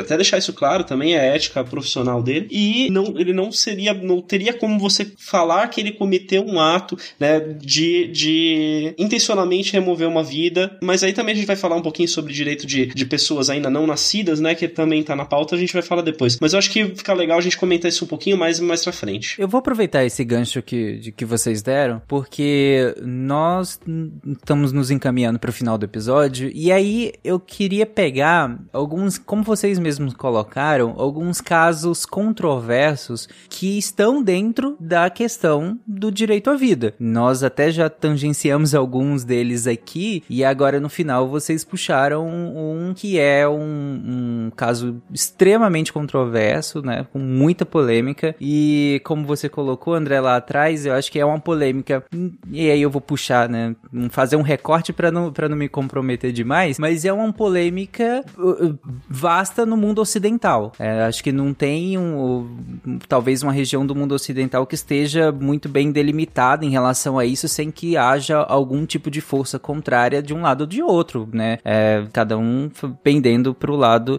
Até 0.00 0.16
deixar 0.16 0.38
isso 0.38 0.52
claro 0.52 0.84
também, 0.84 1.14
a 1.14 1.22
ética 1.22 1.64
profissional 1.64 2.22
dele. 2.22 2.48
E 2.50 2.90
não, 2.90 3.14
ele 3.18 3.32
não 3.32 3.52
seria, 3.52 3.92
não 3.92 4.20
teria 4.20 4.52
como 4.52 4.78
você 4.78 5.12
falar 5.18 5.68
que 5.68 5.80
ele 5.80 5.92
cometeu 5.92 6.44
um 6.44 6.60
ato, 6.60 6.96
né? 7.18 7.40
De, 7.40 8.08
de 8.08 8.94
intencionalmente 8.98 9.72
remover 9.72 10.08
uma 10.08 10.22
vida. 10.22 10.76
Mas 10.82 11.02
aí 11.02 11.12
também 11.12 11.32
a 11.32 11.36
gente 11.36 11.46
vai 11.46 11.56
falar 11.56 11.76
um 11.76 11.82
pouquinho 11.82 12.08
sobre 12.08 12.32
direito 12.32 12.66
de, 12.66 12.86
de 12.86 13.06
pessoas 13.06 13.50
ainda 13.50 13.68
não 13.68 13.86
nascidas, 13.86 14.40
né? 14.40 14.54
Que 14.54 14.68
também 14.68 15.02
tá 15.02 15.14
na 15.14 15.24
pauta, 15.24 15.54
a 15.54 15.58
gente 15.58 15.72
vai 15.72 15.82
falar 15.82 16.02
depois. 16.02 16.38
Mas 16.40 16.52
eu 16.52 16.58
acho 16.58 16.70
que 16.70 16.84
fica 16.94 17.12
legal 17.12 17.38
a 17.38 17.42
gente 17.42 17.56
comentar 17.56 17.88
isso 17.88 18.04
um 18.04 18.08
pouquinho 18.08 18.36
mais 18.36 18.60
mais 18.60 18.82
pra 18.82 18.92
frente. 18.92 19.40
Eu 19.40 19.48
vou 19.48 19.58
aproveitar 19.58 20.04
esse 20.04 20.24
gancho 20.24 20.62
que, 20.62 20.96
de, 20.96 21.12
que 21.12 21.24
vocês 21.24 21.62
deram, 21.62 22.00
porque 22.06 22.94
nós 23.02 23.78
estamos 24.26 24.72
nos 24.72 24.90
encaminhando 24.92 25.38
pro 25.38 25.52
final 25.52 25.76
do 25.76 25.84
episódio, 25.84 26.50
e 26.54 26.72
aí 26.72 27.12
eu 27.22 27.38
queria 27.38 27.86
pegar 27.86 28.58
alguns, 28.72 29.18
como 29.18 29.42
vocês 29.42 29.78
mesmos 29.78 30.14
colocaram, 30.14 30.94
alguns 30.96 31.40
casos 31.40 32.04
controversos 32.04 33.28
que 33.48 33.78
estão 33.78 34.22
dentro 34.22 34.76
da 34.80 35.08
questão 35.10 35.78
do 35.86 36.10
direito 36.10 36.50
à 36.50 36.54
vida. 36.54 36.94
Nós 36.98 37.42
até 37.42 37.70
já 37.70 37.88
tangenciamos 37.88 38.74
alguns 38.74 39.24
deles 39.24 39.66
aqui, 39.66 40.22
e 40.28 40.44
agora 40.44 40.80
no 40.80 40.88
final 40.88 41.28
vocês 41.28 41.64
puxaram 41.64 42.26
um 42.26 42.92
que 42.94 43.18
é 43.18 43.46
um, 43.46 44.46
um 44.46 44.50
caso 44.56 45.00
extremamente 45.12 45.92
controverso, 45.92 46.82
né, 46.82 47.06
com 47.12 47.18
muita 47.18 47.64
polêmica, 47.64 48.34
e 48.40 49.00
como 49.04 49.24
você 49.26 49.48
colocou, 49.48 49.94
André, 49.94 50.20
lá 50.20 50.36
atrás, 50.36 50.84
eu 50.84 50.94
acho 50.94 51.12
que 51.12 51.18
é 51.18 51.24
uma 51.24 51.38
polêmica, 51.38 52.04
e 52.50 52.70
aí 52.70 52.82
eu 52.82 52.90
vou 52.90 53.00
puxar, 53.00 53.48
né, 53.48 53.76
fazer 54.10 54.36
um 54.36 54.42
recorte 54.42 54.81
para 54.90 55.10
não, 55.10 55.30
pra 55.30 55.50
não 55.50 55.56
me 55.56 55.68
comprometer 55.68 56.32
demais, 56.32 56.78
mas 56.78 57.04
é 57.04 57.12
uma 57.12 57.30
polêmica 57.30 58.24
uh, 58.38 58.68
uh, 58.68 58.78
vasta 59.06 59.66
no 59.66 59.76
mundo 59.76 60.00
ocidental. 60.00 60.72
É, 60.78 61.02
acho 61.02 61.22
que 61.22 61.30
não 61.30 61.52
tem 61.52 61.98
um, 61.98 62.98
talvez 63.06 63.42
uma 63.42 63.52
região 63.52 63.84
do 63.84 63.94
mundo 63.94 64.12
ocidental 64.12 64.66
que 64.66 64.74
esteja 64.74 65.30
muito 65.30 65.68
bem 65.68 65.92
delimitada 65.92 66.64
em 66.64 66.70
relação 66.70 67.18
a 67.18 67.26
isso, 67.26 67.46
sem 67.48 67.70
que 67.70 67.98
haja 67.98 68.38
algum 68.38 68.86
tipo 68.86 69.10
de 69.10 69.20
força 69.20 69.58
contrária 69.58 70.22
de 70.22 70.32
um 70.32 70.40
lado 70.40 70.62
ou 70.62 70.66
de 70.66 70.82
outro, 70.82 71.28
né? 71.32 71.58
É, 71.64 72.06
cada 72.12 72.38
um 72.38 72.70
pendendo 73.02 73.54
para 73.54 73.70
o 73.70 73.76
lado 73.76 74.18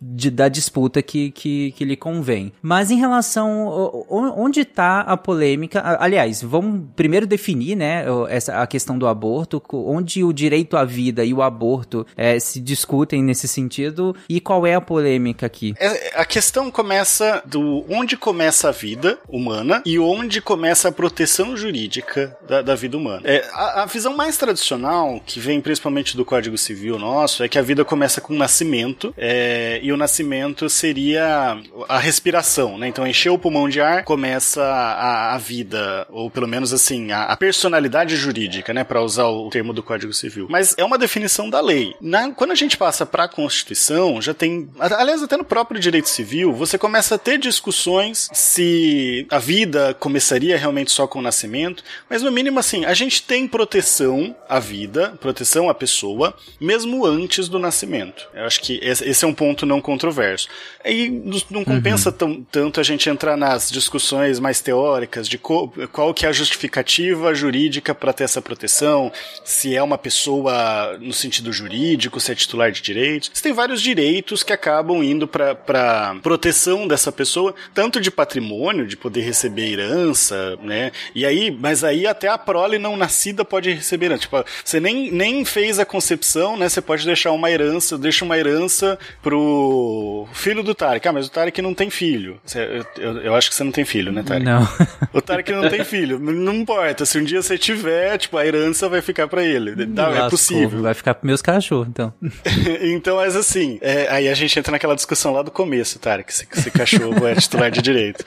de, 0.00 0.30
da 0.30 0.48
disputa 0.48 1.00
que, 1.02 1.30
que, 1.30 1.70
que 1.72 1.84
lhe 1.84 1.96
convém. 1.96 2.52
Mas 2.60 2.90
em 2.90 2.96
relação 2.96 3.94
onde 4.08 4.60
está 4.60 5.00
a 5.00 5.16
polêmica, 5.16 5.82
aliás, 6.00 6.42
vamos 6.42 6.86
primeiro 6.96 7.26
definir, 7.26 7.76
né, 7.76 8.04
essa 8.28 8.56
a 8.62 8.66
questão 8.66 8.98
do 8.98 9.06
aborto, 9.06 9.60
onde 9.86 10.24
o 10.24 10.32
direito 10.32 10.76
à 10.76 10.84
vida 10.84 11.24
e 11.24 11.32
o 11.32 11.42
aborto 11.42 12.06
é, 12.16 12.38
se 12.38 12.60
discutem 12.60 13.22
nesse 13.22 13.46
sentido 13.46 14.14
e 14.28 14.40
qual 14.40 14.66
é 14.66 14.74
a 14.74 14.80
polêmica 14.80 15.46
aqui? 15.46 15.74
É, 15.78 16.12
a 16.16 16.24
questão 16.24 16.70
começa 16.70 17.42
do 17.46 17.84
onde 17.88 18.16
começa 18.16 18.68
a 18.68 18.72
vida 18.72 19.18
humana 19.28 19.82
e 19.84 19.98
onde 19.98 20.40
começa 20.40 20.88
a 20.88 20.92
proteção 20.92 21.56
jurídica 21.56 22.36
da, 22.46 22.62
da 22.62 22.74
vida 22.74 22.96
humana. 22.96 23.22
É, 23.24 23.44
a, 23.52 23.82
a, 23.82 23.86
visão 23.86 24.16
mais 24.16 24.36
tradicional, 24.36 25.20
que 25.24 25.38
vem 25.38 25.60
principalmente 25.60 26.16
do 26.16 26.24
Código 26.24 26.58
Civil 26.58 26.98
nosso, 26.98 27.42
é 27.42 27.48
que 27.48 27.58
a 27.58 27.62
vida 27.62 27.84
começa 27.84 28.20
com 28.20 28.34
o 28.34 28.36
nascimento 28.36 29.14
é, 29.16 29.78
e 29.82 29.92
o 29.92 29.96
nascimento 29.96 30.68
seria 30.68 31.58
a 31.88 31.98
respiração, 31.98 32.78
né? 32.78 32.88
Então 32.88 33.06
encher 33.06 33.30
o 33.30 33.38
pulmão 33.38 33.68
de 33.68 33.80
ar 33.80 34.04
começa 34.04 34.62
a, 34.62 35.34
a 35.34 35.38
vida, 35.38 36.06
ou 36.10 36.30
pelo 36.30 36.48
menos 36.48 36.72
assim, 36.72 37.12
a, 37.12 37.24
a 37.24 37.36
personalidade 37.36 38.16
jurídica, 38.16 38.72
né? 38.72 38.84
Para 38.84 39.02
usar 39.02 39.26
o 39.26 39.48
termo 39.50 39.72
do 39.76 39.82
Código 39.82 40.12
Civil. 40.12 40.48
Mas 40.50 40.74
é 40.76 40.84
uma 40.84 40.98
definição 40.98 41.48
da 41.48 41.60
lei. 41.60 41.94
Na, 42.00 42.32
quando 42.32 42.50
a 42.50 42.56
gente 42.56 42.76
passa 42.76 43.06
para 43.06 43.24
a 43.24 43.28
Constituição, 43.28 44.20
já 44.20 44.34
tem, 44.34 44.68
aliás, 44.78 45.22
até 45.22 45.36
no 45.36 45.44
próprio 45.44 45.80
direito 45.80 46.08
civil, 46.08 46.52
você 46.52 46.76
começa 46.76 47.14
a 47.14 47.18
ter 47.18 47.38
discussões 47.38 48.28
se 48.32 49.26
a 49.30 49.38
vida 49.38 49.94
começaria 49.94 50.56
realmente 50.56 50.90
só 50.90 51.06
com 51.06 51.18
o 51.18 51.22
nascimento, 51.22 51.84
mas 52.10 52.22
no 52.22 52.32
mínimo 52.32 52.58
assim, 52.58 52.84
a 52.84 52.94
gente 52.94 53.22
tem 53.22 53.46
proteção 53.46 54.34
à 54.48 54.58
vida, 54.58 55.16
proteção 55.20 55.68
à 55.68 55.74
pessoa, 55.74 56.34
mesmo 56.60 57.04
antes 57.06 57.48
do 57.48 57.58
nascimento. 57.58 58.28
Eu 58.34 58.44
acho 58.44 58.60
que 58.60 58.80
esse 58.82 59.24
é 59.24 59.28
um 59.28 59.34
ponto 59.34 59.66
não 59.66 59.80
controverso. 59.80 60.48
E 60.84 61.08
não 61.50 61.64
compensa 61.64 62.14
uhum. 62.22 62.44
tanto 62.50 62.80
a 62.80 62.82
gente 62.82 63.08
entrar 63.08 63.36
nas 63.36 63.70
discussões 63.70 64.38
mais 64.38 64.60
teóricas 64.60 65.28
de 65.28 65.36
qual, 65.36 65.72
qual 65.92 66.14
que 66.14 66.24
é 66.24 66.28
a 66.28 66.32
justificativa 66.32 67.34
jurídica 67.34 67.94
para 67.94 68.12
ter 68.12 68.24
essa 68.24 68.40
proteção, 68.40 69.12
se 69.44 69.65
é 69.74 69.82
uma 69.82 69.98
pessoa 69.98 70.96
no 71.00 71.12
sentido 71.12 71.52
jurídico, 71.52 72.20
se 72.20 72.32
é 72.32 72.34
titular 72.34 72.70
de 72.70 72.80
direitos. 72.80 73.30
Você 73.32 73.42
tem 73.42 73.52
vários 73.52 73.80
direitos 73.80 74.42
que 74.42 74.52
acabam 74.52 75.02
indo 75.02 75.26
para 75.26 76.16
proteção 76.22 76.86
dessa 76.86 77.10
pessoa, 77.10 77.54
tanto 77.74 78.00
de 78.00 78.10
patrimônio, 78.10 78.86
de 78.86 78.96
poder 78.96 79.22
receber 79.22 79.72
herança, 79.72 80.58
né? 80.62 80.92
E 81.14 81.24
aí, 81.24 81.50
mas 81.50 81.84
aí 81.84 82.06
até 82.06 82.28
a 82.28 82.38
prole 82.38 82.78
não 82.78 82.96
nascida 82.96 83.44
pode 83.44 83.70
receber 83.72 84.06
herança. 84.06 84.22
Tipo, 84.22 84.44
você 84.64 84.80
nem, 84.80 85.10
nem 85.10 85.44
fez 85.44 85.78
a 85.78 85.84
concepção, 85.84 86.56
né? 86.56 86.68
Você 86.68 86.80
pode 86.80 87.04
deixar 87.04 87.32
uma 87.32 87.50
herança, 87.50 87.96
deixa 87.96 88.24
uma 88.24 88.38
herança 88.38 88.98
pro 89.22 90.26
filho 90.32 90.62
do 90.62 90.74
Tarek. 90.74 91.06
Ah, 91.08 91.12
mas 91.12 91.26
o 91.26 91.30
Tarek 91.30 91.60
não 91.62 91.74
tem 91.74 91.90
filho. 91.90 92.38
Você, 92.44 92.84
eu, 92.98 93.18
eu, 93.18 93.34
acho 93.34 93.48
que 93.48 93.54
você 93.54 93.64
não 93.64 93.72
tem 93.72 93.84
filho, 93.84 94.12
né, 94.12 94.22
Tarek? 94.22 94.44
Não. 94.44 94.66
O 95.12 95.20
Tarek 95.20 95.50
não 95.52 95.68
tem 95.68 95.84
filho. 95.84 96.18
Não 96.18 96.54
importa. 96.54 97.06
Se 97.06 97.18
um 97.18 97.24
dia 97.24 97.40
você 97.40 97.56
tiver, 97.56 98.18
tipo, 98.18 98.36
a 98.36 98.46
herança 98.46 98.88
vai 98.88 99.00
ficar 99.00 99.28
para 99.28 99.42
ele. 99.42 99.55
Não, 99.58 100.14
é 100.14 100.28
possível. 100.28 100.82
Vai 100.82 100.94
ficar 100.94 101.14
pros 101.14 101.26
meus 101.26 101.42
cachorros, 101.42 101.88
então. 101.88 102.12
então, 102.82 103.16
mas 103.16 103.36
assim, 103.36 103.78
é, 103.80 104.08
aí 104.10 104.28
a 104.28 104.34
gente 104.34 104.58
entra 104.58 104.72
naquela 104.72 104.94
discussão 104.94 105.32
lá 105.32 105.42
do 105.42 105.50
começo, 105.50 105.98
Tarek, 105.98 106.32
se, 106.32 106.46
se 106.52 106.70
cachorro 106.70 107.26
é 107.26 107.34
titular 107.34 107.70
de 107.70 107.82
direito. 107.82 108.24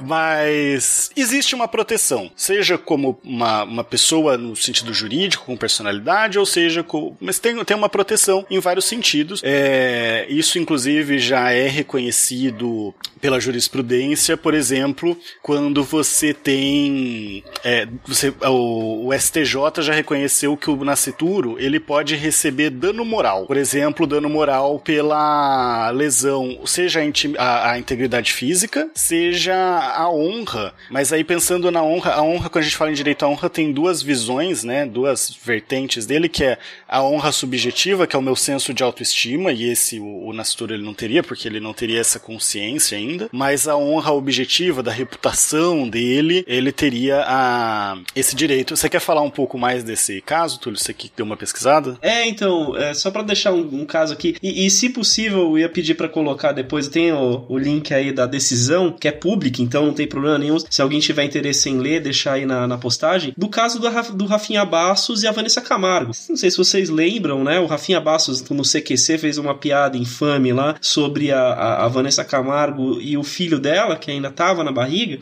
Mas 0.00 1.10
existe 1.16 1.54
uma 1.54 1.68
proteção, 1.68 2.30
seja 2.36 2.78
como 2.78 3.18
uma, 3.24 3.64
uma 3.64 3.84
pessoa 3.84 4.36
no 4.36 4.54
sentido 4.56 4.92
jurídico, 4.92 5.44
com 5.44 5.56
personalidade, 5.56 6.38
ou 6.38 6.46
seja, 6.46 6.82
com, 6.82 7.16
mas 7.20 7.38
tem, 7.38 7.62
tem 7.64 7.76
uma 7.76 7.88
proteção 7.88 8.46
em 8.50 8.58
vários 8.58 8.84
sentidos. 8.84 9.40
É, 9.44 10.26
isso, 10.28 10.58
inclusive, 10.58 11.18
já 11.18 11.50
é 11.50 11.68
reconhecido 11.68 12.94
pela 13.20 13.40
jurisprudência, 13.40 14.36
por 14.36 14.54
exemplo, 14.54 15.18
quando 15.42 15.82
você 15.84 16.32
tem. 16.32 17.44
É, 17.64 17.86
você, 18.06 18.32
o, 18.46 19.08
o, 19.08 19.18
STJ 19.18 19.82
já 19.82 19.92
reconheceu 19.92 20.56
que 20.56 20.67
o 20.72 20.84
nascituro 20.84 21.56
ele 21.58 21.80
pode 21.80 22.14
receber 22.14 22.70
dano 22.70 23.04
moral. 23.04 23.46
Por 23.46 23.56
exemplo, 23.56 24.06
dano 24.06 24.28
moral 24.28 24.78
pela 24.78 25.90
lesão, 25.90 26.60
seja 26.64 27.00
a, 27.00 27.42
a, 27.42 27.72
a 27.72 27.78
integridade 27.78 28.32
física, 28.32 28.90
seja 28.94 29.54
a 29.54 30.10
honra. 30.10 30.74
Mas 30.90 31.12
aí 31.12 31.24
pensando 31.24 31.70
na 31.70 31.82
honra, 31.82 32.12
a 32.12 32.22
honra, 32.22 32.48
quando 32.48 32.62
a 32.62 32.66
gente 32.66 32.76
fala 32.76 32.90
em 32.90 32.94
direito 32.94 33.24
à 33.24 33.28
honra, 33.28 33.50
tem 33.50 33.72
duas 33.72 34.02
visões, 34.02 34.64
né? 34.64 34.86
Duas 34.86 35.36
vertentes 35.44 36.06
dele, 36.06 36.28
que 36.28 36.44
é 36.44 36.58
a 36.86 37.02
honra 37.02 37.32
subjetiva, 37.32 38.06
que 38.06 38.16
é 38.16 38.18
o 38.18 38.22
meu 38.22 38.36
senso 38.36 38.72
de 38.72 38.82
autoestima, 38.82 39.52
e 39.52 39.70
esse 39.70 39.98
o, 39.98 40.28
o 40.28 40.32
ele 40.70 40.84
não 40.84 40.94
teria, 40.94 41.22
porque 41.22 41.46
ele 41.46 41.60
não 41.60 41.72
teria 41.72 42.00
essa 42.00 42.18
consciência 42.18 42.96
ainda, 42.96 43.28
mas 43.32 43.68
a 43.68 43.76
honra 43.76 44.12
objetiva 44.12 44.82
da 44.82 44.90
reputação 44.90 45.88
dele, 45.88 46.44
ele 46.46 46.72
teria 46.72 47.24
a, 47.26 47.98
esse 48.14 48.34
direito. 48.34 48.76
Você 48.76 48.88
quer 48.88 49.00
falar 49.00 49.22
um 49.22 49.30
pouco 49.30 49.58
mais 49.58 49.84
desse 49.84 50.20
caso, 50.20 50.47
Túlio? 50.56 50.78
Você 50.78 50.94
que 50.94 51.10
deu 51.14 51.26
uma 51.26 51.36
pesquisada? 51.36 51.98
É, 52.00 52.26
então, 52.26 52.76
é, 52.76 52.94
só 52.94 53.10
para 53.10 53.22
deixar 53.22 53.52
um, 53.52 53.80
um, 53.80 53.84
caso 53.84 54.12
aqui, 54.12 54.36
e, 54.42 54.66
e, 54.66 54.70
se 54.70 54.88
possível, 54.88 55.40
eu 55.40 55.58
ia 55.58 55.68
pedir 55.68 55.94
para 55.94 56.08
colocar 56.08 56.52
depois, 56.52 56.88
tem 56.88 57.12
o, 57.12 57.44
o, 57.48 57.58
link 57.58 57.92
aí 57.92 58.12
da 58.12 58.26
decisão, 58.26 58.92
que 58.92 59.08
é 59.08 59.12
pública, 59.12 59.60
então 59.60 59.86
não 59.86 59.92
tem 59.92 60.06
problema 60.06 60.38
nenhum. 60.38 60.58
Se 60.58 60.80
alguém 60.80 61.00
tiver 61.00 61.24
interesse 61.24 61.68
em 61.68 61.78
ler, 61.78 62.00
deixar 62.00 62.34
aí 62.34 62.46
na, 62.46 62.66
na 62.66 62.78
postagem, 62.78 63.34
do 63.36 63.48
caso 63.48 63.78
do, 63.78 63.88
do 64.14 64.26
Rafinha 64.26 64.64
Bassos 64.64 65.22
e 65.22 65.26
a 65.26 65.32
Vanessa 65.32 65.60
Camargo. 65.60 66.12
Não 66.28 66.36
sei 66.36 66.50
se 66.50 66.56
vocês 66.56 66.88
lembram, 66.88 67.44
né? 67.44 67.58
O 67.58 67.66
Rafinha 67.66 68.00
Bassos 68.00 68.42
no 68.48 68.62
CQC 68.62 69.18
fez 69.18 69.38
uma 69.38 69.54
piada 69.54 69.96
infame 69.96 70.52
lá 70.52 70.76
sobre 70.80 71.32
a, 71.32 71.40
a, 71.40 71.84
a 71.84 71.88
Vanessa 71.88 72.24
Camargo 72.24 73.00
e 73.00 73.16
o 73.16 73.22
filho 73.22 73.58
dela, 73.58 73.96
que 73.96 74.10
ainda 74.10 74.28
estava 74.28 74.62
na 74.62 74.70
barriga, 74.70 75.18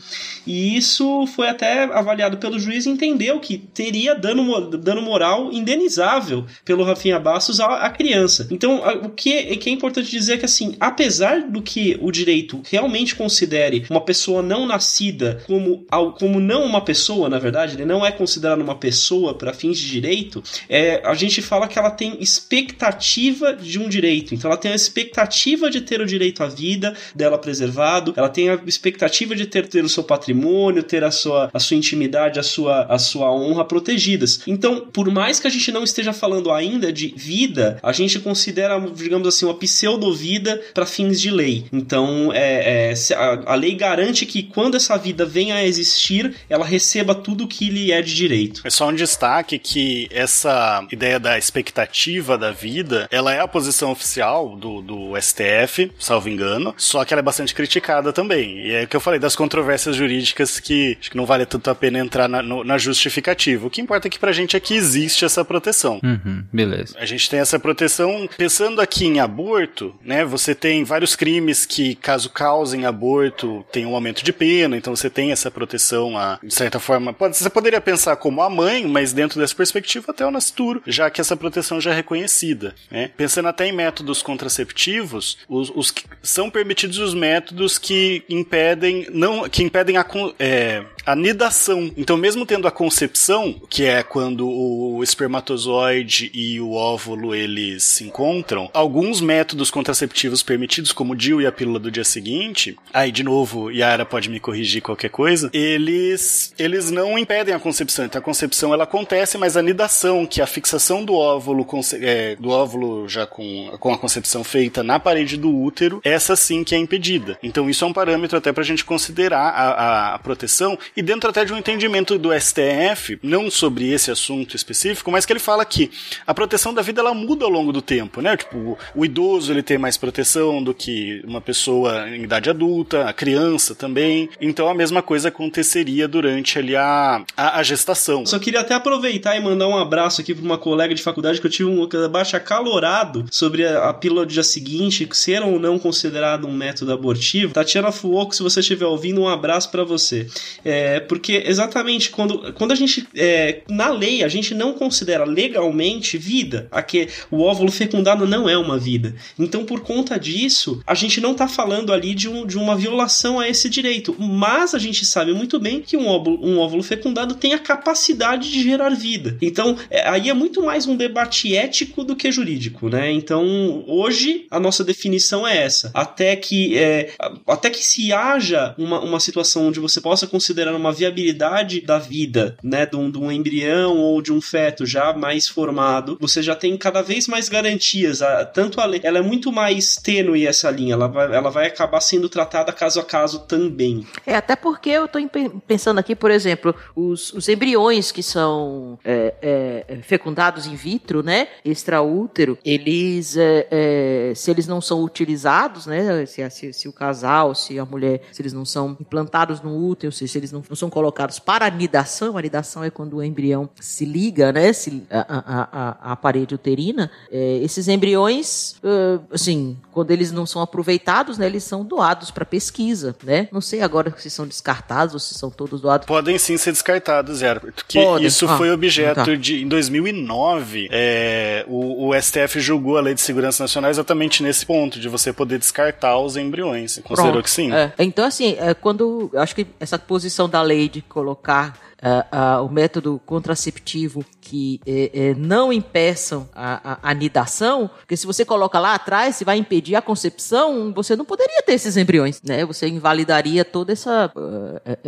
e 0.47 0.77
isso 0.77 1.27
foi 1.28 1.48
até 1.48 1.85
avaliado 1.85 2.36
pelo 2.36 2.59
juiz 2.59 2.86
e 2.86 2.90
entendeu 2.90 3.40
que 3.40 3.59
teria 3.59 4.15
dano, 4.15 4.70
dano 4.77 5.03
moral 5.03 5.15
indenizável 5.52 6.47
pelo 6.64 6.84
Rafinha 6.84 7.18
Bastos 7.18 7.60
à, 7.60 7.88
criança. 7.90 8.47
Então, 8.51 8.82
o 9.05 9.10
que, 9.10 9.56
que 9.56 9.70
é 9.70 9.72
importante 9.72 10.10
dizer 10.10 10.34
é 10.34 10.36
que, 10.38 10.44
assim, 10.44 10.76
apesar 10.78 11.43
do 11.43 11.62
que 11.62 11.97
o 12.01 12.10
direito 12.10 12.60
realmente 12.68 13.14
considere 13.14 13.86
uma 13.88 14.01
pessoa 14.01 14.43
não 14.43 14.66
nascida 14.66 15.43
como, 15.47 15.84
como 16.18 16.40
não 16.40 16.64
uma 16.64 16.80
pessoa, 16.80 17.28
na 17.28 17.38
verdade, 17.38 17.76
ele 17.76 17.84
não 17.84 18.05
é 18.05 18.10
considerado 18.10 18.60
uma 18.60 18.74
pessoa 18.74 19.34
para 19.34 19.52
fins 19.52 19.78
de 19.78 19.90
direito, 19.90 20.43
é, 20.68 21.02
a 21.05 21.14
gente 21.14 21.40
fala 21.43 21.68
que 21.68 21.78
ela 21.78 21.90
tem 21.90 22.16
expectativa 22.20 23.52
de 23.52 23.78
um 23.78 23.88
direito. 23.88 24.34
Então, 24.34 24.51
ela 24.51 24.59
tem 24.59 24.72
a 24.72 24.74
expectativa 24.74 25.70
de 25.70 25.80
ter 25.80 26.01
o 26.01 26.06
direito 26.06 26.43
à 26.43 26.47
vida 26.47 26.94
dela 27.14 27.38
preservado, 27.38 28.12
ela 28.16 28.28
tem 28.28 28.51
a 28.51 28.59
expectativa 28.66 29.34
de 29.34 29.47
ter, 29.47 29.66
ter 29.68 29.84
o 29.84 29.88
seu 29.88 30.05
patrimônio, 30.05 30.82
ter 30.82 31.05
a 31.05 31.10
sua, 31.10 31.51
a 31.52 31.59
sua 31.59 31.76
intimidade, 31.76 32.38
a 32.38 32.43
sua, 32.43 32.82
a 32.84 32.98
sua 32.98 33.32
honra 33.32 33.64
protegidas. 33.64 34.40
Então, 34.47 34.86
por 34.93 35.06
mais 35.11 35.41
que 35.41 35.47
a 35.47 35.51
gente 35.51 35.70
não 35.73 35.85
esteja 35.85 36.12
falando 36.12 36.53
ainda 36.53 36.93
de 36.93 37.12
vida, 37.16 37.78
a 37.83 37.93
gente 37.93 38.19
considera, 38.19 38.78
digamos 38.95 39.27
assim, 39.28 39.45
uma 39.45 39.55
pseudo-vida 39.55 40.61
para 40.74 40.87
fins 40.87 41.20
de 41.20 41.31
lei. 41.31 41.66
Então, 41.73 42.31
é, 42.33 42.93
é 42.93 43.15
a, 43.15 43.53
a, 43.53 43.55
lei 43.55 43.74
garante 43.74 44.27
que 44.27 44.43
quando 44.43 44.77
essa 44.77 44.97
vida 44.97 45.24
venha 45.24 45.57
a 45.57 45.65
existir, 45.65 46.35
ela 46.49 46.65
receba 46.65 47.15
tudo 47.15 47.47
que 47.47 47.69
lhe 47.70 47.93
é 47.93 48.03
de 48.03 48.15
direito. 48.15 48.62
É 48.65 48.70
só 48.70 48.89
um 48.89 48.95
destaque 48.95 49.59
que 49.59 50.09
essa 50.11 50.87
ideia 50.91 51.19
da 51.19 51.39
expectativa 51.39 52.37
da 52.37 52.51
vida, 52.51 53.09
ela 53.11 53.33
é 53.33 53.41
a 53.41 53.49
posição 53.49 53.91
oficial 53.91 54.57
do, 54.57 54.83
do 54.83 55.12
STF, 55.20 55.91
salvo 55.99 56.28
engano, 56.28 56.74
só 56.77 57.05
que 57.05 57.12
ela 57.12 57.20
é 57.20 57.23
bastante 57.23 57.55
criticada 57.55 58.12
também. 58.12 58.66
E 58.66 58.73
é 58.73 58.85
o 58.85 58.89
que 58.89 58.97
eu 58.97 59.01
falei 59.01 59.19
das 59.19 59.37
controvérsias 59.37 59.97
jurídicas 59.97 60.61
que 60.61 60.97
acho 61.01 61.11
que 61.11 61.16
não 61.16 61.27
vale 61.27 61.47
tanto 61.47 61.70
a 61.70 61.74
pena 61.74 61.99
entrar 61.99 62.28
na, 62.28 62.43
no, 62.43 62.65
na 62.65 62.78
justificativa. 62.78 63.66
O 63.66 63.70
que 63.70 63.81
importa 63.81 64.09
é 64.09 64.11
que 64.11 64.19
pra 64.19 64.33
gente 64.33 64.57
aqui 64.57 64.74
existe 64.74 64.95
essa 65.24 65.44
proteção. 65.44 66.01
Uhum, 66.02 66.44
beleza. 66.52 66.97
A 66.98 67.06
gente 67.06 67.28
tem 67.28 67.40
essa 67.40 67.59
proteção. 67.59 68.28
Pensando 68.36 68.81
aqui 68.81 69.06
em 69.06 69.20
aborto, 69.20 69.94
né? 70.02 70.24
Você 70.24 70.55
tem 70.55 70.85
vários 70.85 71.14
crimes 71.16 71.66
que, 71.66 71.94
caso 71.97 72.31
causem 72.31 72.86
aborto, 72.86 73.64
tem 73.73 73.86
um 73.86 73.94
aumento 73.94 74.24
de 74.24 74.32
pena, 74.32 74.77
então 74.77 74.94
você 74.94 75.10
tem 75.10 75.32
essa 75.32 75.51
proteção, 75.51 76.16
a, 76.16 76.39
de 76.43 76.55
certa 76.55 76.78
forma. 76.78 77.12
Pode, 77.12 77.36
você 77.36 77.51
poderia 77.51 77.81
pensar 77.81 78.16
como 78.16 78.43
a 78.43 78.51
mãe, 78.51 78.86
mas 78.86 79.12
dentro 79.12 79.40
dessa 79.40 79.55
perspectiva, 79.55 80.10
até 80.10 80.27
o 80.27 80.31
nascituro, 80.31 80.82
já 80.86 81.10
que 81.10 81.20
essa 81.20 81.36
proteção 81.36 81.81
já 81.81 81.93
é 81.93 81.94
reconhecida. 81.94 82.74
Né? 82.90 83.10
Pensando 83.16 83.48
até 83.48 83.66
em 83.66 83.73
métodos 83.73 84.23
contraceptivos, 84.23 85.39
os, 85.48 85.70
os 85.74 85.94
são 86.23 86.51
permitidos 86.51 86.98
os 86.98 87.14
métodos 87.14 87.27
métodos 87.56 87.78
que 87.78 88.23
impedem 88.28 89.09
não 89.12 89.48
que 89.48 89.62
impedem 89.62 89.97
a, 89.97 90.06
é, 90.39 90.85
a 91.05 91.16
nidação. 91.16 91.93
Então, 91.97 92.16
mesmo 92.16 92.47
tendo 92.47 92.66
a 92.66 92.70
concepção, 92.70 93.60
que 93.68 93.85
é 93.85 94.02
quando 94.02 94.47
o 94.47 94.85
espermatozoide 95.02 96.30
e 96.34 96.60
o 96.60 96.72
óvulo 96.72 97.34
eles 97.34 97.84
se 97.84 98.04
encontram, 98.04 98.70
alguns 98.72 99.20
métodos 99.20 99.70
contraceptivos 99.70 100.42
permitidos, 100.42 100.92
como 100.92 101.12
o 101.12 101.16
DIU 101.16 101.40
e 101.40 101.46
a 101.46 101.52
pílula 101.52 101.78
do 101.78 101.90
dia 101.90 102.04
seguinte, 102.04 102.76
aí 102.92 103.10
de 103.10 103.22
novo, 103.22 103.70
Yara 103.70 104.04
pode 104.04 104.28
me 104.28 104.40
corrigir 104.40 104.82
qualquer 104.82 105.10
coisa, 105.10 105.50
eles 105.52 106.54
eles 106.58 106.90
não 106.90 107.18
impedem 107.18 107.54
a 107.54 107.58
concepção. 107.58 108.04
Então, 108.04 108.18
a 108.18 108.22
concepção 108.22 108.72
ela 108.72 108.84
acontece, 108.84 109.38
mas 109.38 109.56
a 109.56 109.62
nidação, 109.62 110.26
que 110.26 110.40
é 110.40 110.44
a 110.44 110.46
fixação 110.46 111.04
do 111.04 111.14
óvulo 111.14 111.66
é, 111.94 112.36
do 112.36 112.50
óvulo 112.50 113.08
já 113.08 113.26
com, 113.26 113.76
com 113.78 113.92
a 113.92 113.98
concepção 113.98 114.42
feita 114.42 114.82
na 114.82 114.98
parede 114.98 115.36
do 115.36 115.54
útero, 115.54 116.00
essa 116.04 116.36
sim 116.36 116.64
que 116.64 116.74
é 116.74 116.78
impedida. 116.78 117.38
Então, 117.42 117.68
isso 117.68 117.84
é 117.84 117.88
um 117.88 117.92
parâmetro 117.92 118.38
até 118.38 118.52
para 118.52 118.62
a 118.62 118.66
gente 118.66 118.84
considerar 118.84 119.48
a, 119.50 120.14
a 120.14 120.18
proteção 120.18 120.78
e 120.96 121.02
dentro 121.02 121.30
até 121.30 121.44
de 121.44 121.52
um 121.52 121.58
entendimento 121.58 122.18
do 122.18 122.30
STF, 122.38 123.18
não 123.22 123.50
sobre 123.50 123.90
esse 123.92 124.10
assunto 124.10 124.56
específico, 124.56 124.76
mas 125.11 125.24
que 125.24 125.32
ele 125.32 125.40
fala 125.40 125.65
que 125.65 125.90
a 126.27 126.35
proteção 126.35 126.74
da 126.74 126.82
vida 126.82 127.01
ela 127.01 127.15
muda 127.15 127.44
ao 127.44 127.51
longo 127.51 127.73
do 127.73 127.82
tempo, 127.82 128.20
né? 128.20 128.36
Tipo, 128.36 128.78
o 128.94 129.05
idoso 129.05 129.53
ele 129.53 129.62
tem 129.62 129.78
mais 129.78 129.97
proteção 129.97 130.62
do 130.62 130.74
que 130.74 131.23
uma 131.24 131.40
pessoa 131.40 132.09
em 132.09 132.24
idade 132.24 132.51
adulta, 132.51 133.09
a 133.09 133.12
criança 133.12 133.74
também. 133.74 134.28
Então 134.40 134.69
a 134.69 134.74
mesma 134.74 135.03
coisa 135.03 135.28
aconteceria 135.28 136.09
durante 136.09 136.59
ali 136.59 136.77
a, 136.77 137.24
a, 137.36 137.61
a 137.61 137.62
gestação. 137.62 138.27
Só 138.27 138.39
queria 138.39 138.61
até 138.61 138.74
aproveitar 138.74 139.36
e 139.36 139.40
mandar 139.40 139.69
um 139.69 139.77
abraço 139.77 140.20
aqui 140.20 140.35
para 140.35 140.44
uma 140.44 140.59
colega 140.59 140.94
de 140.94 141.03
faculdade 141.03 141.40
que 141.40 141.47
eu 141.47 141.51
tive 141.51 141.69
um 141.69 141.86
debate 141.86 142.36
acalorado 142.36 143.24
sobre 143.31 143.66
a, 143.66 143.90
a 143.90 143.94
pílula 143.94 144.27
do 144.27 144.32
dia 144.32 144.43
seguinte, 144.43 145.09
ser 145.12 145.43
ou 145.43 145.59
não 145.59 145.78
considerado 145.78 146.47
um, 146.47 146.53
método 146.53 146.93
abortivo. 146.93 147.53
Tatiana 147.53 147.93
Fuoco, 147.93 148.35
se 148.35 148.43
você 148.43 148.61
estiver 148.61 148.86
ouvindo, 148.86 149.20
um 149.20 149.28
abraço 149.28 149.70
para 149.70 149.85
você. 149.85 150.27
É, 150.65 151.01
porque 151.01 151.43
exatamente 151.47 152.11
quando, 152.11 152.53
quando 152.55 152.73
a 152.73 152.74
gente. 152.74 153.07
É, 153.15 153.62
na 153.69 153.90
lei, 153.90 154.24
a 154.24 154.28
gente 154.28 154.55
não 154.55 154.65
considera 154.72 155.24
legalmente 155.24 156.18
vida. 156.18 156.68
Aqui, 156.70 157.09
o 157.30 157.43
óvulo 157.43 157.70
fecundado 157.70 158.26
não 158.26 158.48
é 158.48 158.56
uma 158.56 158.78
vida. 158.78 159.14
Então, 159.38 159.64
por 159.64 159.80
conta 159.80 160.18
disso, 160.18 160.82
a 160.86 160.94
gente 160.94 161.20
não 161.20 161.34
tá 161.34 161.47
falando 161.47 161.93
ali 161.93 162.14
de, 162.14 162.28
um, 162.28 162.47
de 162.47 162.59
uma 162.59 162.76
violação 162.76 163.38
a 163.38 163.48
esse 163.48 163.68
direito. 163.68 164.14
Mas 164.18 164.74
a 164.74 164.78
gente 164.78 165.05
sabe 165.05 165.32
muito 165.32 165.59
bem 165.59 165.80
que 165.80 165.97
um 165.97 166.06
óvulo, 166.06 166.44
um 166.47 166.59
óvulo 166.59 166.82
fecundado 166.82 167.34
tem 167.34 167.55
a 167.55 167.59
capacidade 167.59 168.51
de 168.51 168.62
gerar 168.62 168.90
vida. 168.90 169.36
Então, 169.40 169.76
é, 169.90 170.09
aí 170.09 170.28
é 170.28 170.34
muito 170.34 170.62
mais 170.62 170.86
um 170.86 170.97
debate 170.97 171.55
ético 171.55 172.05
do 172.05 172.16
que 172.16 172.30
jurídico, 172.32 172.88
né? 172.88 173.10
Então, 173.10 173.84
hoje, 173.86 174.47
a 174.51 174.59
nossa 174.59 174.82
definição 174.82 175.47
é 175.47 175.56
essa. 175.59 175.90
Até 175.94 176.34
que, 176.36 176.76
é, 176.78 177.12
até 177.47 177.70
que 177.70 177.82
se 177.82 178.12
haja 178.12 178.74
uma, 178.78 179.01
uma 179.01 179.20
situação 179.20 179.68
onde 179.68 179.80
você 179.80 180.01
possa 180.01 180.26
considerar 180.26 180.74
uma 180.74 180.93
viabilidade 180.93 181.80
da 181.80 181.98
vida, 181.98 182.56
né? 182.62 182.86
De 182.86 182.97
um, 182.97 183.10
de 183.10 183.18
um 183.18 183.30
embrião 183.30 183.98
ou 183.98 184.22
de 184.22 184.32
um 184.32 184.40
feto 184.40 184.56
já 184.87 185.12
mais 185.12 185.49
formado, 185.49 186.16
você 186.20 186.43
já 186.43 186.55
tem 186.55 186.77
cada 186.77 187.03
vez 187.03 187.27
mais 187.27 187.49
garantias. 187.49 188.23
A, 188.23 188.45
tanto 188.45 188.81
a 188.81 188.87
lei, 188.87 189.01
ela 189.03 189.19
é 189.19 189.23
muito 189.23 189.53
mais 189.53 189.97
tênue 189.97 190.47
essa 190.47 190.70
linha, 190.70 190.95
ela 190.95 191.09
vai, 191.09 191.35
ela 191.35 191.51
vai 191.51 191.66
acabar 191.66 192.01
sendo 192.01 192.28
tratada 192.28 192.73
caso 192.73 193.01
a 193.01 193.05
caso 193.05 193.41
também. 193.41 194.07
É, 194.27 194.35
até 194.35 194.57
porque 194.57 194.91
eu 194.91 195.07
estou 195.07 195.20
pensando 195.66 195.99
aqui, 195.99 196.15
por 196.15 196.31
exemplo, 196.31 196.74
os, 196.95 197.33
os 197.33 197.49
embriões 197.49 198.12
que 198.12 198.23
são 198.23 198.99
é, 199.05 199.85
é, 199.89 199.99
fecundados 200.03 200.66
in 200.66 200.74
vitro, 200.74 201.23
né? 201.23 201.49
Extraútero, 201.65 202.59
eles, 202.65 203.37
é, 203.37 203.66
é 203.70 204.33
se 204.35 204.51
eles 204.51 204.66
não 204.66 204.81
são 204.81 205.03
utilizados, 205.03 205.87
né? 205.87 206.24
Se, 206.27 206.49
se, 206.51 206.73
se, 206.73 206.89
o 206.89 206.93
casal, 206.93 207.55
se 207.55 207.78
a 207.78 207.85
mulher, 207.85 208.23
se 208.33 208.43
eles 208.43 208.53
não 208.53 208.65
são 208.65 208.97
implantados 209.01 209.61
no 209.61 209.77
útero, 209.77 210.12
se, 210.12 210.27
se 210.27 210.39
eles 210.39 210.53
não, 210.53 210.62
não, 210.69 210.77
são 210.77 210.91
colocados 210.91 211.39
para 211.39 211.65
a 211.65 211.69
anidação 211.69 212.37
é 212.85 212.91
quando 212.91 213.16
o 213.16 213.23
embrião 213.23 213.69
se 213.81 214.05
liga, 214.05 214.35
né? 214.52 214.72
Se, 214.72 215.02
a, 215.10 215.20
a, 215.20 215.68
a, 215.72 216.12
a 216.12 216.16
parede 216.16 216.54
uterina, 216.54 217.10
é, 217.30 217.58
esses 217.62 217.88
embriões, 217.88 218.76
uh, 218.82 219.22
assim, 219.32 219.76
quando 219.92 220.10
eles 220.10 220.30
não 220.30 220.44
são 220.44 220.60
aproveitados, 220.60 221.38
né? 221.38 221.46
Eles 221.46 221.64
são 221.64 221.84
doados 221.84 222.30
para 222.30 222.44
pesquisa, 222.44 223.16
né? 223.22 223.48
Não 223.50 223.60
sei 223.60 223.82
agora 223.82 224.14
se 224.18 224.28
são 224.28 224.46
descartados 224.46 225.14
ou 225.14 225.20
se 225.20 225.34
são 225.34 225.50
todos 225.50 225.80
doados. 225.80 226.06
Podem 226.06 226.38
sim 226.38 226.56
ser 226.56 226.72
descartados, 226.72 227.38
Zero. 227.38 227.60
Porque 227.60 228.02
Podem. 228.02 228.26
isso 228.26 228.46
ah, 228.46 228.56
foi 228.56 228.70
objeto 228.70 229.24
tá. 229.24 229.34
de, 229.34 229.62
em 229.62 229.68
2009, 229.68 230.88
é, 230.90 231.64
o, 231.68 232.08
o, 232.08 232.20
STF 232.20 232.60
julgou 232.60 232.98
a 232.98 233.00
Lei 233.00 233.14
de 233.14 233.20
Segurança 233.20 233.62
Nacional 233.62 233.90
exatamente 233.90 234.42
nesse 234.42 234.66
ponto, 234.66 235.00
de 235.00 235.08
você 235.08 235.32
poder 235.32 235.58
descartar 235.58 236.18
os 236.18 236.36
embriões. 236.36 236.98
Considerou 237.02 237.32
Pronto. 237.32 237.44
que 237.44 237.50
sim. 237.50 237.72
É. 237.72 237.92
Então, 237.98 238.24
assim, 238.24 238.56
é, 238.58 238.74
quando. 238.74 239.30
Acho 239.34 239.54
que 239.54 239.66
essa 239.80 239.98
posição 239.98 240.48
da 240.48 240.62
lei 240.62 240.88
de 240.88 241.00
colocar 241.02 241.85
uh, 242.02 242.62
uh, 242.62 242.64
o 242.64 242.68
método 242.68 243.20
contraceptivo 243.24 244.24
que 244.47 244.81
uh, 244.86 245.39
não 245.39 245.73
impeçam 245.73 246.48
a, 246.55 246.93
a, 246.93 247.10
anidação, 247.10 247.89
porque 247.98 248.16
se 248.16 248.27
você 248.27 248.44
coloca 248.44 248.78
lá 248.78 248.94
atrás, 248.94 249.36
se 249.36 249.44
vai 249.44 249.59
impedir 249.59 249.94
a 249.94 250.02
concepção, 250.02 250.93
você 250.93 251.14
não 251.14 251.24
poderia 251.24 251.62
ter 251.62 251.73
esses 251.73 251.97
embriões, 251.97 252.40
né? 252.43 252.64
Você 252.64 252.89
invalidaria 252.89 253.64
toda 253.64 253.93
essa. 253.93 254.32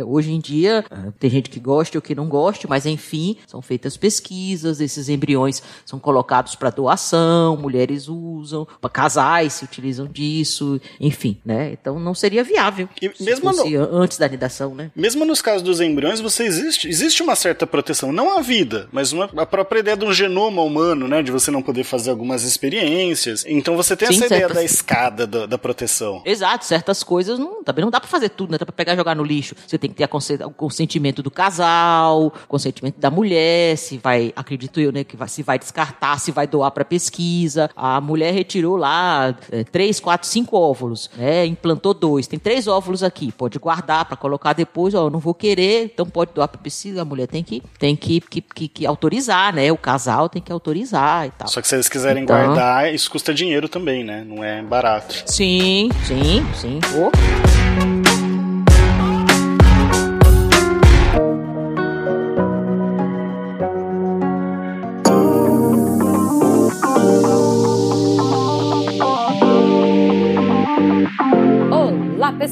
hoje 0.05 0.31
em 0.31 0.39
dia, 0.39 0.85
tem 1.19 1.29
gente 1.29 1.49
que 1.49 1.59
gosta 1.59 1.97
ou 1.97 2.01
que 2.01 2.15
não 2.15 2.27
gosta, 2.27 2.67
mas 2.67 2.85
enfim, 2.85 3.37
são 3.47 3.61
feitas 3.61 3.97
pesquisas, 3.97 4.79
esses 4.79 5.09
embriões 5.09 5.61
são 5.85 5.99
colocados 5.99 6.55
para 6.55 6.69
doação, 6.69 7.57
mulheres 7.57 8.07
usam, 8.07 8.67
casais 8.91 9.53
se 9.53 9.65
utilizam 9.65 10.07
disso, 10.07 10.81
enfim, 10.99 11.37
né? 11.45 11.71
Então 11.73 11.99
não 11.99 12.13
seria 12.13 12.43
viável. 12.43 12.89
E 13.01 13.11
mesmo 13.23 13.51
no... 13.51 13.95
antes 13.95 14.17
da 14.17 14.25
anidação, 14.25 14.73
né? 14.73 14.91
Mesmo 14.95 15.25
nos 15.25 15.41
casos 15.41 15.61
dos 15.61 15.79
embriões, 15.79 16.19
você 16.19 16.43
existe 16.43 16.69
existe, 16.69 16.87
existe 16.87 17.23
uma 17.23 17.35
certa 17.35 17.65
proteção, 17.65 18.11
não 18.11 18.37
a 18.37 18.41
vida, 18.41 18.87
mas 18.91 19.11
uma, 19.11 19.28
a 19.35 19.45
própria 19.45 19.79
ideia 19.79 19.97
de 19.97 20.05
um 20.05 20.13
genoma 20.13 20.61
humano, 20.61 21.07
né? 21.07 21.21
De 21.21 21.31
você 21.31 21.51
não 21.51 21.61
poder 21.61 21.83
fazer 21.83 22.09
algumas 22.09 22.43
experiências. 22.43 23.45
Então 23.47 23.75
você 23.75 23.95
tem 23.95 24.07
Sim, 24.07 24.15
essa 24.15 24.27
certas... 24.27 24.37
ideia 24.37 24.53
da 24.53 24.63
escada 24.63 25.27
da, 25.27 25.45
da, 25.45 25.57
proteção. 25.57 26.21
Exato, 26.25 26.65
certas 26.65 27.03
coisas 27.03 27.37
não, 27.37 27.63
também 27.63 27.83
não 27.83 27.91
dá 27.91 27.99
para 27.99 28.09
fazer 28.09 28.29
tudo, 28.29 28.51
né? 28.51 28.57
Dá 28.57 28.65
pra 28.65 28.73
pegar 28.73 28.93
e 28.93 28.95
jogar 28.95 29.15
no 29.15 29.23
lixo. 29.23 29.55
Você 29.65 29.77
tem 29.77 29.89
que 29.89 29.95
ter 29.95 30.09
o 30.45 30.51
consentimento 30.51 31.21
do 31.21 31.31
casal, 31.31 32.33
consentimento 32.47 32.99
da 32.99 33.09
mulher, 33.09 33.77
se 33.77 33.97
vai, 33.97 34.33
acredito 34.35 34.79
eu, 34.79 34.91
né? 34.91 35.03
Que 35.03 35.17
vai, 35.17 35.27
se 35.27 35.43
vai 35.43 35.59
descartar, 35.59 36.19
se 36.19 36.31
vai 36.31 36.47
doar 36.47 36.71
para 36.71 36.85
pesquisa. 36.85 37.69
A 37.75 37.99
mulher 37.99 38.33
retirou 38.33 38.75
lá 38.75 39.35
é, 39.51 39.63
três, 39.63 39.99
quatro, 39.99 40.27
cinco 40.27 40.57
óvulos, 40.57 41.09
né? 41.17 41.45
Implantou 41.45 41.93
dois. 41.93 42.27
Tem 42.27 42.39
três 42.39 42.67
óvulos 42.67 43.03
aqui, 43.03 43.31
pode 43.31 43.57
guardar 43.59 44.05
para 44.05 44.17
colocar 44.17 44.53
depois, 44.53 44.93
ó, 44.93 45.05
eu 45.05 45.09
não 45.09 45.19
vou 45.19 45.33
querer, 45.33 45.85
então 45.85 46.05
pode 46.05 46.33
doar 46.33 46.47
pra 46.47 46.59
precisa, 46.59 47.01
a 47.01 47.05
mulher 47.05 47.27
tem 47.27 47.43
que, 47.43 47.61
tem 47.79 47.95
que, 47.95 48.21
que, 48.21 48.41
que, 48.41 48.67
que, 48.67 48.85
autorizar, 48.85 49.18
né? 49.27 49.71
O 49.71 49.77
casal 49.77 50.29
tem 50.29 50.41
que 50.41 50.51
autorizar 50.51 51.27
e 51.27 51.31
tal. 51.31 51.47
Só 51.47 51.61
que 51.61 51.67
se 51.67 51.75
eles 51.75 51.89
quiserem 51.89 52.23
então... 52.23 52.35
guardar, 52.35 52.93
isso 52.93 53.09
custa 53.09 53.33
dinheiro 53.33 53.67
também, 53.67 54.03
né? 54.03 54.23
Não 54.25 54.43
é 54.43 54.61
barato. 54.61 55.23
Sim, 55.25 55.89
sim, 56.05 56.45
sim. 56.55 56.79
Oh. 56.95 57.98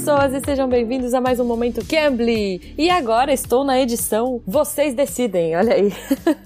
Pessoas, 0.07 0.33
e 0.33 0.39
sejam 0.39 0.69
bem-vindos 0.69 1.13
a 1.13 1.19
mais 1.19 1.37
um 1.37 1.43
Momento 1.43 1.85
Cambly. 1.85 2.73
E 2.77 2.89
agora 2.89 3.33
estou 3.33 3.65
na 3.65 3.77
edição 3.77 4.41
Vocês 4.47 4.93
Decidem, 4.93 5.53
olha 5.53 5.73
aí. 5.73 5.91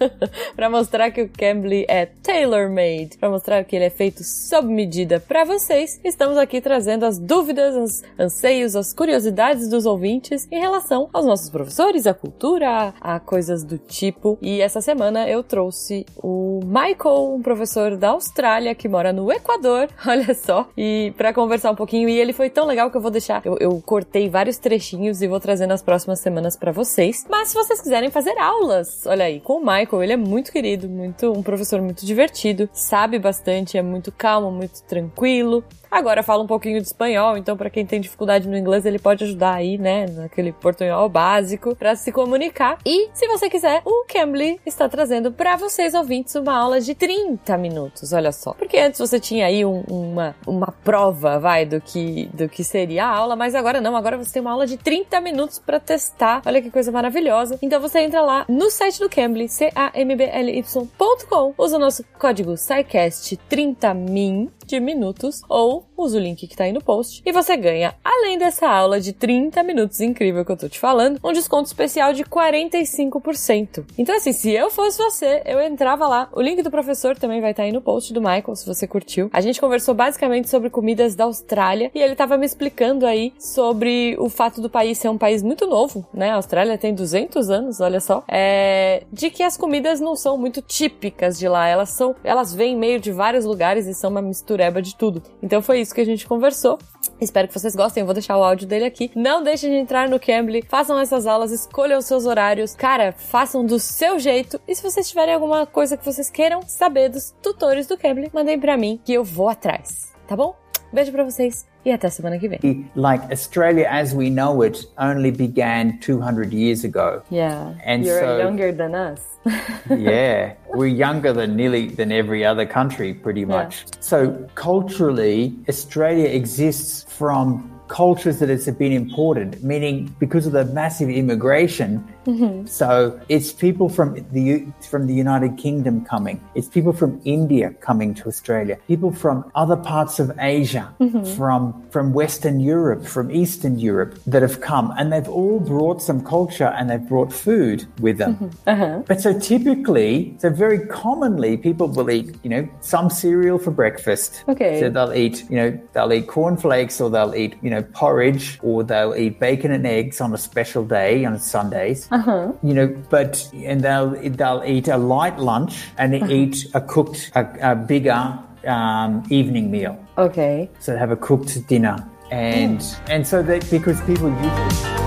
para 0.56 0.68
mostrar 0.68 1.12
que 1.12 1.22
o 1.22 1.30
Cambly 1.30 1.86
é 1.88 2.08
tailor-made, 2.08 3.20
para 3.20 3.30
mostrar 3.30 3.64
que 3.64 3.76
ele 3.76 3.86
é 3.86 3.92
feito 3.92 4.24
sob 4.24 4.68
medida 4.68 5.20
para 5.20 5.44
vocês, 5.44 6.02
estamos 6.04 6.40
aqui 6.40 6.60
trazendo 6.60 7.06
as 7.06 7.20
dúvidas, 7.20 7.76
os 7.76 8.02
anseios, 8.18 8.76
as 8.76 8.94
curiosidades 8.94 9.70
dos 9.70 9.86
ouvintes 9.86 10.48
em 10.52 10.60
relação 10.60 11.08
aos 11.14 11.28
nossos 11.28 11.52
professores, 11.52 12.08
à 12.08 12.16
cultura, 12.16 12.96
a 13.00 13.20
coisas 13.20 13.64
do 13.64 13.78
tipo. 13.78 14.40
E 14.42 14.60
essa 14.60 14.82
semana 14.82 15.30
eu 15.30 15.44
trouxe 15.44 16.04
o 16.18 16.62
Michael, 16.66 17.36
um 17.36 17.44
professor 17.44 17.96
da 17.96 18.10
Austrália 18.10 18.74
que 18.74 18.90
mora 18.90 19.14
no 19.14 19.32
Equador, 19.32 19.88
olha 20.08 20.34
só, 20.34 20.68
e 20.76 21.14
para 21.16 21.32
conversar 21.32 21.70
um 21.70 21.76
pouquinho. 21.76 22.10
E 22.10 22.20
ele 22.20 22.34
foi 22.34 22.50
tão 22.50 22.66
legal 22.66 22.90
que 22.90 22.98
eu 22.98 23.02
vou 23.02 23.12
deixar. 23.12 23.44
Eu, 23.60 23.72
eu 23.72 23.82
cortei 23.86 24.30
vários 24.30 24.58
trechinhos 24.58 25.22
e 25.22 25.28
vou 25.28 25.40
trazer 25.40 25.68
nas 25.68 25.82
próximas 25.82 26.20
semanas 26.20 26.56
para 26.56 26.72
vocês. 26.72 27.26
Mas 27.30 27.50
se 27.50 27.56
vocês 27.56 27.82
quiserem 27.82 28.10
fazer 28.10 28.38
aulas, 28.38 29.06
olha 29.06 29.26
aí, 29.26 29.40
com 29.40 29.54
o 29.54 29.60
Michael, 29.60 30.04
ele 30.04 30.14
é 30.14 30.18
muito 30.18 30.52
querido, 30.52 30.88
muito 30.88 31.32
um 31.32 31.42
professor 31.42 31.82
muito 31.82 32.06
divertido, 32.06 32.70
sabe 32.74 33.18
bastante, 33.18 33.78
é 33.78 33.82
muito 33.82 34.12
calmo, 34.12 34.52
muito 34.52 34.82
tranquilo. 34.84 35.64
Agora 35.92 36.24
fala 36.24 36.42
um 36.42 36.48
pouquinho 36.48 36.80
de 36.80 36.88
espanhol, 36.88 37.38
então 37.38 37.58
para 37.58 37.70
quem 37.70 37.86
tem 37.86 38.00
dificuldade 38.00 38.48
no 38.48 38.58
inglês, 38.58 38.86
ele 38.86 38.98
pode 38.98 39.26
ajudar 39.26 39.56
aí, 39.56 39.78
né, 39.78 40.06
naquele 40.06 40.54
portunhol 40.54 41.10
básico 41.10 41.76
para 41.76 41.96
se 41.98 42.14
comunicar. 42.14 42.78
E 42.86 43.10
se 43.14 43.28
você 43.28 43.50
quiser, 43.50 43.82
o 43.84 44.06
Cambly 44.06 44.60
está 44.66 44.88
trazendo 44.88 45.32
para 45.32 45.58
vocês 45.58 45.94
ouvintes 45.94 46.34
uma 46.36 46.58
aula 46.58 46.80
de 46.80 46.96
30 46.96 47.58
minutos, 47.58 48.14
olha 48.14 48.32
só. 48.32 48.54
Porque 48.54 48.78
antes 48.78 49.00
você 49.00 49.20
tinha 49.20 49.48
aí 49.48 49.66
um, 49.66 49.84
uma 49.90 50.36
uma 50.48 50.72
prova, 50.84 51.40
vai, 51.40 51.66
do 51.66 51.82
que 51.82 52.30
do 52.34 52.48
que 52.48 52.64
seria 52.64 53.06
a 53.06 53.10
aula, 53.10 53.36
mas 53.36 53.56
agora 53.56 53.82
não, 53.82 53.96
agora 53.96 54.18
você 54.18 54.34
tem 54.34 54.42
uma 54.42 54.52
aula 54.52 54.66
de 54.66 54.78
30 54.78 55.20
minutos 55.20 55.60
para 55.60 55.80
testar. 55.80 56.42
Olha 56.46 56.62
que 56.62 56.72
coisa 56.72 56.92
maravilhosa. 56.92 57.58
Então 57.62 57.82
você 57.82 58.00
entra 58.00 58.22
lá 58.22 58.46
no 58.48 58.70
site 58.70 59.00
do 59.00 59.10
Cambly, 59.10 59.50
c 59.50 59.72
a 59.76 59.92
m 59.94 60.16
b 60.16 60.24
l 60.24 60.60
y.com, 60.60 61.54
usa 61.58 61.76
o 61.76 61.80
nosso 61.80 62.04
código 62.18 62.54
SciCast30min 62.54 64.50
de 64.66 64.80
minutos 64.80 65.42
ou 65.48 65.86
usa 65.98 66.18
o 66.18 66.22
link 66.22 66.48
que 66.48 66.56
tá 66.56 66.64
aí 66.64 66.72
no 66.72 66.82
post 66.82 67.22
e 67.26 67.32
você 67.32 67.56
ganha, 67.56 67.94
além 68.04 68.38
dessa 68.38 68.68
aula 68.68 69.00
de 69.00 69.14
30 69.14 69.64
minutos 69.64 70.02
incrível 70.02 70.44
que 70.44 70.52
eu 70.52 70.58
tô 70.58 70.68
te 70.68 70.80
falando, 70.80 71.20
um 71.24 71.32
desconto 71.32 71.68
especial 71.68 72.14
de 72.14 72.24
45%. 72.24 73.86
Então 73.98 74.16
assim, 74.16 74.34
se 74.34 74.52
eu 74.52 74.70
fosse 74.70 74.98
você, 74.98 75.42
eu 75.46 75.62
entrava 75.62 76.08
lá. 76.08 76.30
O 76.32 76.42
link 76.42 76.62
do 76.62 76.72
professor 76.72 77.18
também 77.18 77.42
vai 77.42 77.52
estar 77.52 77.64
tá 77.64 77.68
aí 77.68 77.72
no 77.72 77.82
post 77.82 78.14
do 78.14 78.22
Michael, 78.22 78.56
se 78.56 78.66
você 78.66 78.88
curtiu. 78.88 79.30
A 79.34 79.42
gente 79.42 79.62
conversou 79.62 79.94
basicamente 79.94 80.50
sobre 80.50 80.70
comidas 80.70 81.16
da 81.16 81.26
Austrália 81.26 81.92
e 81.94 82.02
ele 82.02 82.16
tava 82.16 82.38
me 82.38 82.46
explicando 82.46 83.06
aí 83.06 83.34
sobre 83.40 84.16
o 84.20 84.30
fato 84.30 84.62
do 84.62 84.70
país 84.70 84.98
ser 84.98 85.10
um 85.10 85.18
país 85.18 85.44
muito 85.44 85.68
novo, 85.68 86.06
né? 86.14 86.32
A 86.32 86.36
Austrália 86.36 86.78
tem 86.78 86.94
200 86.94 87.50
anos, 87.50 87.80
olha 87.80 88.00
só. 88.00 88.24
É, 88.28 89.04
de 89.12 89.30
que 89.30 89.44
as 89.44 89.58
comidas 89.58 90.00
não 90.00 90.16
são 90.16 90.38
muito 90.38 90.62
típicas 90.62 91.38
de 91.38 91.48
lá, 91.48 91.68
elas 91.68 91.90
são, 91.90 92.16
elas 92.24 92.54
vêm 92.54 92.76
meio 92.76 93.00
de 93.00 93.12
vários 93.12 93.46
lugares 93.46 93.88
e 93.88 93.94
são 93.94 94.10
uma 94.10 94.22
mistura 94.22 94.61
de 94.82 94.96
tudo. 94.96 95.24
Então 95.42 95.62
foi 95.62 95.80
isso 95.80 95.96
que 95.96 96.02
a 96.02 96.06
gente 96.06 96.28
conversou. 96.28 96.78
Espero 97.20 97.48
que 97.48 97.54
vocês 97.54 97.76
gostem, 97.76 98.02
eu 98.02 98.06
vou 98.06 98.14
deixar 98.14 98.38
o 98.38 98.44
áudio 98.44 98.68
dele 98.68 98.86
aqui. 98.86 99.10
Não 99.16 99.42
deixem 99.42 99.70
de 99.70 99.78
entrar 99.78 100.10
no 100.10 100.20
Cambly, 100.20 100.64
façam 100.68 101.00
essas 101.00 101.26
aulas, 101.26 101.52
escolham 101.52 101.98
os 101.98 102.06
seus 102.06 102.26
horários. 102.26 102.76
Cara, 102.76 103.12
façam 103.12 103.66
do 103.66 103.80
seu 103.80 104.20
jeito. 104.20 104.60
E 104.68 104.76
se 104.76 104.84
vocês 104.84 105.10
tiverem 105.10 105.34
alguma 105.34 105.66
coisa 105.66 105.98
que 105.98 106.06
vocês 106.06 106.30
queiram 106.30 106.62
saber 106.64 107.10
dos 107.10 107.34
tutores 107.42 107.88
do 107.88 107.98
Cambly, 107.98 108.30
mandem 108.34 108.60
para 108.60 108.78
mim 108.78 109.00
que 109.04 109.14
eu 109.14 109.24
vou 109.24 109.50
atrás, 109.50 110.14
tá 110.28 110.36
bom? 110.36 110.56
Beijo 110.92 111.12
para 111.12 111.24
vocês 111.24 111.71
semana 112.10 112.38
que 112.40 112.48
vem. 112.48 112.60
Like 112.96 113.24
Australia 113.32 113.88
as 113.90 114.14
we 114.14 114.30
know 114.30 114.62
it 114.64 114.86
only 114.98 115.32
began 115.32 116.00
200 116.00 116.54
years 116.54 116.84
ago. 116.84 117.22
Yeah, 117.30 117.74
And 117.86 118.04
you're 118.06 118.20
so- 118.20 118.38
younger 118.38 118.72
than 118.72 118.94
us. 118.94 119.20
yeah, 119.90 120.54
we're 120.76 120.86
younger 120.86 121.34
than 121.34 121.56
nearly 121.56 121.88
than 121.88 122.12
every 122.12 122.46
other 122.46 122.66
country, 122.66 123.14
pretty 123.14 123.44
much. 123.44 123.86
So 124.00 124.48
culturally, 124.54 125.56
Australia 125.68 126.28
exists 126.30 127.04
from 127.10 127.72
cultures 127.92 128.40
that 128.40 128.50
has 128.50 128.66
been 128.84 128.94
imported, 128.94 129.62
meaning 129.62 130.16
because 130.18 130.48
of 130.48 130.54
the 130.54 130.66
massive 130.66 131.10
immigration. 131.10 131.90
Mm-hmm. 132.26 132.66
So 132.68 133.20
it's 133.28 133.52
people 133.52 133.90
from 133.90 134.10
the 134.32 134.66
from 134.90 135.08
the 135.08 135.14
United 135.14 135.58
Kingdom 135.58 136.06
coming. 136.06 136.40
It's 136.56 136.70
people 136.78 136.94
from 136.94 137.20
India 137.26 137.72
coming 137.88 138.14
to 138.20 138.28
Australia. 138.28 138.78
People 138.88 139.12
from 139.12 139.52
other 139.56 139.76
parts 139.76 140.20
of 140.20 140.32
Asia, 140.40 140.86
mm-hmm. 141.00 141.26
from 141.36 141.62
from 141.90 142.14
Western 142.14 142.60
Europe, 142.60 143.06
from 143.06 143.30
Eastern 143.32 143.78
Europe 143.78 144.18
that 144.26 144.42
have 144.42 144.62
come, 144.62 144.94
and 144.98 145.12
they've 145.12 145.34
all 145.42 145.60
brought 145.60 146.02
some 146.02 146.24
culture 146.24 146.72
and 146.78 146.90
they've 146.90 147.08
brought 147.14 147.34
food 147.34 147.86
with 148.00 148.18
them. 148.18 148.36
Mm-hmm. 148.36 148.70
Uh-huh. 148.74 149.04
But 149.10 149.20
so 149.20 149.38
typically, 149.38 150.36
so 150.38 150.50
very 150.50 150.80
commonly, 150.88 151.58
people 151.58 151.88
will 151.88 152.10
eat, 152.10 152.30
you 152.44 152.50
know, 152.50 152.70
some 152.80 153.10
cereal 153.10 153.58
for 153.58 153.72
breakfast. 153.72 154.44
Okay. 154.48 154.80
So 154.80 154.90
they'll 154.90 155.14
eat, 155.14 155.44
you 155.50 155.58
know, 155.58 155.70
they'll 155.94 156.14
eat 156.14 156.28
cornflakes 156.28 157.02
or 157.02 157.10
they'll 157.10 157.36
eat, 157.36 157.56
you 157.62 157.70
know, 157.82 157.88
porridge 157.94 158.60
or 158.62 158.84
they'll 158.84 159.16
eat 159.16 159.40
bacon 159.40 159.72
and 159.72 159.86
eggs 159.86 160.22
on 160.22 160.34
a 160.34 160.38
special 160.38 160.86
day 160.86 161.26
on 161.26 161.38
Sundays. 161.40 162.08
Uh-huh. 162.12 162.52
You 162.64 162.74
know, 162.74 162.88
but 163.10 163.50
and 163.54 163.82
they'll 163.82 164.12
they'll 164.30 164.64
eat 164.66 164.88
a 164.88 164.98
light 164.98 165.40
lunch 165.40 165.88
and 165.98 166.30
eat 166.32 166.68
a 166.74 166.82
cooked 166.82 167.32
a, 167.36 167.72
a 167.72 167.76
bigger 167.76 168.38
um, 168.66 169.24
evening 169.30 169.72
meal. 169.72 169.98
Okay. 170.18 170.70
So 170.80 170.94
they 170.94 171.00
have 171.00 171.12
a 171.12 171.18
cooked 171.18 171.68
dinner. 171.68 171.98
And 172.32 172.82
and 173.10 173.28
so 173.28 173.44
that 173.44 173.70
because 173.70 174.00
people 174.02 174.30
usually 174.30 175.02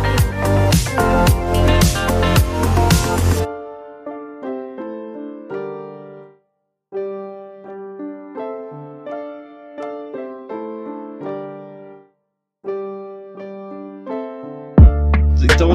Então, 0.96 1.43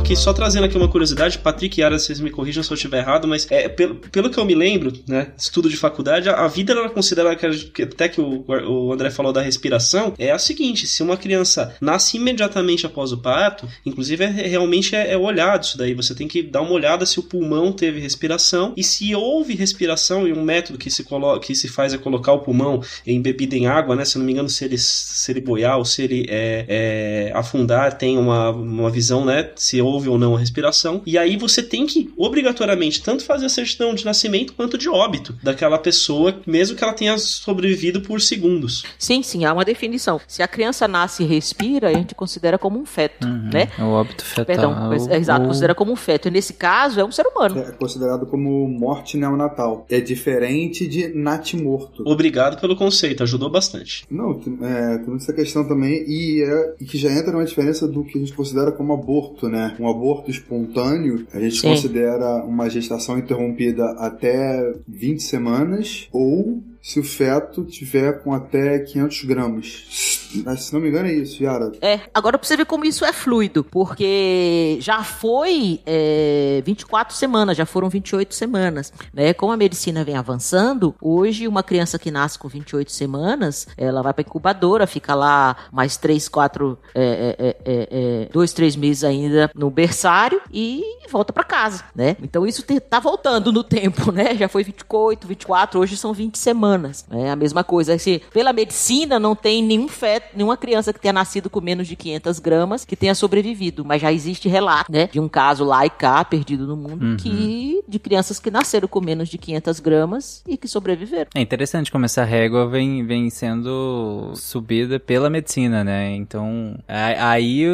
aqui, 0.10 0.16
só 0.16 0.34
trazendo 0.34 0.64
aqui 0.64 0.76
uma 0.76 0.88
curiosidade, 0.88 1.38
Patrick 1.38 1.80
e 1.80 1.84
Yara, 1.84 2.00
vocês 2.00 2.20
me 2.20 2.32
corrijam 2.32 2.64
se 2.64 2.72
eu 2.72 2.76
estiver 2.76 2.98
errado, 2.98 3.28
mas 3.28 3.46
é, 3.52 3.70
pelo, 3.70 3.94
pelo 3.94 4.32
que 4.32 4.40
eu 4.40 4.46
me 4.46 4.56
lembro, 4.56 4.92
né, 5.08 5.34
estudo 5.38 5.70
de 5.70 5.78
faculdade, 5.78 6.28
a, 6.28 6.46
a 6.46 6.48
vida 6.48 6.74
era 6.74 6.90
considerada, 6.90 7.36
que, 7.36 7.84
até 7.84 8.10
que 8.10 8.20
o, 8.20 8.44
o 8.48 8.92
André 8.92 9.12
falou 9.12 9.32
da 9.32 9.42
respiração, 9.42 10.16
é 10.18 10.32
a 10.32 10.40
seguinte, 10.40 10.88
se 10.88 11.04
uma 11.04 11.16
criança 11.16 11.76
nasce 11.80 12.18
imediatamente 12.18 12.88
após 12.88 13.12
o 13.12 13.20
parto, 13.20 13.68
inclusive 13.86 14.24
é, 14.24 14.28
realmente 14.30 14.96
é, 14.96 15.14
é 15.14 15.18
olhado 15.18 15.64
isso 15.64 15.78
daí, 15.78 15.94
você 15.94 16.16
tem 16.16 16.28
que 16.28 16.42
dar 16.42 16.62
uma 16.62 16.72
olhada 16.72 17.06
se 17.06 17.20
o 17.20 17.24
pulmão 17.24 17.72
teve 17.72 18.00
respiração, 18.00 18.74
e 18.76 18.84
se 18.84 19.14
houve 19.14 19.54
respiração, 19.54 20.28
e 20.28 20.34
um 20.34 20.42
método 20.42 20.80
que 20.80 20.90
se, 20.90 21.04
colo, 21.04 21.40
que 21.40 21.54
se 21.54 21.68
faz 21.68 21.94
é 21.94 22.00
colocar 22.00 22.34
o 22.34 22.40
pulmão 22.40 22.82
embebida 23.06 23.56
em 23.56 23.68
água, 23.68 23.96
né, 23.96 24.04
se 24.06 24.18
eu 24.18 24.22
não 24.22 24.26
me 24.26 24.32
engano, 24.32 24.50
se 24.50 24.66
ele, 24.66 24.78
se 24.80 25.32
ele 25.32 25.42
boiar 25.42 25.78
ou 25.78 25.86
se 25.86 26.02
ele 26.02 26.26
é, 26.28 26.66
é, 26.68 27.32
afundar, 27.36 27.96
tem 27.96 28.18
uma, 28.18 28.50
uma 28.50 28.90
visão, 28.90 29.24
né, 29.24 29.52
se 29.56 29.80
houve 29.80 29.99
ou 30.08 30.18
não 30.18 30.36
a 30.36 30.40
respiração. 30.40 31.02
E 31.06 31.18
aí 31.18 31.36
você 31.38 31.62
tem 31.64 31.86
que, 31.86 32.12
obrigatoriamente, 32.18 33.02
tanto 33.02 33.26
fazer 33.26 33.46
a 33.48 33.50
certidão 33.50 33.94
de 33.94 34.06
nascimento 34.06 34.54
quanto 34.54 34.78
de 34.78 34.88
óbito 34.88 35.36
daquela 35.44 35.78
pessoa, 35.78 36.40
mesmo 36.46 36.76
que 36.78 36.84
ela 36.84 36.94
tenha 36.94 37.18
sobrevivido 37.18 38.02
por 38.02 38.22
segundos. 38.22 38.84
Sim, 38.98 39.22
sim, 39.24 39.46
há 39.46 39.54
uma 39.54 39.66
definição. 39.66 40.20
Se 40.28 40.42
a 40.42 40.48
criança 40.48 40.88
nasce 40.88 41.24
e 41.24 41.26
respira, 41.26 41.90
a 41.90 41.94
gente 41.94 42.14
considera 42.16 42.58
como 42.58 42.80
um 42.80 42.86
feto, 42.86 43.28
né? 43.28 43.70
É 43.78 43.84
o 43.84 43.88
óbito 43.90 44.24
fetal. 44.24 44.46
Perdão, 44.46 44.94
é, 45.12 45.18
exato, 45.18 45.42
ou- 45.42 45.48
considera 45.48 45.76
como 45.76 45.92
um 45.92 45.96
feto. 45.96 46.28
E 46.28 46.32
nesse 46.32 46.54
caso, 46.54 47.00
é 47.00 47.04
um 47.06 47.12
ser 47.12 47.26
humano. 47.26 47.60
É 47.60 47.72
considerado 47.72 48.26
como 48.26 48.68
morte 48.68 49.18
neonatal. 49.18 49.86
É 49.90 50.00
diferente 50.00 50.88
de 50.88 51.08
natimorto. 51.10 52.04
Obrigado 52.06 52.60
pelo 52.60 52.76
conceito, 52.76 53.24
ajudou 53.24 53.50
bastante. 53.50 54.06
Não, 54.10 54.34
tem, 54.36 54.58
é, 54.62 54.98
tem 55.00 55.16
essa 55.16 55.34
questão 55.34 55.68
também, 55.68 56.04
e, 56.08 56.44
é, 56.44 56.76
e 56.82 56.86
que 56.86 56.98
já 56.98 57.12
entra 57.12 57.32
numa 57.32 57.46
diferença 57.46 57.88
do 57.88 58.04
que 58.04 58.18
a 58.18 58.22
gente 58.22 58.34
considera 58.34 58.72
como 58.72 58.94
aborto, 58.94 59.48
né? 59.50 59.76
Um 59.80 59.89
aborto 59.90 60.30
espontâneo, 60.30 61.26
a 61.34 61.40
gente 61.40 61.62
Sim. 61.62 61.70
considera 61.70 62.44
uma 62.44 62.70
gestação 62.70 63.18
interrompida 63.18 63.84
até 63.92 64.74
20 64.88 65.22
semanas, 65.22 66.08
ou 66.12 66.64
se 66.82 67.00
o 67.00 67.04
feto 67.04 67.64
tiver 67.66 68.24
com 68.24 68.34
até 68.34 68.80
500 68.80 69.24
gramas. 69.26 70.19
Mas, 70.46 70.64
se 70.66 70.74
não 70.74 70.82
me 70.82 70.90
engano 70.90 71.08
é 71.08 71.14
isso, 71.14 71.42
Yara. 71.44 71.72
É, 71.82 72.00
agora 72.14 72.38
pra 72.38 72.48
você 72.48 72.56
ver 72.56 72.66
como 72.66 72.86
isso 72.86 73.06
é 73.06 73.14
fluido, 73.14 73.64
porque 73.64 74.78
já 74.80 75.04
foi 75.04 75.80
é, 75.86 76.62
24 76.66 77.16
semanas, 77.16 77.58
já 77.58 77.66
foram 77.66 77.90
28 77.90 78.34
semanas, 78.34 78.94
né? 79.14 79.34
Como 79.34 79.52
a 79.52 79.58
medicina 79.58 80.04
vem 80.04 80.16
avançando, 80.16 80.96
hoje 81.02 81.48
uma 81.48 81.64
criança 81.64 81.98
que 81.98 82.12
nasce 82.12 82.38
com 82.38 82.48
28 82.48 82.92
semanas, 82.92 83.68
ela 83.78 84.02
vai 84.02 84.14
pra 84.14 84.22
incubadora, 84.22 84.86
fica 84.88 85.16
lá 85.16 85.56
mais 85.72 85.98
3, 85.98 86.28
4, 86.28 86.78
é, 86.94 87.36
é, 87.40 87.56
é, 87.66 87.88
é, 88.26 88.30
2, 88.32 88.54
3 88.54 88.76
meses 88.76 89.04
ainda 89.04 89.50
no 89.56 89.70
berçário 89.70 90.42
e 90.52 90.84
volta 91.10 91.34
pra 91.34 91.44
casa, 91.44 91.84
né? 91.96 92.16
Então 92.22 92.46
isso 92.46 92.64
tá 92.90 93.00
voltando 93.00 93.52
no 93.52 93.64
tempo, 93.64 94.12
né? 94.12 94.36
Já 94.36 94.48
foi 94.48 94.64
28, 94.64 95.28
24, 95.28 95.80
hoje 95.80 95.98
são 95.98 96.14
20 96.14 96.38
semanas, 96.38 97.06
né? 97.10 97.32
A 97.32 97.36
mesma 97.36 97.64
coisa, 97.64 97.98
se 97.98 98.22
pela 98.32 98.54
medicina 98.54 99.20
não 99.20 99.36
tem 99.36 99.64
nenhum 99.64 99.88
feto, 99.88 100.19
nenhuma 100.34 100.58
criança 100.58 100.94
que 100.94 101.00
tenha 101.00 101.14
nascido 101.14 101.50
com 101.50 101.62
menos 101.62 101.88
de 101.88 101.96
500 101.96 102.40
gramas 102.40 102.86
que 102.86 102.96
tenha 102.96 103.16
sobrevivido, 103.16 103.84
mas 103.86 104.02
já 104.02 104.12
existe 104.12 104.48
relato, 104.48 104.92
né, 104.92 105.08
de 105.12 105.20
um 105.20 105.28
caso 105.28 105.64
lá 105.64 105.86
e 105.86 105.90
cá 105.90 106.24
perdido 106.24 106.68
no 106.68 106.76
mundo 106.76 107.18
que 107.18 107.84
de 107.88 108.00
crianças 108.00 108.40
que 108.40 108.52
nasceram 108.52 108.88
com 108.88 109.02
menos 109.02 109.30
de 109.30 109.38
500 109.38 109.80
gramas 109.80 110.44
e 110.48 110.58
que 110.58 110.68
sobreviveram. 110.68 111.30
É 111.34 111.42
interessante 111.42 111.92
como 111.92 112.06
essa 112.06 112.24
régua 112.24 112.68
vem, 112.68 113.06
vem 113.06 113.30
sendo 113.30 114.32
subida 114.36 115.00
pela 115.00 115.30
medicina, 115.30 115.84
né? 115.84 116.16
Então, 116.16 116.78
aí 116.88 117.66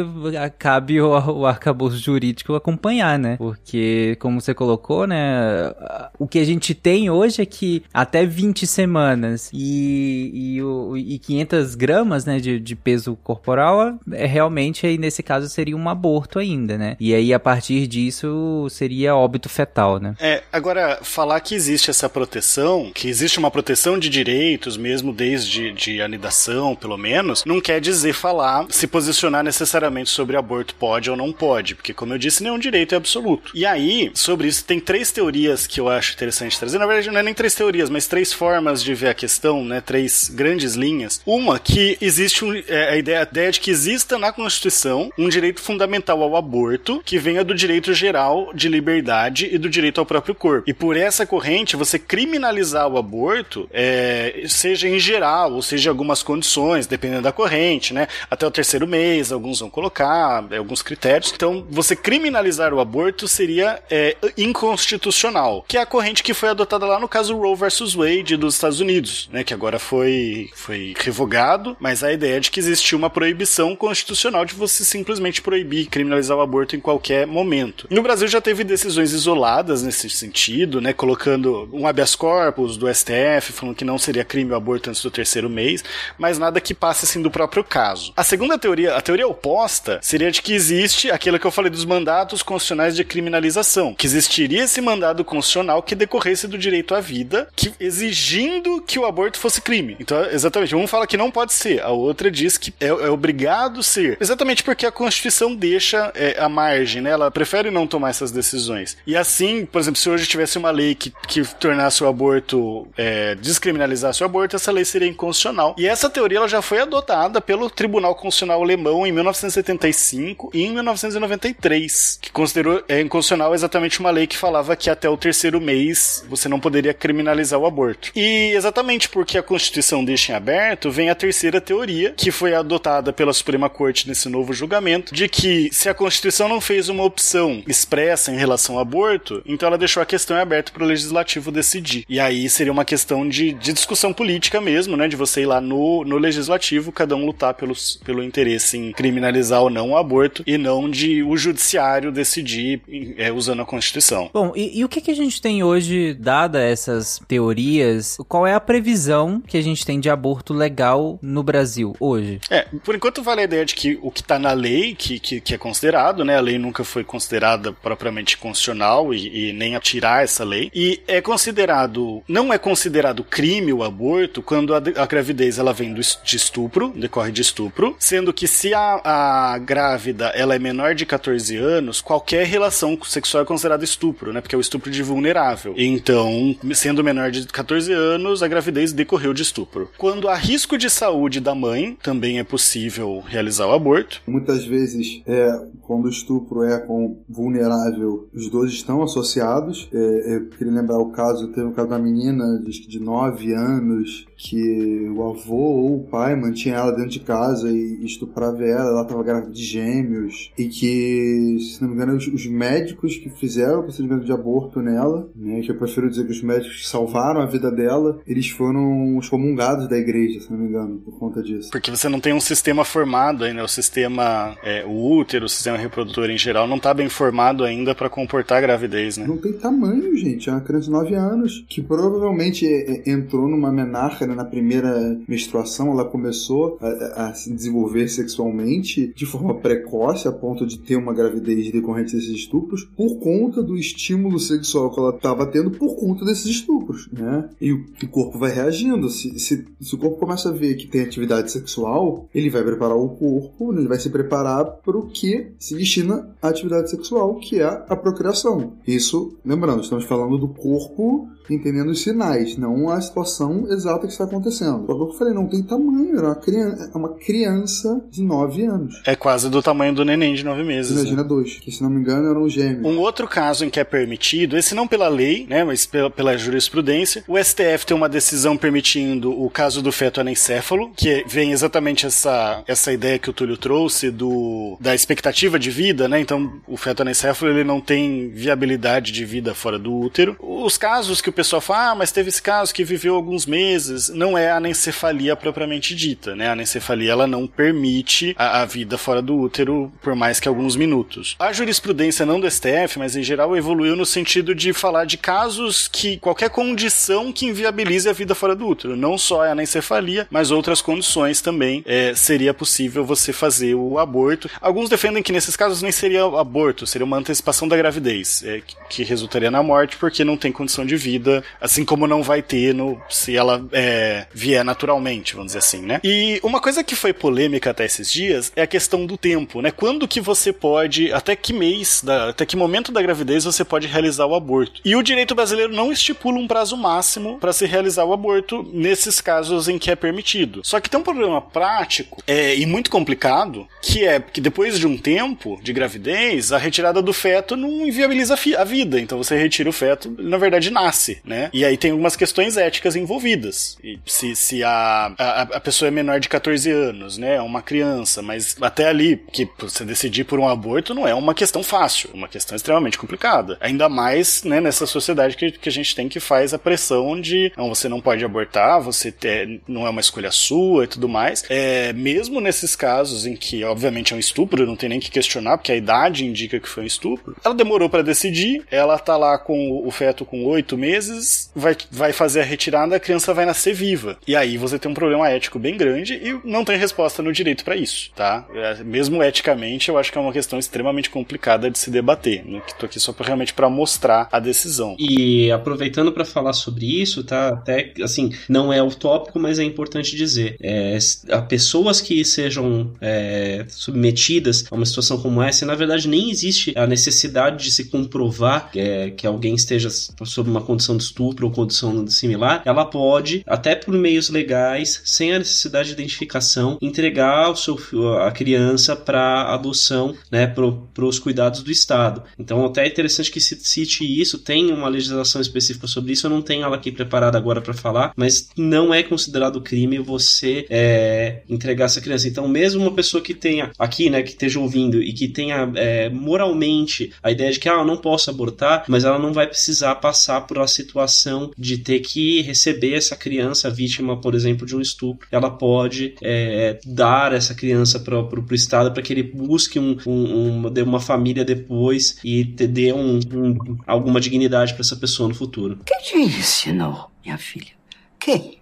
cabe 0.58 1.00
o, 1.00 1.10
o 1.10 1.46
arcabouço 1.46 1.98
jurídico 1.98 2.54
acompanhar, 2.54 3.18
né? 3.18 3.36
Porque, 3.36 4.16
como 4.20 4.40
você 4.40 4.54
colocou, 4.54 5.06
né? 5.06 5.72
O 6.18 6.26
que 6.26 6.38
a 6.38 6.44
gente 6.44 6.74
tem 6.74 7.10
hoje 7.10 7.42
é 7.42 7.46
que 7.46 7.82
até 7.92 8.24
20 8.24 8.66
semanas 8.66 9.50
e, 9.52 10.58
e, 10.58 11.14
e 11.14 11.18
500 11.18 11.74
gramas, 11.74 12.24
né, 12.24 12.35
de, 12.40 12.58
de 12.60 12.76
peso 12.76 13.16
corporal, 13.22 13.98
é 14.12 14.26
realmente 14.26 14.86
aí 14.86 14.98
nesse 14.98 15.22
caso 15.22 15.48
seria 15.48 15.76
um 15.76 15.88
aborto 15.88 16.38
ainda, 16.38 16.76
né? 16.76 16.96
E 16.98 17.14
aí 17.14 17.32
a 17.32 17.40
partir 17.40 17.86
disso 17.86 18.66
seria 18.70 19.16
óbito 19.16 19.48
fetal, 19.48 19.98
né? 19.98 20.14
É, 20.18 20.42
agora, 20.52 20.98
falar 21.02 21.40
que 21.40 21.54
existe 21.54 21.90
essa 21.90 22.08
proteção, 22.08 22.90
que 22.94 23.08
existe 23.08 23.38
uma 23.38 23.50
proteção 23.50 23.98
de 23.98 24.08
direitos, 24.08 24.76
mesmo 24.76 25.12
desde 25.12 25.72
de 25.72 26.00
anidação, 26.00 26.74
pelo 26.74 26.96
menos, 26.96 27.44
não 27.44 27.60
quer 27.60 27.80
dizer 27.80 28.12
falar, 28.12 28.66
se 28.70 28.86
posicionar 28.86 29.44
necessariamente 29.44 30.10
sobre 30.10 30.36
aborto 30.36 30.74
pode 30.74 31.10
ou 31.10 31.16
não 31.16 31.32
pode, 31.32 31.74
porque, 31.74 31.94
como 31.94 32.14
eu 32.14 32.18
disse, 32.18 32.42
nenhum 32.42 32.58
direito 32.58 32.94
é 32.94 32.96
absoluto. 32.96 33.50
E 33.54 33.64
aí, 33.64 34.10
sobre 34.14 34.48
isso, 34.48 34.64
tem 34.64 34.80
três 34.80 35.10
teorias 35.10 35.66
que 35.66 35.80
eu 35.80 35.88
acho 35.88 36.14
interessante 36.14 36.58
trazer. 36.58 36.78
Na 36.78 36.86
verdade, 36.86 37.10
não 37.10 37.20
é 37.20 37.22
nem 37.22 37.34
três 37.34 37.54
teorias, 37.54 37.90
mas 37.90 38.06
três 38.06 38.32
formas 38.32 38.82
de 38.82 38.94
ver 38.94 39.08
a 39.08 39.14
questão, 39.14 39.64
né? 39.64 39.80
Três 39.80 40.28
grandes 40.28 40.74
linhas. 40.74 41.20
Uma, 41.24 41.58
que 41.58 41.96
existe 42.00 42.25
um, 42.44 42.54
é, 42.54 42.90
a, 42.90 42.96
ideia, 42.96 43.20
a 43.20 43.22
ideia 43.22 43.50
de 43.50 43.60
que 43.60 43.70
exista 43.70 44.18
na 44.18 44.32
Constituição 44.32 45.10
um 45.18 45.28
direito 45.28 45.60
fundamental 45.60 46.22
ao 46.22 46.36
aborto 46.36 47.02
que 47.04 47.18
venha 47.18 47.44
do 47.44 47.54
direito 47.54 47.92
geral 47.94 48.50
de 48.54 48.68
liberdade 48.68 49.48
e 49.52 49.58
do 49.58 49.68
direito 49.68 49.98
ao 49.98 50.06
próprio 50.06 50.34
corpo. 50.34 50.68
E 50.68 50.74
por 50.74 50.96
essa 50.96 51.26
corrente, 51.26 51.76
você 51.76 51.98
criminalizar 51.98 52.88
o 52.88 52.98
aborto, 52.98 53.68
é, 53.72 54.44
seja 54.48 54.88
em 54.88 54.98
geral, 54.98 55.52
ou 55.52 55.62
seja 55.62 55.88
em 55.88 55.90
algumas 55.90 56.22
condições, 56.22 56.86
dependendo 56.86 57.22
da 57.22 57.32
corrente, 57.32 57.92
né? 57.92 58.08
Até 58.30 58.46
o 58.46 58.50
terceiro 58.50 58.86
mês, 58.86 59.32
alguns 59.32 59.60
vão 59.60 59.70
colocar 59.70 60.44
é, 60.50 60.56
alguns 60.56 60.82
critérios. 60.82 61.32
Então, 61.34 61.66
você 61.70 61.94
criminalizar 61.94 62.72
o 62.72 62.80
aborto 62.80 63.28
seria 63.28 63.82
é, 63.90 64.16
inconstitucional, 64.36 65.64
que 65.66 65.76
é 65.76 65.80
a 65.80 65.86
corrente 65.86 66.22
que 66.22 66.34
foi 66.34 66.48
adotada 66.48 66.86
lá 66.86 66.98
no 66.98 67.08
caso 67.08 67.36
Roe 67.36 67.56
versus 67.56 67.94
Wade 67.94 68.36
dos 68.36 68.54
Estados 68.54 68.80
Unidos, 68.80 69.28
né? 69.32 69.44
Que 69.44 69.54
agora 69.54 69.78
foi, 69.78 70.50
foi 70.54 70.94
revogado, 70.98 71.76
mas 71.80 72.02
a 72.02 72.12
ideia 72.16 72.40
de 72.40 72.50
que 72.50 72.60
existia 72.60 72.98
uma 72.98 73.08
proibição 73.08 73.76
constitucional 73.76 74.44
de 74.44 74.54
você 74.54 74.84
simplesmente 74.84 75.40
proibir, 75.40 75.86
criminalizar 75.86 76.36
o 76.36 76.40
aborto 76.40 76.74
em 76.74 76.80
qualquer 76.80 77.26
momento. 77.26 77.86
No 77.90 78.02
Brasil 78.02 78.26
já 78.26 78.40
teve 78.40 78.64
decisões 78.64 79.12
isoladas 79.12 79.82
nesse 79.82 80.10
sentido, 80.10 80.80
né? 80.80 80.92
Colocando 80.92 81.68
um 81.72 81.86
habeas 81.86 82.14
corpus 82.14 82.76
do 82.76 82.92
STF, 82.92 83.52
falando 83.52 83.76
que 83.76 83.84
não 83.84 83.98
seria 83.98 84.24
crime 84.24 84.52
o 84.52 84.56
aborto 84.56 84.90
antes 84.90 85.02
do 85.02 85.10
terceiro 85.10 85.48
mês, 85.48 85.84
mas 86.18 86.38
nada 86.38 86.60
que 86.60 86.74
passe 86.74 87.04
assim 87.04 87.22
do 87.22 87.30
próprio 87.30 87.62
caso. 87.62 88.12
A 88.16 88.24
segunda 88.24 88.58
teoria, 88.58 88.96
a 88.96 89.00
teoria 89.00 89.28
oposta, 89.28 89.98
seria 90.02 90.30
de 90.30 90.42
que 90.42 90.54
existe 90.54 91.10
aquilo 91.10 91.38
que 91.38 91.46
eu 91.46 91.50
falei 91.50 91.70
dos 91.70 91.84
mandatos 91.84 92.42
constitucionais 92.42 92.96
de 92.96 93.04
criminalização, 93.04 93.94
que 93.94 94.06
existiria 94.06 94.64
esse 94.64 94.80
mandado 94.80 95.24
constitucional 95.24 95.82
que 95.82 95.94
decorresse 95.94 96.48
do 96.48 96.56
direito 96.58 96.94
à 96.94 97.00
vida, 97.00 97.48
que 97.54 97.72
exigindo 97.78 98.80
que 98.80 98.98
o 98.98 99.04
aborto 99.04 99.38
fosse 99.38 99.60
crime. 99.60 99.96
Então, 100.00 100.24
exatamente, 100.30 100.74
um 100.74 100.86
fala 100.86 101.06
que 101.06 101.16
não 101.16 101.30
pode 101.30 101.52
ser, 101.52 101.82
a 101.82 101.90
outra 101.90 102.05
diz 102.30 102.58
que 102.58 102.72
é, 102.80 102.88
é 102.88 103.10
obrigado 103.10 103.82
ser. 103.82 104.16
Exatamente 104.20 104.62
porque 104.62 104.86
a 104.86 104.92
Constituição 104.92 105.54
deixa 105.54 106.12
é, 106.14 106.36
a 106.38 106.48
margem, 106.48 107.02
né? 107.02 107.10
Ela 107.10 107.30
prefere 107.30 107.70
não 107.70 107.86
tomar 107.86 108.10
essas 108.10 108.30
decisões. 108.30 108.96
E 109.06 109.16
assim, 109.16 109.66
por 109.66 109.80
exemplo, 109.80 110.00
se 110.00 110.08
hoje 110.08 110.26
tivesse 110.26 110.58
uma 110.58 110.70
lei 110.70 110.94
que, 110.94 111.12
que 111.26 111.42
tornasse 111.54 112.02
o 112.02 112.06
aborto, 112.06 112.88
é, 112.96 113.34
descriminalizasse 113.36 114.22
o 114.22 114.26
aborto, 114.26 114.56
essa 114.56 114.72
lei 114.72 114.84
seria 114.84 115.08
inconstitucional. 115.08 115.74
E 115.78 115.86
essa 115.86 116.10
teoria 116.10 116.38
ela 116.38 116.48
já 116.48 116.62
foi 116.62 116.80
adotada 116.80 117.40
pelo 117.40 117.70
Tribunal 117.70 118.14
Constitucional 118.14 118.62
Alemão 118.62 119.06
em 119.06 119.12
1975 119.12 120.50
e 120.52 120.64
em 120.64 120.72
1993, 120.72 122.18
que 122.20 122.32
considerou 122.32 122.82
é, 122.88 123.00
inconstitucional 123.00 123.54
exatamente 123.54 124.00
uma 124.00 124.10
lei 124.10 124.26
que 124.26 124.36
falava 124.36 124.76
que 124.76 124.90
até 124.90 125.08
o 125.08 125.16
terceiro 125.16 125.60
mês 125.60 126.24
você 126.28 126.48
não 126.48 126.60
poderia 126.60 126.94
criminalizar 126.94 127.58
o 127.58 127.66
aborto. 127.66 128.10
E 128.14 128.52
exatamente 128.54 129.08
porque 129.08 129.38
a 129.38 129.42
Constituição 129.42 130.04
deixa 130.04 130.32
em 130.32 130.34
aberto, 130.34 130.90
vem 130.90 131.10
a 131.10 131.14
terceira 131.14 131.60
teoria, 131.60 131.95
que 132.16 132.30
foi 132.30 132.54
adotada 132.54 133.12
pela 133.12 133.32
Suprema 133.32 133.68
Corte 133.68 134.08
nesse 134.08 134.28
novo 134.28 134.52
julgamento, 134.52 135.14
de 135.14 135.28
que 135.28 135.68
se 135.72 135.88
a 135.88 135.94
Constituição 135.94 136.48
não 136.48 136.60
fez 136.60 136.88
uma 136.88 137.04
opção 137.04 137.62
expressa 137.66 138.32
em 138.32 138.36
relação 138.36 138.76
ao 138.76 138.80
aborto, 138.80 139.42
então 139.46 139.66
ela 139.66 139.78
deixou 139.78 140.02
a 140.02 140.06
questão 140.06 140.36
aberta 140.36 140.72
para 140.72 140.84
o 140.84 140.86
legislativo 140.86 141.50
decidir. 141.50 142.04
E 142.08 142.20
aí 142.20 142.48
seria 142.48 142.72
uma 142.72 142.84
questão 142.84 143.28
de, 143.28 143.52
de 143.52 143.72
discussão 143.72 144.12
política 144.12 144.60
mesmo, 144.60 144.96
né? 144.96 145.08
De 145.08 145.16
você 145.16 145.42
ir 145.42 145.46
lá 145.46 145.60
no, 145.60 146.04
no 146.04 146.18
legislativo, 146.18 146.92
cada 146.92 147.16
um 147.16 147.24
lutar 147.24 147.54
pelos, 147.54 147.96
pelo 148.04 148.22
interesse 148.22 148.76
em 148.76 148.92
criminalizar 148.92 149.62
ou 149.62 149.70
não 149.70 149.90
o 149.90 149.96
aborto, 149.96 150.42
e 150.46 150.58
não 150.58 150.88
de 150.88 151.22
o 151.22 151.36
judiciário 151.36 152.12
decidir 152.12 152.80
é, 153.16 153.32
usando 153.32 153.62
a 153.62 153.66
Constituição. 153.66 154.30
Bom, 154.32 154.52
e, 154.54 154.78
e 154.78 154.84
o 154.84 154.88
que, 154.88 155.00
que 155.00 155.10
a 155.10 155.14
gente 155.14 155.40
tem 155.40 155.62
hoje, 155.62 156.14
dada 156.14 156.62
essas 156.62 157.20
teorias, 157.28 158.16
qual 158.28 158.46
é 158.46 158.54
a 158.54 158.60
previsão 158.60 159.42
que 159.46 159.56
a 159.56 159.62
gente 159.62 159.84
tem 159.84 160.00
de 160.00 160.10
aborto 160.10 160.52
legal 160.52 161.18
no 161.22 161.42
Brasil 161.42 161.85
hoje? 162.00 162.40
É, 162.50 162.66
por 162.84 162.94
enquanto 162.94 163.22
vale 163.22 163.42
a 163.42 163.44
ideia 163.44 163.64
de 163.64 163.74
que 163.74 163.98
o 164.02 164.10
que 164.10 164.20
está 164.20 164.38
na 164.38 164.52
lei, 164.52 164.94
que, 164.94 165.18
que, 165.18 165.40
que, 165.40 165.54
é 165.54 165.58
considerado, 165.58 166.24
né? 166.24 166.36
A 166.36 166.40
lei 166.40 166.58
nunca 166.58 166.84
foi 166.84 167.04
considerada 167.04 167.72
propriamente 167.72 168.36
constitucional 168.36 169.12
e, 169.12 169.50
e 169.50 169.52
nem 169.52 169.76
a 169.76 169.80
tirar 169.80 170.24
essa 170.24 170.44
lei. 170.44 170.70
E 170.74 171.00
é 171.06 171.20
considerado, 171.20 172.22
não 172.28 172.52
é 172.52 172.58
considerado 172.58 173.24
crime 173.24 173.72
o 173.72 173.82
aborto 173.82 174.42
quando 174.42 174.74
a, 174.74 174.78
a 174.78 175.06
gravidez 175.06 175.58
ela 175.58 175.72
vem 175.72 175.92
do, 175.92 176.00
de 176.00 176.36
estupro, 176.36 176.92
decorre 176.94 177.32
de 177.32 177.42
estupro, 177.42 177.96
sendo 177.98 178.32
que 178.32 178.46
se 178.46 178.72
a, 178.74 179.00
a 179.04 179.58
grávida 179.58 180.26
ela 180.34 180.54
é 180.54 180.58
menor 180.58 180.94
de 180.94 181.04
14 181.04 181.56
anos, 181.56 182.00
qualquer 182.00 182.46
relação 182.46 182.98
sexual 183.04 183.42
é 183.42 183.46
considerada 183.46 183.84
estupro, 183.84 184.32
né? 184.32 184.40
Porque 184.40 184.54
é 184.54 184.58
o 184.58 184.60
estupro 184.60 184.90
de 184.90 185.02
vulnerável. 185.02 185.74
Então, 185.76 186.56
sendo 186.74 187.04
menor 187.04 187.30
de 187.30 187.46
14 187.46 187.92
anos, 187.92 188.42
a 188.42 188.48
gravidez 188.48 188.92
decorreu 188.92 189.32
de 189.32 189.42
estupro. 189.42 189.90
Quando 189.96 190.28
há 190.28 190.34
risco 190.34 190.78
de 190.78 190.88
saúde 190.88 191.40
da 191.40 191.54
mãe, 191.54 191.65
também 192.02 192.38
é 192.38 192.44
possível 192.44 193.22
realizar 193.26 193.66
o 193.66 193.72
aborto. 193.72 194.22
Muitas 194.26 194.64
vezes, 194.64 195.22
é, 195.26 195.48
quando 195.82 196.06
o 196.06 196.10
estupro 196.10 196.62
é 196.62 196.78
com 196.78 197.22
vulnerável, 197.28 198.28
os 198.34 198.50
dois 198.50 198.72
estão 198.72 199.02
associados. 199.02 199.88
É, 199.92 200.36
eu 200.36 200.48
queria 200.48 200.72
lembrar 200.72 200.98
o 200.98 201.10
caso, 201.10 201.48
teve 201.48 201.66
o 201.66 201.72
caso 201.72 201.88
da 201.88 201.98
menina, 201.98 202.60
de, 202.62 202.86
de 202.86 203.00
9 203.00 203.52
anos, 203.54 204.26
que 204.36 205.08
o 205.08 205.22
avô 205.24 205.54
ou 205.54 205.96
o 205.96 206.04
pai 206.04 206.36
mantinha 206.36 206.76
ela 206.76 206.92
dentro 206.92 207.10
de 207.10 207.20
casa 207.20 207.70
e 207.70 208.04
estuprava 208.04 208.62
ela, 208.62 208.90
ela 208.90 209.02
estava 209.02 209.22
grávida 209.22 209.52
de 209.52 209.62
gêmeos, 209.62 210.52
e 210.58 210.68
que, 210.68 211.58
se 211.60 211.80
não 211.80 211.88
me 211.88 211.94
engano, 211.94 212.16
os, 212.16 212.26
os, 212.26 212.46
médicos 212.46 213.16
que 213.16 213.28
fizeram 213.30 213.80
o 213.80 213.82
procedimento 213.82 214.24
de 214.24 214.32
aborto 214.32 214.80
nela, 214.80 215.28
né, 215.34 215.60
que 215.60 215.70
eu 215.70 215.76
prefiro 215.76 216.08
dizer 216.08 216.24
que 216.24 216.32
os 216.32 216.42
médicos 216.42 216.82
que 216.82 216.88
salvaram 216.88 217.40
a 217.40 217.46
vida 217.46 217.70
dela, 217.70 218.20
eles 218.26 218.48
foram 218.48 219.18
excomungados 219.18 219.88
da 219.88 219.96
igreja, 219.96 220.40
se 220.40 220.50
não 220.50 220.58
me 220.58 220.68
engano, 220.68 220.98
por 220.98 221.18
conta 221.18 221.42
disso. 221.42 221.55
Porque 221.70 221.90
você 221.90 222.08
não 222.08 222.20
tem 222.20 222.32
um 222.32 222.40
sistema 222.40 222.84
formado 222.84 223.44
ainda, 223.44 223.64
o 223.64 223.68
sistema, 223.68 224.56
é, 224.62 224.84
o 224.84 225.18
útero, 225.18 225.46
o 225.46 225.48
sistema 225.48 225.76
reprodutor 225.76 226.30
em 226.30 226.38
geral, 226.38 226.66
não 226.66 226.76
está 226.76 226.92
bem 226.92 227.08
formado 227.08 227.64
ainda 227.64 227.94
para 227.94 228.08
comportar 228.08 228.58
a 228.58 228.60
gravidez, 228.60 229.16
né? 229.16 229.26
Não 229.26 229.36
tem 229.36 229.52
tamanho, 229.52 230.16
gente. 230.16 230.48
É 230.48 230.52
uma 230.52 230.60
criança 230.60 230.86
de 230.86 230.90
9 230.90 231.14
anos 231.14 231.64
que 231.68 231.82
provavelmente 231.82 232.66
é, 232.66 232.90
é, 232.90 233.10
entrou 233.10 233.48
numa 233.48 233.72
menarca 233.72 234.26
né, 234.26 234.34
na 234.34 234.44
primeira 234.44 235.18
menstruação, 235.28 235.92
ela 235.92 236.04
começou 236.04 236.78
a, 236.80 237.28
a, 237.28 237.34
se 237.34 237.52
desenvolver 237.52 238.08
sexualmente 238.08 239.12
de 239.14 239.26
forma 239.26 239.54
precoce, 239.54 240.28
a 240.28 240.32
ponto 240.32 240.66
de 240.66 240.78
ter 240.78 240.96
uma 240.96 241.14
gravidez 241.14 241.70
decorrente 241.70 242.14
desses 242.14 242.30
estupros, 242.30 242.84
por 242.96 243.18
conta 243.18 243.62
do 243.62 243.76
estímulo 243.76 244.38
sexual 244.38 244.90
que 244.92 245.00
ela 245.00 245.14
estava 245.14 245.46
tendo 245.46 245.70
por 245.70 245.96
conta 245.96 246.24
desses 246.24 246.46
estupros, 246.46 247.08
né? 247.12 247.48
E 247.60 247.72
o, 247.72 247.84
o 248.02 248.08
corpo 248.08 248.38
vai 248.38 248.50
reagindo. 248.50 249.08
Se, 249.10 249.38
se, 249.38 249.64
se, 249.80 249.94
o 249.94 249.98
corpo 249.98 250.16
começa 250.16 250.48
a 250.48 250.52
ver 250.52 250.74
que 250.76 250.86
tem 250.86 251.02
atividade 251.02 251.45
sexual, 251.50 252.28
ele 252.34 252.50
vai 252.50 252.62
preparar 252.62 252.96
o 252.96 253.08
corpo, 253.08 253.72
ele 253.72 253.88
vai 253.88 253.98
se 253.98 254.10
preparar 254.10 254.64
para 254.64 254.96
o 254.96 255.06
que 255.08 255.52
se 255.58 255.74
destina 255.76 256.28
à 256.40 256.48
atividade 256.48 256.90
sexual, 256.90 257.36
que 257.36 257.60
é 257.60 257.64
a 257.64 257.96
procriação. 257.96 258.74
Isso, 258.86 259.36
lembrando, 259.44 259.82
estamos 259.82 260.04
falando 260.04 260.38
do 260.38 260.48
corpo 260.48 261.28
entendendo 261.50 261.90
os 261.90 262.02
sinais, 262.02 262.56
não 262.56 262.88
a 262.88 263.00
situação 263.00 263.66
exata 263.70 264.06
que 264.06 264.12
está 264.12 264.24
acontecendo. 264.24 264.86
Eu 264.88 265.12
falei, 265.14 265.32
não 265.32 265.46
tem 265.46 265.62
tamanho, 265.62 266.16
era 266.18 266.28
uma 266.28 266.34
criança, 266.36 266.90
é 266.92 266.98
uma 266.98 267.14
criança 267.14 268.04
de 268.10 268.22
9 268.22 268.66
anos. 268.66 269.02
É 269.06 269.14
quase 269.14 269.48
do 269.48 269.62
tamanho 269.62 269.94
do 269.94 270.04
neném 270.04 270.34
de 270.34 270.44
9 270.44 270.64
meses. 270.64 270.92
Imagina 270.92 271.22
né? 271.22 271.28
dois, 271.28 271.58
que 271.58 271.70
se 271.70 271.82
não 271.82 271.90
me 271.90 272.00
engano 272.00 272.30
eram 272.30 272.48
gêmeos. 272.48 272.84
Um 272.84 272.98
outro 272.98 273.28
caso 273.28 273.64
em 273.64 273.70
que 273.70 273.80
é 273.80 273.84
permitido, 273.84 274.56
esse 274.56 274.74
não 274.74 274.86
pela 274.86 275.08
lei, 275.08 275.46
né, 275.48 275.64
mas 275.64 275.86
pela, 275.86 276.10
pela 276.10 276.36
jurisprudência, 276.36 277.24
o 277.26 277.38
STF 277.38 277.86
tem 277.86 277.96
uma 277.96 278.08
decisão 278.08 278.56
permitindo 278.56 279.30
o 279.30 279.48
caso 279.50 279.82
do 279.82 279.92
feto 279.92 280.20
anencéfalo, 280.20 280.90
que 280.96 281.24
vem 281.26 281.52
exatamente 281.52 282.06
essa, 282.06 282.62
essa 282.66 282.92
ideia 282.92 283.18
que 283.18 283.30
o 283.30 283.32
Túlio 283.32 283.56
trouxe 283.56 284.10
do, 284.10 284.76
da 284.80 284.94
expectativa 284.94 285.58
de 285.58 285.70
vida, 285.70 286.08
né, 286.08 286.20
então 286.20 286.52
o 286.66 286.76
feto 286.76 287.02
anencéfalo 287.02 287.52
ele 287.52 287.64
não 287.64 287.80
tem 287.80 288.28
viabilidade 288.30 289.12
de 289.12 289.24
vida 289.24 289.54
fora 289.54 289.78
do 289.78 289.94
útero. 289.94 290.36
Os 290.40 290.76
casos 290.78 291.20
que 291.20 291.30
o 291.30 291.32
pessoal 291.36 291.60
fala, 291.60 291.90
ah, 291.90 291.94
mas 291.94 292.10
teve 292.10 292.30
esse 292.30 292.40
caso 292.40 292.72
que 292.72 292.82
viveu 292.82 293.14
alguns 293.14 293.44
meses, 293.44 294.08
não 294.08 294.38
é 294.38 294.50
anencefalia 294.50 295.36
propriamente 295.36 295.94
dita, 295.94 296.34
né? 296.34 296.48
A 296.48 296.52
anencefalia 296.52 297.12
ela 297.12 297.26
não 297.26 297.46
permite 297.46 298.34
a, 298.38 298.62
a, 298.62 298.64
vida 298.64 298.96
fora 298.96 299.20
do 299.20 299.38
útero 299.38 299.92
por 300.00 300.14
mais 300.14 300.40
que 300.40 300.48
alguns 300.48 300.76
minutos. 300.76 301.36
A 301.38 301.52
jurisprudência 301.52 302.24
não 302.24 302.40
do 302.40 302.50
STF, 302.50 302.98
mas 302.98 303.14
em 303.14 303.22
geral 303.22 303.54
evoluiu 303.54 303.94
no 303.94 304.06
sentido 304.06 304.54
de 304.54 304.72
falar 304.72 305.04
de 305.04 305.18
casos 305.18 305.86
que 305.86 306.16
qualquer 306.16 306.48
condição 306.48 307.30
que 307.30 307.44
inviabilize 307.44 308.08
a 308.08 308.14
vida 308.14 308.34
fora 308.34 308.56
do 308.56 308.66
útero, 308.66 308.96
não 308.96 309.18
só 309.18 309.42
a 309.42 309.52
anencefalia, 309.52 310.26
mas 310.30 310.50
outras 310.50 310.80
condições 310.80 311.42
também 311.42 311.84
é, 311.86 312.14
seria 312.14 312.54
possível 312.54 313.04
você 313.04 313.30
fazer 313.30 313.74
o 313.74 313.98
aborto. 313.98 314.48
Alguns 314.58 314.88
defendem 314.88 315.22
que 315.22 315.32
nesses 315.32 315.54
casos 315.54 315.82
nem 315.82 315.92
seria 315.92 316.24
aborto, 316.24 316.86
seria 316.86 317.04
uma 317.04 317.18
antecipação 317.18 317.68
da 317.68 317.76
gravidez, 317.76 318.42
é, 318.42 318.62
que 318.88 319.04
resultaria 319.04 319.50
na 319.50 319.62
morte 319.62 319.98
porque 319.98 320.24
não 320.24 320.38
tem 320.38 320.50
condição 320.50 320.86
de 320.86 320.96
vida 320.96 321.25
vida, 321.26 321.44
assim 321.60 321.84
como 321.84 322.06
não 322.06 322.22
vai 322.22 322.40
ter 322.40 322.72
no, 322.72 323.00
se 323.08 323.36
ela 323.36 323.64
é, 323.72 324.26
vier 324.32 324.64
naturalmente, 324.64 325.34
vamos 325.34 325.48
dizer 325.48 325.58
assim, 325.58 325.82
né? 325.82 326.00
E 326.04 326.40
uma 326.42 326.60
coisa 326.60 326.84
que 326.84 326.94
foi 326.94 327.12
polêmica 327.12 327.70
até 327.70 327.84
esses 327.84 328.10
dias 328.10 328.52
é 328.54 328.62
a 328.62 328.66
questão 328.66 329.04
do 329.04 329.16
tempo, 329.16 329.60
né? 329.60 329.70
Quando 329.70 330.06
que 330.06 330.20
você 330.20 330.52
pode, 330.52 331.12
até 331.12 331.34
que 331.34 331.52
mês, 331.52 332.02
da, 332.02 332.30
até 332.30 332.46
que 332.46 332.56
momento 332.56 332.92
da 332.92 333.02
gravidez 333.02 333.44
você 333.44 333.64
pode 333.64 333.86
realizar 333.86 334.26
o 334.26 334.34
aborto. 334.34 334.80
E 334.84 334.94
o 334.94 335.02
direito 335.02 335.34
brasileiro 335.34 335.72
não 335.72 335.92
estipula 335.92 336.38
um 336.38 336.46
prazo 336.46 336.76
máximo 336.76 337.38
para 337.38 337.52
se 337.52 337.66
realizar 337.66 338.04
o 338.04 338.12
aborto 338.12 338.68
nesses 338.72 339.20
casos 339.20 339.68
em 339.68 339.78
que 339.78 339.90
é 339.90 339.96
permitido. 339.96 340.60
Só 340.62 340.80
que 340.80 340.88
tem 340.88 341.00
um 341.00 341.02
problema 341.02 341.40
prático 341.40 342.22
é, 342.26 342.54
e 342.54 342.64
muito 342.66 342.90
complicado, 342.90 343.66
que 343.82 344.04
é 344.04 344.20
que 344.20 344.40
depois 344.40 344.78
de 344.78 344.86
um 344.86 344.96
tempo 344.96 345.58
de 345.62 345.72
gravidez, 345.72 346.52
a 346.52 346.58
retirada 346.58 347.02
do 347.02 347.12
feto 347.12 347.56
não 347.56 347.86
inviabiliza 347.86 348.34
a, 348.34 348.60
a 348.60 348.64
vida. 348.64 349.00
Então 349.00 349.18
você 349.18 349.36
retira 349.36 349.68
o 349.68 349.72
feto, 349.72 350.14
na 350.18 350.38
verdade 350.38 350.70
nasce 350.70 351.15
né? 351.24 351.50
E 351.52 351.64
aí 351.64 351.76
tem 351.76 351.90
algumas 351.90 352.16
questões 352.16 352.56
éticas 352.56 352.96
envolvidas. 352.96 353.76
E 353.82 353.98
se, 354.06 354.34
se 354.36 354.62
a, 354.62 355.12
a, 355.18 355.42
a 355.42 355.60
pessoa 355.60 355.88
é 355.88 355.90
menor 355.90 356.20
de 356.20 356.28
14 356.28 356.70
anos, 356.70 357.18
né? 357.18 357.36
É 357.36 357.42
uma 357.42 357.62
criança, 357.62 358.22
mas 358.22 358.56
até 358.60 358.88
ali, 358.88 359.16
que 359.32 359.48
você 359.58 359.84
decidir 359.84 360.24
por 360.24 360.38
um 360.38 360.48
aborto 360.48 360.94
não 360.94 361.06
é 361.06 361.14
uma 361.14 361.34
questão 361.34 361.62
fácil, 361.62 362.10
é 362.12 362.16
uma 362.16 362.28
questão 362.28 362.56
extremamente 362.56 362.98
complicada. 362.98 363.56
Ainda 363.60 363.88
mais, 363.88 364.42
né, 364.44 364.60
nessa 364.60 364.86
sociedade 364.86 365.36
que, 365.36 365.52
que 365.52 365.68
a 365.68 365.72
gente 365.72 365.94
tem 365.94 366.08
que 366.08 366.20
faz 366.20 366.52
a 366.54 366.58
pressão 366.58 367.20
de 367.20 367.52
não, 367.56 367.68
você 367.68 367.88
não 367.88 368.00
pode 368.00 368.24
abortar, 368.24 368.80
você 368.80 369.10
ter, 369.10 369.60
não 369.66 369.86
é 369.86 369.90
uma 369.90 370.00
escolha 370.00 370.30
sua 370.30 370.84
e 370.84 370.86
tudo 370.86 371.08
mais. 371.08 371.44
É, 371.48 371.92
mesmo 371.92 372.40
nesses 372.40 372.74
casos 372.76 373.26
em 373.26 373.36
que, 373.36 373.64
obviamente, 373.64 374.12
é 374.12 374.16
um 374.16 374.20
estupro, 374.20 374.66
não 374.66 374.76
tem 374.76 374.88
nem 374.88 375.00
que 375.00 375.10
questionar, 375.10 375.58
porque 375.58 375.72
a 375.72 375.76
idade 375.76 376.24
indica 376.24 376.60
que 376.60 376.68
foi 376.68 376.84
um 376.84 376.86
estupro, 376.86 377.36
ela 377.44 377.54
demorou 377.54 377.88
para 377.88 378.02
decidir, 378.02 378.64
ela 378.70 378.98
tá 378.98 379.16
lá 379.16 379.38
com 379.38 379.82
o 379.84 379.90
feto 379.90 380.24
com 380.24 380.44
oito 380.44 380.76
meses 380.76 381.05
meses, 381.06 381.50
vai, 381.54 381.76
vai 381.90 382.12
fazer 382.12 382.40
a 382.40 382.44
retirada, 382.44 382.96
a 382.96 383.00
criança 383.00 383.32
vai 383.32 383.46
nascer 383.46 383.74
viva. 383.74 384.18
E 384.26 384.34
aí 384.34 384.56
você 384.56 384.78
tem 384.78 384.90
um 384.90 384.94
problema 384.94 385.28
ético 385.28 385.58
bem 385.58 385.76
grande 385.76 386.14
e 386.14 386.38
não 386.44 386.64
tem 386.64 386.78
resposta 386.78 387.22
no 387.22 387.32
direito 387.32 387.64
para 387.64 387.76
isso, 387.76 388.10
tá? 388.14 388.46
É, 388.54 388.82
mesmo 388.82 389.22
eticamente, 389.22 389.88
eu 389.88 389.98
acho 389.98 390.12
que 390.12 390.18
é 390.18 390.20
uma 390.20 390.32
questão 390.32 390.58
extremamente 390.58 391.10
complicada 391.10 391.70
de 391.70 391.78
se 391.78 391.90
debater. 391.90 392.44
Né? 392.44 392.62
Tô 392.78 392.86
aqui 392.86 393.00
só 393.00 393.12
pra, 393.12 393.26
realmente 393.26 393.54
para 393.54 393.68
mostrar 393.68 394.28
a 394.30 394.38
decisão. 394.38 394.96
E 394.98 395.50
aproveitando 395.50 396.12
para 396.12 396.24
falar 396.24 396.52
sobre 396.52 397.00
isso, 397.00 397.24
tá? 397.24 397.48
Até 397.48 397.92
assim, 398.02 398.32
não 398.48 398.72
é 398.72 398.82
utópico, 398.82 399.38
mas 399.38 399.58
é 399.58 399.64
importante 399.64 400.16
dizer. 400.16 400.56
É, 400.60 400.98
a 401.30 401.42
pessoas 401.42 402.00
que 402.00 402.24
sejam 402.24 402.92
é, 403.00 403.64
submetidas 403.68 404.64
a 404.70 404.74
uma 404.74 404.86
situação 404.86 405.18
como 405.18 405.42
essa, 405.42 405.66
na 405.66 405.74
verdade 405.74 406.08
nem 406.08 406.30
existe 406.30 406.72
a 406.76 406.86
necessidade 406.86 407.64
de 407.64 407.70
se 407.70 407.84
comprovar 407.84 408.70
é, 408.74 409.10
que 409.10 409.26
alguém 409.26 409.54
esteja 409.54 409.90
sob 409.90 410.48
uma 410.48 410.60
condição 410.60 410.85
de 410.94 411.04
estupro 411.04 411.46
ou 411.46 411.52
condição 411.52 412.06
similar, 412.06 412.60
ela 412.66 412.84
pode, 412.84 413.42
até 413.46 413.74
por 413.74 413.94
meios 413.94 414.28
legais, 414.28 415.00
sem 415.04 415.32
a 415.32 415.38
necessidade 415.38 415.88
de 415.88 415.94
identificação, 415.94 416.76
entregar 416.82 417.50
o 417.50 417.56
seu, 417.56 417.78
a 418.18 418.30
criança 418.30 418.94
para 418.94 419.54
adoção, 419.54 420.14
né, 420.30 420.46
para 420.46 421.04
os 421.06 421.18
cuidados 421.18 421.62
do 421.62 421.70
Estado. 421.70 422.22
Então, 422.38 422.66
até 422.66 422.84
é 422.84 422.88
interessante 422.88 423.30
que 423.30 423.40
se 423.40 423.56
cite 423.56 424.04
isso, 424.04 424.38
tem 424.38 424.70
uma 424.70 424.88
legislação 424.88 425.40
específica 425.40 425.86
sobre 425.86 426.12
isso, 426.12 426.26
eu 426.26 426.30
não 426.30 426.42
tenho 426.42 426.64
ela 426.64 426.76
aqui 426.76 426.92
preparada 426.92 427.38
agora 427.38 427.60
para 427.60 427.72
falar, 427.72 428.12
mas 428.16 428.50
não 428.56 428.92
é 428.92 429.02
considerado 429.02 429.60
crime 429.60 429.98
você 429.98 430.66
é, 430.68 431.42
entregar 431.48 431.86
essa 431.86 432.00
criança. 432.00 432.28
Então, 432.28 432.46
mesmo 432.46 432.82
uma 432.82 432.92
pessoa 432.92 433.22
que 433.22 433.34
tenha 433.34 433.70
aqui, 433.78 434.10
né, 434.10 434.22
que 434.22 434.30
esteja 434.30 434.60
ouvindo 434.60 435.02
e 435.02 435.12
que 435.12 435.28
tenha 435.28 435.70
é, 435.76 436.08
moralmente 436.08 437.12
a 437.22 437.30
ideia 437.30 437.50
de 437.50 437.58
que 437.58 437.68
ah, 437.68 437.74
eu 437.74 437.84
não 437.84 437.96
posso 437.96 438.30
abortar, 438.30 438.84
mas 438.88 439.04
ela 439.04 439.18
não 439.18 439.32
vai 439.32 439.46
precisar 439.46 439.94
passar 439.96 440.42
por 440.42 440.58
a 440.58 440.66
situação 440.76 441.50
de 441.56 441.78
ter 441.78 442.00
que 442.00 442.42
receber 442.42 442.94
essa 442.94 443.16
criança 443.16 443.70
vítima, 443.70 444.20
por 444.20 444.34
exemplo, 444.34 444.66
de 444.66 444.76
um 444.76 444.80
estupro. 444.80 445.28
Ela 445.30 445.50
pode 445.50 446.14
é, 446.22 446.78
dar 446.84 447.32
essa 447.32 447.54
criança 447.54 447.98
para 447.98 448.18
o 448.18 448.54
Estado 448.54 448.92
para 448.92 449.02
que 449.02 449.12
ele 449.12 449.22
busque 449.22 449.78
um, 449.78 449.96
um, 450.06 450.66
um, 450.66 450.82
uma 450.82 451.00
família 451.00 451.44
depois 451.44 452.18
e 452.24 452.44
dê 452.44 452.92
um, 452.92 453.18
um 453.32 453.78
alguma 453.86 454.20
dignidade 454.20 454.72
para 454.74 454.82
essa 454.82 454.96
pessoa 454.96 455.28
no 455.28 455.34
futuro. 455.34 455.78
Quem 455.84 455.98
te 456.00 456.16
ensinou, 456.16 457.10
minha 457.24 457.38
filha? 457.38 457.72
Quem? 458.18 458.55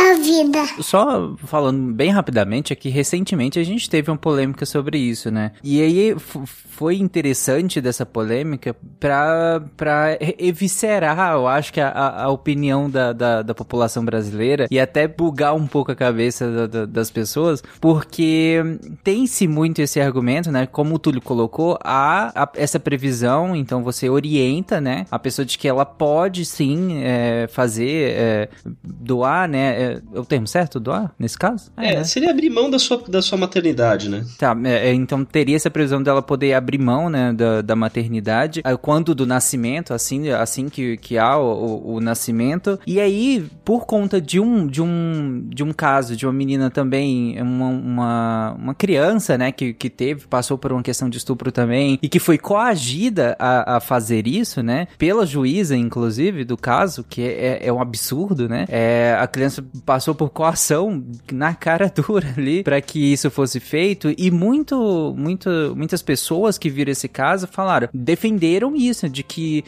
A 0.00 0.14
vida. 0.14 0.82
Só 0.82 1.34
falando 1.44 1.92
bem 1.92 2.10
rapidamente, 2.10 2.72
é 2.72 2.76
que 2.76 2.88
recentemente 2.88 3.58
a 3.58 3.64
gente 3.64 3.88
teve 3.90 4.10
uma 4.10 4.16
polêmica 4.16 4.64
sobre 4.64 4.96
isso, 4.96 5.30
né? 5.30 5.52
E 5.62 5.82
aí 5.82 6.16
foi 6.18 6.96
interessante 6.96 7.78
dessa 7.82 8.06
polêmica 8.06 8.74
pra, 8.98 9.62
pra 9.76 10.16
eviscerar, 10.38 11.34
eu 11.34 11.46
acho 11.46 11.70
que 11.74 11.80
a, 11.80 12.22
a 12.22 12.30
opinião 12.30 12.88
da, 12.88 13.12
da, 13.12 13.42
da, 13.42 13.54
população 13.54 14.02
brasileira 14.02 14.66
e 14.70 14.80
até 14.80 15.06
bugar 15.06 15.54
um 15.54 15.66
pouco 15.66 15.92
a 15.92 15.94
cabeça 15.94 16.50
da, 16.50 16.66
da, 16.66 16.86
das 16.86 17.10
pessoas, 17.10 17.62
porque 17.78 18.62
tem-se 19.04 19.46
muito 19.46 19.82
esse 19.82 20.00
argumento, 20.00 20.50
né? 20.50 20.66
Como 20.66 20.94
o 20.94 20.98
Túlio 20.98 21.20
colocou, 21.20 21.78
há 21.84 22.48
essa 22.54 22.80
previsão, 22.80 23.54
então 23.54 23.82
você 23.82 24.08
orienta, 24.08 24.80
né? 24.80 25.04
A 25.10 25.18
pessoa 25.18 25.44
de 25.44 25.58
que 25.58 25.68
ela 25.68 25.84
pode 25.84 26.46
sim 26.46 27.02
é, 27.02 27.46
fazer, 27.50 28.12
é, 28.16 28.48
doar, 28.82 29.46
né? 29.46 29.89
É, 29.90 30.00
é, 30.14 30.20
o 30.20 30.24
termo 30.24 30.46
certo, 30.46 30.78
doar, 30.78 31.12
nesse 31.18 31.36
caso? 31.36 31.70
É, 31.76 31.96
né? 31.96 32.04
seria 32.04 32.30
abrir 32.30 32.50
mão 32.50 32.70
da 32.70 32.78
sua, 32.78 33.02
da 33.08 33.20
sua 33.20 33.36
maternidade, 33.36 34.08
né? 34.08 34.24
Tá, 34.38 34.56
é, 34.64 34.90
é, 34.90 34.94
então 34.94 35.24
teria 35.24 35.56
essa 35.56 35.70
previsão 35.70 36.02
dela 36.02 36.22
poder 36.22 36.54
abrir 36.54 36.78
mão, 36.78 37.08
né, 37.10 37.32
da, 37.32 37.62
da 37.62 37.76
maternidade, 37.76 38.60
é, 38.64 38.76
quando 38.76 39.14
do 39.14 39.26
nascimento, 39.26 39.92
assim, 39.92 40.30
assim 40.30 40.68
que, 40.68 40.96
que 40.96 41.18
há 41.18 41.36
o, 41.36 41.42
o, 41.42 41.94
o, 41.94 42.00
nascimento. 42.00 42.78
E 42.86 43.00
aí, 43.00 43.46
por 43.64 43.86
conta 43.86 44.20
de 44.20 44.38
um, 44.38 44.66
de 44.66 44.82
um, 44.82 45.42
de 45.48 45.62
um 45.62 45.72
caso 45.72 46.16
de 46.16 46.26
uma 46.26 46.32
menina 46.32 46.70
também, 46.70 47.40
uma, 47.40 47.68
uma, 47.68 48.52
uma 48.58 48.74
criança, 48.74 49.36
né, 49.36 49.50
que, 49.50 49.72
que 49.72 49.90
teve, 49.90 50.26
passou 50.26 50.56
por 50.56 50.72
uma 50.72 50.82
questão 50.82 51.08
de 51.08 51.16
estupro 51.18 51.50
também, 51.50 51.98
e 52.02 52.08
que 52.08 52.18
foi 52.18 52.38
coagida 52.38 53.36
a, 53.38 53.76
a 53.76 53.80
fazer 53.80 54.26
isso, 54.26 54.62
né, 54.62 54.86
pela 54.98 55.26
juíza, 55.26 55.76
inclusive, 55.76 56.44
do 56.44 56.56
caso, 56.56 57.04
que 57.08 57.22
é, 57.22 57.66
é 57.66 57.72
um 57.72 57.80
absurdo, 57.80 58.48
né, 58.48 58.64
é, 58.68 59.16
a 59.18 59.26
criança 59.26 59.64
passou 59.84 60.14
por 60.14 60.30
coação 60.30 61.02
na 61.32 61.54
cara 61.54 61.90
dura 61.94 62.34
ali 62.36 62.62
para 62.62 62.80
que 62.80 63.12
isso 63.12 63.30
fosse 63.30 63.60
feito 63.60 64.12
e 64.16 64.30
muito, 64.30 65.14
muito, 65.16 65.74
muitas 65.76 66.02
pessoas 66.02 66.58
que 66.58 66.70
viram 66.70 66.92
esse 66.92 67.08
caso 67.08 67.46
falaram, 67.46 67.88
defenderam 67.92 68.74
isso, 68.76 69.08
de 69.08 69.22
que 69.22 69.64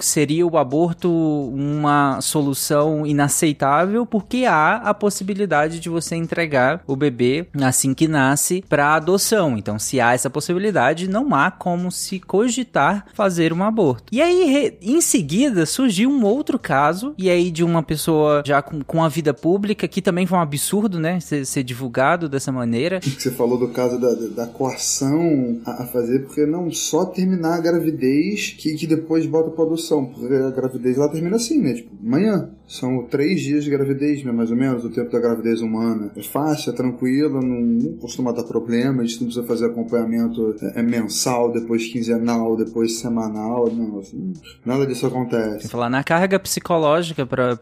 seria 0.00 0.46
o 0.46 0.56
aborto 0.56 1.10
uma 1.10 2.20
solução 2.20 3.06
inaceitável 3.06 4.06
porque 4.06 4.44
há 4.44 4.76
a 4.76 4.94
possibilidade 4.94 5.80
de 5.80 5.88
você 5.88 6.16
entregar 6.16 6.82
o 6.86 6.96
bebê 6.96 7.46
assim 7.62 7.94
que 7.94 8.08
nasce 8.08 8.64
para 8.68 8.94
adoção. 8.94 9.56
Então, 9.56 9.78
se 9.78 10.00
há 10.00 10.12
essa 10.12 10.30
possibilidade, 10.30 11.08
não 11.08 11.34
há 11.34 11.50
como 11.50 11.90
se 11.90 12.20
cogitar 12.20 13.06
fazer 13.14 13.52
um 13.52 13.62
aborto. 13.62 14.04
E 14.12 14.20
aí, 14.20 14.76
em 14.80 15.00
seguida, 15.00 15.66
surgiu 15.66 16.10
um 16.10 16.24
outro 16.24 16.58
caso, 16.58 17.14
e 17.16 17.30
aí 17.30 17.50
de 17.50 17.64
uma 17.64 17.82
pessoa 17.82 18.42
já 18.44 18.62
com, 18.62 18.82
com 18.82 19.02
a 19.02 19.08
vida 19.08 19.32
pública, 19.32 19.53
que 19.88 20.02
também 20.02 20.26
foi 20.26 20.38
um 20.38 20.40
absurdo, 20.40 20.98
né? 20.98 21.20
Ser, 21.20 21.44
ser 21.44 21.62
divulgado 21.62 22.28
dessa 22.28 22.52
maneira. 22.52 23.00
Você 23.04 23.30
falou 23.30 23.58
do 23.58 23.68
caso 23.68 23.98
da, 23.98 24.14
da 24.14 24.46
coação 24.46 25.60
a, 25.64 25.86
fazer, 25.86 26.20
porque 26.20 26.46
não 26.46 26.70
só 26.70 27.04
terminar 27.04 27.54
a 27.54 27.60
gravidez 27.60 28.54
que, 28.58 28.74
que 28.74 28.86
depois 28.86 29.26
bota 29.26 29.50
pra 29.50 29.64
adoção, 29.64 30.06
porque 30.06 30.32
a 30.34 30.50
gravidez 30.50 30.96
ela 30.96 31.08
termina 31.08 31.36
assim, 31.36 31.60
né? 31.60 31.74
Tipo, 31.74 31.90
amanhã. 32.04 32.50
São 32.66 33.04
três 33.04 33.42
dias 33.42 33.62
de 33.62 33.70
gravidez, 33.70 34.24
né? 34.24 34.32
Mais 34.32 34.50
ou 34.50 34.56
menos, 34.56 34.84
o 34.84 34.90
tempo 34.90 35.10
da 35.10 35.20
gravidez 35.20 35.60
humana. 35.60 36.10
É 36.16 36.22
fácil, 36.22 36.72
é 36.72 36.74
tranquilo, 36.74 37.42
não, 37.42 37.60
não 37.60 37.92
costuma 37.98 38.32
dar 38.32 38.44
problema, 38.44 39.02
a 39.02 39.04
gente 39.04 39.20
não 39.20 39.26
precisa 39.26 39.46
fazer 39.46 39.66
acompanhamento 39.66 40.56
é, 40.62 40.80
é 40.80 40.82
mensal, 40.82 41.52
depois 41.52 41.86
quinzenal, 41.86 42.56
depois 42.56 42.98
semanal, 42.98 43.70
não, 43.70 43.98
assim, 43.98 44.32
nada 44.64 44.86
disso 44.86 45.06
acontece. 45.06 45.68
Falar 45.68 45.90
na 45.90 46.02
carga 46.02 46.38
psicológica 46.38 47.26
para 47.26 47.54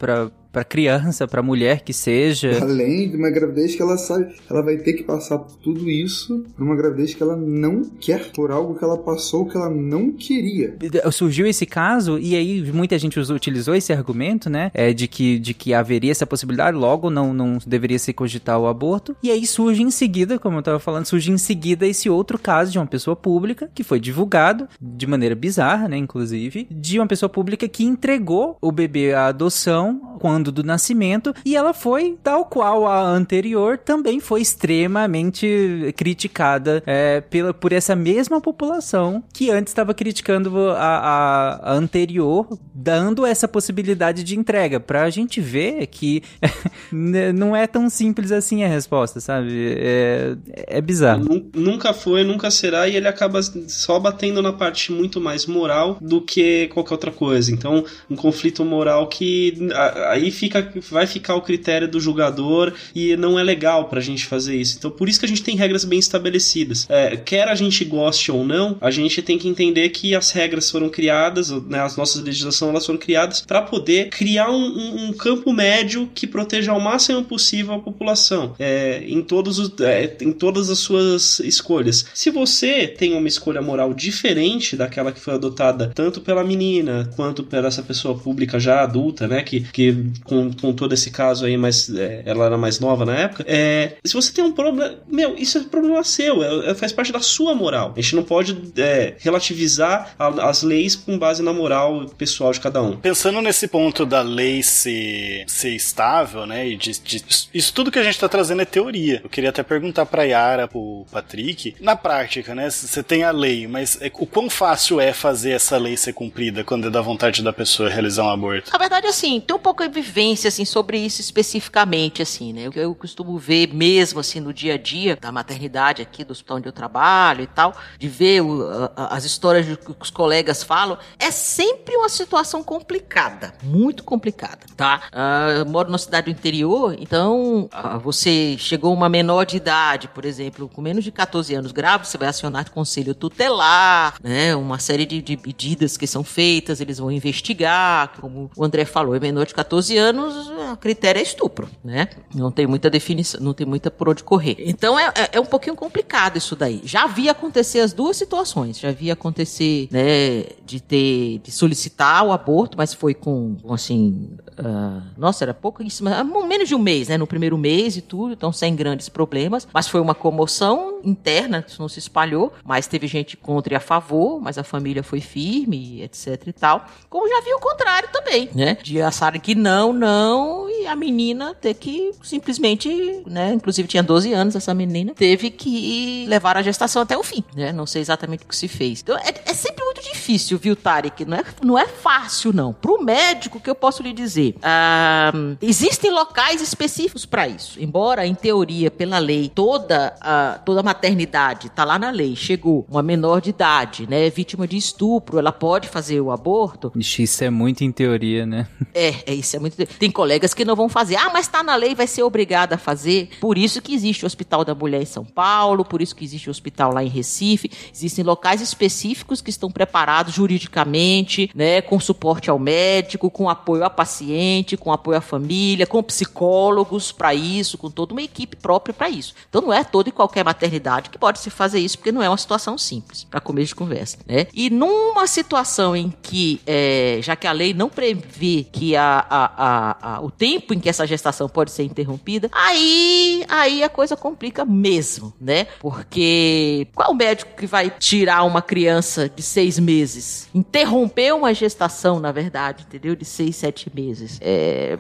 para 0.52 0.62
criança, 0.64 1.27
para 1.27 1.43
mulher 1.43 1.81
que 1.84 1.92
seja. 1.92 2.59
Além 2.62 3.10
de 3.10 3.16
uma 3.16 3.30
gravidez 3.30 3.74
que 3.74 3.82
ela 3.82 3.96
sabe, 3.96 4.34
ela 4.48 4.62
vai 4.62 4.76
ter 4.76 4.94
que 4.94 5.02
passar 5.02 5.38
por 5.38 5.56
tudo 5.56 5.88
isso, 5.90 6.44
por 6.56 6.64
uma 6.64 6.76
gravidez 6.76 7.14
que 7.14 7.22
ela 7.22 7.36
não 7.36 7.82
quer, 8.00 8.30
por 8.32 8.50
algo 8.50 8.74
que 8.78 8.84
ela 8.84 8.98
passou 8.98 9.46
que 9.46 9.56
ela 9.56 9.70
não 9.70 10.12
queria. 10.12 10.76
Surgiu 11.10 11.46
esse 11.46 11.66
caso 11.66 12.18
e 12.18 12.34
aí 12.34 12.62
muita 12.72 12.98
gente 12.98 13.18
utilizou 13.18 13.74
esse 13.74 13.92
argumento, 13.92 14.48
né, 14.48 14.70
é 14.74 14.92
de 14.92 15.06
que 15.09 15.38
de 15.38 15.54
que 15.54 15.74
haveria 15.74 16.10
essa 16.10 16.26
possibilidade, 16.26 16.76
logo 16.76 17.10
não 17.10 17.32
não 17.34 17.59
deveria 17.66 17.98
se 17.98 18.12
cogitar 18.12 18.59
o 18.59 18.66
aborto. 18.66 19.16
E 19.22 19.30
aí 19.30 19.46
surge 19.46 19.82
em 19.82 19.90
seguida, 19.90 20.38
como 20.38 20.56
eu 20.56 20.60
estava 20.60 20.78
falando, 20.78 21.06
surge 21.06 21.30
em 21.30 21.38
seguida 21.38 21.86
esse 21.86 22.09
outro 22.09 22.38
caso 22.38 22.70
de 22.70 22.78
uma 22.78 22.86
pessoa 22.86 23.16
pública 23.16 23.70
que 23.74 23.82
foi 23.82 24.00
divulgado 24.00 24.68
de 24.80 25.06
maneira 25.06 25.34
bizarra, 25.34 25.88
né, 25.88 25.96
inclusive, 25.96 26.66
de 26.70 26.98
uma 26.98 27.06
pessoa 27.06 27.28
pública 27.28 27.68
que 27.68 27.84
entregou 27.84 28.56
o 28.60 28.72
bebê 28.72 29.12
à 29.12 29.26
adoção 29.26 30.16
quando 30.18 30.52
do 30.52 30.62
nascimento, 30.62 31.34
e 31.44 31.56
ela 31.62 31.72
foi, 31.72 32.18
tal 32.22 32.44
qual 32.44 32.86
a 32.86 33.01
anterior, 33.01 33.78
também 33.78 34.20
foi 34.20 34.43
extremamente 34.43 35.94
criticada 35.97 36.82
é, 36.86 37.20
pela, 37.20 37.55
por 37.55 37.72
essa 37.72 37.94
mesma 37.94 38.40
população 38.40 39.22
que 39.32 39.51
antes 39.51 39.70
estava 39.70 39.94
criticando 39.94 40.70
a, 40.70 41.59
a, 41.62 41.72
anterior, 41.72 42.47
dando 42.74 43.24
essa 43.24 43.47
possibilidade 43.47 44.24
de 44.24 44.39
entrega, 44.39 44.80
pra 44.80 45.09
gente 45.09 45.40
ver 45.40 45.86
que 45.86 46.22
não 46.93 47.55
é 47.55 47.66
tão 47.66 47.89
simples 47.89 48.32
assim 48.32 48.64
a 48.64 48.68
resposta, 48.68 49.20
sabe? 49.20 49.74
É, 49.78 50.36
é 50.66 50.80
bizarro. 50.80 51.24
Nunca 51.55 51.94
foi, 51.94 52.24
nunca 52.24 52.51
será, 52.51 52.89
e 52.89 52.97
ele 52.97 53.09
acaba 53.09 53.40
só 53.68 53.98
batendo 53.98 54.43
na 54.43 54.52
parte 54.52 54.90
muito 54.90 55.20
mais 55.20 55.47
moral 55.47 55.97
do 56.01 56.20
que 56.20 56.68
qualquer 56.68 56.94
outra 56.94 57.10
coisa. 57.10 57.52
Então, 57.52 57.84
um 58.10 58.16
conflito 58.16 58.64
moral 58.64 59.06
que 59.06 59.70
aí 60.09 60.30
fica, 60.30 60.72
vai 60.90 61.06
ficar 61.06 61.36
o 61.36 61.43
critério 61.52 61.86
do 61.86 62.00
julgador 62.00 62.72
e 62.94 63.14
não 63.14 63.38
é 63.38 63.42
legal 63.42 63.84
pra 63.84 64.00
gente 64.00 64.24
fazer 64.24 64.56
isso. 64.56 64.76
Então, 64.78 64.90
por 64.90 65.06
isso 65.06 65.20
que 65.20 65.26
a 65.26 65.28
gente 65.28 65.42
tem 65.42 65.54
regras 65.54 65.84
bem 65.84 65.98
estabelecidas. 65.98 66.86
É, 66.88 67.14
quer 67.14 67.46
a 67.46 67.54
gente 67.54 67.84
goste 67.84 68.32
ou 68.32 68.42
não, 68.42 68.78
a 68.80 68.90
gente 68.90 69.20
tem 69.20 69.36
que 69.36 69.46
entender 69.46 69.90
que 69.90 70.14
as 70.14 70.30
regras 70.30 70.70
foram 70.70 70.88
criadas, 70.88 71.50
né, 71.50 71.80
as 71.80 71.94
nossas 71.96 72.22
legislações 72.22 72.70
elas 72.70 72.86
foram 72.86 72.98
criadas 72.98 73.42
para 73.42 73.60
poder 73.60 74.08
criar 74.08 74.50
um, 74.50 74.64
um, 74.64 75.08
um, 75.08 75.12
campo 75.12 75.52
médio 75.52 76.08
que 76.14 76.26
proteja 76.26 76.72
ao 76.72 76.80
máximo 76.80 77.22
possível 77.22 77.74
a 77.74 77.78
população 77.78 78.54
é, 78.58 79.02
em, 79.06 79.20
todos 79.20 79.58
os, 79.58 79.78
é, 79.80 80.16
em 80.22 80.32
todas 80.32 80.70
as 80.70 80.78
suas 80.78 81.38
escolhas. 81.40 82.06
Se 82.14 82.30
você 82.30 82.86
tem 82.86 83.12
uma 83.14 83.28
escolha 83.28 83.60
moral 83.60 83.92
diferente 83.92 84.74
daquela 84.74 85.12
que 85.12 85.20
foi 85.20 85.34
adotada 85.34 85.92
tanto 85.94 86.20
pela 86.22 86.42
menina 86.42 87.10
quanto 87.14 87.42
pela 87.42 87.68
essa 87.68 87.82
pessoa 87.82 88.16
pública 88.18 88.58
já 88.58 88.82
adulta, 88.82 89.28
né, 89.28 89.42
que, 89.42 89.60
que 89.60 90.12
com, 90.24 90.50
com 90.52 90.72
todo 90.72 90.94
esse 90.94 91.10
caso 91.10 91.41
aí, 91.44 91.56
mas 91.56 91.89
é, 91.94 92.23
ela 92.24 92.47
era 92.47 92.59
mais 92.59 92.78
nova 92.78 93.05
na 93.05 93.14
época. 93.14 93.44
É, 93.47 93.97
se 94.05 94.14
você 94.14 94.32
tem 94.32 94.44
um 94.44 94.52
problema, 94.52 94.94
meu, 95.06 95.36
isso 95.36 95.59
é 95.59 95.62
problema 95.62 96.02
seu, 96.05 96.43
é, 96.43 96.70
é, 96.70 96.74
faz 96.74 96.93
parte 96.93 97.12
da 97.12 97.20
sua 97.20 97.55
moral. 97.55 97.93
A 97.97 98.01
gente 98.01 98.16
não 98.16 98.23
pode 98.23 98.73
é, 98.77 99.14
relativizar 99.19 100.14
a, 100.19 100.48
as 100.48 100.62
leis 100.62 100.97
com 100.97 101.19
base 101.19 101.43
na 101.43 101.52
moral 101.52 102.06
pessoal 102.16 102.52
de 102.52 102.60
cada 102.60 102.82
um. 102.82 102.97
Pensando 102.97 103.40
nesse 103.40 103.66
ponto 103.69 104.05
da 104.05 104.23
lei 104.23 104.62
ser, 104.62 105.44
ser 105.47 105.74
estável, 105.74 106.47
né, 106.47 106.69
e 106.69 106.77
de, 106.77 106.98
de, 106.98 107.24
isso 107.52 107.73
tudo 107.73 107.90
que 107.90 107.98
a 107.98 108.02
gente 108.02 108.19
tá 108.19 108.28
trazendo 108.28 108.62
é 108.62 108.64
teoria. 108.64 109.20
Eu 109.23 109.31
queria 109.31 109.51
até 109.51 109.62
perguntar 109.62 110.06
pra 110.06 110.24
Yara, 110.24 110.69
pro 110.69 111.06
Patrick, 111.10 111.74
na 111.81 111.97
prática, 111.97 112.55
né, 112.55 112.70
você 112.70 113.02
tem 113.02 113.24
a 113.24 113.31
lei, 113.31 113.66
mas 113.66 113.98
é, 114.01 114.10
o 114.14 114.27
quão 114.27 114.48
fácil 114.48 115.01
é 115.01 115.12
fazer 115.12 115.52
essa 115.52 115.77
lei 115.77 115.97
ser 115.97 116.12
cumprida 116.12 116.64
quando 116.64 116.89
é 116.89 116.90
da 116.90 117.01
vontade 117.01 117.43
da 117.43 117.52
pessoa 117.52 117.89
realizar 117.89 118.24
um 118.24 118.31
aborto? 118.31 118.70
Na 118.73 118.78
verdade, 118.78 119.06
assim, 119.06 119.40
tem 119.40 119.56
um 119.56 119.60
pouco 119.60 119.82
de 119.82 119.89
vivência, 119.89 120.48
assim, 120.48 120.64
sobre 120.64 120.98
isso 120.98 121.20
especificamente, 121.32 122.20
assim, 122.20 122.52
né? 122.52 122.68
O 122.68 122.72
que 122.72 122.78
eu 122.78 122.94
costumo 122.94 123.38
ver 123.38 123.72
mesmo, 123.72 124.20
assim, 124.20 124.38
no 124.38 124.52
dia 124.52 124.74
a 124.74 124.76
dia 124.76 125.16
da 125.16 125.32
maternidade 125.32 126.02
aqui 126.02 126.22
do 126.24 126.32
hospital 126.32 126.59
onde 126.59 126.68
eu 126.68 126.72
trabalho 126.72 127.42
e 127.42 127.46
tal, 127.46 127.74
de 127.98 128.09
ver 128.09 128.42
o, 128.42 128.62
a, 128.94 129.16
as 129.16 129.24
histórias 129.24 129.66
que 129.78 129.94
os 129.98 130.10
colegas 130.10 130.62
falam, 130.62 130.98
é 131.18 131.30
sempre 131.30 131.96
uma 131.96 132.09
situação 132.09 132.62
complicada, 132.62 133.54
muito 133.62 134.04
complicada, 134.04 134.66
tá? 134.76 135.02
Uh, 135.12 135.59
eu 135.60 135.66
moro 135.66 135.88
numa 135.88 135.98
cidade 135.98 136.26
do 136.26 136.38
interior, 136.38 136.94
então 136.98 137.68
uh, 137.72 137.98
você 137.98 138.56
chegou 138.59 138.92
uma 138.92 139.09
menor 139.09 139.46
de 139.46 139.56
idade, 139.56 140.09
por 140.09 140.24
exemplo, 140.24 140.68
com 140.68 140.82
menos 140.82 141.02
de 141.02 141.10
14 141.10 141.54
anos 141.54 141.72
grávida, 141.72 142.04
você 142.04 142.18
vai 142.18 142.28
acionar 142.28 142.70
conselho 142.70 143.14
tutelar, 143.14 144.16
né? 144.22 144.54
Uma 144.54 144.78
série 144.78 145.06
de, 145.06 145.22
de 145.22 145.36
medidas 145.36 145.96
que 145.96 146.06
são 146.06 146.22
feitas, 146.22 146.80
eles 146.80 146.98
vão 146.98 147.10
investigar, 147.10 148.12
como 148.20 148.50
o 148.56 148.64
André 148.64 148.84
falou, 148.84 149.14
é 149.14 149.20
menor 149.20 149.46
de 149.46 149.54
14 149.54 149.96
anos, 149.96 150.50
a 150.70 150.76
critério 150.76 151.20
é 151.20 151.21
estupro, 151.22 151.68
né? 151.84 152.08
Não 152.34 152.50
tem 152.50 152.66
muita 152.66 152.90
definição, 152.90 153.40
não 153.40 153.54
tem 153.54 153.66
muita 153.66 153.90
por 153.90 154.08
onde 154.08 154.22
correr. 154.22 154.56
Então 154.58 154.98
é, 154.98 155.12
é, 155.14 155.30
é 155.32 155.40
um 155.40 155.46
pouquinho 155.46 155.76
complicado 155.76 156.36
isso 156.36 156.54
daí. 156.56 156.80
Já 156.84 157.06
vi 157.06 157.28
acontecer 157.28 157.80
as 157.80 157.92
duas 157.92 158.16
situações. 158.16 158.78
Já 158.78 158.90
vi 158.90 159.10
acontecer, 159.10 159.88
né, 159.90 160.44
de 160.64 160.80
ter, 160.80 161.38
de 161.38 161.50
solicitar 161.50 162.24
o 162.26 162.32
aborto, 162.32 162.76
mas 162.76 162.92
foi 162.92 163.14
com, 163.14 163.56
assim, 163.70 164.36
uh, 164.64 165.02
nossa, 165.16 165.44
era 165.44 165.55
pouquíssimo, 165.55 166.10
menos 166.47 166.68
de 166.68 166.74
um 166.74 166.78
mês, 166.78 167.09
né? 167.09 167.16
No 167.16 167.26
primeiro 167.26 167.56
mês 167.59 167.97
e 167.97 168.02
tudo, 168.02 168.32
então 168.32 168.52
sem 168.52 168.74
grandes 168.74 169.09
problemas. 169.09 169.66
Mas 169.72 169.89
foi 169.89 170.01
uma 170.01 170.14
comoção 170.14 171.01
interna, 171.05 171.64
isso 171.66 171.80
não 171.80 171.89
se 171.89 171.98
espalhou, 171.98 172.52
mas 172.64 172.86
teve 172.86 173.06
gente 173.06 173.36
contra 173.36 173.74
e 173.74 173.76
a 173.76 173.80
favor, 173.80 174.40
mas 174.40 174.59
a 174.59 174.64
família 174.64 175.02
foi 175.02 175.20
firme, 175.20 176.02
etc 176.02 176.47
e 176.47 176.52
tal. 176.52 176.86
Como 177.09 177.28
já 177.28 177.40
vi 177.40 177.52
o 177.55 177.59
contrário 177.59 178.09
também, 178.12 178.48
né? 178.55 178.76
De 178.82 179.01
acharem 179.01 179.40
que 179.40 179.55
não, 179.55 179.93
não, 179.93 180.68
e 180.68 180.86
a 180.86 180.97
menina 180.97 181.55
ter 181.55 181.74
que 181.74 182.12
simplesmente, 182.22 183.22
né? 183.26 183.52
Inclusive 183.52 183.89
tinha 183.89 184.02
12 184.02 184.32
anos 184.32 184.56
essa 184.56 184.74
menina, 184.74 185.12
teve 185.14 185.51
que 185.51 186.26
levar 186.28 186.56
a 186.56 186.62
gestação 186.62 187.02
até 187.02 187.16
o 187.16 187.22
fim, 187.22 187.43
né? 187.55 187.72
Não 187.72 187.86
sei 187.86 188.02
exatamente 188.02 188.44
o 188.44 188.48
que 188.48 188.56
se 188.56 188.68
fez. 188.68 189.01
Então 189.01 189.16
é, 189.16 189.34
é 189.47 189.55
sempre 189.55 189.84
muito 189.84 190.02
difícil, 190.02 190.59
viu, 190.59 190.76
Tarek? 190.76 191.24
Não 191.24 191.36
é, 191.36 191.44
não 191.62 191.78
é 191.78 191.86
fácil, 191.86 192.52
não. 192.52 192.72
Pro 192.72 193.02
médico, 193.02 193.60
que 193.60 193.70
eu 193.70 193.74
posso 193.74 194.02
lhe 194.02 194.12
dizer? 194.12 194.51
Ah, 194.62 195.32
existem 195.60 196.10
locais 196.10 196.60
específicos 196.60 197.24
para 197.24 197.48
isso. 197.48 197.80
Embora, 197.80 198.26
em 198.26 198.34
teoria, 198.34 198.90
pela 198.90 199.18
lei, 199.18 199.50
toda 199.54 200.14
a, 200.20 200.60
toda 200.64 200.80
a 200.80 200.82
maternidade 200.82 201.70
tá 201.70 201.84
lá 201.84 201.98
na 201.98 202.10
lei, 202.10 202.34
chegou 202.36 202.86
uma 202.88 203.02
menor 203.02 203.40
de 203.40 203.50
idade, 203.50 204.08
né? 204.08 204.28
Vítima 204.30 204.66
de 204.66 204.76
estupro, 204.76 205.38
ela 205.38 205.52
pode 205.52 205.88
fazer 205.88 206.20
o 206.20 206.30
aborto. 206.30 206.92
Ixi, 206.96 207.22
isso 207.22 207.44
é 207.44 207.50
muito 207.50 207.84
em 207.84 207.92
teoria, 207.92 208.46
né? 208.46 208.66
É, 208.94 209.32
é 209.32 209.34
isso 209.34 209.56
é 209.56 209.58
muito. 209.58 209.74
Tem 209.98 210.10
colegas 210.10 210.52
que 210.52 210.66
não 210.66 210.76
vão 210.76 210.86
fazer. 210.86 211.16
Ah, 211.16 211.30
mas 211.32 211.48
tá 211.48 211.62
na 211.62 211.74
lei, 211.74 211.94
vai 211.94 212.06
ser 212.06 212.22
obrigada 212.22 212.74
a 212.74 212.78
fazer. 212.78 213.30
Por 213.40 213.56
isso 213.56 213.80
que 213.80 213.94
existe 213.94 214.24
o 214.24 214.26
Hospital 214.26 214.66
da 214.66 214.74
Mulher 214.74 215.00
em 215.00 215.06
São 215.06 215.24
Paulo, 215.24 215.82
por 215.82 216.02
isso 216.02 216.14
que 216.14 216.24
existe 216.24 216.48
o 216.48 216.50
hospital 216.50 216.92
lá 216.92 217.02
em 217.02 217.08
Recife. 217.08 217.70
Existem 217.92 218.22
locais 218.22 218.60
específicos 218.60 219.40
que 219.40 219.50
estão 219.50 219.70
preparados 219.70 220.34
juridicamente, 220.34 221.50
né, 221.54 221.80
com 221.80 221.98
suporte 221.98 222.50
ao 222.50 222.58
médico, 222.58 223.30
com 223.30 223.48
apoio 223.48 223.84
a 223.84 223.90
paciente, 223.90 224.31
com 224.78 224.92
apoio 224.92 225.18
à 225.18 225.20
família, 225.20 225.86
com 225.86 226.02
psicólogos 226.02 227.12
para 227.12 227.34
isso, 227.34 227.78
com 227.78 227.90
toda 227.90 228.12
uma 228.12 228.22
equipe 228.22 228.56
própria 228.56 228.94
para 228.94 229.09
isso. 229.09 229.34
Então 229.48 229.62
não 229.62 229.72
é 229.72 229.84
toda 229.84 230.09
e 230.09 230.12
qualquer 230.12 230.44
maternidade 230.44 231.10
que 231.10 231.18
pode 231.18 231.38
se 231.38 231.50
fazer 231.50 231.80
isso, 231.80 231.98
porque 231.98 232.12
não 232.12 232.22
é 232.22 232.28
uma 232.28 232.36
situação 232.36 232.76
simples, 232.78 233.24
para 233.24 233.40
começo 233.40 233.68
de 233.68 233.74
conversa, 233.74 234.18
né? 234.26 234.46
E 234.52 234.70
numa 234.70 235.26
situação 235.26 235.94
em 235.96 236.12
que, 236.22 236.60
é, 236.66 237.20
já 237.22 237.36
que 237.36 237.46
a 237.46 237.52
lei 237.52 237.74
não 237.74 237.88
prevê 237.88 238.66
que 238.70 238.96
a, 238.96 239.24
a, 239.28 240.16
a, 240.16 240.20
o 240.20 240.30
tempo 240.30 240.74
em 240.74 240.80
que 240.80 240.88
essa 240.88 241.06
gestação 241.06 241.48
pode 241.48 241.70
ser 241.70 241.84
interrompida, 241.84 242.50
aí, 242.52 243.44
aí 243.48 243.82
a 243.82 243.88
coisa 243.88 244.16
complica 244.16 244.64
mesmo, 244.64 245.32
né? 245.40 245.66
Porque 245.80 246.86
qual 246.94 247.14
médico 247.14 247.56
que 247.56 247.66
vai 247.66 247.90
tirar 247.90 248.44
uma 248.44 248.62
criança 248.62 249.28
de 249.28 249.42
seis 249.42 249.78
meses? 249.78 250.48
Interromper 250.54 251.34
uma 251.34 251.52
gestação, 251.54 252.20
na 252.20 252.32
verdade, 252.32 252.84
entendeu? 252.86 253.14
De 253.14 253.24
seis, 253.24 253.56
sete 253.56 253.90
meses. 253.94 254.21
É 254.40 254.98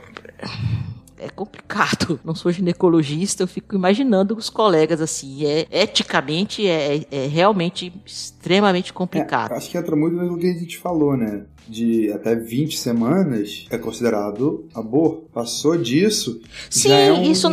é 1.22 1.28
complicado. 1.28 2.18
Não 2.24 2.34
sou 2.34 2.50
ginecologista, 2.50 3.44
eu 3.44 3.46
fico 3.46 3.74
imaginando 3.74 4.36
os 4.36 4.50
colegas 4.50 5.00
assim. 5.00 5.46
É 5.46 5.66
eticamente 5.70 6.66
é, 6.66 7.06
é 7.10 7.26
realmente 7.26 7.92
extremamente 8.04 8.92
complicado. 8.92 9.52
É, 9.52 9.56
acho 9.56 9.70
que 9.70 9.78
entra 9.78 9.94
muito 9.94 10.16
no 10.16 10.36
que 10.36 10.46
a 10.46 10.54
gente 10.54 10.78
falou, 10.78 11.16
né? 11.16 11.44
De 11.68 12.12
até 12.12 12.34
20 12.34 12.78
semanas 12.78 13.66
é 13.70 13.78
considerado 13.78 14.66
aborto. 14.74 15.22
Passou 15.32 15.76
disso, 15.76 16.40
Sim, 16.68 16.88
já 16.90 16.96
é 16.96 17.12
um, 17.12 17.22
isso... 17.22 17.48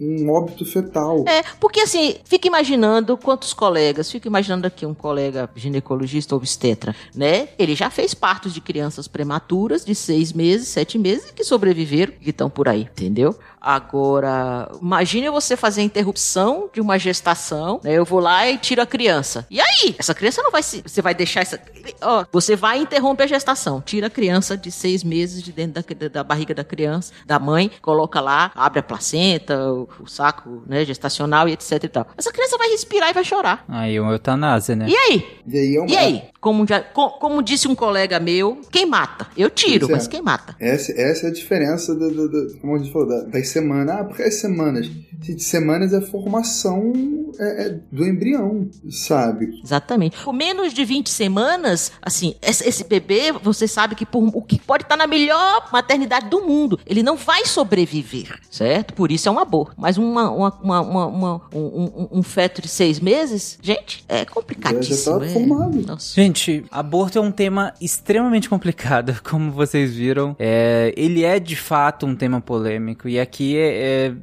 um 0.00 0.30
óbito 0.30 0.64
fetal. 0.64 1.24
É, 1.26 1.42
porque 1.60 1.80
assim, 1.80 2.16
fica 2.24 2.46
imaginando 2.46 3.16
quantos 3.16 3.52
colegas, 3.52 4.10
fica 4.10 4.28
imaginando 4.28 4.66
aqui 4.66 4.86
um 4.86 4.94
colega 4.94 5.50
ginecologista 5.54 6.34
ou 6.34 6.38
obstetra, 6.38 6.94
né? 7.14 7.48
Ele 7.58 7.74
já 7.74 7.90
fez 7.90 8.14
partos 8.14 8.54
de 8.54 8.60
crianças 8.60 9.06
prematuras 9.06 9.84
de 9.84 9.94
seis 9.94 10.32
meses, 10.32 10.68
sete 10.68 10.98
meses, 10.98 11.30
que 11.30 11.44
sobreviveram, 11.44 12.12
que 12.20 12.30
estão 12.30 12.48
por 12.48 12.68
aí, 12.68 12.82
entendeu? 12.82 13.36
Agora, 13.60 14.70
imagine 14.80 15.28
você 15.30 15.56
fazer 15.56 15.80
a 15.80 15.84
interrupção 15.84 16.70
de 16.72 16.80
uma 16.80 16.98
gestação, 16.98 17.80
né? 17.82 17.92
Eu 17.92 18.04
vou 18.04 18.20
lá 18.20 18.48
e 18.48 18.56
tiro 18.56 18.80
a 18.80 18.86
criança. 18.86 19.46
E 19.50 19.60
aí? 19.60 19.96
Essa 19.98 20.14
criança 20.14 20.42
não 20.42 20.50
vai 20.50 20.62
se. 20.62 20.80
Você 20.80 21.02
vai 21.02 21.14
deixar 21.14 21.40
essa. 21.40 21.60
Ó, 22.00 22.24
você 22.30 22.54
vai 22.54 22.78
interromper 22.78 23.24
a 23.24 23.26
gestação. 23.26 23.47
Tira 23.84 24.08
a 24.08 24.10
criança 24.10 24.56
de 24.56 24.70
seis 24.70 25.02
meses 25.02 25.42
de 25.42 25.52
dentro 25.52 25.82
da, 25.94 26.08
da 26.08 26.24
barriga 26.24 26.54
da 26.54 26.64
criança, 26.64 27.12
da 27.26 27.38
mãe, 27.38 27.70
coloca 27.80 28.20
lá, 28.20 28.50
abre 28.54 28.80
a 28.80 28.82
placenta, 28.82 29.72
o, 29.72 29.88
o 30.00 30.06
saco, 30.06 30.62
né, 30.66 30.84
gestacional 30.84 31.48
e 31.48 31.52
etc 31.52 31.84
e 31.84 31.88
tal. 31.88 32.06
Essa 32.16 32.32
criança 32.32 32.58
vai 32.58 32.68
respirar 32.70 33.10
e 33.10 33.12
vai 33.12 33.24
chorar. 33.24 33.64
Aí 33.68 33.96
é 33.96 34.00
uma 34.00 34.12
eutanásia, 34.12 34.76
né? 34.76 34.86
E 34.88 34.96
aí? 34.96 35.26
E 35.46 35.58
aí? 35.58 35.76
É 35.76 35.80
uma... 35.80 35.90
E 35.90 35.96
aí? 35.96 36.22
Como, 36.40 36.66
já, 36.66 36.80
como, 36.80 37.10
como, 37.18 37.42
disse 37.42 37.66
um 37.66 37.74
colega 37.74 38.20
meu, 38.20 38.60
quem 38.70 38.86
mata? 38.86 39.26
Eu 39.36 39.50
tiro, 39.50 39.90
mas 39.90 40.06
quem 40.06 40.22
mata? 40.22 40.54
Essa, 40.60 40.92
essa 40.92 41.26
é 41.26 41.30
a 41.30 41.32
diferença 41.32 41.94
do, 41.94 42.10
do, 42.10 42.28
do 42.28 42.58
como 42.60 42.76
a 42.76 42.78
gente 42.78 42.92
falou, 42.92 43.26
das 43.28 43.48
semanas. 43.48 43.96
Ah, 43.96 44.04
porque 44.04 44.22
as 44.22 44.34
semanas? 44.34 44.88
De 45.12 45.42
semanas 45.42 45.92
é 45.92 46.00
formação 46.00 46.92
é, 47.38 47.66
é 47.66 47.78
do 47.90 48.06
embrião, 48.06 48.68
sabe? 48.90 49.60
Exatamente. 49.62 50.22
Com 50.24 50.32
menos 50.32 50.72
de 50.72 50.84
20 50.84 51.08
semanas, 51.10 51.92
assim, 52.00 52.34
esse, 52.42 52.84
bebê, 52.84 53.32
você 53.32 53.66
sabe 53.68 53.94
que 53.94 54.06
por, 54.06 54.22
o 54.34 54.42
que 54.42 54.58
pode 54.58 54.84
estar 54.84 54.96
na 54.96 55.06
melhor 55.06 55.68
maternidade 55.72 56.28
do 56.28 56.40
mundo, 56.40 56.78
ele 56.86 57.02
não 57.02 57.16
vai 57.16 57.44
sobreviver, 57.44 58.38
certo? 58.50 58.94
Por 58.94 59.10
isso 59.10 59.28
é 59.28 59.32
um 59.32 59.38
aborto. 59.38 59.74
Mas 59.76 59.98
uma, 59.98 60.30
uma, 60.30 60.58
uma, 60.60 61.06
uma 61.06 61.42
um, 61.52 61.60
um, 61.60 62.08
um, 62.18 62.22
feto 62.22 62.62
de 62.62 62.68
seis 62.68 63.00
meses, 63.00 63.58
gente, 63.60 64.04
é 64.08 64.24
complicadíssimo. 64.24 65.20
Já, 65.20 65.26
já 65.26 65.26
tá 65.26 65.32
formado. 65.32 65.86
Nossa. 65.86 66.14
Gente, 66.14 66.64
aborto 66.70 67.18
é 67.18 67.20
um 67.20 67.30
tema 67.30 67.74
extremamente 67.80 68.48
complicado, 68.48 69.20
como 69.28 69.50
vocês 69.50 69.94
viram. 69.94 70.34
É, 70.38 70.92
ele 70.96 71.24
é 71.24 71.38
de 71.38 71.56
fato 71.56 72.06
um 72.06 72.14
tema 72.14 72.40
polêmico 72.40 73.08
e 73.08 73.18
aqui 73.18 73.56
é, 73.56 74.08
é, 74.08 74.14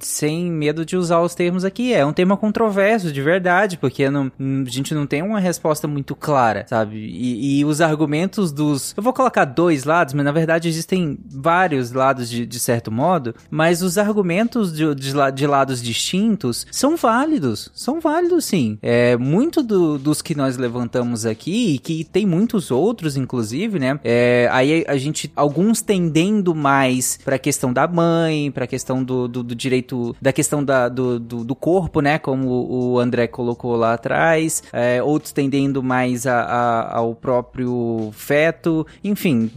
sem 0.00 0.50
medo 0.50 0.84
de 0.84 0.96
usar 0.96 1.20
os 1.20 1.34
termos 1.34 1.64
aqui, 1.64 1.92
é 1.92 2.04
um 2.04 2.12
tema 2.12 2.36
controverso 2.40 3.12
de 3.12 3.20
verdade, 3.20 3.76
porque 3.76 4.08
não, 4.08 4.32
a 4.66 4.70
gente 4.70 4.94
não 4.94 5.06
tem 5.06 5.22
uma 5.22 5.38
resposta 5.38 5.86
muito 5.86 6.16
clara, 6.16 6.64
sabe? 6.66 6.96
E, 6.96 7.60
e, 7.60 7.64
os 7.64 7.80
argumentos 7.80 8.50
dos. 8.50 8.94
Eu 8.96 9.02
vou 9.02 9.12
colocar 9.12 9.44
dois 9.44 9.84
lados, 9.84 10.14
mas 10.14 10.24
na 10.24 10.32
verdade 10.32 10.68
existem 10.68 11.18
vários 11.30 11.92
lados 11.92 12.30
de, 12.30 12.46
de 12.46 12.58
certo 12.58 12.90
modo, 12.90 13.34
mas 13.50 13.82
os 13.82 13.98
argumentos 13.98 14.72
de, 14.72 14.94
de, 14.94 15.12
de, 15.34 15.46
lados 15.46 15.82
distintos 15.82 16.66
são 16.70 16.96
válidos. 16.96 17.70
São 17.74 18.00
válidos 18.00 18.46
sim. 18.46 18.78
É, 18.80 19.16
muito 19.16 19.62
do, 19.62 19.98
dos 19.98 20.22
que 20.22 20.34
nós 20.34 20.56
levantamos 20.56 21.26
aqui 21.26 21.74
e 21.74 21.78
que 21.78 22.04
tem 22.04 22.24
muitos 22.26 22.70
outros, 22.70 23.16
inclusive, 23.16 23.78
né? 23.78 24.00
É, 24.02 24.48
aí 24.50 24.84
a 24.88 24.96
gente, 24.96 25.30
alguns 25.36 25.82
tendendo 25.82 26.54
mais 26.54 27.18
pra 27.24 27.38
questão 27.38 27.72
da 27.72 27.86
mãe, 27.86 28.50
para 28.50 28.64
a 28.64 28.66
questão 28.66 29.02
do, 29.02 29.28
do, 29.28 29.42
do, 29.42 29.54
direito, 29.54 30.16
da 30.20 30.32
questão 30.32 30.64
da, 30.64 30.88
do, 30.88 31.18
do, 31.18 31.44
do, 31.44 31.54
corpo, 31.54 32.00
né? 32.00 32.18
Como 32.30 32.68
o 32.70 33.00
André 33.00 33.26
colocou 33.26 33.74
lá 33.74 33.94
atrás, 33.94 34.62
é, 34.72 35.02
outros 35.02 35.32
tendendo 35.32 35.82
mais 35.82 36.28
a, 36.28 36.42
a, 36.42 36.96
ao 36.98 37.12
próprio 37.12 38.12
feto, 38.12 38.86
enfim, 39.02 39.50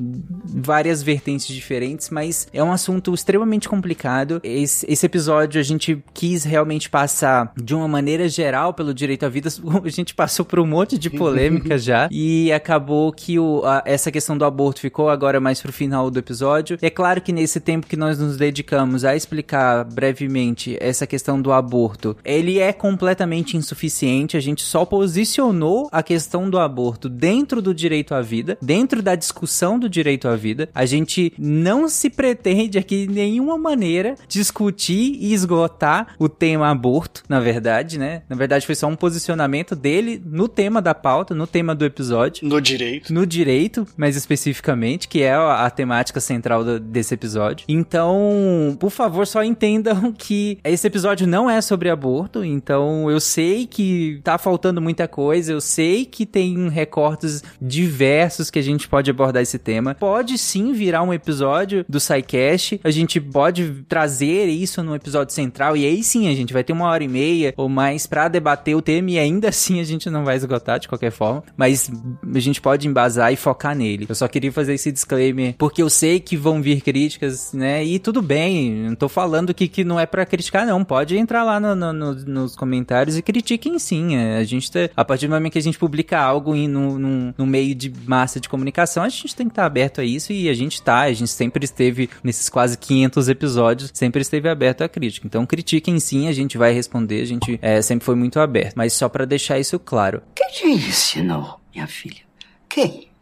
várias 0.44 1.04
vertentes 1.04 1.46
diferentes, 1.46 2.10
mas 2.10 2.48
é 2.52 2.64
um 2.64 2.72
assunto 2.72 3.14
extremamente 3.14 3.70
complicado. 3.70 4.42
Esse, 4.44 4.92
esse 4.92 5.06
episódio 5.06 5.62
a 5.62 5.64
gente 5.64 6.04
quis 6.16 6.44
realmente 6.44 6.90
passar 6.90 7.54
de 7.56 7.76
uma 7.76 7.88
maneira 7.88 8.28
geral 8.28 8.74
pelo 8.74 8.92
direito 8.92 9.24
à 9.24 9.30
vida, 9.30 9.50
a 9.86 9.90
gente 9.90 10.16
passou 10.16 10.44
por 10.44 10.60
um 10.60 10.66
monte 10.66 10.98
de 10.98 11.12
polêmica 11.12 11.78
já, 11.78 12.10
e 12.12 12.52
acabou 12.52 13.12
que 13.12 13.38
o, 13.38 13.62
a, 13.66 13.84
essa 13.86 14.12
questão 14.12 14.36
do 14.36 14.46
aborto 14.46 14.80
ficou 14.80 15.10
agora 15.10 15.40
mais 15.40 15.62
pro 15.62 15.72
final 15.72 16.10
do 16.10 16.18
episódio. 16.18 16.80
É 16.82 16.90
claro 16.90 17.22
que 17.22 17.32
nesse 17.32 17.60
tempo 17.60 17.86
que 17.86 17.96
nós 17.96 18.18
nos 18.18 18.36
dedicamos 18.36 19.06
a 19.06 19.16
explicar 19.16 19.84
brevemente 19.86 20.76
essa 20.80 21.06
questão 21.06 21.40
do 21.40 21.52
aborto, 21.52 22.16
ele 22.24 22.60
é 22.60 22.63
completamente 22.72 23.58
insuficiente, 23.58 24.38
a 24.38 24.40
gente 24.40 24.62
só 24.62 24.86
posicionou 24.86 25.90
a 25.92 26.04
questão 26.04 26.50
do 26.50 26.60
aborto 26.60 27.10
dentro 27.10 27.62
do 27.62 27.74
direito 27.74 28.14
à 28.14 28.22
vida, 28.22 28.58
dentro 28.62 29.02
da 29.02 29.16
discussão 29.16 29.80
do 29.80 29.90
direito 29.90 30.28
à 30.28 30.36
vida. 30.36 30.70
A 30.74 30.86
gente 30.86 31.34
não 31.38 31.90
se 31.90 32.10
pretende 32.10 32.78
aqui 32.78 33.08
de 33.08 33.14
nenhuma 33.14 33.58
maneira 33.58 34.16
discutir 34.28 35.18
e 35.20 35.34
esgotar 35.34 36.16
o 36.20 36.30
tema 36.30 36.70
aborto, 36.70 37.24
na 37.28 37.40
verdade, 37.40 37.98
né? 37.98 38.22
Na 38.30 38.36
verdade 38.36 38.66
foi 38.66 38.76
só 38.76 38.88
um 38.88 38.96
posicionamento 38.96 39.76
dele 39.76 40.22
no 40.24 40.48
tema 40.48 40.82
da 40.82 40.94
pauta, 40.94 41.34
no 41.34 41.48
tema 41.48 41.74
do 41.76 41.86
episódio. 41.86 42.48
No 42.48 42.62
direito. 42.62 43.14
No 43.14 43.26
direito, 43.26 43.88
mais 43.98 44.16
especificamente, 44.16 45.08
que 45.08 45.22
é 45.22 45.34
a, 45.34 45.66
a 45.66 45.70
temática 45.70 46.20
central 46.20 46.64
do, 46.64 46.80
desse 46.80 47.14
episódio. 47.14 47.66
Então, 47.68 48.78
por 48.80 48.90
favor, 48.90 49.26
só 49.26 49.44
entendam 49.44 50.12
que 50.12 50.60
esse 50.64 50.86
episódio 50.88 51.28
não 51.28 51.50
é 51.50 51.62
sobre 51.62 51.90
aborto, 51.90 52.44
então 52.54 53.10
eu 53.10 53.20
sei 53.20 53.66
que 53.66 54.20
tá 54.24 54.38
faltando 54.38 54.82
muita 54.82 55.08
coisa, 55.08 55.52
eu 55.52 55.62
sei 55.62 56.06
que 56.06 56.26
tem 56.26 56.70
recortes 56.70 57.44
diversos 57.62 58.50
que 58.50 58.60
a 58.60 58.64
gente 58.64 58.88
pode 58.88 59.10
abordar 59.10 59.42
esse 59.42 59.58
tema. 59.58 59.96
Pode 59.96 60.38
sim 60.38 60.74
virar 60.74 61.04
um 61.04 61.14
episódio 61.14 61.86
do 61.88 62.00
SciCast, 62.00 62.80
a 62.84 62.92
gente 62.92 63.20
pode 63.20 63.84
trazer 63.88 64.46
isso 64.46 64.84
no 64.84 64.96
episódio 64.96 65.34
central, 65.34 65.76
e 65.76 65.86
aí 65.86 66.04
sim 66.04 66.28
a 66.28 66.36
gente 66.36 66.54
vai 66.54 66.64
ter 66.64 66.74
uma 66.74 66.88
hora 66.88 67.04
e 67.04 67.08
meia 67.08 67.54
ou 67.58 67.68
mais 67.68 68.06
para 68.06 68.28
debater 68.28 68.76
o 68.76 68.82
tema, 68.82 69.12
e 69.12 69.20
ainda 69.20 69.50
assim 69.50 69.80
a 69.80 69.84
gente 69.84 70.10
não 70.10 70.24
vai 70.24 70.36
esgotar 70.36 70.80
de 70.80 70.88
qualquer 70.88 71.12
forma, 71.12 71.44
mas 71.58 71.92
a 72.34 72.40
gente 72.40 72.62
pode 72.62 72.88
embasar 72.88 73.32
e 73.32 73.36
focar 73.36 73.76
nele. 73.76 74.06
Eu 74.08 74.16
só 74.16 74.28
queria 74.28 74.52
fazer 74.52 74.74
esse 74.74 74.92
disclaimer, 74.92 75.56
porque 75.58 75.82
eu 75.82 75.90
sei 75.90 76.20
que 76.20 76.38
vão 76.38 76.62
vir 76.62 76.82
críticas, 76.82 77.54
né? 77.54 77.84
E 77.84 78.00
tudo 78.00 78.22
bem, 78.22 78.74
não 78.74 78.96
tô 78.96 79.10
falando 79.10 79.54
que, 79.54 79.68
que 79.68 79.84
não 79.84 80.00
é 80.00 80.06
para 80.06 80.26
criticar, 80.26 80.66
não. 80.66 80.84
Pode 80.84 81.18
entrar 81.18 81.44
lá 81.44 81.60
no, 81.60 81.76
no, 81.76 82.14
no, 82.14 82.43
nos 82.44 82.56
comentários 82.56 83.18
e 83.18 83.22
critiquem 83.22 83.78
sim. 83.80 84.16
É, 84.16 84.38
a 84.38 84.44
gente 84.44 84.72
tá, 84.72 84.90
a 84.96 85.04
partir 85.04 85.28
do 85.28 85.34
momento 85.34 85.54
que 85.54 85.60
a 85.60 85.62
gente 85.62 85.78
publica 85.78 86.20
algo 86.20 86.56
em, 86.56 86.68
no, 86.68 87.46
meio 87.46 87.74
de 87.74 87.92
massa 88.06 88.40
de 88.40 88.50
comunicação, 88.50 89.04
a 89.04 89.10
gente 89.10 89.36
tem 89.36 89.48
que 89.48 89.52
estar 89.52 89.64
tá 89.64 89.66
aberto 89.66 90.02
a 90.02 90.04
isso 90.04 90.32
e 90.32 90.50
a 90.50 90.54
gente 90.54 90.82
tá. 90.82 91.02
A 91.02 91.14
gente 91.14 91.32
sempre 91.32 91.66
esteve, 91.66 92.10
nesses 92.24 92.50
quase 92.50 92.78
500 92.78 93.30
episódios, 93.30 93.92
sempre 93.94 94.22
esteve 94.22 94.50
aberto 94.50 94.84
a 94.84 94.90
crítica. 94.90 95.26
Então 95.26 95.46
critiquem 95.46 96.00
sim, 96.00 96.28
a 96.28 96.32
gente 96.32 96.58
vai 96.58 96.74
responder, 96.74 97.22
a 97.22 97.26
gente 97.26 97.60
é, 97.62 97.82
sempre 97.82 98.06
foi 98.06 98.16
muito 98.16 98.40
aberto. 98.40 98.76
Mas 98.76 98.94
só 98.94 99.10
para 99.10 99.26
deixar 99.26 99.60
isso 99.60 99.80
claro. 99.80 100.22
Que 100.36 100.46
te 100.48 100.68
ensinou, 100.68 101.60
minha 101.74 101.88
filha? 101.88 102.22
Quem? 102.70 103.13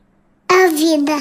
A 0.51 0.67
vida. 0.67 1.17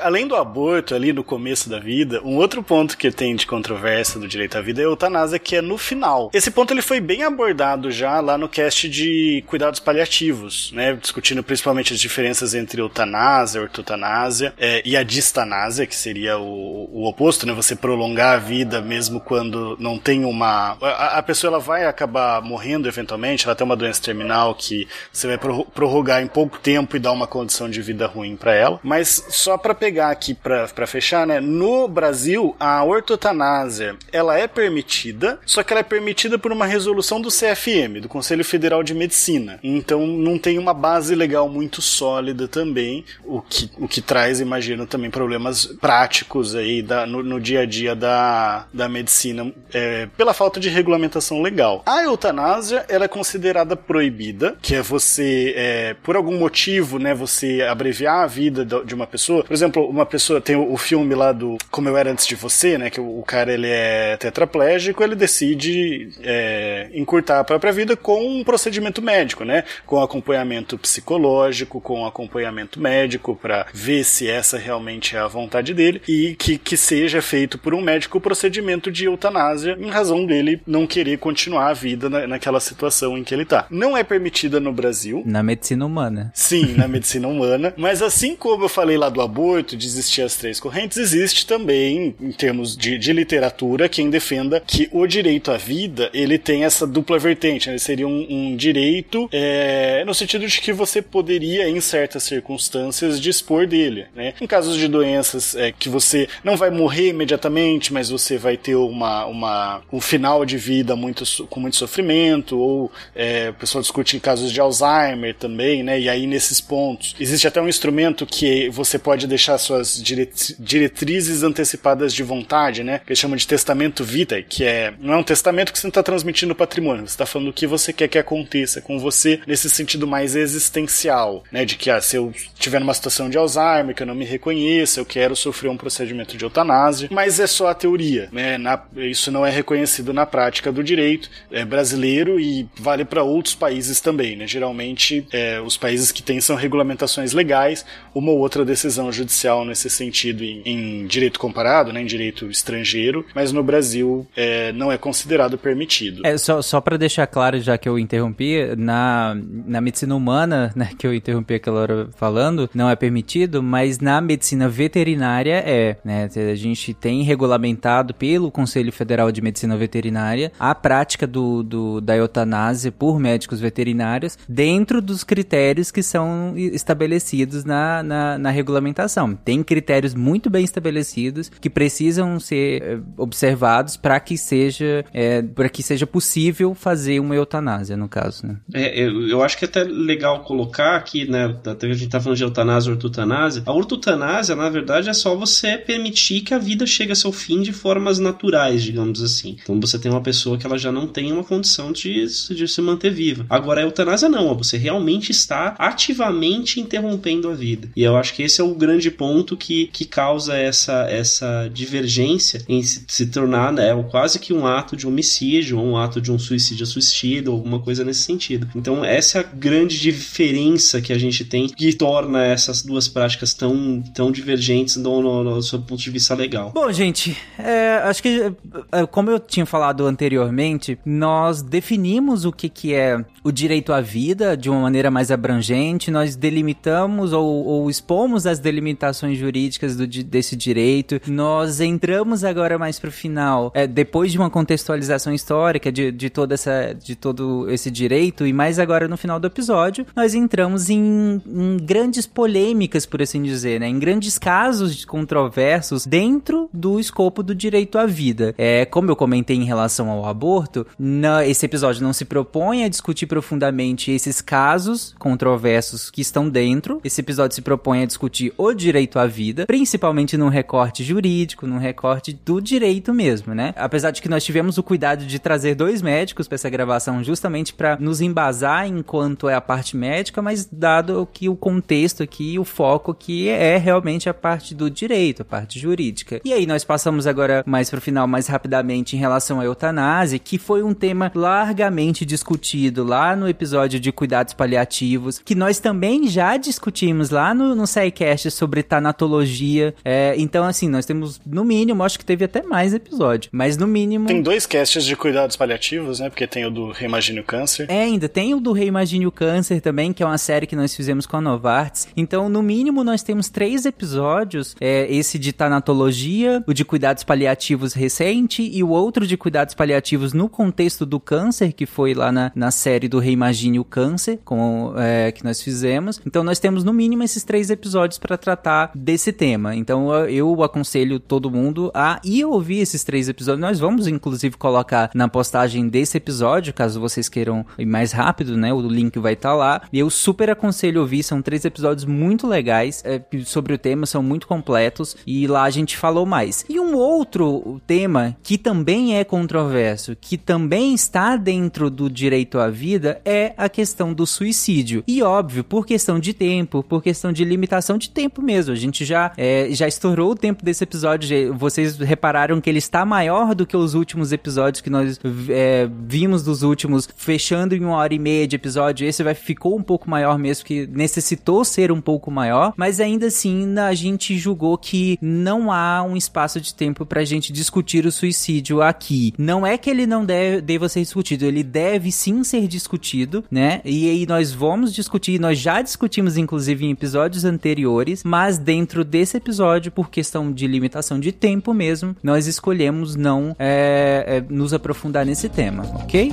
Além 0.00 0.26
do 0.26 0.34
aborto 0.34 0.94
ali 0.94 1.12
no 1.12 1.22
começo 1.24 1.68
da 1.68 1.78
vida, 1.78 2.20
um 2.24 2.36
outro 2.36 2.62
ponto 2.62 2.96
que 2.96 3.10
tem 3.10 3.34
de 3.34 3.46
controvérsia 3.46 4.18
do 4.18 4.28
direito 4.28 4.56
à 4.56 4.60
vida 4.60 4.80
é 4.80 4.84
a 4.84 4.88
eutanásia, 4.88 5.38
que 5.38 5.56
é 5.56 5.62
no 5.62 5.76
final. 5.76 6.30
Esse 6.32 6.50
ponto 6.50 6.72
ele 6.72 6.80
foi 6.80 7.00
bem 7.00 7.22
abordado 7.22 7.90
já 7.90 8.20
lá 8.20 8.38
no 8.38 8.48
cast 8.48 8.88
de 8.88 9.44
cuidados 9.46 9.80
paliativos, 9.80 10.72
né? 10.72 10.94
Discutindo 10.94 11.42
principalmente 11.42 11.92
as 11.92 12.00
diferenças 12.00 12.54
entre 12.54 12.80
eutanásia, 12.80 13.60
ortotanásia 13.60 14.54
é, 14.58 14.80
e 14.84 14.96
a 14.96 15.02
distanásia, 15.02 15.86
que 15.86 15.94
seria 15.94 16.38
o, 16.38 16.88
o, 16.92 17.08
oposto, 17.08 17.46
né? 17.46 17.52
Você 17.52 17.76
prolongar 17.76 18.36
a 18.36 18.38
vida 18.38 18.80
mesmo 18.80 19.20
quando 19.20 19.76
não 19.78 19.98
tem 19.98 20.24
uma. 20.24 20.76
A, 20.80 21.18
a, 21.18 21.22
pessoa 21.22 21.50
ela 21.50 21.60
vai 21.60 21.84
acabar 21.84 22.40
morrendo 22.40 22.88
eventualmente, 22.88 23.46
ela 23.46 23.54
tem 23.54 23.64
uma 23.64 23.76
doença 23.76 24.02
terminal 24.02 24.54
que 24.54 24.88
você 25.12 25.26
vai 25.26 25.38
prorrogar 25.38 26.22
em 26.22 26.26
pouco 26.26 26.58
tempo 26.58 26.96
e 26.96 27.00
dar 27.00 27.12
uma 27.12 27.26
condição 27.26 27.68
de 27.68 27.82
vida 27.82 28.06
ruim 28.06 28.36
para 28.36 28.54
ela 28.54 28.67
dela. 28.68 28.80
Mas 28.82 29.24
só 29.28 29.56
para 29.56 29.74
pegar 29.74 30.10
aqui 30.10 30.34
para 30.34 30.86
fechar, 30.86 31.26
né? 31.26 31.40
No 31.40 31.88
Brasil, 31.88 32.54
a 32.60 32.84
ortotanásia, 32.84 33.96
ela 34.12 34.38
é 34.38 34.46
permitida, 34.46 35.38
só 35.44 35.62
que 35.62 35.72
ela 35.72 35.80
é 35.80 35.84
permitida 35.84 36.38
por 36.38 36.52
uma 36.52 36.66
resolução 36.66 37.20
do 37.20 37.28
CFM, 37.28 38.00
do 38.02 38.08
Conselho 38.08 38.44
Federal 38.44 38.82
de 38.82 38.94
Medicina. 38.94 39.58
Então 39.62 40.06
não 40.06 40.38
tem 40.38 40.58
uma 40.58 40.74
base 40.74 41.14
legal 41.14 41.48
muito 41.48 41.80
sólida 41.80 42.46
também, 42.46 43.04
o 43.24 43.40
que, 43.40 43.70
o 43.78 43.88
que 43.88 44.00
traz, 44.00 44.40
imagino, 44.40 44.86
também 44.86 45.10
problemas 45.10 45.66
práticos 45.66 46.54
aí 46.54 46.82
da, 46.82 47.06
no, 47.06 47.22
no 47.22 47.40
dia 47.40 47.60
a 47.60 47.66
dia 47.66 47.94
da, 47.94 48.66
da 48.72 48.88
medicina 48.88 49.52
é, 49.72 50.06
pela 50.16 50.34
falta 50.34 50.60
de 50.60 50.68
regulamentação 50.68 51.42
legal. 51.42 51.82
A 51.86 52.02
eutanásia, 52.02 52.84
ela 52.88 53.04
é 53.04 53.08
considerada 53.08 53.76
proibida, 53.76 54.56
que 54.60 54.74
é 54.74 54.82
você, 54.82 55.54
é, 55.56 55.96
por 56.02 56.16
algum 56.16 56.38
motivo, 56.38 56.98
né, 56.98 57.14
você 57.14 57.62
abreviar 57.62 58.24
a 58.24 58.26
vida 58.26 58.57
vida 58.64 58.84
de 58.84 58.94
uma 58.94 59.06
pessoa. 59.06 59.44
Por 59.44 59.52
exemplo, 59.52 59.88
uma 59.88 60.06
pessoa 60.06 60.40
tem 60.40 60.56
o 60.56 60.76
filme 60.76 61.14
lá 61.14 61.32
do 61.32 61.56
Como 61.70 61.88
Eu 61.88 61.96
Era 61.96 62.10
Antes 62.10 62.26
de 62.26 62.34
Você, 62.34 62.78
né? 62.78 62.90
Que 62.90 63.00
o 63.00 63.22
cara 63.22 63.52
ele 63.52 63.68
é 63.68 64.16
tetraplégico, 64.16 65.02
ele 65.02 65.14
decide 65.14 66.10
é, 66.20 66.90
encurtar 66.94 67.40
a 67.40 67.44
própria 67.44 67.72
vida 67.72 67.96
com 67.96 68.40
um 68.40 68.44
procedimento 68.44 69.00
médico, 69.00 69.44
né? 69.44 69.64
Com 69.86 70.00
acompanhamento 70.00 70.76
psicológico, 70.78 71.80
com 71.80 72.06
acompanhamento 72.06 72.80
médico 72.80 73.38
para 73.40 73.66
ver 73.72 74.04
se 74.04 74.28
essa 74.28 74.58
realmente 74.58 75.16
é 75.16 75.18
a 75.18 75.28
vontade 75.28 75.72
dele 75.74 76.02
e 76.08 76.34
que, 76.38 76.58
que 76.58 76.76
seja 76.76 77.22
feito 77.22 77.58
por 77.58 77.74
um 77.74 77.80
médico 77.80 78.18
o 78.18 78.20
procedimento 78.20 78.90
de 78.90 79.04
eutanásia 79.04 79.76
em 79.78 79.88
razão 79.90 80.24
dele 80.24 80.60
não 80.66 80.86
querer 80.86 81.18
continuar 81.18 81.68
a 81.68 81.72
vida 81.72 82.08
na, 82.08 82.26
naquela 82.26 82.60
situação 82.60 83.16
em 83.16 83.24
que 83.24 83.34
ele 83.34 83.44
tá. 83.44 83.66
Não 83.70 83.96
é 83.96 84.02
permitida 84.02 84.58
no 84.60 84.72
Brasil. 84.72 85.22
Na 85.24 85.42
medicina 85.42 85.86
humana. 85.86 86.30
Sim, 86.34 86.74
na 86.74 86.86
medicina 86.88 87.28
humana. 87.28 87.74
Mas 87.76 88.02
assim 88.02 88.34
como 88.36 88.47
como 88.48 88.64
eu 88.64 88.68
falei 88.68 88.96
lá 88.96 89.08
do 89.08 89.20
aborto, 89.20 89.76
de 89.76 89.86
existir 89.86 90.22
as 90.22 90.36
três 90.36 90.58
correntes, 90.58 90.96
existe 90.96 91.46
também, 91.46 92.14
em 92.20 92.32
termos 92.32 92.76
de, 92.76 92.98
de 92.98 93.12
literatura, 93.12 93.88
quem 93.88 94.10
defenda 94.10 94.60
que 94.60 94.88
o 94.92 95.06
direito 95.06 95.50
à 95.50 95.56
vida 95.56 96.10
ele 96.14 96.38
tem 96.38 96.64
essa 96.64 96.86
dupla 96.86 97.18
vertente. 97.18 97.66
Né? 97.66 97.74
Ele 97.74 97.78
seria 97.78 98.08
um, 98.08 98.26
um 98.28 98.56
direito 98.56 99.28
é, 99.32 100.02
no 100.06 100.14
sentido 100.14 100.46
de 100.46 100.60
que 100.60 100.72
você 100.72 101.02
poderia, 101.02 101.68
em 101.68 101.80
certas 101.80 102.22
circunstâncias, 102.22 103.20
dispor 103.20 103.66
dele. 103.66 104.06
Né? 104.14 104.34
Em 104.40 104.46
casos 104.46 104.76
de 104.76 104.88
doenças 104.88 105.54
é, 105.54 105.72
que 105.72 105.88
você 105.88 106.28
não 106.42 106.56
vai 106.56 106.70
morrer 106.70 107.08
imediatamente, 107.08 107.92
mas 107.92 108.08
você 108.10 108.38
vai 108.38 108.56
ter 108.56 108.76
uma, 108.76 109.26
uma, 109.26 109.82
um 109.92 110.00
final 110.00 110.44
de 110.44 110.56
vida 110.56 110.96
muito, 110.96 111.24
com 111.48 111.60
muito 111.60 111.76
sofrimento, 111.76 112.58
ou 112.58 112.90
é, 113.14 113.50
o 113.50 113.54
pessoal 113.54 113.82
discute 113.82 114.16
em 114.16 114.20
casos 114.20 114.50
de 114.50 114.60
Alzheimer 114.60 115.34
também, 115.34 115.82
né? 115.82 116.00
e 116.00 116.08
aí 116.08 116.26
nesses 116.26 116.60
pontos. 116.60 117.14
Existe 117.20 117.46
até 117.46 117.60
um 117.60 117.68
instrumento 117.68 118.26
que 118.26 118.37
que 118.38 118.68
você 118.68 119.00
pode 119.00 119.26
deixar 119.26 119.58
suas 119.58 120.00
diretrizes 120.00 121.42
antecipadas 121.42 122.14
de 122.14 122.22
vontade, 122.22 122.84
né? 122.84 123.00
Que 123.00 123.10
eles 123.10 123.18
chamam 123.18 123.36
de 123.36 123.44
testamento 123.44 124.04
vitae, 124.04 124.44
que 124.44 124.62
é 124.62 124.94
não 125.00 125.14
é 125.14 125.16
um 125.16 125.24
testamento 125.24 125.72
que 125.72 125.78
você 125.80 125.88
não 125.88 125.90
está 125.90 126.04
transmitindo 126.04 126.54
patrimônio, 126.54 127.00
você 127.00 127.14
está 127.14 127.26
falando 127.26 127.48
o 127.48 127.52
que 127.52 127.66
você 127.66 127.92
quer 127.92 128.06
que 128.06 128.16
aconteça 128.16 128.80
com 128.80 128.96
você 128.96 129.40
nesse 129.44 129.68
sentido 129.68 130.06
mais 130.06 130.36
existencial, 130.36 131.42
né? 131.50 131.64
De 131.64 131.74
que 131.74 131.90
ah, 131.90 132.00
se 132.00 132.14
eu 132.14 132.32
tiver 132.56 132.78
numa 132.78 132.94
situação 132.94 133.28
de 133.28 133.36
Alzheimer, 133.36 133.92
que 133.92 134.04
eu 134.04 134.06
não 134.06 134.14
me 134.14 134.24
reconheço, 134.24 135.00
eu 135.00 135.04
quero 135.04 135.34
sofrer 135.34 135.68
um 135.68 135.76
procedimento 135.76 136.36
de 136.36 136.44
eutanásia, 136.44 137.08
mas 137.10 137.40
é 137.40 137.46
só 137.48 137.66
a 137.66 137.74
teoria, 137.74 138.28
né? 138.30 138.56
Na, 138.56 138.80
isso 138.96 139.32
não 139.32 139.44
é 139.44 139.50
reconhecido 139.50 140.12
na 140.12 140.24
prática 140.24 140.70
do 140.70 140.84
direito 140.84 141.28
é 141.50 141.64
brasileiro 141.64 142.38
e 142.38 142.68
vale 142.76 143.04
para 143.04 143.24
outros 143.24 143.56
países 143.56 144.00
também, 144.00 144.36
né? 144.36 144.46
Geralmente, 144.46 145.26
é, 145.32 145.60
os 145.60 145.76
países 145.76 146.12
que 146.12 146.22
têm 146.22 146.40
são 146.40 146.54
regulamentações 146.54 147.32
legais, 147.32 147.84
uma 148.14 148.27
ou 148.28 148.38
outra 148.38 148.64
decisão 148.64 149.10
judicial 149.12 149.64
nesse 149.64 149.90
sentido 149.90 150.42
em, 150.42 150.62
em 150.64 151.06
direito 151.06 151.38
comparado, 151.38 151.92
né, 151.92 152.02
em 152.02 152.06
direito 152.06 152.46
estrangeiro, 152.50 153.24
mas 153.34 153.52
no 153.52 153.62
Brasil 153.62 154.26
é, 154.36 154.72
não 154.72 154.90
é 154.92 154.98
considerado 154.98 155.58
permitido. 155.58 156.26
É, 156.26 156.36
só 156.36 156.62
só 156.62 156.80
para 156.80 156.96
deixar 156.96 157.26
claro, 157.26 157.60
já 157.60 157.78
que 157.78 157.88
eu 157.88 157.98
interrompi, 157.98 158.76
na, 158.76 159.36
na 159.66 159.80
medicina 159.80 160.14
humana, 160.14 160.72
né, 160.76 160.90
que 160.98 161.06
eu 161.06 161.14
interrompi 161.14 161.54
aquela 161.54 161.80
hora 161.80 162.08
falando, 162.16 162.68
não 162.74 162.88
é 162.88 162.96
permitido, 162.96 163.62
mas 163.62 163.98
na 163.98 164.20
medicina 164.20 164.68
veterinária 164.68 165.62
é, 165.66 165.96
né, 166.04 166.28
a 166.34 166.54
gente 166.54 166.92
tem 166.94 167.22
regulamentado 167.22 168.14
pelo 168.14 168.50
Conselho 168.50 168.92
Federal 168.92 169.32
de 169.32 169.40
Medicina 169.40 169.76
Veterinária 169.76 170.52
a 170.58 170.74
prática 170.74 171.26
do, 171.26 171.62
do 171.62 172.00
da 172.00 172.16
eutanásia 172.16 172.92
por 172.92 173.18
médicos 173.18 173.60
veterinários 173.60 174.38
dentro 174.48 175.00
dos 175.00 175.24
critérios 175.24 175.90
que 175.90 176.02
são 176.02 176.54
estabelecidos 176.56 177.64
na, 177.64 178.02
na 178.02 178.17
na, 178.38 178.50
regulamentação. 178.50 179.34
Tem 179.34 179.62
critérios 179.62 180.14
muito 180.14 180.50
bem 180.50 180.64
estabelecidos 180.64 181.50
que 181.60 181.70
precisam 181.70 182.40
ser 182.40 182.82
é, 182.82 182.98
observados 183.16 183.96
para 183.96 184.18
que 184.18 184.36
seja 184.36 185.04
é, 185.12 185.42
para 185.42 185.68
que 185.68 185.82
seja 185.82 186.06
possível 186.06 186.74
fazer 186.74 187.20
uma 187.20 187.34
eutanásia, 187.34 187.96
no 187.96 188.08
caso. 188.08 188.46
Né? 188.46 188.56
É, 188.72 189.00
eu, 189.00 189.28
eu 189.28 189.42
acho 189.42 189.56
que 189.56 189.64
é 189.64 189.68
até 189.68 189.84
legal 189.84 190.42
colocar 190.42 190.96
aqui, 190.96 191.28
né? 191.28 191.56
Até 191.64 191.86
a 191.86 191.92
gente 191.92 192.08
tá 192.08 192.20
falando 192.20 192.36
de 192.36 192.44
eutanásia 192.44 192.90
ou 192.90 192.96
ortotanásia. 192.96 193.62
A 193.66 193.72
ortotanásia, 193.72 194.56
na 194.56 194.68
verdade, 194.68 195.08
é 195.08 195.12
só 195.12 195.34
você 195.36 195.76
permitir 195.76 196.40
que 196.40 196.54
a 196.54 196.58
vida 196.58 196.86
chegue 196.86 197.12
a 197.12 197.16
seu 197.16 197.32
fim 197.32 197.62
de 197.62 197.72
formas 197.72 198.18
naturais, 198.18 198.82
digamos 198.82 199.22
assim. 199.22 199.56
Então 199.62 199.78
você 199.80 199.98
tem 199.98 200.10
uma 200.10 200.22
pessoa 200.22 200.58
que 200.58 200.66
ela 200.66 200.78
já 200.78 200.90
não 200.90 201.06
tem 201.06 201.32
uma 201.32 201.44
condição 201.44 201.92
de, 201.92 202.26
de 202.26 202.68
se 202.68 202.80
manter 202.80 203.10
viva. 203.10 203.46
Agora, 203.48 203.80
a 203.80 203.84
eutanásia 203.84 204.28
não, 204.28 204.56
você 204.56 204.76
realmente 204.76 205.30
está 205.30 205.74
ativamente 205.78 206.80
interrompendo 206.80 207.48
a 207.48 207.54
vida. 207.54 207.88
E 207.98 208.04
eu 208.04 208.16
acho 208.16 208.32
que 208.32 208.44
esse 208.44 208.60
é 208.60 208.64
o 208.64 208.76
grande 208.76 209.10
ponto 209.10 209.56
que, 209.56 209.88
que 209.88 210.04
causa 210.04 210.56
essa, 210.56 211.10
essa 211.10 211.68
divergência 211.68 212.62
em 212.68 212.80
se, 212.80 213.04
se 213.08 213.26
tornar 213.26 213.72
né, 213.72 213.92
quase 214.08 214.38
que 214.38 214.52
um 214.52 214.64
ato 214.64 214.96
de 214.96 215.04
homicídio 215.04 215.80
ou 215.80 215.84
um 215.84 215.96
ato 215.96 216.20
de 216.20 216.30
um 216.30 216.38
suicídio 216.38 216.84
assistido, 216.84 217.50
alguma 217.50 217.80
coisa 217.80 218.04
nesse 218.04 218.20
sentido. 218.20 218.68
Então, 218.76 219.04
essa 219.04 219.38
é 219.38 219.40
a 219.40 219.44
grande 219.44 219.98
diferença 219.98 221.00
que 221.00 221.12
a 221.12 221.18
gente 221.18 221.44
tem 221.44 221.66
que 221.66 221.92
torna 221.92 222.44
essas 222.44 222.82
duas 222.82 223.08
práticas 223.08 223.52
tão, 223.52 224.00
tão 224.14 224.30
divergentes 224.30 224.94
no, 224.94 225.20
no, 225.20 225.42
no 225.42 225.60
seu 225.60 225.80
ponto 225.80 226.00
de 226.00 226.10
vista 226.10 226.36
legal. 226.36 226.70
Bom, 226.72 226.92
gente, 226.92 227.36
é, 227.58 227.96
acho 228.04 228.22
que, 228.22 228.52
é, 228.92 229.06
como 229.06 229.28
eu 229.28 229.40
tinha 229.40 229.66
falado 229.66 230.06
anteriormente, 230.06 230.96
nós 231.04 231.62
definimos 231.62 232.44
o 232.44 232.52
que, 232.52 232.68
que 232.68 232.94
é 232.94 233.24
o 233.42 233.50
direito 233.50 233.92
à 233.92 234.00
vida 234.00 234.56
de 234.56 234.70
uma 234.70 234.82
maneira 234.82 235.10
mais 235.10 235.32
abrangente, 235.32 236.12
nós 236.12 236.36
delimitamos 236.36 237.32
ou, 237.32 237.66
ou 237.66 237.87
expomos 237.88 238.46
as 238.46 238.58
delimitações 238.58 239.38
jurídicas 239.38 239.96
do, 239.96 240.06
desse 240.06 240.56
direito, 240.56 241.20
nós 241.26 241.80
entramos 241.80 242.44
agora 242.44 242.78
mais 242.78 242.98
para 242.98 243.08
o 243.08 243.12
final, 243.12 243.70
é, 243.74 243.86
depois 243.86 244.32
de 244.32 244.38
uma 244.38 244.50
contextualização 244.50 245.32
histórica 245.32 245.90
de, 245.90 246.10
de, 246.10 246.30
toda 246.30 246.54
essa, 246.54 246.94
de 246.94 247.14
todo 247.14 247.70
esse 247.70 247.90
direito, 247.90 248.46
e 248.46 248.52
mais 248.52 248.78
agora 248.78 249.08
no 249.08 249.16
final 249.16 249.38
do 249.38 249.46
episódio, 249.46 250.06
nós 250.14 250.34
entramos 250.34 250.90
em, 250.90 251.42
em 251.46 251.76
grandes 251.82 252.26
polêmicas, 252.26 253.06
por 253.06 253.22
assim 253.22 253.42
dizer, 253.42 253.80
né? 253.80 253.88
em 253.88 253.98
grandes 253.98 254.38
casos 254.38 255.04
controversos 255.04 256.06
dentro 256.06 256.68
do 256.72 257.00
escopo 257.00 257.42
do 257.42 257.54
direito 257.54 257.98
à 257.98 258.06
vida. 258.06 258.54
É, 258.58 258.84
como 258.84 259.10
eu 259.10 259.16
comentei 259.16 259.56
em 259.56 259.64
relação 259.64 260.10
ao 260.10 260.26
aborto, 260.26 260.86
na, 260.98 261.46
esse 261.46 261.64
episódio 261.66 262.02
não 262.02 262.12
se 262.12 262.24
propõe 262.24 262.84
a 262.84 262.88
discutir 262.88 263.26
profundamente 263.26 264.10
esses 264.10 264.40
casos 264.40 265.14
controversos 265.18 266.10
que 266.10 266.20
estão 266.20 266.48
dentro. 266.48 267.00
Esse 267.04 267.20
episódio 267.20 267.54
se 267.54 267.62
propõe 267.62 267.77
a 268.02 268.06
discutir 268.06 268.52
o 268.56 268.72
direito 268.72 269.18
à 269.18 269.26
vida, 269.26 269.66
principalmente 269.66 270.36
num 270.36 270.48
recorte 270.48 271.02
jurídico, 271.02 271.66
num 271.66 271.78
recorte 271.78 272.32
do 272.44 272.60
direito 272.60 273.12
mesmo, 273.14 273.54
né? 273.54 273.72
Apesar 273.76 274.10
de 274.10 274.20
que 274.20 274.28
nós 274.28 274.44
tivemos 274.44 274.78
o 274.78 274.82
cuidado 274.82 275.24
de 275.24 275.38
trazer 275.38 275.74
dois 275.74 276.02
médicos 276.02 276.46
para 276.46 276.56
essa 276.56 276.70
gravação 276.70 277.22
justamente 277.22 277.72
para 277.72 277.96
nos 277.98 278.20
embasar 278.20 278.86
enquanto 278.86 279.48
é 279.48 279.54
a 279.54 279.60
parte 279.60 279.96
médica, 279.96 280.42
mas 280.42 280.68
dado 280.70 281.28
que 281.32 281.48
o 281.48 281.56
contexto 281.56 282.22
aqui, 282.22 282.58
o 282.58 282.64
foco 282.64 283.12
aqui 283.12 283.48
é 283.48 283.76
realmente 283.76 284.28
a 284.28 284.34
parte 284.34 284.74
do 284.74 284.90
direito, 284.90 285.42
a 285.42 285.44
parte 285.44 285.78
jurídica. 285.78 286.40
E 286.44 286.52
aí 286.52 286.66
nós 286.66 286.84
passamos 286.84 287.26
agora 287.26 287.62
mais 287.66 287.90
para 287.90 287.98
o 287.98 288.02
final 288.02 288.26
mais 288.26 288.46
rapidamente 288.46 289.16
em 289.16 289.18
relação 289.18 289.60
à 289.60 289.64
eutanásia, 289.64 290.38
que 290.38 290.58
foi 290.58 290.82
um 290.82 290.94
tema 290.94 291.30
largamente 291.34 292.24
discutido 292.24 293.04
lá 293.04 293.34
no 293.36 293.48
episódio 293.48 294.00
de 294.00 294.12
cuidados 294.12 294.54
paliativos, 294.54 295.40
que 295.44 295.54
nós 295.54 295.78
também 295.78 296.28
já 296.28 296.56
discutimos 296.56 297.30
lá 297.30 297.54
no, 297.54 297.67
no 297.74 297.86
SciCast 297.86 298.50
sobre 298.50 298.82
tanatologia. 298.82 299.94
É, 300.04 300.34
então, 300.36 300.64
assim, 300.64 300.88
nós 300.88 301.06
temos, 301.06 301.40
no 301.46 301.64
mínimo, 301.64 302.02
acho 302.02 302.18
que 302.18 302.24
teve 302.24 302.44
até 302.44 302.62
mais 302.62 302.94
episódio, 302.94 303.50
mas 303.52 303.76
no 303.76 303.86
mínimo... 303.86 304.26
Tem 304.26 304.42
dois 304.42 304.66
casts 304.66 305.04
de 305.04 305.16
cuidados 305.16 305.56
paliativos, 305.56 306.20
né? 306.20 306.28
Porque 306.28 306.46
tem 306.46 306.64
o 306.66 306.70
do 306.70 306.90
Reimagine 306.90 307.40
o 307.40 307.44
Câncer. 307.44 307.86
É, 307.90 308.02
ainda 308.02 308.28
tem 308.28 308.54
o 308.54 308.60
do 308.60 308.72
Reimagine 308.72 309.26
o 309.26 309.32
Câncer 309.32 309.80
também, 309.80 310.12
que 310.12 310.22
é 310.22 310.26
uma 310.26 310.38
série 310.38 310.66
que 310.66 310.76
nós 310.76 310.94
fizemos 310.94 311.26
com 311.26 311.36
a 311.36 311.40
Novartis. 311.40 312.08
Então, 312.16 312.48
no 312.48 312.62
mínimo, 312.62 313.02
nós 313.02 313.22
temos 313.22 313.48
três 313.48 313.84
episódios, 313.84 314.76
é, 314.80 315.12
esse 315.12 315.38
de 315.38 315.52
tanatologia, 315.52 316.62
o 316.66 316.72
de 316.72 316.84
cuidados 316.84 317.24
paliativos 317.24 317.94
recente 317.94 318.62
e 318.62 318.82
o 318.82 318.90
outro 318.90 319.26
de 319.26 319.36
cuidados 319.36 319.74
paliativos 319.74 320.32
no 320.32 320.48
contexto 320.48 321.04
do 321.04 321.18
câncer, 321.18 321.72
que 321.72 321.86
foi 321.86 322.14
lá 322.14 322.30
na, 322.30 322.52
na 322.54 322.70
série 322.70 323.08
do 323.08 323.18
Reimagine 323.18 323.80
o 323.80 323.84
Câncer, 323.84 324.38
com, 324.44 324.94
é, 324.96 325.32
que 325.32 325.42
nós 325.42 325.60
fizemos. 325.60 326.20
Então, 326.24 326.44
nós 326.44 326.58
temos 326.58 326.84
no 326.84 326.92
mínimo 326.92 327.22
esses 327.22 327.42
três 327.42 327.57
episódios 327.66 328.18
para 328.18 328.38
tratar 328.38 328.90
desse 328.94 329.32
tema. 329.32 329.74
Então, 329.74 330.12
eu 330.26 330.62
aconselho 330.62 331.18
todo 331.18 331.50
mundo 331.50 331.90
a 331.94 332.20
ir 332.24 332.44
ouvir 332.44 332.78
esses 332.78 333.04
três 333.04 333.28
episódios. 333.28 333.60
Nós 333.60 333.78
vamos, 333.78 334.06
inclusive, 334.06 334.56
colocar 334.56 335.10
na 335.14 335.28
postagem 335.28 335.88
desse 335.88 336.16
episódio, 336.16 336.72
caso 336.72 337.00
vocês 337.00 337.28
queiram 337.28 337.66
ir 337.78 337.86
mais 337.86 338.12
rápido, 338.12 338.56
né? 338.56 338.72
O 338.72 338.80
link 338.80 339.18
vai 339.18 339.32
estar 339.32 339.50
tá 339.50 339.54
lá. 339.54 339.82
E 339.92 339.98
eu 339.98 340.08
super 340.08 340.50
aconselho 340.50 341.00
ouvir. 341.00 341.22
São 341.22 341.42
três 341.42 341.64
episódios 341.64 342.04
muito 342.04 342.46
legais 342.46 343.02
é, 343.04 343.20
sobre 343.44 343.74
o 343.74 343.78
tema, 343.78 344.06
são 344.06 344.22
muito 344.22 344.46
completos. 344.46 345.16
E 345.26 345.46
lá 345.46 345.64
a 345.64 345.70
gente 345.70 345.96
falou 345.96 346.24
mais. 346.24 346.64
E 346.68 346.78
um 346.78 346.94
outro 346.94 347.80
tema 347.86 348.36
que 348.42 348.56
também 348.56 349.16
é 349.16 349.24
controverso, 349.24 350.16
que 350.20 350.36
também 350.36 350.94
está 350.94 351.36
dentro 351.36 351.90
do 351.90 352.08
direito 352.08 352.58
à 352.58 352.68
vida, 352.68 353.20
é 353.24 353.52
a 353.56 353.68
questão 353.68 354.12
do 354.12 354.26
suicídio. 354.26 355.02
E 355.06 355.22
óbvio, 355.22 355.64
por 355.64 355.86
questão 355.86 356.18
de 356.18 356.32
tempo, 356.32 356.82
por 356.82 357.02
questão 357.02 357.32
de 357.32 357.44
limitação 357.48 357.98
de 357.98 358.10
tempo 358.10 358.42
mesmo. 358.42 358.72
A 358.72 358.76
gente 358.76 359.04
já, 359.04 359.32
é, 359.36 359.68
já 359.70 359.88
estourou 359.88 360.32
o 360.32 360.34
tempo 360.34 360.64
desse 360.64 360.84
episódio. 360.84 361.54
Vocês 361.54 361.98
repararam 361.98 362.60
que 362.60 362.68
ele 362.68 362.78
está 362.78 363.04
maior 363.04 363.54
do 363.54 363.66
que 363.66 363.76
os 363.76 363.94
últimos 363.94 364.32
episódios 364.32 364.80
que 364.80 364.90
nós 364.90 365.18
é, 365.48 365.88
vimos 366.06 366.42
dos 366.42 366.62
últimos, 366.62 367.08
fechando 367.16 367.74
em 367.74 367.84
uma 367.84 367.96
hora 367.96 368.14
e 368.14 368.18
meia 368.18 368.46
de 368.46 368.56
episódio. 368.56 369.06
Esse 369.06 369.22
vai 369.22 369.34
ficou 369.34 369.76
um 369.76 369.82
pouco 369.82 370.08
maior 370.10 370.38
mesmo, 370.38 370.64
que 370.64 370.86
necessitou 370.86 371.64
ser 371.64 371.90
um 371.90 372.00
pouco 372.00 372.30
maior, 372.30 372.74
mas 372.76 373.00
ainda 373.00 373.26
assim 373.26 373.78
a 373.78 373.94
gente 373.94 374.36
julgou 374.38 374.76
que 374.76 375.18
não 375.20 375.72
há 375.72 376.02
um 376.02 376.16
espaço 376.16 376.60
de 376.60 376.74
tempo 376.74 377.06
pra 377.06 377.24
gente 377.24 377.52
discutir 377.52 378.04
o 378.06 378.12
suicídio 378.12 378.82
aqui. 378.82 379.32
Não 379.38 379.66
é 379.66 379.78
que 379.78 379.88
ele 379.88 380.06
não 380.06 380.24
deve, 380.24 380.60
deva 380.60 380.88
ser 380.88 381.00
discutido, 381.00 381.44
ele 381.44 381.62
deve 381.62 382.12
sim 382.12 382.44
ser 382.44 382.66
discutido, 382.66 383.44
né? 383.50 383.80
E 383.84 384.08
aí 384.08 384.26
nós 384.26 384.52
vamos 384.52 384.92
discutir, 384.92 385.40
nós 385.40 385.58
já 385.58 385.80
discutimos 385.80 386.36
inclusive 386.36 386.84
em 386.84 386.90
episódios 386.90 387.37
anteriores, 387.44 388.24
mas 388.24 388.58
dentro 388.58 389.04
desse 389.04 389.36
episódio, 389.36 389.90
por 389.90 390.10
questão 390.10 390.52
de 390.52 390.66
limitação 390.66 391.18
de 391.18 391.32
tempo 391.32 391.72
mesmo, 391.72 392.16
nós 392.22 392.46
escolhemos 392.46 393.16
não 393.16 393.54
é, 393.58 394.24
é, 394.26 394.52
nos 394.52 394.72
aprofundar 394.72 395.24
nesse 395.24 395.48
tema, 395.48 395.84
ok? 395.96 396.32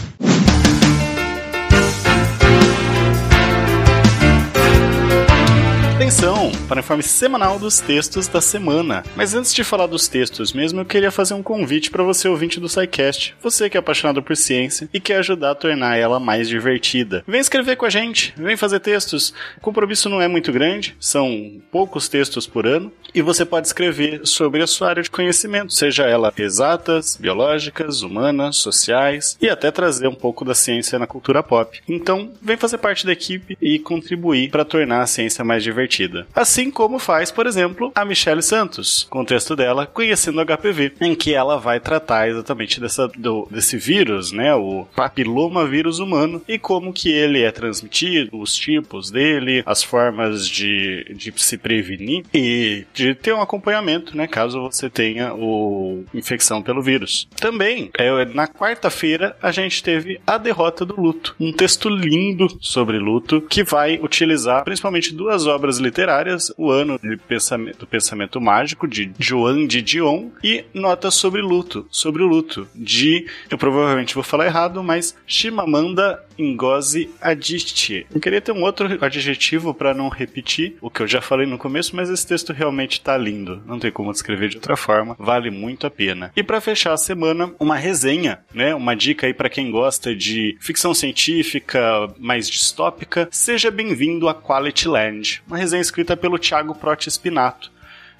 Atenção 6.01 6.51
para 6.67 6.77
o 6.77 6.79
informe 6.79 7.03
semanal 7.03 7.59
dos 7.59 7.79
textos 7.79 8.27
da 8.27 8.41
semana. 8.41 9.03
Mas 9.15 9.35
antes 9.35 9.53
de 9.53 9.63
falar 9.63 9.85
dos 9.85 10.07
textos 10.07 10.51
mesmo, 10.51 10.81
eu 10.81 10.85
queria 10.85 11.11
fazer 11.11 11.35
um 11.35 11.43
convite 11.43 11.91
para 11.91 12.01
você 12.03 12.27
ouvinte 12.27 12.59
do 12.59 12.67
SciCast, 12.67 13.35
você 13.39 13.69
que 13.69 13.77
é 13.77 13.79
apaixonado 13.79 14.23
por 14.23 14.35
ciência 14.35 14.89
e 14.91 14.99
quer 14.99 15.17
ajudar 15.17 15.51
a 15.51 15.55
tornar 15.55 15.97
ela 15.97 16.19
mais 16.19 16.49
divertida. 16.49 17.23
Vem 17.27 17.39
escrever 17.39 17.75
com 17.75 17.85
a 17.85 17.89
gente, 17.91 18.33
vem 18.35 18.57
fazer 18.57 18.79
textos. 18.79 19.31
O 19.57 19.61
compromisso 19.61 20.09
não 20.09 20.19
é 20.19 20.27
muito 20.27 20.51
grande, 20.51 20.95
são 20.99 21.61
poucos 21.71 22.09
textos 22.09 22.47
por 22.47 22.65
ano, 22.65 22.91
e 23.13 23.21
você 23.21 23.45
pode 23.45 23.67
escrever 23.67 24.21
sobre 24.23 24.63
a 24.63 24.67
sua 24.67 24.89
área 24.89 25.03
de 25.03 25.11
conhecimento, 25.11 25.71
seja 25.71 26.05
ela 26.05 26.33
exatas, 26.35 27.15
biológicas, 27.15 28.01
humanas, 28.01 28.57
sociais 28.57 29.37
e 29.39 29.47
até 29.47 29.69
trazer 29.69 30.07
um 30.07 30.15
pouco 30.15 30.43
da 30.43 30.55
ciência 30.55 30.97
na 30.97 31.05
cultura 31.05 31.43
pop. 31.43 31.79
Então, 31.87 32.31
vem 32.41 32.57
fazer 32.57 32.79
parte 32.79 33.05
da 33.05 33.11
equipe 33.11 33.55
e 33.61 33.77
contribuir 33.77 34.49
para 34.49 34.65
tornar 34.65 35.01
a 35.01 35.07
ciência 35.07 35.45
mais 35.45 35.61
divertida. 35.61 35.90
Assim 36.33 36.71
como 36.71 36.99
faz, 36.99 37.31
por 37.31 37.45
exemplo, 37.47 37.91
a 37.93 38.05
Michelle 38.05 38.41
Santos, 38.41 39.07
com 39.09 39.21
o 39.21 39.25
texto 39.25 39.55
dela 39.55 39.85
Conhecendo 39.85 40.43
HPV, 40.45 40.93
em 41.01 41.15
que 41.15 41.33
ela 41.33 41.57
vai 41.57 41.79
tratar 41.79 42.29
exatamente 42.29 42.79
dessa, 42.79 43.07
do, 43.07 43.47
desse 43.51 43.77
vírus, 43.77 44.31
né, 44.31 44.53
o 44.55 44.85
papiloma 44.95 45.65
vírus 45.67 45.99
humano 45.99 46.41
e 46.47 46.57
como 46.57 46.93
que 46.93 47.11
ele 47.11 47.41
é 47.41 47.51
transmitido, 47.51 48.39
os 48.39 48.55
tipos 48.55 49.11
dele, 49.11 49.63
as 49.65 49.83
formas 49.83 50.47
de, 50.47 51.05
de 51.15 51.33
se 51.37 51.57
prevenir 51.57 52.23
e 52.33 52.85
de 52.93 53.13
ter 53.15 53.33
um 53.33 53.41
acompanhamento, 53.41 54.15
né, 54.15 54.27
caso 54.27 54.61
você 54.61 54.89
tenha 54.89 55.33
o 55.33 56.03
infecção 56.13 56.61
pelo 56.61 56.81
vírus. 56.81 57.27
Também, 57.35 57.89
é, 57.97 58.25
na 58.25 58.47
quarta-feira, 58.47 59.35
a 59.41 59.51
gente 59.51 59.83
teve 59.83 60.19
A 60.25 60.37
Derrota 60.37 60.85
do 60.85 60.99
Luto, 60.99 61.35
um 61.39 61.51
texto 61.51 61.89
lindo 61.89 62.47
sobre 62.61 62.97
luto 62.99 63.41
que 63.41 63.63
vai 63.63 63.99
utilizar 64.01 64.63
principalmente 64.63 65.13
duas 65.13 65.47
obras 65.47 65.79
literárias, 65.81 66.53
O 66.57 66.71
Ano 66.71 66.99
pensamento, 67.27 67.79
do 67.79 67.87
Pensamento 67.87 68.39
Mágico, 68.39 68.87
de 68.87 69.11
Joan 69.19 69.65
de 69.65 69.81
Dion, 69.81 70.29
e 70.43 70.65
Notas 70.73 71.15
sobre 71.15 71.41
Luto, 71.41 71.87
sobre 71.89 72.23
o 72.23 72.27
luto, 72.27 72.67
de, 72.75 73.25
eu 73.49 73.57
provavelmente 73.57 74.15
vou 74.15 74.23
falar 74.23 74.45
errado, 74.45 74.83
mas 74.83 75.15
Shimamanda 75.25 76.23
Ngozi 76.39 77.09
Adichie. 77.21 78.05
Eu 78.13 78.19
queria 78.19 78.41
ter 78.41 78.51
um 78.51 78.63
outro 78.63 78.97
adjetivo 79.03 79.73
para 79.73 79.93
não 79.93 80.09
repetir 80.09 80.75
o 80.81 80.89
que 80.89 81.01
eu 81.01 81.07
já 81.07 81.21
falei 81.21 81.45
no 81.45 81.57
começo, 81.57 81.95
mas 81.95 82.09
esse 82.09 82.25
texto 82.25 82.53
realmente 82.53 83.01
tá 83.01 83.17
lindo. 83.17 83.61
Não 83.65 83.79
tem 83.79 83.91
como 83.91 84.11
descrever 84.11 84.49
de 84.49 84.57
outra 84.57 84.75
forma. 84.75 85.15
Vale 85.19 85.49
muito 85.49 85.85
a 85.85 85.91
pena. 85.91 86.31
E 86.35 86.43
para 86.43 86.61
fechar 86.61 86.93
a 86.93 86.97
semana, 86.97 87.53
uma 87.59 87.75
resenha, 87.75 88.39
né? 88.53 88.73
Uma 88.73 88.95
dica 88.95 89.27
aí 89.27 89.33
para 89.33 89.49
quem 89.49 89.71
gosta 89.71 90.15
de 90.15 90.57
ficção 90.59 90.93
científica 90.93 91.81
mais 92.17 92.49
distópica. 92.49 93.27
Seja 93.31 93.69
bem-vindo 93.69 94.27
a 94.27 94.33
Quality 94.33 94.87
Land. 94.87 95.43
Uma 95.47 95.57
resenha 95.57 95.70
escrita 95.79 96.17
pelo 96.17 96.37
Thiago 96.39 96.75
Proti 96.75 97.09
Spinato. 97.09 97.71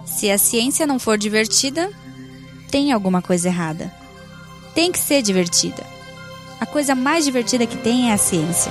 Se 0.06 0.30
a 0.30 0.38
ciência 0.38 0.86
não 0.86 0.98
for 0.98 1.16
divertida, 1.16 1.90
tem 2.70 2.92
alguma 2.92 3.20
coisa 3.20 3.48
errada. 3.48 3.92
Tem 4.74 4.92
que 4.92 4.98
ser 4.98 5.22
divertida. 5.22 5.84
A 6.60 6.66
coisa 6.66 6.94
mais 6.94 7.24
divertida 7.24 7.66
que 7.66 7.76
tem 7.76 8.10
é 8.10 8.12
a 8.12 8.18
ciência. 8.18 8.70